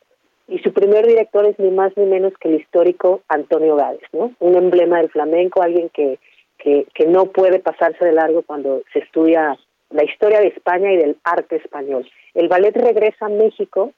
y 0.49 0.59
su 0.61 0.73
primer 0.73 1.07
director 1.07 1.47
es 1.47 1.59
ni 1.59 1.71
más 1.71 1.93
ni 1.97 2.05
menos 2.07 2.33
que 2.39 2.49
el 2.49 2.61
histórico 2.61 3.23
Antonio 3.29 3.77
Gades, 3.77 4.09
¿no? 4.13 4.33
Un 4.39 4.55
emblema 4.55 4.99
del 4.99 5.11
flamenco, 5.11 5.63
alguien 5.63 5.89
que, 5.89 6.19
que, 6.59 6.87
que 6.95 7.07
no 7.07 7.27
puede 7.27 7.59
pasarse 7.59 8.05
de 8.05 8.13
largo 8.13 8.43
cuando 8.43 8.83
se 8.93 9.01
estudia 9.01 9.59
la 9.91 10.05
historia 10.05 10.41
de 10.41 10.49
España 10.49 10.93
y 10.93 10.97
del 10.97 11.17
arte 11.25 11.57
español. 11.57 12.09
El 12.35 12.49
ballet 12.49 12.77
regresa 12.77 13.27
a 13.27 13.31
México. 13.31 13.93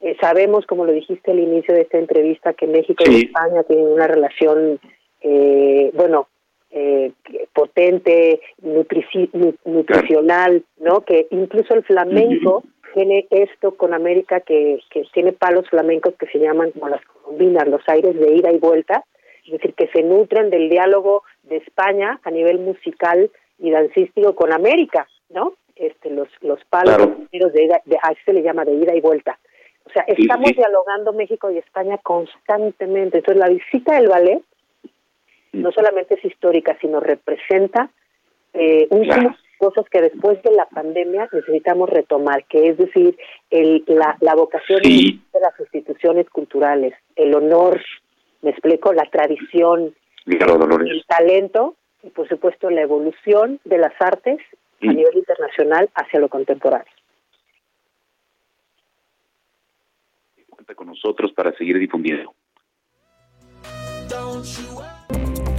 Eh, 0.00 0.16
sabemos, 0.20 0.66
como 0.66 0.84
lo 0.84 0.92
dijiste 0.92 1.30
al 1.30 1.38
inicio 1.38 1.74
de 1.74 1.82
esta 1.82 1.98
entrevista, 1.98 2.52
que 2.54 2.66
México 2.66 3.04
y 3.06 3.26
España 3.26 3.62
tienen 3.62 3.86
una 3.86 4.06
relación, 4.06 4.80
eh, 5.22 5.90
bueno, 5.94 6.28
eh, 6.70 7.12
potente, 7.52 8.40
nutricional, 9.64 10.64
¿no? 10.78 11.02
Que 11.02 11.28
incluso 11.30 11.74
el 11.74 11.84
flamenco 11.84 12.64
tiene 12.94 13.26
esto 13.30 13.76
con 13.76 13.92
América 13.92 14.40
que, 14.40 14.80
que 14.88 15.02
tiene 15.12 15.32
palos 15.32 15.68
flamencos 15.68 16.14
que 16.14 16.26
se 16.28 16.38
llaman 16.38 16.70
como 16.70 16.88
las 16.88 17.04
colombinas, 17.04 17.68
los 17.68 17.82
aires 17.88 18.18
de 18.18 18.34
ida 18.34 18.52
y 18.52 18.58
vuelta, 18.58 19.04
es 19.44 19.52
decir, 19.52 19.74
que 19.74 19.88
se 19.88 20.02
nutren 20.02 20.48
del 20.48 20.70
diálogo 20.70 21.24
de 21.42 21.56
España 21.56 22.20
a 22.22 22.30
nivel 22.30 22.60
musical 22.60 23.30
y 23.58 23.70
dancístico 23.70 24.34
con 24.34 24.52
América, 24.52 25.06
¿no? 25.28 25.54
Este, 25.76 26.08
los, 26.08 26.28
los 26.40 26.64
palos 26.66 26.96
de, 27.30 27.64
ida, 27.64 27.80
de, 27.84 27.96
a 27.96 28.14
se 28.24 28.32
le 28.32 28.42
llama 28.42 28.64
de 28.64 28.74
ida 28.74 28.94
y 28.94 29.00
vuelta. 29.00 29.38
O 29.84 29.90
sea, 29.90 30.04
estamos 30.06 30.50
dialogando 30.52 31.12
México 31.12 31.50
y 31.50 31.58
España 31.58 31.98
constantemente. 31.98 33.18
Entonces, 33.18 33.40
la 33.40 33.48
visita 33.48 33.96
del 33.96 34.08
ballet 34.08 34.40
no 35.52 35.72
solamente 35.72 36.14
es 36.14 36.24
histórica, 36.24 36.76
sino 36.80 37.00
representa 37.00 37.90
eh, 38.54 38.86
un 38.90 39.04
cosas 39.58 39.84
que 39.90 40.00
después 40.00 40.42
de 40.42 40.52
la 40.52 40.66
pandemia 40.66 41.28
necesitamos 41.32 41.88
retomar, 41.90 42.44
que 42.46 42.68
es 42.68 42.78
decir, 42.78 43.16
el, 43.50 43.84
la, 43.86 44.16
la 44.20 44.34
vocación 44.34 44.80
de 44.82 45.40
las 45.40 45.58
instituciones 45.60 46.28
culturales, 46.30 46.94
el 47.16 47.34
honor, 47.34 47.80
me 48.42 48.50
explico, 48.50 48.92
la 48.92 49.08
tradición, 49.10 49.94
el 50.26 51.04
talento 51.06 51.76
y 52.02 52.10
por 52.10 52.28
supuesto 52.28 52.70
la 52.70 52.82
evolución 52.82 53.60
de 53.64 53.78
las 53.78 53.92
artes 54.00 54.38
a 54.82 54.86
nivel 54.86 55.16
internacional 55.16 55.88
hacia 55.94 56.20
lo 56.20 56.28
contemporáneo. 56.28 56.92
Cuenta 60.50 60.74
con 60.74 60.88
nosotros 60.88 61.32
para 61.32 61.52
seguir 61.56 61.78
difundiendo. 61.78 62.34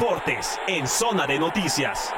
Deportes 0.00 0.58
en 0.66 0.86
Zona 0.86 1.26
de 1.26 1.38
Noticias. 1.38 2.14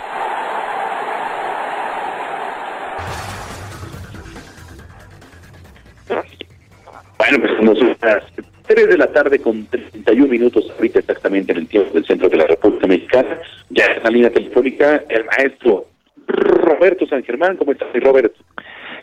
Bueno, 7.18 7.38
pues 7.40 7.52
como 7.56 7.74
son 7.74 7.96
las 8.00 8.22
3 8.68 8.88
de 8.88 8.96
la 8.96 9.08
tarde 9.08 9.40
con 9.40 9.66
31 9.66 10.28
minutos, 10.28 10.70
ahorita 10.76 11.00
exactamente 11.00 11.50
en 11.50 11.58
el 11.58 11.66
tiempo 11.66 11.92
del 11.94 12.04
centro 12.04 12.28
de 12.28 12.36
la 12.36 12.46
República 12.46 12.86
Mexicana, 12.86 13.40
ya 13.70 13.86
en 13.86 14.02
la 14.04 14.10
línea 14.10 14.30
telefónica 14.30 15.02
el 15.08 15.24
maestro 15.24 15.86
Roberto 16.28 17.04
San 17.08 17.24
Germán. 17.24 17.56
¿Cómo 17.56 17.72
estás, 17.72 17.88
Roberto? 17.94 18.38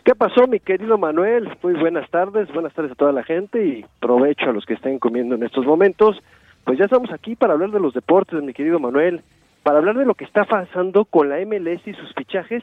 ¿Qué 0.04 0.14
pasó, 0.14 0.46
mi 0.46 0.58
querido 0.58 0.96
Manuel? 0.96 1.50
Muy 1.62 1.74
buenas 1.74 2.08
tardes, 2.08 2.50
buenas 2.54 2.72
tardes 2.72 2.92
a 2.92 2.94
toda 2.94 3.12
la 3.12 3.24
gente 3.24 3.62
y 3.62 3.84
provecho 4.00 4.48
a 4.48 4.54
los 4.54 4.64
que 4.64 4.72
estén 4.72 4.98
comiendo 4.98 5.34
en 5.34 5.42
estos 5.42 5.66
momentos. 5.66 6.16
Pues 6.64 6.78
ya 6.78 6.84
estamos 6.84 7.12
aquí 7.12 7.34
para 7.34 7.54
hablar 7.54 7.70
de 7.70 7.80
los 7.80 7.94
deportes, 7.94 8.42
mi 8.42 8.52
querido 8.52 8.78
Manuel, 8.78 9.22
para 9.62 9.78
hablar 9.78 9.96
de 9.96 10.04
lo 10.04 10.14
que 10.14 10.24
está 10.24 10.44
pasando 10.44 11.04
con 11.04 11.28
la 11.28 11.38
MLS 11.44 11.86
y 11.86 11.94
sus 11.94 12.14
fichajes 12.14 12.62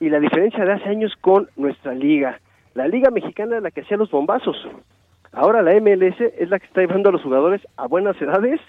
y 0.00 0.08
la 0.08 0.20
diferencia 0.20 0.64
de 0.64 0.72
hace 0.72 0.88
años 0.88 1.12
con 1.20 1.48
nuestra 1.56 1.94
liga. 1.94 2.40
La 2.74 2.88
liga 2.88 3.10
mexicana 3.10 3.56
es 3.56 3.62
la 3.62 3.70
que 3.70 3.82
hacía 3.82 3.96
los 3.96 4.10
bombazos. 4.10 4.56
Ahora 5.32 5.62
la 5.62 5.72
MLS 5.80 6.20
es 6.20 6.48
la 6.48 6.58
que 6.58 6.66
está 6.66 6.80
llevando 6.80 7.08
a 7.08 7.12
los 7.12 7.22
jugadores 7.22 7.60
a 7.76 7.86
buenas 7.86 8.20
edades 8.20 8.60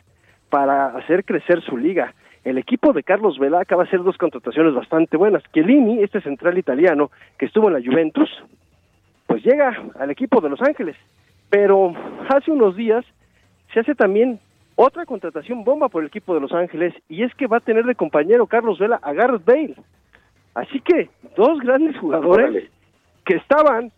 para 0.49 0.87
hacer 0.87 1.25
crecer 1.25 1.61
su 1.61 1.77
liga. 1.77 2.13
El 2.43 2.57
equipo 2.59 2.93
de 2.93 3.03
Carlos 3.03 3.39
Vela 3.39 3.61
acaba 3.61 3.83
de 3.83 3.89
hacer 3.89 4.03
dos 4.03 4.17
contrataciones 4.17 4.75
bastante 4.75 5.17
buenas. 5.17 5.43
Chiellini, 5.51 6.03
este 6.03 6.21
central 6.21 6.57
italiano 6.57 7.09
que 7.39 7.47
estuvo 7.47 7.67
en 7.67 7.73
la 7.73 7.81
Juventus, 7.83 8.29
pues 9.25 9.43
llega 9.43 9.75
al 9.99 10.11
equipo 10.11 10.41
de 10.41 10.49
Los 10.49 10.61
Ángeles. 10.61 10.95
Pero 11.49 11.93
hace 12.29 12.51
unos 12.51 12.75
días 12.75 13.03
se 13.73 13.79
hace 13.79 13.95
también 13.95 14.39
otra 14.75 15.05
contratación 15.05 15.63
bomba 15.63 15.89
por 15.89 16.03
el 16.03 16.07
equipo 16.07 16.33
de 16.33 16.41
Los 16.41 16.51
Ángeles 16.51 16.93
y 17.07 17.23
es 17.23 17.33
que 17.35 17.47
va 17.47 17.57
a 17.57 17.61
tener 17.61 17.85
de 17.85 17.95
compañero 17.95 18.47
Carlos 18.47 18.77
Vela 18.77 18.99
a 19.01 19.13
Gareth 19.13 19.45
Bale. 19.45 19.75
Así 20.53 20.79
que 20.81 21.09
dos 21.35 21.59
grandes 21.59 21.97
jugadores 21.97 22.69
que 23.25 23.35
estaban 23.35 23.91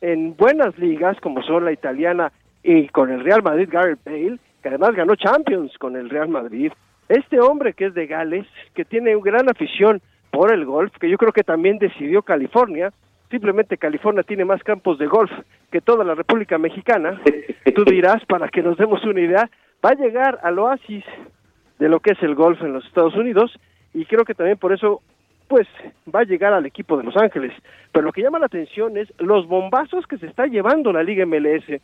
en 0.00 0.36
buenas 0.36 0.78
ligas 0.78 1.18
como 1.20 1.42
son 1.42 1.64
la 1.64 1.72
italiana 1.72 2.32
y 2.62 2.88
con 2.88 3.10
el 3.10 3.24
Real 3.24 3.42
Madrid 3.42 3.68
Gareth 3.70 4.04
Bale, 4.04 4.38
que 4.62 4.68
además 4.68 4.94
ganó 4.94 5.14
Champions 5.16 5.76
con 5.78 5.96
el 5.96 6.10
Real 6.10 6.28
Madrid. 6.28 6.72
Este 7.08 7.40
hombre 7.40 7.72
que 7.72 7.86
es 7.86 7.94
de 7.94 8.06
Gales, 8.06 8.46
que 8.74 8.84
tiene 8.84 9.16
una 9.16 9.30
gran 9.30 9.50
afición 9.50 10.00
por 10.30 10.52
el 10.52 10.64
golf, 10.64 10.92
que 10.98 11.10
yo 11.10 11.18
creo 11.18 11.32
que 11.32 11.42
también 11.42 11.78
decidió 11.78 12.22
California, 12.22 12.92
simplemente 13.30 13.78
California 13.78 14.22
tiene 14.22 14.44
más 14.44 14.62
campos 14.62 14.98
de 14.98 15.06
golf 15.06 15.30
que 15.70 15.80
toda 15.80 16.04
la 16.04 16.14
República 16.14 16.58
Mexicana, 16.58 17.20
tú 17.74 17.84
dirás, 17.84 18.24
para 18.26 18.48
que 18.48 18.62
nos 18.62 18.76
demos 18.76 19.04
una 19.04 19.20
idea, 19.20 19.50
va 19.84 19.90
a 19.90 19.94
llegar 19.94 20.38
al 20.42 20.58
oasis 20.58 21.04
de 21.78 21.88
lo 21.88 22.00
que 22.00 22.12
es 22.12 22.22
el 22.22 22.34
golf 22.34 22.60
en 22.62 22.72
los 22.72 22.84
Estados 22.86 23.14
Unidos 23.14 23.58
y 23.94 24.04
creo 24.04 24.24
que 24.24 24.34
también 24.34 24.58
por 24.58 24.72
eso 24.72 25.02
pues 25.48 25.66
va 26.14 26.20
a 26.20 26.24
llegar 26.24 26.52
al 26.52 26.64
equipo 26.64 26.96
de 26.96 27.02
Los 27.02 27.16
Ángeles. 27.16 27.52
Pero 27.90 28.04
lo 28.04 28.12
que 28.12 28.22
llama 28.22 28.38
la 28.38 28.46
atención 28.46 28.96
es 28.96 29.12
los 29.18 29.48
bombazos 29.48 30.06
que 30.06 30.16
se 30.16 30.26
está 30.26 30.46
llevando 30.46 30.92
la 30.92 31.02
Liga 31.02 31.26
MLS. 31.26 31.80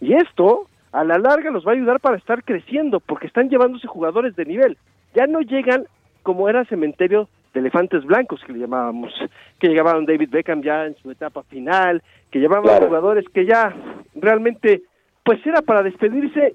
Y 0.00 0.14
esto 0.14 0.68
a 0.92 1.04
la 1.04 1.18
larga 1.18 1.50
los 1.50 1.66
va 1.66 1.72
a 1.72 1.74
ayudar 1.74 2.00
para 2.00 2.16
estar 2.16 2.42
creciendo, 2.42 2.98
porque 2.98 3.26
están 3.26 3.50
llevándose 3.50 3.86
jugadores 3.86 4.34
de 4.36 4.46
nivel. 4.46 4.78
Ya 5.14 5.26
no 5.26 5.42
llegan 5.42 5.84
como 6.22 6.48
era 6.48 6.64
cementerio 6.64 7.28
de 7.52 7.60
elefantes 7.60 8.04
blancos 8.04 8.40
que 8.46 8.54
le 8.54 8.60
llamábamos, 8.60 9.12
que 9.58 9.68
llegaban 9.68 10.06
David 10.06 10.30
Beckham 10.30 10.62
ya 10.62 10.86
en 10.86 10.96
su 10.96 11.10
etapa 11.10 11.42
final, 11.42 12.02
que 12.30 12.38
llevaban 12.38 12.82
jugadores 12.82 13.26
que 13.34 13.44
ya 13.44 13.74
realmente 14.14 14.82
pues 15.24 15.44
era 15.46 15.60
para 15.60 15.82
despedirse 15.82 16.54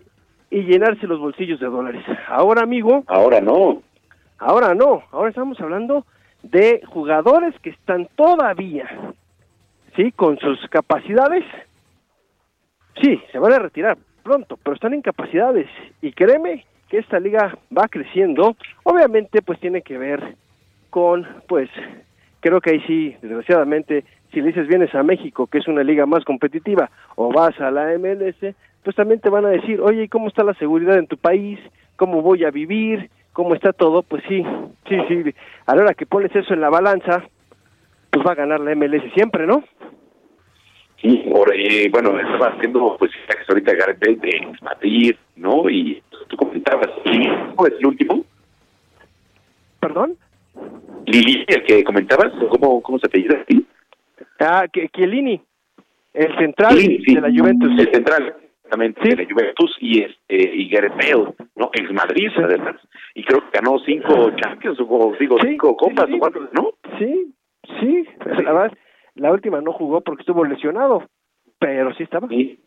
y 0.49 0.63
llenarse 0.63 1.07
los 1.07 1.19
bolsillos 1.19 1.59
de 1.59 1.67
dólares. 1.67 2.03
Ahora, 2.27 2.63
amigo, 2.63 3.03
ahora 3.07 3.41
no. 3.41 3.81
Ahora 4.38 4.76
no, 4.76 5.03
ahora 5.11 5.30
estamos 5.30 5.59
hablando 5.61 6.05
de 6.43 6.81
jugadores 6.85 7.55
que 7.61 7.69
están 7.69 8.07
todavía 8.15 8.88
sí, 9.95 10.11
con 10.11 10.38
sus 10.39 10.59
capacidades. 10.69 11.43
Sí, 13.01 13.22
se 13.31 13.39
van 13.39 13.53
a 13.53 13.59
retirar 13.59 13.97
pronto, 14.23 14.57
pero 14.61 14.76
están 14.76 14.93
en 14.93 15.01
capacidades 15.01 15.67
y 16.01 16.11
créeme 16.11 16.65
que 16.89 16.97
esta 16.97 17.19
liga 17.19 17.57
va 17.76 17.88
creciendo. 17.88 18.55
Obviamente 18.84 19.41
pues 19.41 19.59
tiene 19.59 19.81
que 19.81 19.97
ver 19.97 20.35
con 20.89 21.26
pues 21.47 21.69
creo 22.39 22.61
que 22.61 22.72
ahí 22.72 22.81
sí, 22.81 23.15
desgraciadamente, 23.22 24.03
si 24.31 24.39
le 24.39 24.47
dices 24.47 24.67
vienes 24.67 24.93
a 24.93 25.01
México, 25.01 25.47
que 25.47 25.57
es 25.57 25.67
una 25.67 25.84
liga 25.84 26.05
más 26.05 26.23
competitiva, 26.23 26.91
o 27.15 27.31
vas 27.31 27.59
a 27.59 27.72
la 27.72 27.97
MLS, 27.97 28.55
pues 28.86 28.95
también 28.95 29.20
te 29.20 29.32
van 29.32 29.45
a 29.45 29.49
decir, 29.49 29.82
oye, 29.82 30.03
¿y 30.03 30.07
cómo 30.07 30.28
está 30.28 30.44
la 30.44 30.53
seguridad 30.53 30.98
en 30.99 31.07
tu 31.07 31.18
país? 31.18 31.60
¿Cómo 31.95 32.22
voy 32.22 32.45
a 32.45 32.52
vivir? 32.52 33.10
¿Cómo 33.34 33.56
está 33.56 33.74
todo? 33.74 34.03
Pues 34.03 34.24
sí, 34.30 34.44
sí, 34.88 34.95
sí. 35.07 35.36
A 35.66 35.76
la 35.76 35.82
hora 35.82 35.94
que 35.95 36.06
pones 36.06 36.34
eso 36.36 36.53
en 36.53 36.62
la 36.62 36.70
balanza, 36.70 37.24
pues 38.12 38.26
va 38.26 38.34
a 38.34 38.36
ganar 38.36 38.60
la 38.60 38.76
MLS 38.76 39.12
siempre, 39.16 39.48
¿no? 39.48 39.64
Sí, 41.02 41.26
por, 41.32 41.52
eh, 41.53 41.90
bueno, 41.91 42.18
estaba 42.20 42.49
haciendo 42.56 42.95
pues 42.99 43.12
ahorita 43.49 43.74
Gareth 43.74 43.99
Bale 43.99 44.18
de 44.18 44.48
Madrid, 44.62 45.16
¿no? 45.36 45.68
Y 45.68 46.02
tú 46.28 46.38
comentabas, 46.38 46.90
¿cómo 47.56 47.68
es 47.68 47.74
el 47.80 47.88
último? 47.88 48.24
¿Perdón? 49.80 50.16
Lili, 51.07 51.44
el 51.48 51.64
que 51.64 51.84
comentabas, 51.84 52.32
¿cómo, 52.49 52.82
cómo 52.84 52.99
se 52.99 53.07
apellida? 53.07 53.44
¿Sí? 53.48 53.66
Ah, 54.40 54.66
Chiellini, 54.95 55.41
el 56.14 56.38
central 56.38 56.78
de 56.78 57.22
la 57.22 57.30
Juventus. 57.30 57.72
El 57.80 57.91
central, 57.91 58.36
exactamente, 58.66 59.02
de 59.10 59.16
la 59.16 59.30
Juventus 59.30 59.78
y 59.80 60.02
este 60.02 60.56
y 60.56 60.70
Gareth 60.70 60.96
Bale, 60.96 61.34
¿no? 61.56 61.70
Ex 61.74 61.92
Madrid, 61.92 62.30
además. 62.38 62.76
Y 63.14 63.24
creo 63.24 63.42
que 63.42 63.58
ganó 63.60 63.78
cinco 63.80 64.32
Champions, 64.36 64.80
o 64.80 65.14
digo, 65.20 65.38
cinco 65.42 65.76
copas, 65.78 66.10
o 66.12 66.20
cuatro, 66.20 66.50
¿no? 66.52 66.72
Sí, 66.98 67.34
sí, 67.80 68.06
la 68.44 68.54
verdad, 68.54 68.78
la 69.16 69.32
última 69.32 69.62
no 69.62 69.72
jugó 69.74 70.02
porque 70.02 70.22
estuvo 70.22 70.44
lesionado, 70.44 71.08
pero 71.60 71.94
sí 71.94 72.04
estaba. 72.04 72.28
Sí. 72.28 72.60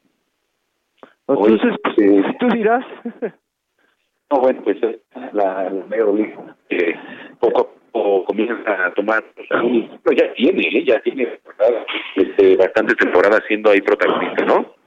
Entonces, 1.26 1.74
pues, 1.82 2.38
tú 2.38 2.48
dirás. 2.48 2.84
No, 4.30 4.40
bueno, 4.40 4.60
pues 4.62 4.76
la, 5.32 5.32
la 5.32 5.70
League 5.70 6.36
eh, 6.68 6.94
poco 7.40 7.60
a 7.62 7.66
poco 7.92 8.24
comienza 8.26 8.84
a 8.84 8.92
tomar, 8.92 9.24
pero 9.48 10.14
ya 10.14 10.34
tiene, 10.34 10.68
¿eh? 10.68 10.84
ya 10.84 11.00
tiene 11.00 11.40
este, 12.14 12.56
bastantes 12.56 12.98
temporadas 12.98 13.40
siendo 13.48 13.70
ahí 13.70 13.80
protagonista, 13.80 14.44
¿no? 14.44 14.77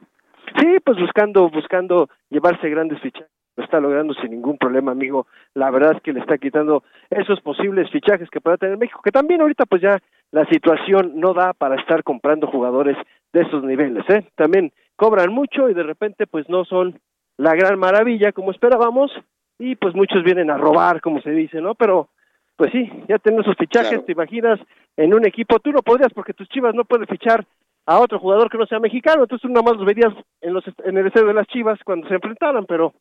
Sí, 0.60 0.78
pues 0.84 0.98
buscando, 0.98 1.50
buscando 1.50 2.10
llevarse 2.30 2.70
grandes 2.70 3.00
fichajes, 3.02 3.30
lo 3.56 3.64
está 3.64 3.80
logrando 3.80 4.14
sin 4.16 4.32
ningún 4.32 4.58
problema, 4.58 4.92
amigo. 4.92 5.28
La 5.54 5.70
verdad 5.72 5.94
es 5.96 6.02
que 6.02 6.14
le 6.14 6.20
está 6.20 6.38
quitando 6.38 6.84
esos 7.10 7.40
posibles 7.42 7.90
fichajes 7.92 8.30
que 8.30 8.42
pueda 8.42 8.58
tener 8.58 8.78
México, 8.78 9.02
que 9.04 9.12
también 9.12 9.42
ahorita 9.42 9.66
pues 9.66 9.82
ya 9.82 10.00
la 10.32 10.46
situación 10.46 11.14
no 11.16 11.34
da 11.34 11.54
para 11.54 11.76
estar 11.76 12.04
comprando 12.04 12.48
jugadores 12.48 12.98
de 13.34 13.42
esos 13.42 13.64
niveles, 13.64 14.04
¿eh? 14.10 14.26
También 14.36 14.72
cobran 14.96 15.32
mucho 15.32 15.70
y 15.70 15.74
de 15.74 15.84
repente 15.84 16.28
pues 16.28 16.48
no 16.50 16.66
son 16.66 17.00
la 17.38 17.56
gran 17.56 17.80
maravilla 17.80 18.32
como 18.32 18.52
esperábamos 18.52 19.12
y 19.58 19.76
pues 19.76 19.96
muchos 19.96 20.24
vienen 20.24 20.50
a 20.50 20.58
robar, 20.58 21.02
como 21.02 21.22
se 21.22 21.32
dice, 21.32 21.62
¿no? 21.62 21.76
Pero 21.76 22.10
pues 22.56 22.72
sí, 22.72 22.92
ya 23.08 23.18
tenemos 23.18 23.46
esos 23.46 23.58
fichajes, 23.58 24.06
te 24.06 24.12
imaginas, 24.12 24.60
en 24.98 25.14
un 25.14 25.26
equipo, 25.26 25.60
tú 25.60 25.72
no 25.72 25.82
podrías 25.82 26.14
porque 26.14 26.34
tus 26.34 26.48
chivas 26.50 26.76
no 26.76 26.86
pueden 26.86 27.08
fichar 27.08 27.46
a 27.86 28.00
otro 28.00 28.20
jugador 28.20 28.50
que 28.50 28.58
no 28.58 28.66
sea 28.66 28.80
mexicano, 28.80 29.24
entonces 29.24 29.42
tú 29.42 29.50
nada 29.50 29.64
más 29.64 29.78
los 29.78 29.86
verías 29.86 30.14
en, 30.42 30.54
los, 30.54 30.64
en 30.84 30.98
el 30.98 31.08
estadio 31.08 31.28
de 31.28 31.34
las 31.34 31.48
chivas 31.48 31.80
cuando 31.84 32.08
se 32.08 32.16
enfrentaran, 32.16 32.66
pero 32.66 32.94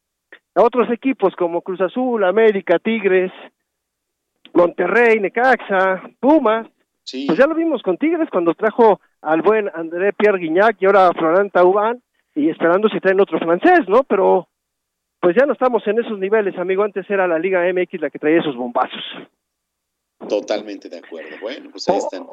a 0.55 0.63
otros 0.63 0.91
equipos 0.91 1.35
como 1.37 1.63
Cruz 1.63 1.81
Azul, 1.81 2.25
América, 2.25 2.79
Tigres, 2.79 3.33
Monterrey, 4.55 5.21
Necaxa, 5.21 6.03
Pumas, 6.19 6.67
pues 7.27 7.39
ya 7.39 7.47
lo 7.47 7.55
vimos 7.55 7.83
con 7.83 7.97
Tigres 7.97 8.29
cuando 8.31 8.55
trajo 8.55 9.01
al 9.23 9.43
buen 9.43 9.71
André 9.75 10.13
Pierre 10.13 10.39
Guignac 10.39 10.77
y 10.81 10.87
ahora 10.87 11.09
a 11.09 11.13
Florent 11.13 11.53
Taubán 11.53 12.03
y 12.35 12.49
esperando 12.49 12.89
si 12.89 13.01
traen 13.01 13.21
otro 13.21 13.39
francés, 13.39 13.89
¿no? 13.89 14.05
Pero 14.05 14.49
pues 15.21 15.37
ya 15.37 15.45
no 15.45 15.53
estamos 15.53 15.87
en 15.87 15.99
esos 15.99 16.19
niveles, 16.19 16.57
amigo. 16.59 16.83
Antes 16.83 17.09
era 17.11 17.27
la 17.27 17.39
Liga 17.39 17.63
MX 17.73 18.01
la 18.01 18.11
que 18.11 18.19
traía 18.19 18.41
esos 18.41 18.57
bombazos. 18.57 19.03
Totalmente 20.29 20.89
de 20.89 20.99
acuerdo. 20.99 21.37
Bueno, 21.41 21.71
pues 21.71 21.89
ahí 21.89 21.97
están. 21.97 22.27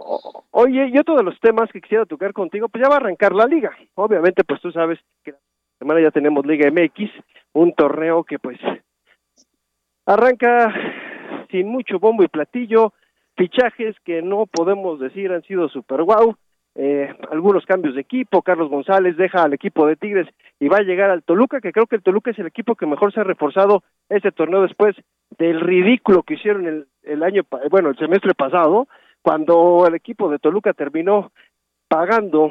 Oye, 0.52 0.90
y 0.94 0.98
otro 0.98 1.16
de 1.16 1.24
los 1.24 1.40
temas 1.40 1.72
que 1.72 1.82
quisiera 1.82 2.06
tocar 2.06 2.34
contigo, 2.34 2.68
pues 2.70 2.84
ya 2.84 2.90
va 2.90 2.96
a 2.96 3.00
arrancar 3.00 3.34
la 3.34 3.46
liga. 3.46 3.76
Obviamente, 3.96 4.44
pues 4.44 4.62
tú 4.62 4.72
sabes 4.72 5.00
que 5.24 5.32
la 5.32 5.38
semana 5.80 6.02
ya 6.02 6.12
tenemos 6.12 6.46
Liga 6.46 6.70
MX, 6.70 7.10
un 7.54 7.74
torneo 7.74 8.24
que 8.24 8.40
pues 8.40 8.60
arranca 10.06 10.74
sin 11.50 11.68
mucho 11.68 12.00
bombo 12.00 12.24
y 12.24 12.28
platillo, 12.28 12.94
fichajes 13.36 13.96
que 14.04 14.22
no 14.22 14.46
podemos 14.48 15.00
decir 15.00 15.32
han 15.32 15.44
sido 15.44 15.70
super 15.70 16.04
guau, 16.04 16.36
eh, 16.80 17.12
algunos 17.32 17.66
cambios 17.66 17.96
de 17.96 18.02
equipo, 18.02 18.44
Carlos 18.44 18.70
González 18.70 19.18
deja 19.18 19.44
al 19.44 19.54
equipo 19.54 19.88
de 19.88 19.96
Tigres 19.96 20.28
y 20.60 20.68
va 20.68 20.78
a 20.78 20.84
llegar 20.84 21.10
al 21.10 21.24
Toluca, 21.24 21.60
que 21.60 21.72
creo 21.72 21.88
que 21.88 21.96
el 21.96 22.04
Toluca 22.04 22.32
es 22.32 22.40
el 22.40 22.48
equipo 22.48 22.76
que 22.76 22.86
mejor 22.86 23.12
se 23.14 23.20
ha 23.20 23.24
reforzado 23.24 23.84
ese 24.10 24.32
torneo 24.32 24.62
después 24.62 24.96
del 25.40 25.60
ridículo 25.60 26.24
que 26.24 26.36
hicieron 26.36 26.68
el, 26.68 26.88
el 27.08 27.24
año, 27.24 27.44
bueno, 27.70 27.90
el 27.90 27.98
semestre 27.98 28.34
pasado, 28.34 28.88
cuando 29.22 29.86
el 29.88 29.96
equipo 29.96 30.30
de 30.30 30.40
Toluca 30.40 30.74
terminó 30.74 31.32
pagando 31.88 32.50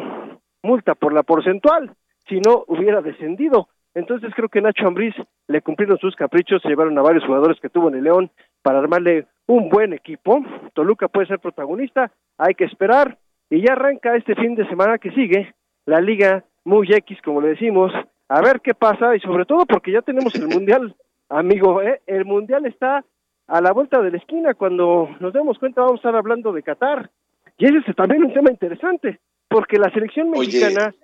multa 0.63 0.95
por 0.95 1.13
la 1.13 1.23
porcentual, 1.23 1.95
si 2.29 2.41
no 2.41 2.65
hubiera 2.67 3.01
descendido. 3.01 3.69
Entonces 3.95 4.33
creo 4.35 4.49
que 4.49 4.61
Nacho 4.61 4.87
Ambriz 4.87 5.15
le 5.49 5.63
cumplieron 5.63 5.99
sus 5.99 6.15
caprichos, 6.17 6.61
se 6.61 6.69
llevaron 6.69 6.99
a 6.99 7.03
varios 7.03 7.25
jugadores 7.25 7.59
que 7.61 7.71
tuvo 7.71 7.89
en 7.89 7.95
el 7.95 8.05
León 8.05 8.31
para 8.63 8.79
armarle 8.79 9.27
un 9.47 9.71
buen 9.71 9.93
equipo. 9.93 10.45
Toluca 10.75 11.09
puede 11.09 11.29
ser 11.29 11.39
protagonista, 11.39 12.11
hay 12.37 12.55
que 12.55 12.65
esperar 12.65 13.17
y 13.49 13.63
ya 13.63 13.73
arranca 13.73 14.17
este 14.17 14.35
fin 14.35 14.55
de 14.55 14.69
semana 14.69 14.99
que 14.99 15.13
sigue 15.13 15.55
la 15.87 16.01
liga 16.01 16.45
muy 16.65 16.93
X, 16.93 17.19
como 17.25 17.41
le 17.41 17.49
decimos, 17.49 17.93
a 18.29 18.41
ver 18.43 18.61
qué 18.61 18.75
pasa 18.75 19.15
y 19.15 19.21
sobre 19.21 19.47
todo 19.47 19.65
porque 19.67 19.93
ya 19.93 20.03
tenemos 20.03 20.35
el 20.35 20.49
mundial, 20.49 20.95
amigo, 21.29 21.81
¿eh? 21.81 22.03
el 22.07 22.25
mundial 22.25 22.67
está 22.67 23.05
a 23.47 23.61
la 23.61 23.73
vuelta 23.73 24.01
de 24.03 24.11
la 24.11 24.19
esquina, 24.19 24.55
cuando 24.55 25.09
nos 25.21 25.33
demos 25.33 25.59
cuenta 25.59 25.83
vamos 25.83 25.95
a 25.95 26.01
estar 26.01 26.17
hablando 26.17 26.53
de 26.53 26.63
Qatar 26.63 27.11
y 27.59 27.67
ese 27.67 27.79
es 27.87 27.97
también 27.97 28.25
un 28.25 28.35
tema 28.35 28.51
interesante, 28.51 29.21
porque 29.49 29.79
la 29.79 29.91
selección 29.91 30.31
mexicana, 30.31 30.95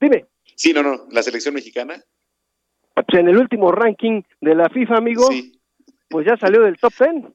dime. 0.00 0.26
Sí, 0.54 0.72
no, 0.72 0.82
no, 0.82 1.06
la 1.10 1.22
selección 1.22 1.54
mexicana. 1.54 2.02
Pues 2.94 3.06
en 3.20 3.28
el 3.28 3.38
último 3.38 3.72
ranking 3.72 4.22
de 4.40 4.54
la 4.54 4.68
FIFA, 4.68 4.96
amigo, 4.98 5.28
pues 6.08 6.26
ya 6.26 6.36
salió 6.36 6.62
del 6.62 6.76
top 6.76 6.92
ten. 6.98 7.34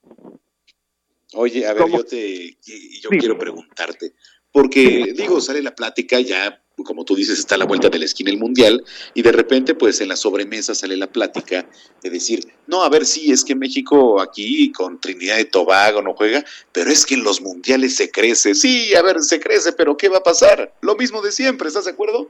Oye, 1.33 1.67
a 1.67 1.73
ver, 1.73 1.89
yo 1.89 2.03
te 2.05 2.57
yo 3.01 3.09
quiero 3.09 3.37
preguntarte, 3.37 4.13
porque 4.51 5.13
digo, 5.15 5.41
sale 5.41 5.61
la 5.61 5.73
plática 5.73 6.19
ya, 6.19 6.61
como 6.83 7.03
tú 7.03 7.15
dices, 7.15 7.39
está 7.39 7.55
a 7.55 7.57
la 7.57 7.65
vuelta 7.65 7.89
de 7.89 7.99
la 7.99 8.05
esquina 8.05 8.31
el 8.31 8.37
mundial, 8.37 8.83
y 9.13 9.21
de 9.21 9.31
repente, 9.31 9.75
pues 9.75 9.99
en 10.01 10.09
la 10.09 10.15
sobremesa 10.15 10.75
sale 10.75 10.95
la 10.95 11.07
plática 11.07 11.65
de 12.03 12.09
decir, 12.09 12.39
no, 12.67 12.83
a 12.83 12.89
ver, 12.89 13.05
sí, 13.05 13.31
es 13.31 13.43
que 13.43 13.55
México 13.55 14.21
aquí 14.21 14.71
con 14.71 14.99
Trinidad 14.99 15.39
y 15.39 15.45
Tobago 15.45 16.01
no 16.01 16.13
juega, 16.13 16.43
pero 16.71 16.89
es 16.89 17.05
que 17.05 17.15
en 17.15 17.23
los 17.23 17.41
mundiales 17.41 17.95
se 17.95 18.11
crece. 18.11 18.53
Sí, 18.53 18.93
a 18.95 19.01
ver, 19.01 19.21
se 19.21 19.39
crece, 19.39 19.73
pero 19.73 19.97
¿qué 19.97 20.09
va 20.09 20.17
a 20.17 20.23
pasar? 20.23 20.73
Lo 20.81 20.95
mismo 20.95 21.21
de 21.21 21.31
siempre, 21.31 21.67
¿estás 21.67 21.85
de 21.85 21.91
acuerdo? 21.91 22.29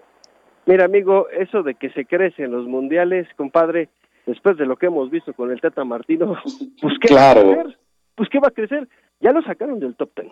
Mira, 0.65 0.85
amigo, 0.85 1.27
eso 1.29 1.63
de 1.63 1.75
que 1.75 1.89
se 1.91 2.05
crece 2.05 2.43
en 2.43 2.51
los 2.51 2.67
mundiales, 2.67 3.27
compadre, 3.37 3.89
después 4.25 4.57
de 4.57 4.65
lo 4.65 4.75
que 4.75 4.87
hemos 4.87 5.09
visto 5.09 5.33
con 5.33 5.51
el 5.51 5.61
Tata 5.61 5.83
Martino, 5.83 6.37
pues 6.81 6.93
qué 7.01 7.07
claro. 7.07 7.45
va 7.45 7.49
a 7.49 7.61
hacer? 7.61 7.77
Pues 8.15 8.29
qué 8.29 8.39
va 8.39 8.49
a 8.49 8.51
crecer? 8.51 8.87
Ya 9.21 9.31
lo 9.31 9.41
sacaron 9.41 9.79
del 9.79 9.95
top 9.95 10.11
ten, 10.13 10.31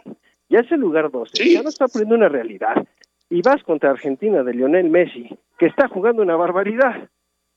ya 0.50 0.60
es 0.60 0.72
el 0.72 0.80
lugar 0.80 1.10
12, 1.10 1.52
ya 1.52 1.64
no 1.64 1.70
está 1.70 1.88
poniendo 1.88 2.16
una 2.16 2.30
realidad. 2.30 2.86
Y 3.30 3.42
vas 3.42 3.64
contra 3.64 3.92
Argentina 3.92 4.44
de 4.44 4.54
Lionel 4.54 4.90
Messi, 4.90 5.30
que 5.58 5.66
está 5.66 5.88
jugando 5.88 6.22
una 6.22 6.36
barbaridad. 6.36 7.10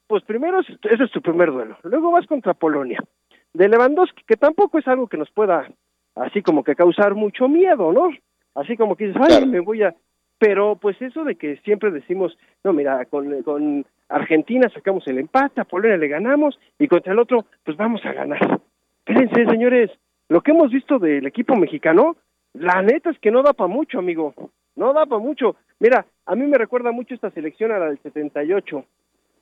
Pues 0.07 0.24
primero 0.24 0.61
ese 0.61 1.05
es 1.05 1.11
tu 1.11 1.20
primer 1.20 1.53
duelo. 1.53 1.77
Luego 1.82 2.11
vas 2.11 2.27
contra 2.27 2.55
Polonia, 2.55 2.99
de 3.53 3.69
Lewandowski, 3.69 4.24
que 4.24 4.36
tampoco 4.36 4.78
es 4.78 4.89
algo 4.89 5.07
que 5.07 5.19
nos 5.19 5.31
pueda 5.31 5.69
así 6.15 6.43
como 6.43 6.65
que 6.65 6.74
causar 6.74 7.15
mucho 7.15 7.49
miedo, 7.49 7.93
¿no? 7.93 8.11
Así 8.55 8.77
como 8.77 8.97
que 8.97 9.09
dices, 9.09 9.23
ay, 9.23 9.47
me 9.47 9.61
voy 9.61 9.82
a... 9.82 9.95
Pero 10.39 10.77
pues 10.77 11.01
eso 11.03 11.24
de 11.24 11.35
que 11.35 11.57
siempre 11.59 11.90
decimos, 11.90 12.36
no, 12.62 12.73
mira, 12.73 13.05
con, 13.07 13.43
con 13.43 13.85
Argentina 14.09 14.69
sacamos 14.73 15.07
el 15.09 15.19
empate, 15.19 15.61
a 15.61 15.65
Polonia 15.65 15.97
le 15.97 16.09
ganamos 16.09 16.59
y 16.78 16.86
contra 16.86 17.12
el 17.12 17.19
otro, 17.19 17.45
pues 17.65 17.77
vamos 17.77 18.05
a 18.05 18.12
ganar. 18.12 18.61
Fíjense, 19.05 19.47
señores, 19.47 19.90
lo 20.28 20.40
que 20.40 20.53
hemos 20.53 20.70
visto 20.70 20.99
del 20.99 21.27
equipo 21.27 21.57
mexicano, 21.57 22.16
la 22.53 22.82
neta 22.82 23.11
es 23.11 23.19
que 23.19 23.31
no 23.31 23.43
da 23.43 23.53
para 23.53 23.69
mucho, 23.69 23.99
amigo. 23.99 24.35
No 24.79 24.93
da 24.93 25.07
para 25.07 25.21
mucho. 25.21 25.57
Mira, 25.81 26.07
a 26.25 26.37
mí 26.37 26.47
me 26.47 26.57
recuerda 26.57 26.93
mucho 26.93 27.13
esta 27.13 27.31
selección 27.31 27.73
a 27.73 27.81
la 27.81 27.87
del 27.87 27.99
78, 27.99 28.85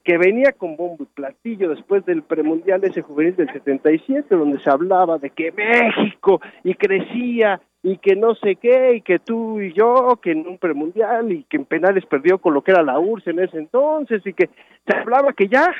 que 0.02 0.16
venía 0.16 0.52
con 0.52 0.76
bombo 0.76 1.04
y 1.04 1.06
platillo 1.06 1.68
después 1.68 2.06
del 2.06 2.22
premundial 2.22 2.82
ese 2.84 3.02
juvenil 3.02 3.36
del 3.36 3.52
77, 3.52 4.34
donde 4.34 4.58
se 4.60 4.70
hablaba 4.70 5.18
de 5.18 5.28
que 5.28 5.52
México 5.52 6.40
y 6.64 6.74
crecía 6.74 7.60
y 7.82 7.98
que 7.98 8.16
no 8.16 8.34
sé 8.34 8.56
qué, 8.56 8.94
y 8.94 9.00
que 9.02 9.18
tú 9.18 9.60
y 9.60 9.74
yo, 9.74 10.18
que 10.22 10.32
en 10.32 10.46
un 10.48 10.56
premundial 10.56 11.30
y 11.30 11.44
que 11.44 11.58
en 11.58 11.66
penales 11.66 12.06
perdió 12.06 12.38
con 12.38 12.54
lo 12.54 12.62
que 12.62 12.70
era 12.70 12.82
la 12.82 12.98
URSS 12.98 13.26
en 13.26 13.40
ese 13.40 13.58
entonces 13.58 14.26
y 14.26 14.32
que 14.32 14.48
se 14.86 14.96
hablaba 14.96 15.34
que 15.34 15.48
ya, 15.48 15.70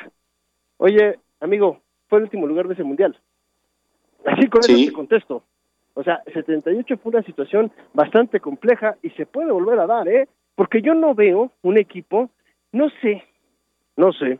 oye, 0.77 1.17
amigo, 1.39 1.79
fue 2.07 2.19
el 2.19 2.25
último 2.25 2.45
lugar 2.45 2.67
de 2.67 2.75
ese 2.75 2.83
mundial. 2.83 3.17
Así 4.23 4.47
con 4.49 4.61
ese 4.61 4.93
contexto. 4.93 5.41
O 5.97 6.03
sea, 6.03 6.21
78 6.31 6.99
fue 6.99 7.09
una 7.09 7.23
situación 7.23 7.71
bastante 7.95 8.39
compleja 8.39 8.97
y 9.01 9.09
se 9.11 9.25
puede 9.25 9.51
volver 9.51 9.79
a 9.79 9.87
dar, 9.87 10.07
¿eh? 10.07 10.27
Porque 10.53 10.83
yo 10.83 10.93
no 10.93 11.15
veo 11.15 11.51
un 11.63 11.79
equipo, 11.79 12.29
no 12.71 12.91
sé, 13.01 13.23
no 13.95 14.13
sé, 14.13 14.37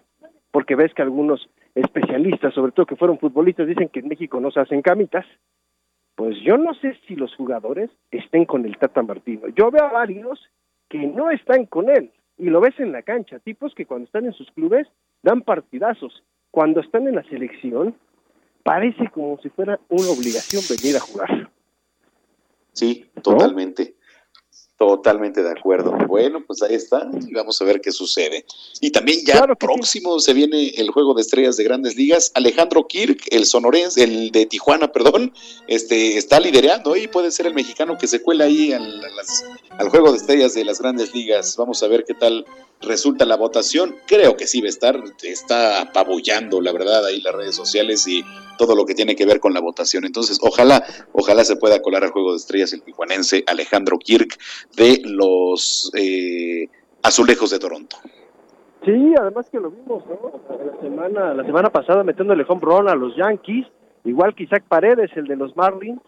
porque 0.51 0.75
ves 0.75 0.93
que 0.93 1.01
algunos 1.01 1.49
especialistas, 1.73 2.53
sobre 2.53 2.73
todo 2.73 2.85
que 2.85 2.95
fueron 2.95 3.17
futbolistas, 3.17 3.65
dicen 3.65 3.89
que 3.89 4.01
en 4.01 4.07
México 4.07 4.39
no 4.39 4.51
se 4.51 4.59
hacen 4.59 4.83
camitas, 4.83 5.25
pues 6.13 6.37
yo 6.41 6.57
no 6.57 6.75
sé 6.75 6.95
si 7.07 7.15
los 7.15 7.35
jugadores 7.35 7.89
estén 8.11 8.45
con 8.45 8.63
el 8.63 8.77
Tata 8.77 9.01
Martino. 9.01 9.47
Yo 9.55 9.71
veo 9.71 9.83
a 9.83 9.91
varios 9.91 10.39
que 10.89 11.07
no 11.07 11.31
están 11.31 11.65
con 11.65 11.89
él 11.89 12.11
y 12.37 12.51
lo 12.51 12.61
ves 12.61 12.79
en 12.79 12.91
la 12.91 13.01
cancha, 13.01 13.39
tipos 13.39 13.73
que 13.73 13.87
cuando 13.87 14.05
están 14.05 14.25
en 14.25 14.33
sus 14.33 14.51
clubes 14.51 14.87
dan 15.23 15.41
partidazos, 15.41 16.23
cuando 16.51 16.81
están 16.81 17.07
en 17.07 17.15
la 17.15 17.23
selección 17.23 17.95
parece 18.67 19.09
como 19.13 19.39
si 19.41 19.47
fuera 19.47 19.79
una 19.87 20.09
obligación 20.09 20.61
venir 20.69 20.97
a 20.97 20.99
jugar. 20.99 21.49
Sí, 22.73 23.05
totalmente. 23.23 23.95
Totalmente 24.77 25.41
de 25.41 25.51
acuerdo. 25.51 25.93
Bueno, 26.05 26.43
pues 26.45 26.61
ahí 26.61 26.75
está 26.75 27.09
y 27.25 27.33
vamos 27.33 27.61
a 27.61 27.65
ver 27.65 27.79
qué 27.79 27.93
sucede. 27.93 28.45
Y 28.81 28.91
también 28.91 29.21
ya 29.25 29.47
próximo 29.55 30.19
se 30.19 30.33
viene 30.33 30.73
el 30.75 30.91
juego 30.91 31.13
de 31.13 31.21
estrellas 31.21 31.55
de 31.55 31.63
Grandes 31.63 31.95
Ligas. 31.95 32.29
Alejandro 32.35 32.85
Kirk, 32.87 33.21
el 33.31 33.45
sonorense, 33.45 34.03
el 34.03 34.31
de 34.31 34.45
Tijuana, 34.45 34.91
perdón, 34.91 35.33
este 35.67 36.17
está 36.17 36.39
liderando 36.41 36.97
y 36.97 37.07
puede 37.07 37.31
ser 37.31 37.47
el 37.47 37.53
mexicano 37.53 37.97
que 37.97 38.07
se 38.07 38.21
cuela 38.21 38.43
ahí 38.43 38.73
al, 38.73 39.01
al 39.79 39.89
juego 39.89 40.11
de 40.11 40.17
estrellas 40.17 40.53
de 40.53 40.65
las 40.65 40.81
Grandes 40.81 41.15
Ligas. 41.15 41.55
Vamos 41.55 41.81
a 41.83 41.87
ver 41.87 42.03
qué 42.05 42.15
tal 42.15 42.45
resulta 42.81 43.25
la 43.25 43.35
votación. 43.35 43.95
Creo 44.07 44.37
que 44.37 44.47
sí 44.47 44.61
va 44.61 44.67
a 44.67 44.69
estar, 44.69 45.03
está 45.23 45.81
apabullando, 45.81 46.61
la 46.61 46.71
verdad, 46.71 47.05
ahí 47.05 47.21
las 47.21 47.33
redes 47.33 47.55
sociales 47.55 48.07
y 48.07 48.23
todo 48.57 48.75
lo 48.75 48.85
que 48.85 48.95
tiene 48.95 49.15
que 49.15 49.25
ver 49.25 49.39
con 49.39 49.53
la 49.53 49.61
votación. 49.61 50.05
Entonces, 50.05 50.39
ojalá, 50.41 50.83
ojalá 51.13 51.43
se 51.43 51.55
pueda 51.55 51.81
colar 51.81 52.03
al 52.03 52.11
juego 52.11 52.31
de 52.31 52.37
estrellas 52.37 52.73
el 52.73 52.83
tijuanense 52.83 53.43
Alejandro 53.47 53.97
Kirk 53.97 54.37
de 54.75 55.01
los 55.03 55.91
eh, 55.95 56.67
Azulejos 57.03 57.51
de 57.51 57.59
Toronto. 57.59 57.97
Sí, 58.85 59.13
además 59.19 59.47
que 59.51 59.59
lo 59.59 59.71
vimos, 59.71 60.03
¿no? 60.07 60.41
La 60.65 60.81
semana, 60.81 61.33
la 61.33 61.43
semana 61.45 61.69
pasada 61.69 62.03
metiéndole 62.03 62.45
home 62.47 62.61
run 62.61 62.89
a 62.89 62.95
los 62.95 63.15
Yankees, 63.17 63.67
igual 64.05 64.33
que 64.33 64.43
Isaac 64.43 64.63
Paredes, 64.67 65.11
el 65.15 65.25
de 65.25 65.35
los 65.35 65.55
Marlins, 65.57 66.01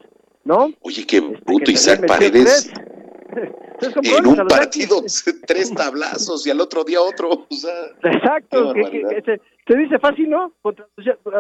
¿no? 0.46 0.72
Oye, 0.82 1.06
qué 1.06 1.18
este, 1.18 1.72
Isaac 1.72 2.08
Paredes. 2.08 2.72
en 3.82 4.28
un 4.28 4.48
partido 4.48 5.04
tres 5.48 5.74
tablazos 5.74 6.46
y 6.46 6.50
al 6.50 6.62
otro 6.62 6.84
día 6.84 7.02
otro. 7.02 7.48
Exacto, 8.04 8.74
que, 8.74 9.40
se, 9.66 9.78
dice 9.78 10.00
fácil, 10.00 10.30
¿no? 10.30 10.54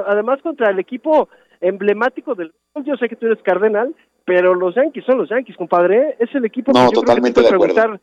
además 0.08 0.42
contra 0.42 0.72
el 0.72 0.80
equipo 0.80 1.30
emblemático 1.62 2.36
del... 2.36 2.54
Yo 2.86 2.96
sé 2.96 3.10
que 3.10 3.16
tú 3.16 3.26
eres 3.26 3.42
cardenal, 3.44 3.96
pero 4.26 4.54
los 4.56 4.76
Yankees 4.76 5.06
son 5.06 5.18
los 5.18 5.30
Yankees, 5.30 5.58
compadre. 5.58 6.16
Es 6.20 6.34
el 6.36 6.46
equipo 6.46 6.72
que 6.72 6.80
yo 6.80 6.90
totalmente 6.92 7.42
creo 7.42 7.60
que 7.60 7.66
preguntar 7.66 8.00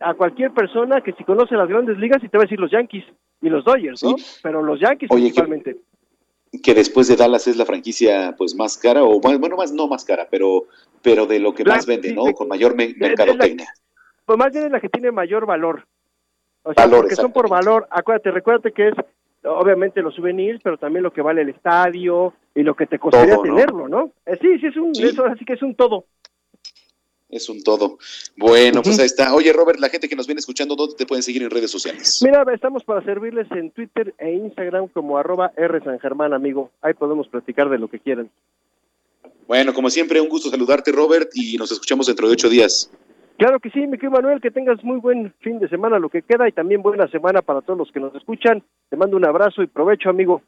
a 0.00 0.14
cualquier 0.14 0.52
persona 0.52 1.02
que 1.02 1.12
si 1.12 1.24
conoce 1.24 1.54
las 1.54 1.68
grandes 1.68 1.98
ligas 1.98 2.22
y 2.22 2.28
te 2.28 2.36
va 2.36 2.44
a 2.44 2.46
decir 2.46 2.58
los 2.58 2.70
Yankees 2.70 3.04
y 3.42 3.48
los 3.48 3.64
Dodgers, 3.64 4.02
¿no? 4.02 4.16
Pero 4.42 4.62
los 4.62 4.80
Yankees 4.80 5.08
principalmente. 5.10 5.76
Que, 6.62 6.74
después 6.74 7.06
de 7.06 7.16
Dallas 7.16 7.46
es 7.46 7.56
la 7.56 7.64
franquicia 7.64 8.34
pues 8.36 8.54
más 8.54 8.76
cara 8.76 9.04
o 9.04 9.20
bueno, 9.20 9.56
más 9.56 9.72
no 9.72 9.86
más 9.86 10.04
cara, 10.04 10.26
pero 10.30 10.64
pero 11.02 11.26
de 11.26 11.38
lo 11.38 11.54
que 11.54 11.64
más 11.64 11.86
vende, 11.86 12.12
¿no? 12.12 12.32
Con 12.32 12.48
mayor 12.48 12.74
mercadotecnia. 12.74 13.72
Pues 14.24 14.38
más 14.38 14.52
bien 14.52 14.66
es 14.66 14.72
la 14.72 14.80
que 14.80 14.88
tiene 14.88 15.10
mayor 15.10 15.46
valor. 15.46 15.86
O 16.62 16.74
sea, 16.74 16.88
porque 16.88 17.16
son 17.16 17.32
por 17.32 17.48
valor. 17.48 17.86
Acuérdate, 17.90 18.30
recuérdate 18.30 18.72
que 18.72 18.88
es 18.88 18.94
obviamente 19.44 20.02
los 20.02 20.14
souvenirs, 20.14 20.60
pero 20.62 20.76
también 20.76 21.02
lo 21.02 21.12
que 21.12 21.22
vale 21.22 21.42
el 21.42 21.48
estadio 21.48 22.34
y 22.54 22.62
lo 22.62 22.74
que 22.74 22.86
te 22.86 22.98
costaría 22.98 23.40
tenerlo, 23.40 23.88
¿no? 23.88 24.12
Eh, 24.26 24.38
sí, 24.40 24.58
sí, 24.58 24.66
es 24.66 24.76
un, 24.76 24.92
Eso, 24.94 25.24
así 25.24 25.44
que 25.44 25.54
es 25.54 25.62
un 25.62 25.74
todo. 25.74 26.04
Es 27.30 27.48
un 27.48 27.62
todo. 27.62 27.98
Bueno, 28.36 28.82
pues 28.82 28.98
ahí 28.98 29.06
está. 29.06 29.32
Oye, 29.34 29.52
Robert, 29.52 29.78
la 29.78 29.88
gente 29.88 30.08
que 30.08 30.16
nos 30.16 30.26
viene 30.26 30.40
escuchando, 30.40 30.74
¿dónde 30.74 30.96
te 30.96 31.06
pueden 31.06 31.22
seguir 31.22 31.42
en 31.42 31.50
redes 31.50 31.70
sociales? 31.70 32.20
Mira, 32.24 32.44
estamos 32.52 32.82
para 32.82 33.02
servirles 33.02 33.50
en 33.52 33.70
Twitter 33.70 34.14
e 34.18 34.32
Instagram 34.32 34.88
como 34.88 35.16
arroba 35.16 35.52
R 35.56 35.80
San 35.80 36.00
Germán, 36.00 36.34
amigo. 36.34 36.70
Ahí 36.82 36.94
podemos 36.94 37.28
platicar 37.28 37.70
de 37.70 37.78
lo 37.78 37.88
que 37.88 38.00
quieran. 38.00 38.30
Bueno, 39.50 39.74
como 39.74 39.90
siempre, 39.90 40.20
un 40.20 40.28
gusto 40.28 40.48
saludarte, 40.48 40.92
Robert, 40.92 41.28
y 41.34 41.56
nos 41.56 41.72
escuchamos 41.72 42.06
dentro 42.06 42.28
de 42.28 42.34
ocho 42.34 42.48
días. 42.48 42.88
Claro 43.36 43.58
que 43.58 43.68
sí, 43.70 43.80
mi 43.80 43.98
querido 43.98 44.12
Manuel, 44.12 44.40
que 44.40 44.52
tengas 44.52 44.84
muy 44.84 45.00
buen 45.00 45.34
fin 45.40 45.58
de 45.58 45.68
semana, 45.68 45.98
lo 45.98 46.08
que 46.08 46.22
queda, 46.22 46.48
y 46.48 46.52
también 46.52 46.82
buena 46.82 47.08
semana 47.08 47.42
para 47.42 47.60
todos 47.60 47.76
los 47.76 47.90
que 47.90 47.98
nos 47.98 48.14
escuchan. 48.14 48.62
Te 48.88 48.96
mando 48.96 49.16
un 49.16 49.26
abrazo 49.26 49.64
y 49.64 49.66
provecho, 49.66 50.08
amigo. 50.08 50.40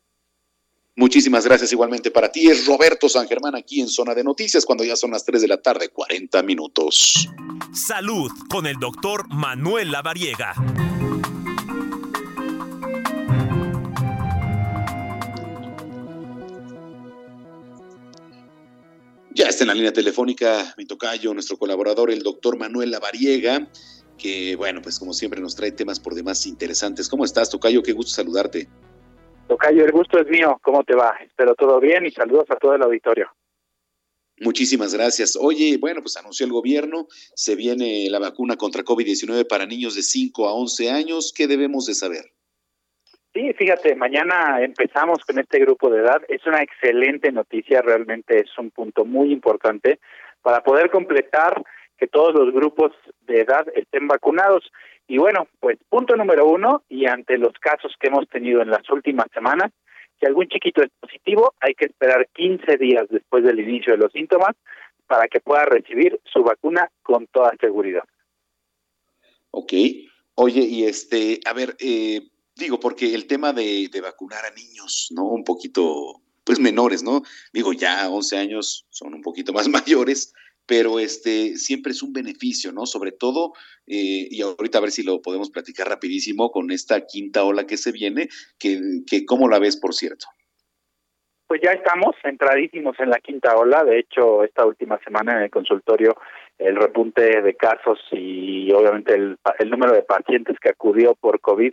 Muchísimas 0.95 1.45
gracias 1.45 1.73
igualmente 1.73 2.13
para 2.13 2.31
ti. 2.31 2.49
Es 2.49 2.65
Roberto 2.65 3.09
San 3.09 3.27
Germán 3.27 3.57
aquí 3.57 3.81
en 3.81 3.89
Zona 3.89 4.15
de 4.15 4.23
Noticias 4.23 4.65
cuando 4.65 4.85
ya 4.85 4.95
son 4.95 5.11
las 5.11 5.25
3 5.25 5.43
de 5.43 5.49
la 5.49 5.61
tarde, 5.61 5.89
40 5.89 6.41
minutos. 6.45 7.29
Salud 7.73 8.31
con 8.49 8.69
el 8.69 8.77
doctor 8.77 9.27
Manuel 9.35 9.91
Lavariega. 9.91 10.55
Ya 19.35 19.47
está 19.47 19.65
en 19.65 19.69
la 19.69 19.75
línea 19.75 19.93
telefónica 19.93 20.75
mi 20.77 20.85
tocayo, 20.85 21.33
nuestro 21.33 21.57
colaborador, 21.57 22.11
el 22.11 22.23
doctor 22.23 22.59
Manuel 22.59 22.91
Lavariega, 22.91 23.67
que 24.19 24.57
bueno, 24.57 24.83
pues 24.83 24.99
como 24.99 25.15
siempre 25.15 25.41
nos 25.41 25.57
trae 25.57 25.73
temas 25.73 25.99
por 26.01 26.15
demás 26.15 26.47
interesantes. 26.47 27.09
¿Cómo 27.09 27.25
estás, 27.25 27.49
tocayo? 27.49 27.83
Qué 27.83 27.93
gusto 27.93 28.13
saludarte. 28.13 28.69
Tocayo, 29.49 29.85
el 29.87 29.93
gusto 29.93 30.19
es 30.19 30.29
mío. 30.29 30.61
¿Cómo 30.63 30.85
te 30.85 30.95
va? 30.95 31.15
Espero 31.25 31.55
todo 31.55 31.81
bien 31.81 32.05
y 32.05 32.11
saludos 32.11 32.45
a 32.51 32.57
todo 32.57 32.75
el 32.75 32.83
auditorio. 32.83 33.29
Muchísimas 34.41 34.93
gracias. 34.93 35.37
Oye, 35.41 35.79
bueno, 35.79 36.03
pues 36.03 36.17
anunció 36.17 36.45
el 36.45 36.53
gobierno, 36.53 37.07
se 37.35 37.55
viene 37.55 38.09
la 38.11 38.19
vacuna 38.19 38.57
contra 38.57 38.85
COVID-19 38.85 39.47
para 39.47 39.67
niños 39.67 39.95
de 39.95 40.03
5 40.03 40.49
a 40.49 40.53
11 40.53 40.91
años. 40.91 41.33
¿Qué 41.35 41.47
debemos 41.47 41.87
de 41.87 41.95
saber? 41.95 42.33
Sí, 43.33 43.51
fíjate, 43.55 43.95
mañana 43.95 44.61
empezamos 44.61 45.25
con 45.25 45.39
este 45.39 45.59
grupo 45.61 45.89
de 45.89 46.01
edad. 46.01 46.23
Es 46.29 46.47
una 46.47 46.63
excelente 46.63 47.33
noticia, 47.33 47.81
realmente 47.81 48.39
es 48.39 48.59
un 48.59 48.71
punto 48.71 49.07
muy 49.07 49.33
importante 49.33 50.01
para 50.43 50.63
poder 50.63 50.91
completar 50.91 51.63
que 51.97 52.09
todos 52.09 52.35
los 52.35 52.53
grupos 52.53 52.93
de 53.23 53.41
edad 53.41 53.67
estén 53.75 54.07
vacunados. 54.07 54.71
Y 55.09 55.17
bueno, 55.17 55.49
pues 55.61 55.79
punto 55.89 56.15
número 56.15 56.47
uno, 56.47 56.83
y 56.91 57.07
ante 57.07 57.39
los 57.39 57.53
casos 57.55 57.95
que 57.99 58.09
hemos 58.09 58.29
tenido 58.29 58.61
en 58.61 58.71
las 58.71 58.89
últimas 58.91 59.27
semanas, 59.33 59.73
si 60.21 60.27
algún 60.27 60.49
chiquito 60.49 60.83
es 60.83 60.91
positivo, 61.01 61.55
hay 61.61 61.75
que 61.75 61.87
esperar 61.87 62.29
15 62.35 62.77
días 62.77 63.05
después 63.09 63.45
del 63.45 63.61
inicio 63.61 63.95
de 63.95 63.99
los 63.99 64.13
síntomas 64.13 64.55
para 65.07 65.27
que 65.29 65.41
pueda 65.41 65.65
recibir 65.65 66.21
su 66.25 66.43
vacuna 66.43 66.91
con 67.03 67.27
toda 67.29 67.53
seguridad. 67.61 68.05
Ok. 69.53 69.73
Oye, 70.35 70.61
y 70.61 70.85
este, 70.85 71.41
a 71.45 71.53
ver, 71.53 71.77
eh, 71.81 72.21
Digo, 72.55 72.79
porque 72.79 73.15
el 73.15 73.27
tema 73.27 73.53
de, 73.53 73.89
vacunar 74.03 74.45
a 74.45 74.51
niños, 74.51 75.09
¿no? 75.11 75.25
Un 75.25 75.45
poquito, 75.45 76.23
pues 76.45 76.61
menores, 76.61 77.03
¿no? 77.03 77.23
Digo, 77.53 77.73
ya 77.73 78.09
11 78.09 78.37
años 78.37 78.87
son 78.91 79.15
un 79.15 79.23
poquito 79.23 79.53
más 79.53 79.69
mayores, 79.69 80.35
pero 80.67 81.01
este 81.01 81.57
siempre 81.57 81.93
es 81.93 82.03
un 82.03 82.13
beneficio, 82.13 82.73
¿no? 82.73 82.87
Sobre 82.87 83.13
todo, 83.13 83.53
eh, 83.87 84.29
y 84.31 84.41
ahorita 84.43 84.79
a 84.79 84.83
ver 84.83 84.91
si 84.91 85.03
lo 85.03 85.23
podemos 85.23 85.51
platicar 85.51 85.89
rapidísimo 85.89 86.51
con 86.51 86.71
esta 86.71 87.07
quinta 87.07 87.43
ola 87.45 87.67
que 87.67 87.77
se 87.77 87.91
viene, 87.91 88.29
que, 88.59 88.81
que 89.07 89.25
¿cómo 89.25 89.49
la 89.49 89.59
ves, 89.59 89.77
por 89.77 89.95
cierto? 89.95 90.27
Pues 91.53 91.61
ya 91.63 91.73
estamos 91.73 92.17
entradísimos 92.25 92.99
en 92.99 93.11
la 93.11 93.19
quinta 93.19 93.55
ola. 93.57 93.85
De 93.85 93.99
hecho, 93.99 94.43
esta 94.43 94.65
última 94.65 94.99
semana 95.05 95.37
en 95.37 95.43
el 95.43 95.51
consultorio, 95.51 96.17
el 96.65 96.77
repunte 96.77 97.43
de 97.43 97.55
casos 97.55 97.99
y 98.11 98.73
obviamente 98.73 99.15
el, 99.15 99.39
el 99.59 99.71
número 99.71 99.93
de 99.93 100.03
pacientes 100.03 100.59
que 100.61 100.71
acudió 100.71 101.15
por 101.15 101.41
COVID 101.41 101.73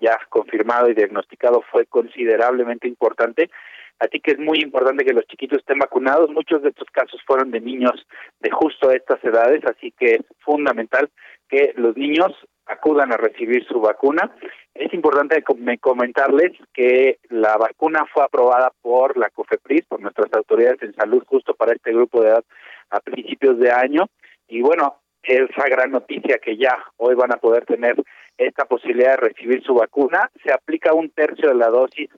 ya 0.00 0.18
confirmado 0.28 0.88
y 0.88 0.94
diagnosticado 0.94 1.62
fue 1.70 1.86
considerablemente 1.86 2.86
importante. 2.88 3.50
Así 3.98 4.20
que 4.20 4.32
es 4.32 4.38
muy 4.38 4.58
importante 4.60 5.04
que 5.04 5.12
los 5.12 5.26
chiquitos 5.26 5.58
estén 5.58 5.78
vacunados. 5.78 6.30
Muchos 6.30 6.62
de 6.62 6.68
estos 6.68 6.88
casos 6.92 7.20
fueron 7.26 7.50
de 7.50 7.60
niños 7.60 8.06
de 8.40 8.50
justo 8.50 8.92
estas 8.92 9.22
edades, 9.24 9.64
así 9.64 9.92
que 9.98 10.14
es 10.14 10.24
fundamental 10.38 11.10
que 11.48 11.72
los 11.76 11.96
niños 11.96 12.32
acudan 12.66 13.12
a 13.12 13.16
recibir 13.16 13.66
su 13.66 13.80
vacuna. 13.80 14.30
Es 14.74 14.92
importante 14.94 15.42
comentarles 15.80 16.52
que 16.72 17.18
la 17.30 17.56
vacuna 17.56 18.04
fue 18.12 18.22
aprobada 18.22 18.70
por 18.82 19.16
la 19.16 19.30
COFEPRIS, 19.30 19.86
por 19.86 20.00
nuestras 20.00 20.32
autoridades 20.32 20.82
en 20.82 20.94
salud, 20.94 21.24
justo 21.26 21.54
para 21.54 21.72
este 21.72 21.92
grupo 21.92 22.22
de 22.22 22.28
edad 22.28 22.44
a 22.90 23.00
principios 23.00 23.58
de 23.58 23.72
año. 23.72 24.06
Y 24.48 24.62
bueno, 24.62 25.00
esa 25.22 25.68
gran 25.68 25.90
noticia 25.90 26.38
que 26.38 26.56
ya 26.56 26.76
hoy 26.96 27.14
van 27.14 27.32
a 27.32 27.36
poder 27.36 27.66
tener 27.66 27.96
esta 28.38 28.64
posibilidad 28.64 29.12
de 29.12 29.28
recibir 29.28 29.62
su 29.62 29.74
vacuna. 29.74 30.30
Se 30.42 30.52
aplica 30.52 30.94
un 30.94 31.10
tercio 31.10 31.48
de 31.48 31.54
la 31.54 31.68
dosis 31.68 32.08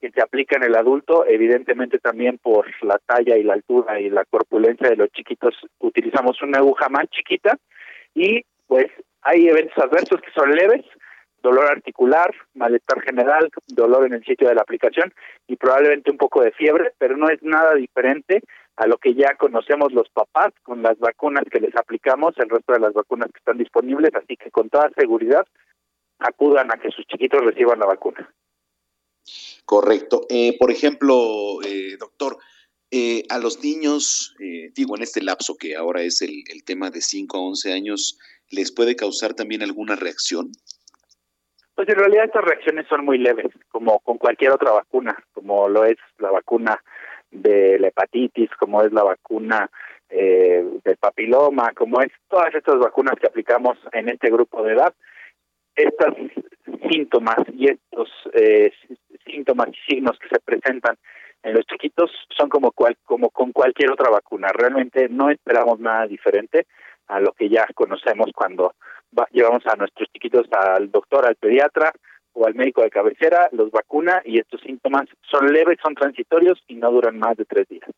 que 0.00 0.10
se 0.10 0.20
aplica 0.20 0.56
en 0.56 0.64
el 0.64 0.74
adulto, 0.74 1.24
evidentemente 1.26 1.98
también 1.98 2.38
por 2.38 2.66
la 2.82 2.98
talla 2.98 3.36
y 3.36 3.42
la 3.42 3.54
altura 3.54 4.00
y 4.00 4.10
la 4.10 4.24
corpulencia 4.24 4.90
de 4.90 4.96
los 4.96 5.10
chiquitos 5.10 5.54
utilizamos 5.78 6.40
una 6.42 6.58
aguja 6.58 6.88
más 6.88 7.08
chiquita 7.08 7.56
y 8.14 8.44
pues 8.66 8.86
hay 9.22 9.48
eventos 9.48 9.78
adversos 9.78 10.20
que 10.20 10.30
son 10.32 10.50
leves, 10.50 10.84
dolor 11.42 11.70
articular, 11.70 12.30
malestar 12.54 13.00
general, 13.02 13.48
dolor 13.68 14.06
en 14.06 14.14
el 14.14 14.24
sitio 14.24 14.48
de 14.48 14.54
la 14.54 14.62
aplicación 14.62 15.14
y 15.46 15.56
probablemente 15.56 16.10
un 16.10 16.18
poco 16.18 16.42
de 16.42 16.52
fiebre, 16.52 16.92
pero 16.98 17.16
no 17.16 17.28
es 17.28 17.42
nada 17.42 17.74
diferente 17.74 18.42
a 18.76 18.86
lo 18.86 18.98
que 18.98 19.14
ya 19.14 19.34
conocemos 19.36 19.92
los 19.92 20.08
papás 20.10 20.52
con 20.62 20.82
las 20.82 20.98
vacunas 20.98 21.44
que 21.50 21.60
les 21.60 21.74
aplicamos, 21.76 22.34
el 22.38 22.50
resto 22.50 22.72
de 22.72 22.80
las 22.80 22.92
vacunas 22.92 23.30
que 23.32 23.38
están 23.38 23.58
disponibles, 23.58 24.14
así 24.14 24.36
que 24.36 24.50
con 24.50 24.68
toda 24.68 24.90
seguridad 24.96 25.46
acudan 26.18 26.70
a 26.72 26.76
que 26.76 26.90
sus 26.90 27.06
chiquitos 27.06 27.44
reciban 27.44 27.78
la 27.78 27.86
vacuna. 27.86 28.30
Correcto. 29.64 30.26
Eh, 30.28 30.56
por 30.58 30.70
ejemplo, 30.70 31.60
eh, 31.64 31.96
doctor, 31.98 32.38
eh, 32.90 33.24
a 33.30 33.38
los 33.38 33.62
niños, 33.64 34.36
eh, 34.38 34.70
digo, 34.74 34.96
en 34.96 35.02
este 35.02 35.22
lapso 35.22 35.56
que 35.56 35.74
ahora 35.74 36.02
es 36.02 36.22
el, 36.22 36.44
el 36.48 36.62
tema 36.64 36.90
de 36.90 37.00
5 37.00 37.36
a 37.36 37.40
11 37.40 37.72
años, 37.72 38.18
¿les 38.50 38.70
puede 38.70 38.94
causar 38.94 39.34
también 39.34 39.62
alguna 39.62 39.96
reacción? 39.96 40.52
Pues 41.74 41.88
en 41.88 41.96
realidad 41.96 42.26
estas 42.26 42.44
reacciones 42.44 42.86
son 42.88 43.04
muy 43.04 43.18
leves, 43.18 43.48
como 43.68 43.98
con 44.00 44.18
cualquier 44.18 44.52
otra 44.52 44.70
vacuna, 44.70 45.16
como 45.32 45.68
lo 45.68 45.84
es 45.84 45.98
la 46.18 46.30
vacuna 46.30 46.82
de 47.42 47.78
la 47.78 47.88
hepatitis, 47.88 48.50
como 48.58 48.82
es 48.82 48.92
la 48.92 49.02
vacuna 49.02 49.70
eh, 50.08 50.64
del 50.84 50.96
papiloma, 50.96 51.72
como 51.74 52.00
es 52.00 52.12
todas 52.28 52.54
estas 52.54 52.78
vacunas 52.78 53.16
que 53.20 53.26
aplicamos 53.26 53.76
en 53.92 54.08
este 54.08 54.30
grupo 54.30 54.62
de 54.62 54.74
edad. 54.74 54.94
Estos 55.74 56.14
síntomas 56.90 57.38
y 57.52 57.70
estos 57.70 58.08
eh, 58.32 58.72
síntomas 59.24 59.68
y 59.68 59.94
signos 59.94 60.18
que 60.18 60.28
se 60.28 60.40
presentan 60.40 60.96
en 61.42 61.54
los 61.54 61.66
chiquitos 61.66 62.10
son 62.36 62.48
como 62.48 62.72
cual, 62.72 62.96
como 63.04 63.30
con 63.30 63.52
cualquier 63.52 63.92
otra 63.92 64.10
vacuna. 64.10 64.48
Realmente 64.52 65.08
no 65.08 65.30
esperamos 65.30 65.78
nada 65.78 66.06
diferente 66.06 66.66
a 67.08 67.20
lo 67.20 67.32
que 67.32 67.48
ya 67.48 67.66
conocemos 67.74 68.30
cuando 68.34 68.74
va, 69.16 69.28
llevamos 69.30 69.64
a 69.66 69.76
nuestros 69.76 70.08
chiquitos 70.12 70.46
al 70.52 70.90
doctor, 70.90 71.26
al 71.26 71.36
pediatra 71.36 71.92
o 72.36 72.46
al 72.46 72.54
médico 72.54 72.82
de 72.82 72.90
cabecera, 72.90 73.48
los 73.52 73.70
vacuna 73.70 74.22
y 74.24 74.38
estos 74.38 74.60
síntomas 74.60 75.08
son 75.30 75.52
leves, 75.52 75.78
son 75.82 75.94
transitorios 75.94 76.62
y 76.68 76.74
no 76.74 76.92
duran 76.92 77.18
más 77.18 77.36
de 77.36 77.46
tres 77.46 77.66
días. 77.68 77.90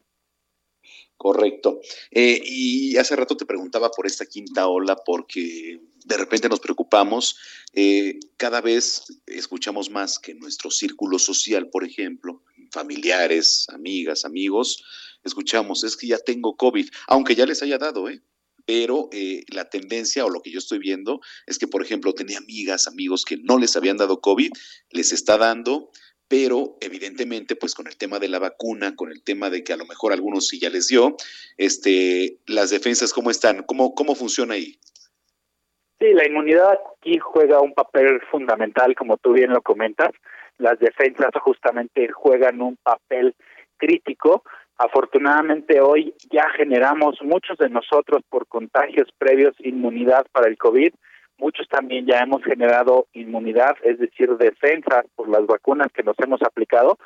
Correcto. 1.16 1.80
Eh, 2.12 2.40
y 2.44 2.96
hace 2.96 3.16
rato 3.16 3.36
te 3.36 3.44
preguntaba 3.44 3.90
por 3.90 4.06
esta 4.06 4.24
quinta 4.24 4.68
ola 4.68 4.96
porque 5.04 5.80
de 6.04 6.16
repente 6.16 6.48
nos 6.48 6.60
preocupamos. 6.60 7.36
Eh, 7.74 8.20
cada 8.36 8.60
vez 8.60 9.20
escuchamos 9.26 9.90
más 9.90 10.20
que 10.20 10.34
nuestro 10.34 10.70
círculo 10.70 11.18
social, 11.18 11.68
por 11.70 11.84
ejemplo, 11.84 12.44
familiares, 12.70 13.66
amigas, 13.70 14.24
amigos, 14.24 14.84
escuchamos, 15.24 15.82
es 15.82 15.96
que 15.96 16.06
ya 16.06 16.18
tengo 16.18 16.56
COVID, 16.56 16.88
aunque 17.08 17.34
ya 17.34 17.46
les 17.46 17.62
haya 17.64 17.78
dado, 17.78 18.08
¿eh? 18.08 18.22
Pero 18.68 19.08
eh, 19.12 19.44
la 19.50 19.70
tendencia 19.70 20.26
o 20.26 20.28
lo 20.28 20.42
que 20.42 20.50
yo 20.50 20.58
estoy 20.58 20.78
viendo 20.78 21.20
es 21.46 21.58
que, 21.58 21.66
por 21.66 21.82
ejemplo, 21.82 22.12
tenía 22.12 22.36
amigas, 22.36 22.86
amigos 22.86 23.24
que 23.24 23.38
no 23.38 23.58
les 23.58 23.74
habían 23.76 23.96
dado 23.96 24.20
COVID, 24.20 24.50
les 24.90 25.12
está 25.14 25.38
dando, 25.38 25.88
pero 26.28 26.76
evidentemente 26.82 27.56
pues 27.56 27.74
con 27.74 27.86
el 27.86 27.96
tema 27.96 28.18
de 28.18 28.28
la 28.28 28.38
vacuna, 28.38 28.94
con 28.94 29.10
el 29.10 29.24
tema 29.24 29.48
de 29.48 29.64
que 29.64 29.72
a 29.72 29.78
lo 29.78 29.86
mejor 29.86 30.12
algunos 30.12 30.48
sí 30.48 30.60
ya 30.60 30.68
les 30.68 30.88
dio, 30.88 31.16
este, 31.56 32.40
las 32.46 32.68
defensas 32.68 33.14
cómo 33.14 33.30
están, 33.30 33.62
cómo 33.62 33.94
cómo 33.94 34.14
funciona 34.14 34.52
ahí. 34.52 34.78
Sí, 35.98 36.12
la 36.12 36.26
inmunidad 36.26 36.78
aquí 36.98 37.16
juega 37.16 37.62
un 37.62 37.72
papel 37.72 38.20
fundamental, 38.30 38.94
como 38.94 39.16
tú 39.16 39.32
bien 39.32 39.50
lo 39.50 39.62
comentas. 39.62 40.10
Las 40.58 40.78
defensas 40.78 41.30
justamente 41.42 42.08
juegan 42.12 42.60
un 42.60 42.76
papel 42.82 43.34
crítico. 43.78 44.44
Afortunadamente 44.78 45.80
hoy 45.80 46.14
ya 46.30 46.48
generamos 46.56 47.20
muchos 47.22 47.58
de 47.58 47.68
nosotros 47.68 48.22
por 48.30 48.46
contagios 48.46 49.08
previos 49.18 49.56
inmunidad 49.58 50.24
para 50.30 50.48
el 50.48 50.56
COVID. 50.56 50.94
Muchos 51.36 51.68
también 51.68 52.06
ya 52.06 52.20
hemos 52.20 52.44
generado 52.44 53.06
inmunidad, 53.12 53.76
es 53.82 53.98
decir, 53.98 54.36
defensa 54.36 55.02
por 55.16 55.28
las 55.28 55.44
vacunas 55.46 55.88
que 55.92 56.04
nos 56.04 56.16
hemos 56.20 56.40
aplicado. 56.42 56.96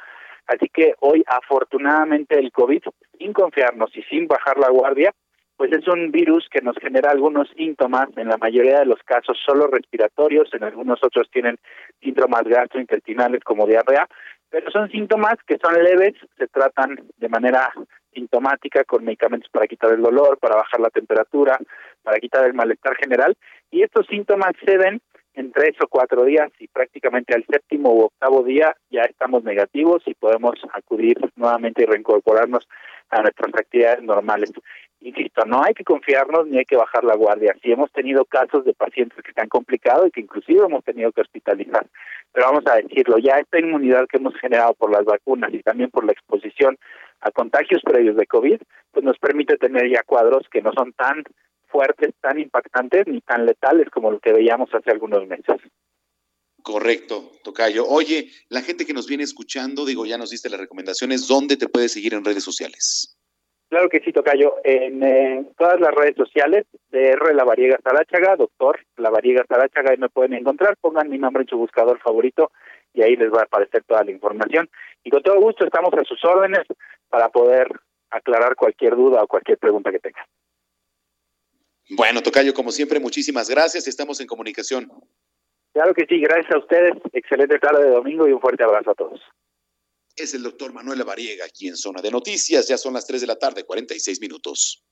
Así 0.46 0.68
que 0.68 0.94
hoy, 1.00 1.24
afortunadamente, 1.26 2.38
el 2.38 2.52
COVID, 2.52 2.82
sin 3.18 3.32
confiarnos 3.32 3.96
y 3.96 4.02
sin 4.02 4.26
bajar 4.26 4.58
la 4.58 4.68
guardia, 4.68 5.12
pues 5.56 5.72
es 5.72 5.86
un 5.86 6.10
virus 6.10 6.48
que 6.50 6.60
nos 6.60 6.76
genera 6.76 7.10
algunos 7.10 7.48
síntomas, 7.56 8.08
en 8.16 8.28
la 8.28 8.36
mayoría 8.36 8.80
de 8.80 8.86
los 8.86 9.02
casos 9.04 9.38
solo 9.46 9.66
respiratorios, 9.68 10.52
en 10.52 10.64
algunos 10.64 10.98
otros 11.02 11.30
tienen 11.30 11.56
síntomas 12.00 12.42
gastrointestinales 12.44 13.44
como 13.44 13.66
diarrea, 13.66 14.08
pero 14.52 14.70
son 14.70 14.90
síntomas 14.90 15.36
que 15.46 15.58
son 15.58 15.72
leves, 15.82 16.14
se 16.36 16.46
tratan 16.46 17.00
de 17.16 17.28
manera 17.30 17.72
sintomática 18.12 18.84
con 18.84 19.02
medicamentos 19.02 19.50
para 19.50 19.66
quitar 19.66 19.90
el 19.94 20.02
dolor, 20.02 20.38
para 20.38 20.56
bajar 20.56 20.78
la 20.78 20.90
temperatura, 20.90 21.58
para 22.02 22.20
quitar 22.20 22.44
el 22.44 22.52
malestar 22.52 22.94
general, 22.96 23.34
y 23.70 23.82
estos 23.82 24.06
síntomas 24.06 24.52
se 24.62 24.76
ven 24.76 25.00
en 25.34 25.52
tres 25.52 25.74
o 25.82 25.88
cuatro 25.88 26.24
días 26.24 26.50
y 26.58 26.68
prácticamente 26.68 27.34
al 27.34 27.44
séptimo 27.46 27.92
u 27.92 28.02
octavo 28.02 28.42
día 28.42 28.76
ya 28.90 29.02
estamos 29.02 29.44
negativos 29.44 30.02
y 30.06 30.14
podemos 30.14 30.54
acudir 30.72 31.18
nuevamente 31.36 31.82
y 31.82 31.86
reincorporarnos 31.86 32.68
a 33.10 33.22
nuestras 33.22 33.54
actividades 33.54 34.02
normales. 34.02 34.52
Insisto, 35.00 35.44
no 35.44 35.62
hay 35.64 35.74
que 35.74 35.84
confiarnos 35.84 36.46
ni 36.46 36.58
hay 36.58 36.64
que 36.64 36.76
bajar 36.76 37.02
la 37.02 37.16
guardia. 37.16 37.56
Si 37.62 37.72
hemos 37.72 37.90
tenido 37.90 38.24
casos 38.24 38.64
de 38.64 38.72
pacientes 38.72 39.18
que 39.22 39.32
se 39.32 39.40
han 39.40 39.48
complicado 39.48 40.06
y 40.06 40.10
que 40.10 40.20
inclusive 40.20 40.64
hemos 40.64 40.84
tenido 40.84 41.10
que 41.10 41.22
hospitalizar, 41.22 41.86
pero 42.32 42.46
vamos 42.46 42.64
a 42.66 42.76
decirlo, 42.76 43.18
ya 43.18 43.38
esta 43.38 43.58
inmunidad 43.58 44.06
que 44.06 44.18
hemos 44.18 44.34
generado 44.36 44.74
por 44.74 44.90
las 44.92 45.04
vacunas 45.04 45.52
y 45.52 45.62
también 45.62 45.90
por 45.90 46.04
la 46.04 46.12
exposición 46.12 46.78
a 47.20 47.30
contagios 47.30 47.82
previos 47.82 48.16
de 48.16 48.26
COVID, 48.26 48.60
pues 48.92 49.04
nos 49.04 49.18
permite 49.18 49.56
tener 49.56 49.90
ya 49.90 50.02
cuadros 50.02 50.48
que 50.48 50.62
no 50.62 50.72
son 50.72 50.92
tan 50.92 51.24
fuertes, 51.72 52.14
tan 52.20 52.38
impactantes 52.38 53.06
ni 53.06 53.20
tan 53.22 53.46
letales 53.46 53.88
como 53.90 54.10
lo 54.10 54.20
que 54.20 54.32
veíamos 54.32 54.72
hace 54.72 54.90
algunos 54.90 55.26
meses. 55.26 55.56
Correcto, 56.62 57.32
Tocayo. 57.42 57.84
Oye, 57.88 58.30
la 58.48 58.60
gente 58.62 58.86
que 58.86 58.92
nos 58.92 59.08
viene 59.08 59.24
escuchando, 59.24 59.84
digo, 59.84 60.06
ya 60.06 60.18
nos 60.18 60.30
diste 60.30 60.48
las 60.48 60.60
recomendaciones, 60.60 61.26
¿dónde 61.26 61.56
te 61.56 61.68
puedes 61.68 61.92
seguir 61.92 62.14
en 62.14 62.24
redes 62.24 62.44
sociales? 62.44 63.18
Claro 63.68 63.88
que 63.88 64.00
sí, 64.00 64.12
Tocayo. 64.12 64.56
En, 64.62 65.02
eh, 65.02 65.46
todas 65.56 65.80
las 65.80 65.94
redes 65.94 66.14
sociales, 66.14 66.66
DR 66.90 67.34
La 67.34 67.44
Variega 67.44 67.78
Saláchaga, 67.82 68.36
doctor 68.36 68.78
La 68.98 69.10
Variega 69.10 69.44
Saláchaga, 69.48 69.90
ahí 69.90 69.96
me 69.96 70.10
pueden 70.10 70.34
encontrar, 70.34 70.76
pongan 70.78 71.08
mi 71.08 71.18
nombre 71.18 71.42
en 71.42 71.48
su 71.48 71.56
buscador 71.56 71.98
favorito 72.00 72.52
y 72.92 73.02
ahí 73.02 73.16
les 73.16 73.32
va 73.32 73.40
a 73.40 73.44
aparecer 73.44 73.82
toda 73.84 74.04
la 74.04 74.10
información. 74.10 74.68
Y 75.02 75.10
con 75.10 75.22
todo 75.22 75.40
gusto 75.40 75.64
estamos 75.64 75.92
a 75.94 76.04
sus 76.04 76.22
órdenes 76.24 76.66
para 77.08 77.30
poder 77.30 77.68
aclarar 78.10 78.54
cualquier 78.56 78.94
duda 78.94 79.22
o 79.22 79.26
cualquier 79.26 79.58
pregunta 79.58 79.90
que 79.90 79.98
tengan. 79.98 80.26
Bueno, 81.94 82.22
Tocayo, 82.22 82.54
como 82.54 82.72
siempre, 82.72 82.98
muchísimas 82.98 83.50
gracias. 83.50 83.86
Estamos 83.86 84.18
en 84.20 84.26
comunicación. 84.26 84.90
Claro 85.74 85.92
que 85.92 86.06
sí, 86.08 86.20
gracias 86.20 86.54
a 86.54 86.58
ustedes. 86.58 86.92
Excelente 87.12 87.58
tarde 87.58 87.84
de 87.84 87.90
domingo 87.90 88.26
y 88.26 88.32
un 88.32 88.40
fuerte 88.40 88.64
abrazo 88.64 88.92
a 88.92 88.94
todos. 88.94 89.20
Es 90.16 90.32
el 90.32 90.42
doctor 90.42 90.72
Manuel 90.72 90.98
Lavariega 90.98 91.44
aquí 91.44 91.68
en 91.68 91.76
Zona 91.76 92.00
de 92.00 92.10
Noticias. 92.10 92.66
Ya 92.66 92.78
son 92.78 92.94
las 92.94 93.06
3 93.06 93.20
de 93.20 93.26
la 93.26 93.36
tarde, 93.36 93.64
46 93.64 94.20
minutos. 94.22 94.82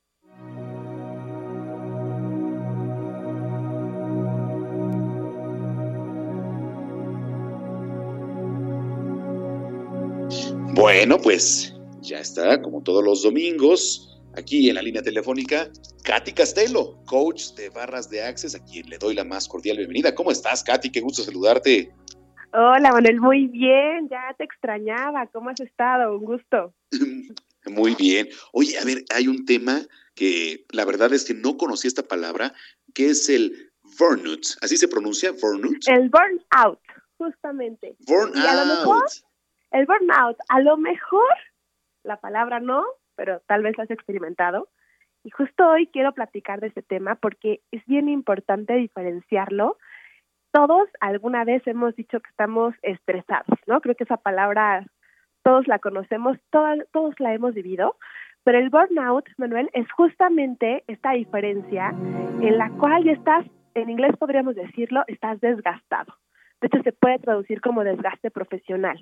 Bueno, 10.73 11.17
pues 11.19 11.73
ya 12.01 12.19
está, 12.19 12.61
como 12.61 12.81
todos 12.83 13.03
los 13.03 13.23
domingos, 13.23 14.10
aquí 14.35 14.69
en 14.69 14.75
la 14.75 14.81
línea 14.81 15.01
telefónica, 15.01 15.69
Katy 16.03 16.33
Castelo, 16.33 17.01
coach 17.05 17.53
de 17.55 17.69
barras 17.69 18.09
de 18.09 18.23
Access, 18.23 18.55
a 18.55 18.63
quien 18.63 18.89
le 18.89 18.97
doy 18.97 19.15
la 19.15 19.23
más 19.23 19.47
cordial 19.47 19.77
bienvenida. 19.77 20.15
¿Cómo 20.15 20.31
estás, 20.31 20.63
Katy? 20.63 20.91
Qué 20.91 21.01
gusto 21.01 21.23
saludarte. 21.23 21.91
Hola, 22.53 22.91
Manuel, 22.91 23.21
muy 23.21 23.47
bien, 23.47 24.09
ya 24.09 24.33
te 24.37 24.43
extrañaba. 24.43 25.27
¿Cómo 25.27 25.49
has 25.49 25.59
estado? 25.59 26.17
Un 26.17 26.25
gusto. 26.25 26.73
Muy 27.65 27.93
bien. 27.93 28.27
Oye, 28.53 28.77
a 28.79 28.83
ver, 28.83 29.05
hay 29.13 29.27
un 29.27 29.45
tema 29.45 29.81
que 30.15 30.65
la 30.71 30.83
verdad 30.83 31.13
es 31.13 31.23
que 31.23 31.35
no 31.35 31.57
conocí 31.57 31.87
esta 31.87 32.01
palabra, 32.01 32.53
que 32.95 33.11
es 33.11 33.29
el 33.29 33.71
burnout. 33.99 34.41
¿Así 34.61 34.77
se 34.77 34.87
pronuncia? 34.87 35.31
¿Burnout? 35.31 35.87
El 35.87 36.09
burnout, 36.09 36.79
justamente. 37.17 37.95
Burnout. 37.99 38.35
Y 38.35 38.47
a 38.47 38.65
lo 38.65 38.75
mejor, 38.75 39.05
el 39.71 39.85
burnout, 39.85 40.37
a 40.49 40.59
lo 40.59 40.77
mejor, 40.77 41.33
la 42.03 42.19
palabra 42.19 42.59
no, 42.59 42.83
pero 43.21 43.39
tal 43.45 43.61
vez 43.61 43.77
lo 43.77 43.83
has 43.83 43.91
experimentado. 43.91 44.67
Y 45.23 45.29
justo 45.29 45.69
hoy 45.69 45.85
quiero 45.93 46.11
platicar 46.11 46.59
de 46.59 46.69
ese 46.69 46.81
tema 46.81 47.13
porque 47.13 47.61
es 47.71 47.85
bien 47.85 48.09
importante 48.09 48.73
diferenciarlo. 48.73 49.77
Todos 50.51 50.89
alguna 50.99 51.43
vez 51.43 51.61
hemos 51.67 51.95
dicho 51.95 52.19
que 52.19 52.29
estamos 52.31 52.73
estresados, 52.81 53.59
¿no? 53.67 53.79
Creo 53.79 53.93
que 53.93 54.05
esa 54.05 54.17
palabra 54.17 54.87
todos 55.43 55.67
la 55.67 55.77
conocemos, 55.77 56.39
todos, 56.49 56.79
todos 56.91 57.13
la 57.19 57.35
hemos 57.35 57.53
vivido, 57.53 57.95
Pero 58.43 58.57
el 58.57 58.71
burnout, 58.71 59.29
Manuel, 59.37 59.69
es 59.73 59.85
justamente 59.91 60.83
esta 60.87 61.11
diferencia 61.11 61.89
en 62.41 62.57
la 62.57 62.71
cual 62.71 63.03
ya 63.03 63.11
estás, 63.11 63.45
en 63.75 63.91
inglés 63.91 64.17
podríamos 64.17 64.55
decirlo, 64.55 65.03
estás 65.05 65.39
desgastado. 65.41 66.15
De 66.59 66.67
hecho, 66.67 66.81
se 66.81 66.91
puede 66.91 67.19
traducir 67.19 67.61
como 67.61 67.83
desgaste 67.83 68.31
profesional. 68.31 68.97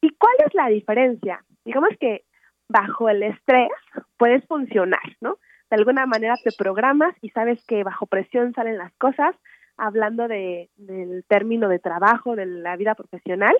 ¿Y 0.00 0.10
cuál 0.16 0.34
es 0.44 0.52
la 0.52 0.66
diferencia? 0.66 1.44
Digamos 1.64 1.90
que 2.00 2.24
bajo 2.70 3.08
el 3.08 3.22
estrés 3.22 3.68
puedes 4.16 4.46
funcionar, 4.46 5.02
¿no? 5.20 5.38
De 5.70 5.76
alguna 5.76 6.06
manera 6.06 6.34
te 6.42 6.50
programas 6.56 7.14
y 7.20 7.30
sabes 7.30 7.64
que 7.66 7.84
bajo 7.84 8.06
presión 8.06 8.52
salen 8.54 8.78
las 8.78 8.92
cosas, 8.94 9.36
hablando 9.76 10.28
de, 10.28 10.70
del 10.76 11.24
término 11.28 11.68
de 11.68 11.78
trabajo, 11.78 12.36
de 12.36 12.46
la 12.46 12.76
vida 12.76 12.94
profesional. 12.94 13.54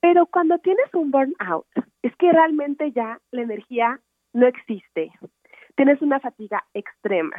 Pero 0.00 0.26
cuando 0.26 0.58
tienes 0.58 0.92
un 0.94 1.10
burnout, 1.10 1.66
es 2.02 2.14
que 2.16 2.30
realmente 2.32 2.92
ya 2.92 3.20
la 3.30 3.42
energía 3.42 4.00
no 4.32 4.46
existe. 4.46 5.12
Tienes 5.76 6.02
una 6.02 6.20
fatiga 6.20 6.64
extrema. 6.74 7.36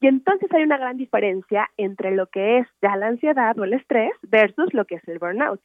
Y 0.00 0.06
entonces 0.06 0.50
hay 0.52 0.64
una 0.64 0.78
gran 0.78 0.96
diferencia 0.96 1.70
entre 1.76 2.10
lo 2.10 2.26
que 2.26 2.58
es 2.58 2.68
ya 2.82 2.96
la 2.96 3.06
ansiedad 3.06 3.58
o 3.58 3.64
el 3.64 3.74
estrés 3.74 4.12
versus 4.22 4.72
lo 4.74 4.84
que 4.86 4.96
es 4.96 5.08
el 5.08 5.18
burnout. 5.18 5.60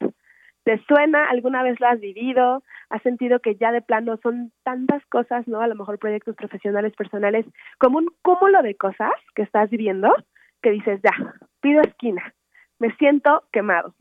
¿Te 0.63 0.83
suena? 0.87 1.25
¿Alguna 1.25 1.63
vez 1.63 1.79
lo 1.79 1.87
has 1.87 1.99
vivido? 1.99 2.63
¿Has 2.89 3.01
sentido 3.01 3.39
que 3.39 3.55
ya 3.55 3.71
de 3.71 3.81
plano 3.81 4.17
son 4.21 4.51
tantas 4.63 5.05
cosas, 5.07 5.47
¿no? 5.47 5.61
A 5.61 5.67
lo 5.67 5.75
mejor 5.75 5.99
proyectos 5.99 6.35
profesionales, 6.35 6.93
personales, 6.95 7.45
como 7.79 7.97
un 7.97 8.09
cúmulo 8.21 8.61
de 8.61 8.75
cosas 8.75 9.13
que 9.35 9.43
estás 9.43 9.69
viviendo 9.69 10.13
que 10.61 10.71
dices, 10.71 10.99
ya, 11.01 11.35
pido 11.61 11.81
esquina, 11.81 12.33
me 12.79 12.93
siento 12.95 13.43
quemado. 13.51 13.93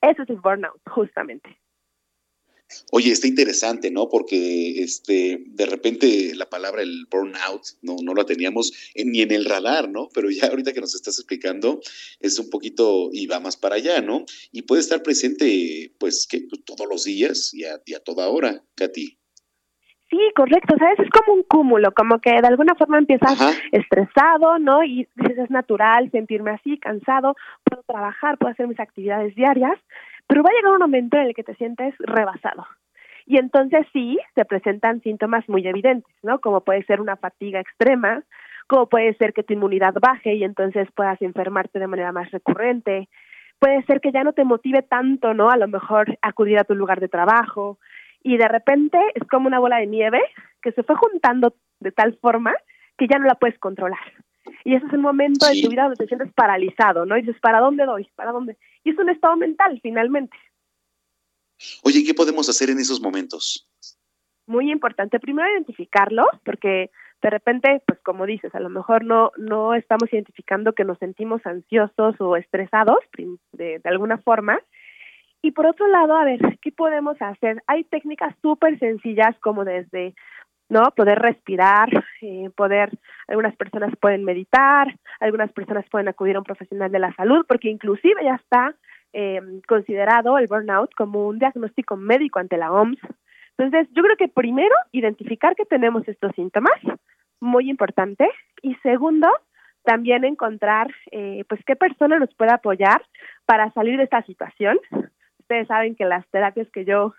Eso 0.00 0.22
es 0.22 0.30
el 0.30 0.40
burnout, 0.40 0.80
justamente. 0.90 1.61
Oye, 2.90 3.10
está 3.10 3.26
interesante, 3.26 3.90
¿no? 3.90 4.08
Porque 4.08 4.82
este, 4.82 5.44
de 5.46 5.66
repente 5.66 6.34
la 6.34 6.48
palabra 6.48 6.82
el 6.82 7.06
burnout 7.10 7.62
no, 7.82 7.96
no 8.02 8.14
la 8.14 8.24
teníamos 8.24 8.72
ni 8.94 9.22
en 9.22 9.32
el 9.32 9.44
radar, 9.44 9.88
¿no? 9.88 10.08
Pero 10.14 10.30
ya 10.30 10.48
ahorita 10.48 10.72
que 10.72 10.80
nos 10.80 10.94
estás 10.94 11.18
explicando 11.18 11.80
es 12.20 12.38
un 12.38 12.50
poquito 12.50 13.10
y 13.12 13.26
va 13.26 13.40
más 13.40 13.56
para 13.56 13.76
allá, 13.76 14.00
¿no? 14.00 14.24
Y 14.50 14.62
puede 14.62 14.80
estar 14.80 15.02
presente, 15.02 15.92
pues, 15.98 16.26
que 16.28 16.46
todos 16.64 16.86
los 16.88 17.04
días 17.04 17.52
y 17.54 17.64
a, 17.64 17.80
y 17.84 17.94
a 17.94 18.00
toda 18.00 18.28
hora, 18.28 18.62
Katy. 18.74 19.18
Sí, 20.12 20.18
correcto, 20.36 20.76
¿sabes? 20.78 20.98
Es 20.98 21.08
como 21.08 21.38
un 21.38 21.42
cúmulo, 21.42 21.92
como 21.92 22.18
que 22.18 22.30
de 22.30 22.46
alguna 22.46 22.74
forma 22.74 22.98
empiezas 22.98 23.38
estresado, 23.72 24.58
¿no? 24.58 24.84
Y 24.84 25.08
dices, 25.16 25.38
es 25.38 25.50
natural 25.50 26.10
sentirme 26.10 26.50
así, 26.50 26.78
cansado, 26.78 27.34
puedo 27.64 27.82
trabajar, 27.84 28.36
puedo 28.36 28.52
hacer 28.52 28.68
mis 28.68 28.78
actividades 28.78 29.34
diarias, 29.34 29.78
pero 30.32 30.42
va 30.42 30.48
a 30.48 30.54
llegar 30.54 30.72
un 30.72 30.78
momento 30.78 31.18
en 31.18 31.24
el 31.24 31.34
que 31.34 31.44
te 31.44 31.54
sientes 31.56 31.94
rebasado. 31.98 32.66
Y 33.26 33.36
entonces 33.36 33.86
sí, 33.92 34.18
se 34.34 34.46
presentan 34.46 35.02
síntomas 35.02 35.46
muy 35.46 35.68
evidentes, 35.68 36.10
¿no? 36.22 36.40
Como 36.40 36.62
puede 36.62 36.82
ser 36.84 37.02
una 37.02 37.16
fatiga 37.16 37.60
extrema, 37.60 38.22
como 38.66 38.88
puede 38.88 39.12
ser 39.18 39.34
que 39.34 39.42
tu 39.42 39.52
inmunidad 39.52 39.92
baje 40.00 40.32
y 40.32 40.44
entonces 40.44 40.88
puedas 40.94 41.20
enfermarte 41.20 41.78
de 41.78 41.86
manera 41.86 42.12
más 42.12 42.30
recurrente, 42.30 43.10
puede 43.58 43.82
ser 43.82 44.00
que 44.00 44.10
ya 44.10 44.24
no 44.24 44.32
te 44.32 44.44
motive 44.44 44.80
tanto, 44.80 45.34
¿no? 45.34 45.50
A 45.50 45.58
lo 45.58 45.68
mejor 45.68 46.16
acudir 46.22 46.58
a 46.58 46.64
tu 46.64 46.74
lugar 46.74 47.00
de 47.00 47.08
trabajo, 47.08 47.78
y 48.22 48.38
de 48.38 48.48
repente 48.48 48.96
es 49.14 49.28
como 49.28 49.48
una 49.48 49.58
bola 49.58 49.80
de 49.80 49.86
nieve 49.86 50.22
que 50.62 50.72
se 50.72 50.82
fue 50.82 50.96
juntando 50.96 51.56
de 51.80 51.92
tal 51.92 52.16
forma 52.22 52.54
que 52.96 53.06
ya 53.06 53.18
no 53.18 53.26
la 53.26 53.34
puedes 53.34 53.58
controlar. 53.58 54.00
Y 54.64 54.74
ese 54.74 54.86
es 54.86 54.92
el 54.92 55.00
momento 55.00 55.46
de 55.46 55.60
tu 55.62 55.68
vida 55.68 55.82
donde 55.82 55.96
te 55.96 56.06
sientes 56.06 56.32
paralizado, 56.32 57.04
¿no? 57.06 57.16
Y 57.16 57.22
dices, 57.22 57.40
¿para 57.40 57.60
dónde 57.60 57.84
doy? 57.84 58.08
¿Para 58.14 58.32
dónde? 58.32 58.56
Y 58.84 58.90
es 58.90 58.98
un 58.98 59.08
estado 59.10 59.36
mental, 59.36 59.78
finalmente. 59.82 60.36
Oye, 61.82 62.04
¿qué 62.04 62.14
podemos 62.14 62.48
hacer 62.48 62.70
en 62.70 62.78
esos 62.78 63.00
momentos? 63.00 63.68
Muy 64.46 64.70
importante, 64.70 65.20
primero 65.20 65.48
identificarlo, 65.50 66.26
porque 66.44 66.90
de 67.22 67.30
repente, 67.30 67.82
pues 67.86 68.00
como 68.00 68.26
dices, 68.26 68.52
a 68.54 68.60
lo 68.60 68.68
mejor 68.68 69.04
no, 69.04 69.30
no 69.36 69.74
estamos 69.74 70.12
identificando 70.12 70.72
que 70.72 70.84
nos 70.84 70.98
sentimos 70.98 71.40
ansiosos 71.46 72.20
o 72.20 72.36
estresados 72.36 72.98
de, 73.52 73.78
de 73.78 73.88
alguna 73.88 74.18
forma, 74.18 74.60
y 75.42 75.50
por 75.50 75.66
otro 75.66 75.88
lado, 75.88 76.16
a 76.16 76.24
ver, 76.24 76.40
¿qué 76.62 76.70
podemos 76.70 77.20
hacer? 77.20 77.62
Hay 77.66 77.82
técnicas 77.84 78.34
súper 78.40 78.78
sencillas 78.78 79.36
como 79.40 79.64
desde, 79.64 80.14
¿no? 80.72 80.90
Poder 80.96 81.18
respirar, 81.18 81.90
eh, 82.22 82.48
poder, 82.56 82.90
algunas 83.28 83.54
personas 83.56 83.94
pueden 84.00 84.24
meditar, 84.24 84.86
algunas 85.20 85.52
personas 85.52 85.84
pueden 85.90 86.08
acudir 86.08 86.34
a 86.34 86.38
un 86.38 86.46
profesional 86.46 86.90
de 86.90 86.98
la 86.98 87.14
salud, 87.14 87.44
porque 87.46 87.68
inclusive 87.68 88.24
ya 88.24 88.36
está 88.36 88.74
eh, 89.12 89.42
considerado 89.68 90.38
el 90.38 90.46
burnout 90.46 90.94
como 90.94 91.28
un 91.28 91.38
diagnóstico 91.38 91.96
médico 91.96 92.38
ante 92.38 92.56
la 92.56 92.72
OMS. 92.72 92.98
Entonces, 93.58 93.86
yo 93.92 94.02
creo 94.02 94.16
que 94.16 94.28
primero, 94.28 94.74
identificar 94.92 95.54
que 95.54 95.66
tenemos 95.66 96.08
estos 96.08 96.32
síntomas, 96.34 96.80
muy 97.38 97.68
importante, 97.68 98.26
y 98.62 98.74
segundo, 98.76 99.28
también 99.84 100.24
encontrar, 100.24 100.86
eh, 101.10 101.44
pues, 101.50 101.60
qué 101.66 101.76
persona 101.76 102.18
nos 102.18 102.32
puede 102.34 102.54
apoyar 102.54 103.02
para 103.44 103.70
salir 103.72 103.98
de 103.98 104.04
esta 104.04 104.22
situación 104.22 104.78
ustedes 105.52 105.68
saben 105.68 105.94
que 105.94 106.06
las 106.06 106.26
terapias 106.28 106.68
que 106.70 106.86
yo 106.86 107.14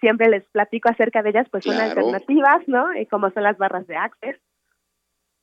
siempre 0.00 0.28
les 0.28 0.44
platico 0.46 0.88
acerca 0.88 1.22
de 1.22 1.30
ellas, 1.30 1.48
pues 1.50 1.64
son 1.64 1.76
alternativas, 1.76 2.66
¿no? 2.66 2.92
Eh, 2.92 3.06
como 3.06 3.30
son 3.30 3.42
las 3.42 3.58
barras 3.58 3.86
de 3.86 3.96
Access, 3.96 4.36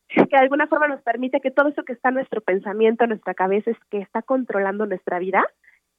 que 0.08 0.26
de 0.26 0.38
alguna 0.38 0.68
forma 0.68 0.88
nos 0.88 1.02
permite 1.02 1.40
que 1.40 1.52
todo 1.52 1.70
eso 1.70 1.84
que 1.84 1.94
está 1.94 2.10
en 2.10 2.16
nuestro 2.16 2.42
pensamiento, 2.42 3.04
en 3.04 3.12
nuestra 3.12 3.34
cabeza, 3.34 3.72
es 3.72 3.78
que 3.90 4.00
está 4.00 4.22
controlando 4.22 4.86
nuestra 4.86 5.20
vida 5.20 5.46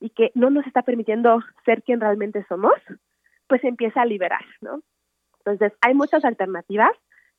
y 0.01 0.10
que 0.10 0.32
no 0.35 0.51
nos 0.51 0.66
está 0.66 0.82
permitiendo 0.82 1.40
ser 1.64 1.82
quien 1.82 2.01
realmente 2.01 2.44
somos, 2.48 2.74
pues 3.47 3.62
empieza 3.64 4.02
a 4.02 4.06
liberar, 4.06 4.44
¿no? 4.60 4.81
Entonces, 5.39 5.73
hay 5.81 5.94
muchas 5.94 6.24
alternativas. 6.24 6.90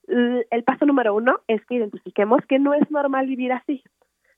El 0.08 0.64
paso 0.66 0.86
número 0.86 1.16
uno 1.16 1.40
es 1.48 1.66
que 1.66 1.76
identifiquemos 1.76 2.42
que 2.48 2.60
no 2.60 2.74
es 2.74 2.90
normal 2.92 3.26
vivir 3.28 3.54
así 3.54 3.84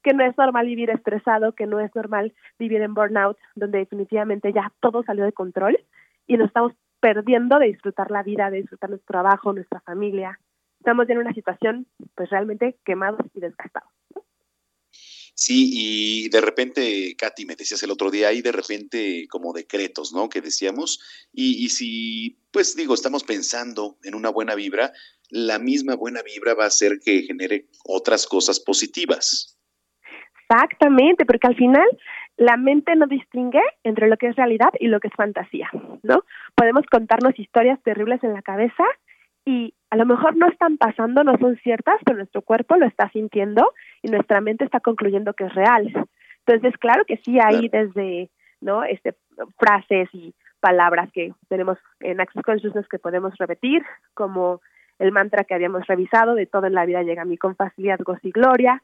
que 0.05 0.13
no 0.13 0.23
es 0.23 0.37
normal 0.37 0.67
vivir 0.67 0.91
estresado, 0.91 1.53
que 1.53 1.65
no 1.65 1.79
es 1.79 1.93
normal 1.95 2.31
vivir 2.59 2.79
en 2.83 2.93
burnout, 2.93 3.39
donde 3.55 3.79
definitivamente 3.79 4.53
ya 4.53 4.71
todo 4.79 5.01
salió 5.01 5.25
de 5.25 5.33
control 5.33 5.79
y 6.27 6.37
nos 6.37 6.47
estamos 6.47 6.73
perdiendo 6.99 7.59
de 7.59 7.67
disfrutar 7.67 8.11
la 8.11 8.23
vida, 8.23 8.49
de 8.49 8.61
disfrutar 8.61 8.89
nuestro 8.89 9.13
trabajo, 9.13 9.53
nuestra 9.53 9.81
familia. 9.81 10.39
Estamos 10.79 11.09
en 11.09 11.17
una 11.19 11.33
situación 11.33 11.87
pues 12.15 12.29
realmente 12.29 12.77
quemados 12.83 13.21
y 13.33 13.39
desgastados. 13.39 13.91
Sí, 15.37 15.69
y 15.73 16.29
de 16.29 16.39
repente, 16.39 17.13
Katy, 17.17 17.45
me 17.45 17.57
decías 17.57 17.83
el 17.83 17.91
otro 17.91 18.09
día, 18.09 18.29
hay 18.29 18.41
de 18.41 18.53
repente 18.53 19.27
como 19.29 19.51
decretos, 19.51 20.13
¿no? 20.13 20.29
Que 20.29 20.39
decíamos, 20.39 21.27
y, 21.33 21.65
y 21.65 21.69
si, 21.69 22.39
pues 22.51 22.73
digo, 22.75 22.93
estamos 22.93 23.25
pensando 23.25 23.97
en 24.03 24.15
una 24.15 24.29
buena 24.29 24.55
vibra, 24.55 24.93
la 25.29 25.59
misma 25.59 25.95
buena 25.95 26.21
vibra 26.21 26.53
va 26.53 26.63
a 26.63 26.67
hacer 26.67 26.99
que 27.03 27.23
genere 27.23 27.67
otras 27.83 28.27
cosas 28.27 28.61
positivas. 28.61 29.59
Exactamente, 30.47 31.25
porque 31.25 31.47
al 31.47 31.55
final 31.55 31.87
la 32.37 32.57
mente 32.57 32.95
no 32.95 33.07
distingue 33.07 33.61
entre 33.83 34.07
lo 34.07 34.17
que 34.17 34.27
es 34.27 34.35
realidad 34.35 34.71
y 34.79 34.87
lo 34.87 34.99
que 34.99 35.07
es 35.07 35.13
fantasía, 35.13 35.69
¿no? 36.03 36.23
Podemos 36.55 36.85
contarnos 36.91 37.37
historias 37.39 37.81
terribles 37.83 38.23
en 38.23 38.33
la 38.33 38.41
cabeza 38.41 38.83
y 39.45 39.73
a 39.89 39.95
lo 39.95 40.05
mejor 40.05 40.35
no 40.35 40.47
están 40.47 40.77
pasando, 40.77 41.23
no 41.23 41.37
son 41.37 41.55
ciertas, 41.57 41.95
pero 42.03 42.17
nuestro 42.17 42.41
cuerpo 42.41 42.75
lo 42.75 42.85
está 42.85 43.09
sintiendo 43.09 43.71
y 44.01 44.09
nuestra 44.09 44.41
mente 44.41 44.65
está 44.65 44.79
concluyendo 44.79 45.33
que 45.33 45.45
es 45.45 45.55
real. 45.55 45.93
Entonces, 46.45 46.77
claro 46.77 47.05
que 47.05 47.17
sí 47.17 47.39
hay 47.39 47.69
desde, 47.69 48.29
¿no? 48.59 48.83
Este 48.83 49.15
frases 49.57 50.09
y 50.13 50.33
palabras 50.59 51.11
que 51.11 51.33
tenemos 51.47 51.77
en 51.99 52.19
Access 52.19 52.43
Consciousness 52.43 52.87
que 52.87 52.99
podemos 52.99 53.37
repetir, 53.37 53.83
como 54.13 54.61
el 54.99 55.11
mantra 55.11 55.43
que 55.43 55.53
habíamos 55.53 55.85
revisado 55.87 56.35
de 56.35 56.45
todo 56.45 56.65
en 56.65 56.73
la 56.73 56.85
vida 56.85 57.03
llega 57.03 57.21
a 57.21 57.25
mí 57.25 57.37
con 57.37 57.55
facilidad, 57.55 57.99
gozo 57.99 58.21
y 58.23 58.31
gloria, 58.31 58.81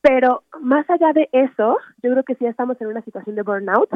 pero 0.00 0.44
más 0.60 0.88
allá 0.90 1.12
de 1.12 1.28
eso, 1.32 1.76
yo 2.02 2.10
creo 2.10 2.22
que 2.24 2.34
si 2.36 2.44
ya 2.44 2.50
estamos 2.50 2.80
en 2.80 2.88
una 2.88 3.02
situación 3.02 3.36
de 3.36 3.42
burnout, 3.42 3.90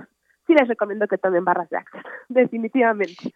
sí 0.47 0.55
les 0.55 0.69
recomiendo 0.69 1.07
que 1.07 1.19
tomen 1.19 1.45
barras 1.45 1.71
de 1.71 1.79
Access, 1.79 2.03
definitivamente, 2.29 3.33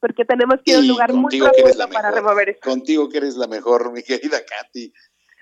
porque 0.00 0.24
tenemos 0.24 0.56
que 0.64 0.72
ir 0.72 0.76
a 0.76 0.80
un 0.80 0.88
lugar 0.88 1.12
muy 1.12 1.38
profundo 1.38 1.88
para 1.92 2.10
remover 2.10 2.50
eso. 2.50 2.60
Contigo 2.62 3.08
que 3.08 3.18
eres 3.18 3.36
la 3.36 3.46
mejor, 3.46 3.92
mi 3.92 4.02
querida 4.02 4.38
Katy. 4.44 4.92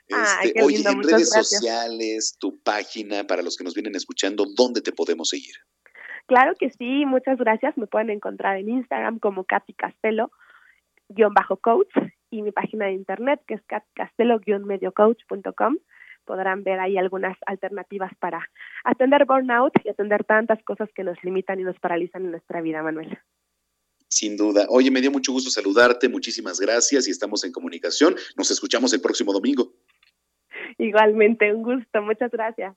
Este, 0.09 0.63
oye, 0.63 0.89
en 0.89 1.03
redes 1.03 1.31
sociales, 1.31 2.37
tu 2.39 2.61
página, 2.63 3.25
para 3.25 3.43
los 3.43 3.57
que 3.57 3.65
nos 3.65 3.75
vienen 3.75 3.97
escuchando, 3.97 4.45
¿dónde 4.55 4.81
te 4.81 4.93
podemos 4.93 5.31
seguir? 5.31 5.57
Claro 6.27 6.55
que 6.59 6.71
sí, 6.71 7.05
muchas 7.07 7.39
gracias. 7.39 7.77
Me 7.77 7.89
pueden 7.89 8.11
encontrar 8.11 8.57
en 8.57 8.69
Instagram 8.69 9.19
como 9.19 9.45
Katy 9.45 9.75
Castelo, 9.75 10.31
guion 11.09 11.35
bajo 11.35 11.57
coach, 11.57 11.93
y 12.31 12.43
mi 12.43 12.53
página 12.53 12.87
de 12.87 12.93
internet 12.93 13.41
que 13.47 13.55
es 13.55 13.63
castelo-mediocoach.com 13.95 15.77
podrán 16.27 16.63
ver 16.65 16.81
ahí 16.81 16.99
algunas 16.99 17.37
alternativas 17.47 18.13
para 18.19 18.47
atender 18.85 19.25
burnout 19.25 19.73
y 19.85 19.89
atender 19.89 20.25
tantas 20.25 20.63
cosas 20.65 20.91
que 20.95 21.05
nos 21.05 21.17
limitan 21.25 21.59
y 21.61 21.63
nos 21.63 21.79
paralizan 21.79 22.25
en 22.25 22.33
nuestra 22.33 22.61
vida, 22.61 22.83
Manuel. 22.83 23.19
Sin 24.09 24.37
duda. 24.37 24.67
Oye, 24.69 24.91
me 24.91 25.01
dio 25.01 25.11
mucho 25.11 25.33
gusto 25.33 25.51
saludarte, 25.51 26.09
muchísimas 26.09 26.61
gracias 26.61 27.09
y 27.09 27.11
estamos 27.11 27.45
en 27.45 27.53
comunicación. 27.53 28.15
Nos 28.37 28.51
escuchamos 28.51 28.93
el 28.93 29.01
próximo 29.01 29.33
domingo. 29.33 29.73
Igualmente, 30.79 31.53
un 31.53 31.63
gusto, 31.63 32.03
muchas 32.03 32.31
gracias. 32.31 32.77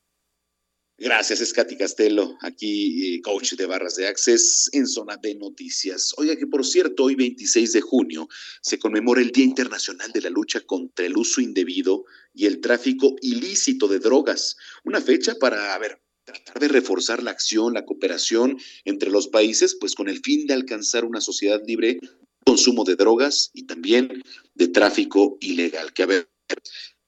Gracias, 1.01 1.39
es 1.39 1.53
Katy 1.53 1.77
Castelo, 1.77 2.38
aquí 2.41 3.15
eh, 3.15 3.21
coach 3.21 3.53
de 3.53 3.65
barras 3.65 3.95
de 3.95 4.05
Access 4.05 4.69
en 4.73 4.85
zona 4.85 5.15
de 5.15 5.34
noticias. 5.34 6.13
Oiga 6.17 6.35
que 6.35 6.45
por 6.45 6.65
cierto, 6.65 7.05
hoy 7.05 7.15
26 7.15 7.71
de 7.71 7.80
junio 7.80 8.27
se 8.61 8.77
conmemora 8.80 9.21
el 9.21 9.31
Día 9.31 9.45
Internacional 9.45 10.11
de 10.11 10.19
la 10.19 10.30
Lucha 10.30 10.59
contra 10.59 11.05
el 11.05 11.15
Uso 11.15 11.39
Indebido 11.39 12.03
y 12.34 12.47
el 12.47 12.59
Tráfico 12.59 13.15
Ilícito 13.21 13.88
de 13.88 13.99
Drogas. 13.99 14.57
Una 14.84 14.99
fecha 14.99 15.35
para, 15.35 15.73
a 15.73 15.80
ver, 15.80 16.01
tratar 16.26 16.59
de 16.59 16.67
reforzar 16.67 17.23
la 17.23 17.31
acción, 17.31 17.73
la 17.73 17.85
cooperación 17.85 18.59
entre 18.84 19.09
los 19.09 19.30
países, 19.30 19.77
pues 19.80 19.95
con 19.95 20.09
el 20.09 20.19
fin 20.19 20.47
de 20.47 20.53
alcanzar 20.53 21.05
una 21.05 21.21
sociedad 21.21 21.61
libre 21.65 21.93
de 22.01 22.09
consumo 22.45 22.84
de 22.84 22.97
drogas 22.97 23.51
y 23.53 23.67
también 23.67 24.21
de 24.53 24.67
tráfico 24.67 25.38
ilegal. 25.39 25.93
Que 25.93 26.03
a 26.03 26.07
ver, 26.07 26.30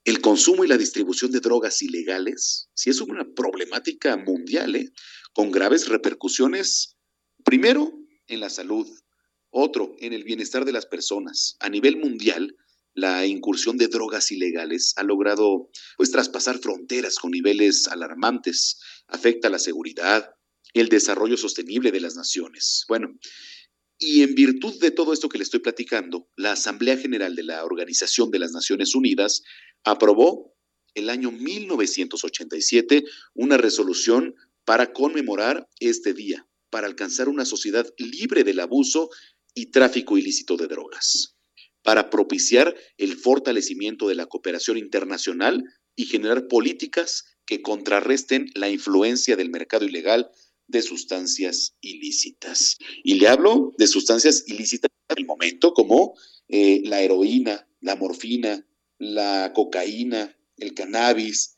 el 0.04 0.22
consumo 0.22 0.64
y 0.64 0.68
la 0.68 0.78
distribución 0.78 1.32
de 1.32 1.40
drogas 1.40 1.82
ilegales, 1.82 2.70
sí 2.74 2.90
es 2.90 3.02
una 3.02 3.26
problemática 3.36 4.18
mundial, 4.18 4.76
¿eh? 4.76 4.92
con 5.34 5.52
graves 5.52 5.88
repercusiones, 5.88 6.98
primero 7.44 7.94
en 8.28 8.40
la 8.40 8.50
salud, 8.50 8.88
otro 9.50 9.96
en 10.00 10.14
el 10.14 10.24
bienestar 10.24 10.66
de 10.66 10.72
las 10.72 10.86
personas. 10.86 11.56
A 11.60 11.70
nivel 11.70 11.98
mundial, 11.98 12.56
la 12.94 13.26
incursión 13.26 13.78
de 13.78 13.88
drogas 13.88 14.32
ilegales 14.32 14.94
ha 14.98 15.04
logrado 15.04 15.70
pues 15.98 16.12
traspasar 16.12 16.60
fronteras 16.60 17.18
con 17.18 17.32
niveles 17.32 17.88
alarmantes, 17.88 18.80
afecta 19.08 19.50
la 19.50 19.60
seguridad, 19.60 20.34
el 20.74 20.90
desarrollo 20.90 21.38
sostenible 21.38 21.92
de 21.92 22.02
las 22.02 22.16
naciones. 22.16 22.86
Bueno, 22.88 23.18
y 24.04 24.24
en 24.24 24.34
virtud 24.34 24.80
de 24.80 24.90
todo 24.90 25.14
esto 25.14 25.30
que 25.30 25.38
le 25.38 25.44
estoy 25.44 25.60
platicando, 25.60 26.28
la 26.36 26.54
Asamblea 26.54 26.98
General 26.98 27.36
de 27.36 27.44
la 27.44 27.64
Organización 27.64 28.32
de 28.32 28.40
las 28.40 28.52
Naciones 28.52 28.96
Unidas 28.96 29.44
aprobó 29.84 30.56
el 30.96 31.08
año 31.12 31.32
1987 31.32 33.04
una 33.36 33.58
resolución 33.58 34.36
para 34.66 34.92
conmemorar 34.92 35.70
este 35.80 36.16
día, 36.16 36.48
para 36.72 36.88
alcanzar 36.88 37.30
una 37.30 37.46
sociedad 37.46 37.88
libre 38.00 38.44
del 38.44 38.60
abuso 38.60 39.12
y 39.54 39.68
tráfico 39.68 40.18
ilícito 40.18 40.58
de 40.58 40.66
drogas, 40.66 41.38
para 41.84 42.10
propiciar 42.10 42.76
el 42.98 43.16
fortalecimiento 43.18 44.08
de 44.08 44.16
la 44.16 44.26
cooperación 44.26 44.80
internacional 44.80 45.64
y 45.96 46.06
generar 46.08 46.48
políticas 46.48 47.38
que 47.46 47.62
contrarresten 47.62 48.48
la 48.56 48.70
influencia 48.70 49.36
del 49.36 49.52
mercado 49.52 49.86
ilegal 49.86 50.32
de 50.72 50.82
sustancias 50.82 51.76
ilícitas. 51.82 52.78
Y 53.04 53.16
le 53.16 53.28
hablo 53.28 53.74
de 53.78 53.88
sustancias 53.88 54.44
ilícitas 54.48 54.90
en 55.10 55.20
el 55.20 55.26
momento 55.26 55.74
como 55.74 56.16
eh, 56.48 56.82
la 56.86 57.02
heroína, 57.02 57.68
la 57.82 57.96
morfina, 57.96 58.66
la 58.98 59.52
cocaína, 59.54 60.36
el 60.58 60.74
cannabis, 60.74 61.58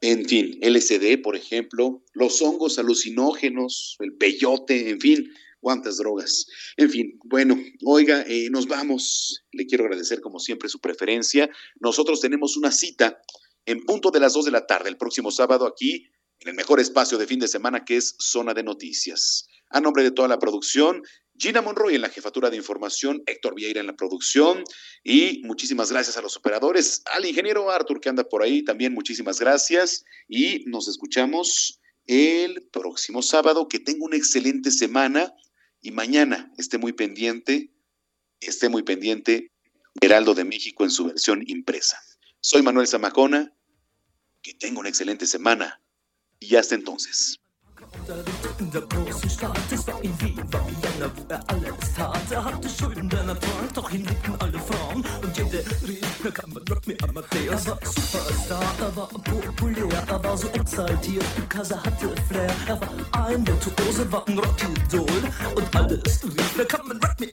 en 0.00 0.26
fin, 0.26 0.58
LSD, 0.62 1.22
por 1.22 1.34
ejemplo, 1.34 2.04
los 2.12 2.40
hongos 2.40 2.78
alucinógenos, 2.78 3.96
el 3.98 4.14
peyote, 4.14 4.90
en 4.90 5.00
fin, 5.00 5.28
cuántas 5.60 5.96
drogas. 5.96 6.46
En 6.76 6.88
fin, 6.88 7.18
bueno, 7.24 7.58
oiga, 7.84 8.24
eh, 8.28 8.48
nos 8.50 8.68
vamos. 8.68 9.44
Le 9.50 9.66
quiero 9.66 9.84
agradecer 9.84 10.20
como 10.20 10.38
siempre 10.38 10.68
su 10.68 10.80
preferencia. 10.80 11.50
Nosotros 11.80 12.20
tenemos 12.20 12.56
una 12.56 12.70
cita 12.70 13.20
en 13.66 13.84
punto 13.84 14.10
de 14.10 14.20
las 14.20 14.34
2 14.34 14.46
de 14.46 14.50
la 14.52 14.66
tarde 14.66 14.88
el 14.88 14.96
próximo 14.96 15.30
sábado 15.30 15.66
aquí 15.66 16.08
en 16.40 16.48
el 16.48 16.54
mejor 16.54 16.80
espacio 16.80 17.18
de 17.18 17.26
fin 17.26 17.40
de 17.40 17.48
semana 17.48 17.84
que 17.84 17.96
es 17.96 18.14
Zona 18.18 18.54
de 18.54 18.62
Noticias. 18.62 19.48
A 19.70 19.80
nombre 19.80 20.02
de 20.02 20.10
toda 20.10 20.28
la 20.28 20.38
producción, 20.38 21.02
Gina 21.36 21.62
Monroy 21.62 21.94
en 21.94 22.00
la 22.00 22.08
jefatura 22.08 22.50
de 22.50 22.56
información, 22.56 23.22
Héctor 23.26 23.54
Vieira 23.54 23.80
en 23.80 23.86
la 23.86 23.96
producción 23.96 24.64
y 25.04 25.42
muchísimas 25.44 25.92
gracias 25.92 26.16
a 26.16 26.22
los 26.22 26.36
operadores, 26.36 27.02
al 27.12 27.26
ingeniero 27.26 27.70
Arthur 27.70 28.00
que 28.00 28.08
anda 28.08 28.24
por 28.24 28.42
ahí, 28.42 28.64
también 28.64 28.92
muchísimas 28.92 29.38
gracias 29.38 30.04
y 30.28 30.64
nos 30.66 30.88
escuchamos 30.88 31.80
el 32.06 32.66
próximo 32.72 33.22
sábado. 33.22 33.68
Que 33.68 33.78
tenga 33.78 34.04
una 34.04 34.16
excelente 34.16 34.70
semana 34.70 35.32
y 35.80 35.92
mañana 35.92 36.52
esté 36.56 36.78
muy 36.78 36.92
pendiente, 36.92 37.70
esté 38.40 38.68
muy 38.68 38.82
pendiente 38.82 39.52
Heraldo 40.00 40.34
de 40.34 40.44
México 40.44 40.84
en 40.84 40.90
su 40.90 41.06
versión 41.06 41.44
impresa. 41.46 42.00
Soy 42.40 42.62
Manuel 42.62 42.86
Zamacona, 42.86 43.52
que 44.42 44.54
tenga 44.54 44.80
una 44.80 44.88
excelente 44.88 45.26
semana 45.26 45.80
y 46.40 46.56
hasta 46.56 46.74
entonces. 46.74 47.38
in 48.58 48.70
der 48.70 48.82
großen 48.82 49.30
Stadt. 49.30 49.58
Es 49.70 49.86
war 49.86 50.02
in 50.02 50.20
Wien, 50.20 50.36
war 50.52 50.66
Vienna, 50.66 51.10
wo 51.14 51.24
er 51.28 51.42
alles 51.48 51.94
tat. 51.96 52.30
Er 52.30 52.44
hatte 52.44 52.68
Schulden, 52.68 53.08
der 53.08 53.22
Natur, 53.24 53.50
doch 53.74 53.90
ihn 53.90 54.04
liebten 54.04 54.34
alle 54.40 54.58
Frauen. 54.58 55.04
Und 55.22 55.36
jede 55.36 55.64
rief, 55.86 56.00
na 56.22 56.30
kann 56.30 56.52
man 56.52 56.62
Rock 56.68 56.86
me 56.86 56.96
Amadeus. 57.02 57.66
Er 57.66 57.70
war 57.70 57.78
Superstar, 57.84 58.74
er 58.80 58.96
war 58.96 59.08
populär, 59.08 60.04
er 60.08 60.36
so 60.36 60.48
exaltiert, 60.48 61.24
because 61.36 61.72
er 61.72 61.82
hatte 61.82 62.14
Flair. 62.28 62.54
Er 62.66 62.80
war 62.80 63.26
ein 63.26 63.46
Virtuose, 63.46 64.10
war 64.12 64.26
ein 64.26 64.38
Rockidol. 64.38 65.22
Und 65.54 65.76
alles 65.76 66.24
rief, 66.24 66.54
na 66.56 66.64
kann 66.64 66.86
man 66.88 66.98
Rock 66.98 67.20
me 67.20 67.28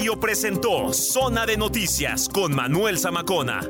Radio 0.00 0.18
presentó 0.18 0.94
Zona 0.94 1.44
de 1.44 1.58
Noticias 1.58 2.30
con 2.30 2.54
Manuel 2.54 2.98
Zamacona. 2.98 3.60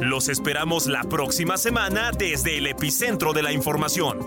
Los 0.00 0.28
esperamos 0.28 0.88
la 0.88 1.04
próxima 1.04 1.56
semana 1.56 2.10
desde 2.10 2.58
el 2.58 2.66
epicentro 2.66 3.32
de 3.32 3.44
la 3.44 3.52
información. 3.52 4.18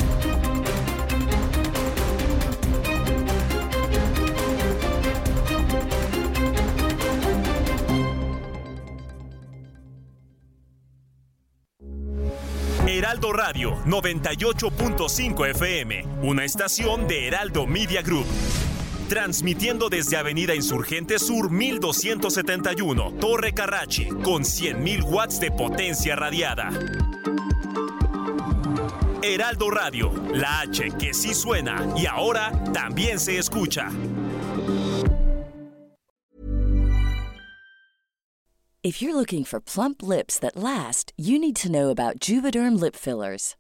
Heraldo 12.88 13.34
Radio 13.34 13.76
98.5 13.84 15.50
FM, 15.50 16.06
una 16.22 16.46
estación 16.46 17.06
de 17.06 17.28
Heraldo 17.28 17.68
Media 17.68 18.02
Group. 18.02 18.28
Transmitiendo 19.10 19.88
desde 19.88 20.18
Avenida 20.18 20.56
Insurgente 20.56 21.20
Sur 21.20 21.52
1271, 21.52 23.14
Torre 23.20 23.54
Carrachi, 23.54 24.08
con 24.24 24.44
100.000 24.44 25.04
watts 25.04 25.40
de 25.40 25.52
potencia 25.52 26.16
radiada. 26.16 26.72
Heraldo 29.22 29.70
Radio, 29.70 30.12
la 30.34 30.62
H 30.62 30.92
que 30.98 31.14
sí 31.14 31.36
suena 31.36 31.88
y 31.96 32.08
ahora 32.08 32.52
también 32.74 33.20
se 33.20 33.38
escucha. 33.38 33.92
If 38.82 39.02
you're 39.02 39.16
looking 39.16 39.44
for 39.44 39.60
plump 39.60 40.04
lips 40.04 40.38
that 40.40 40.56
last, 40.56 41.12
you 41.18 41.40
need 41.40 41.56
to 41.58 41.72
know 41.72 41.90
about 41.90 42.20
Juvederm 42.20 42.80
lip 42.80 42.96
fillers. 42.96 43.56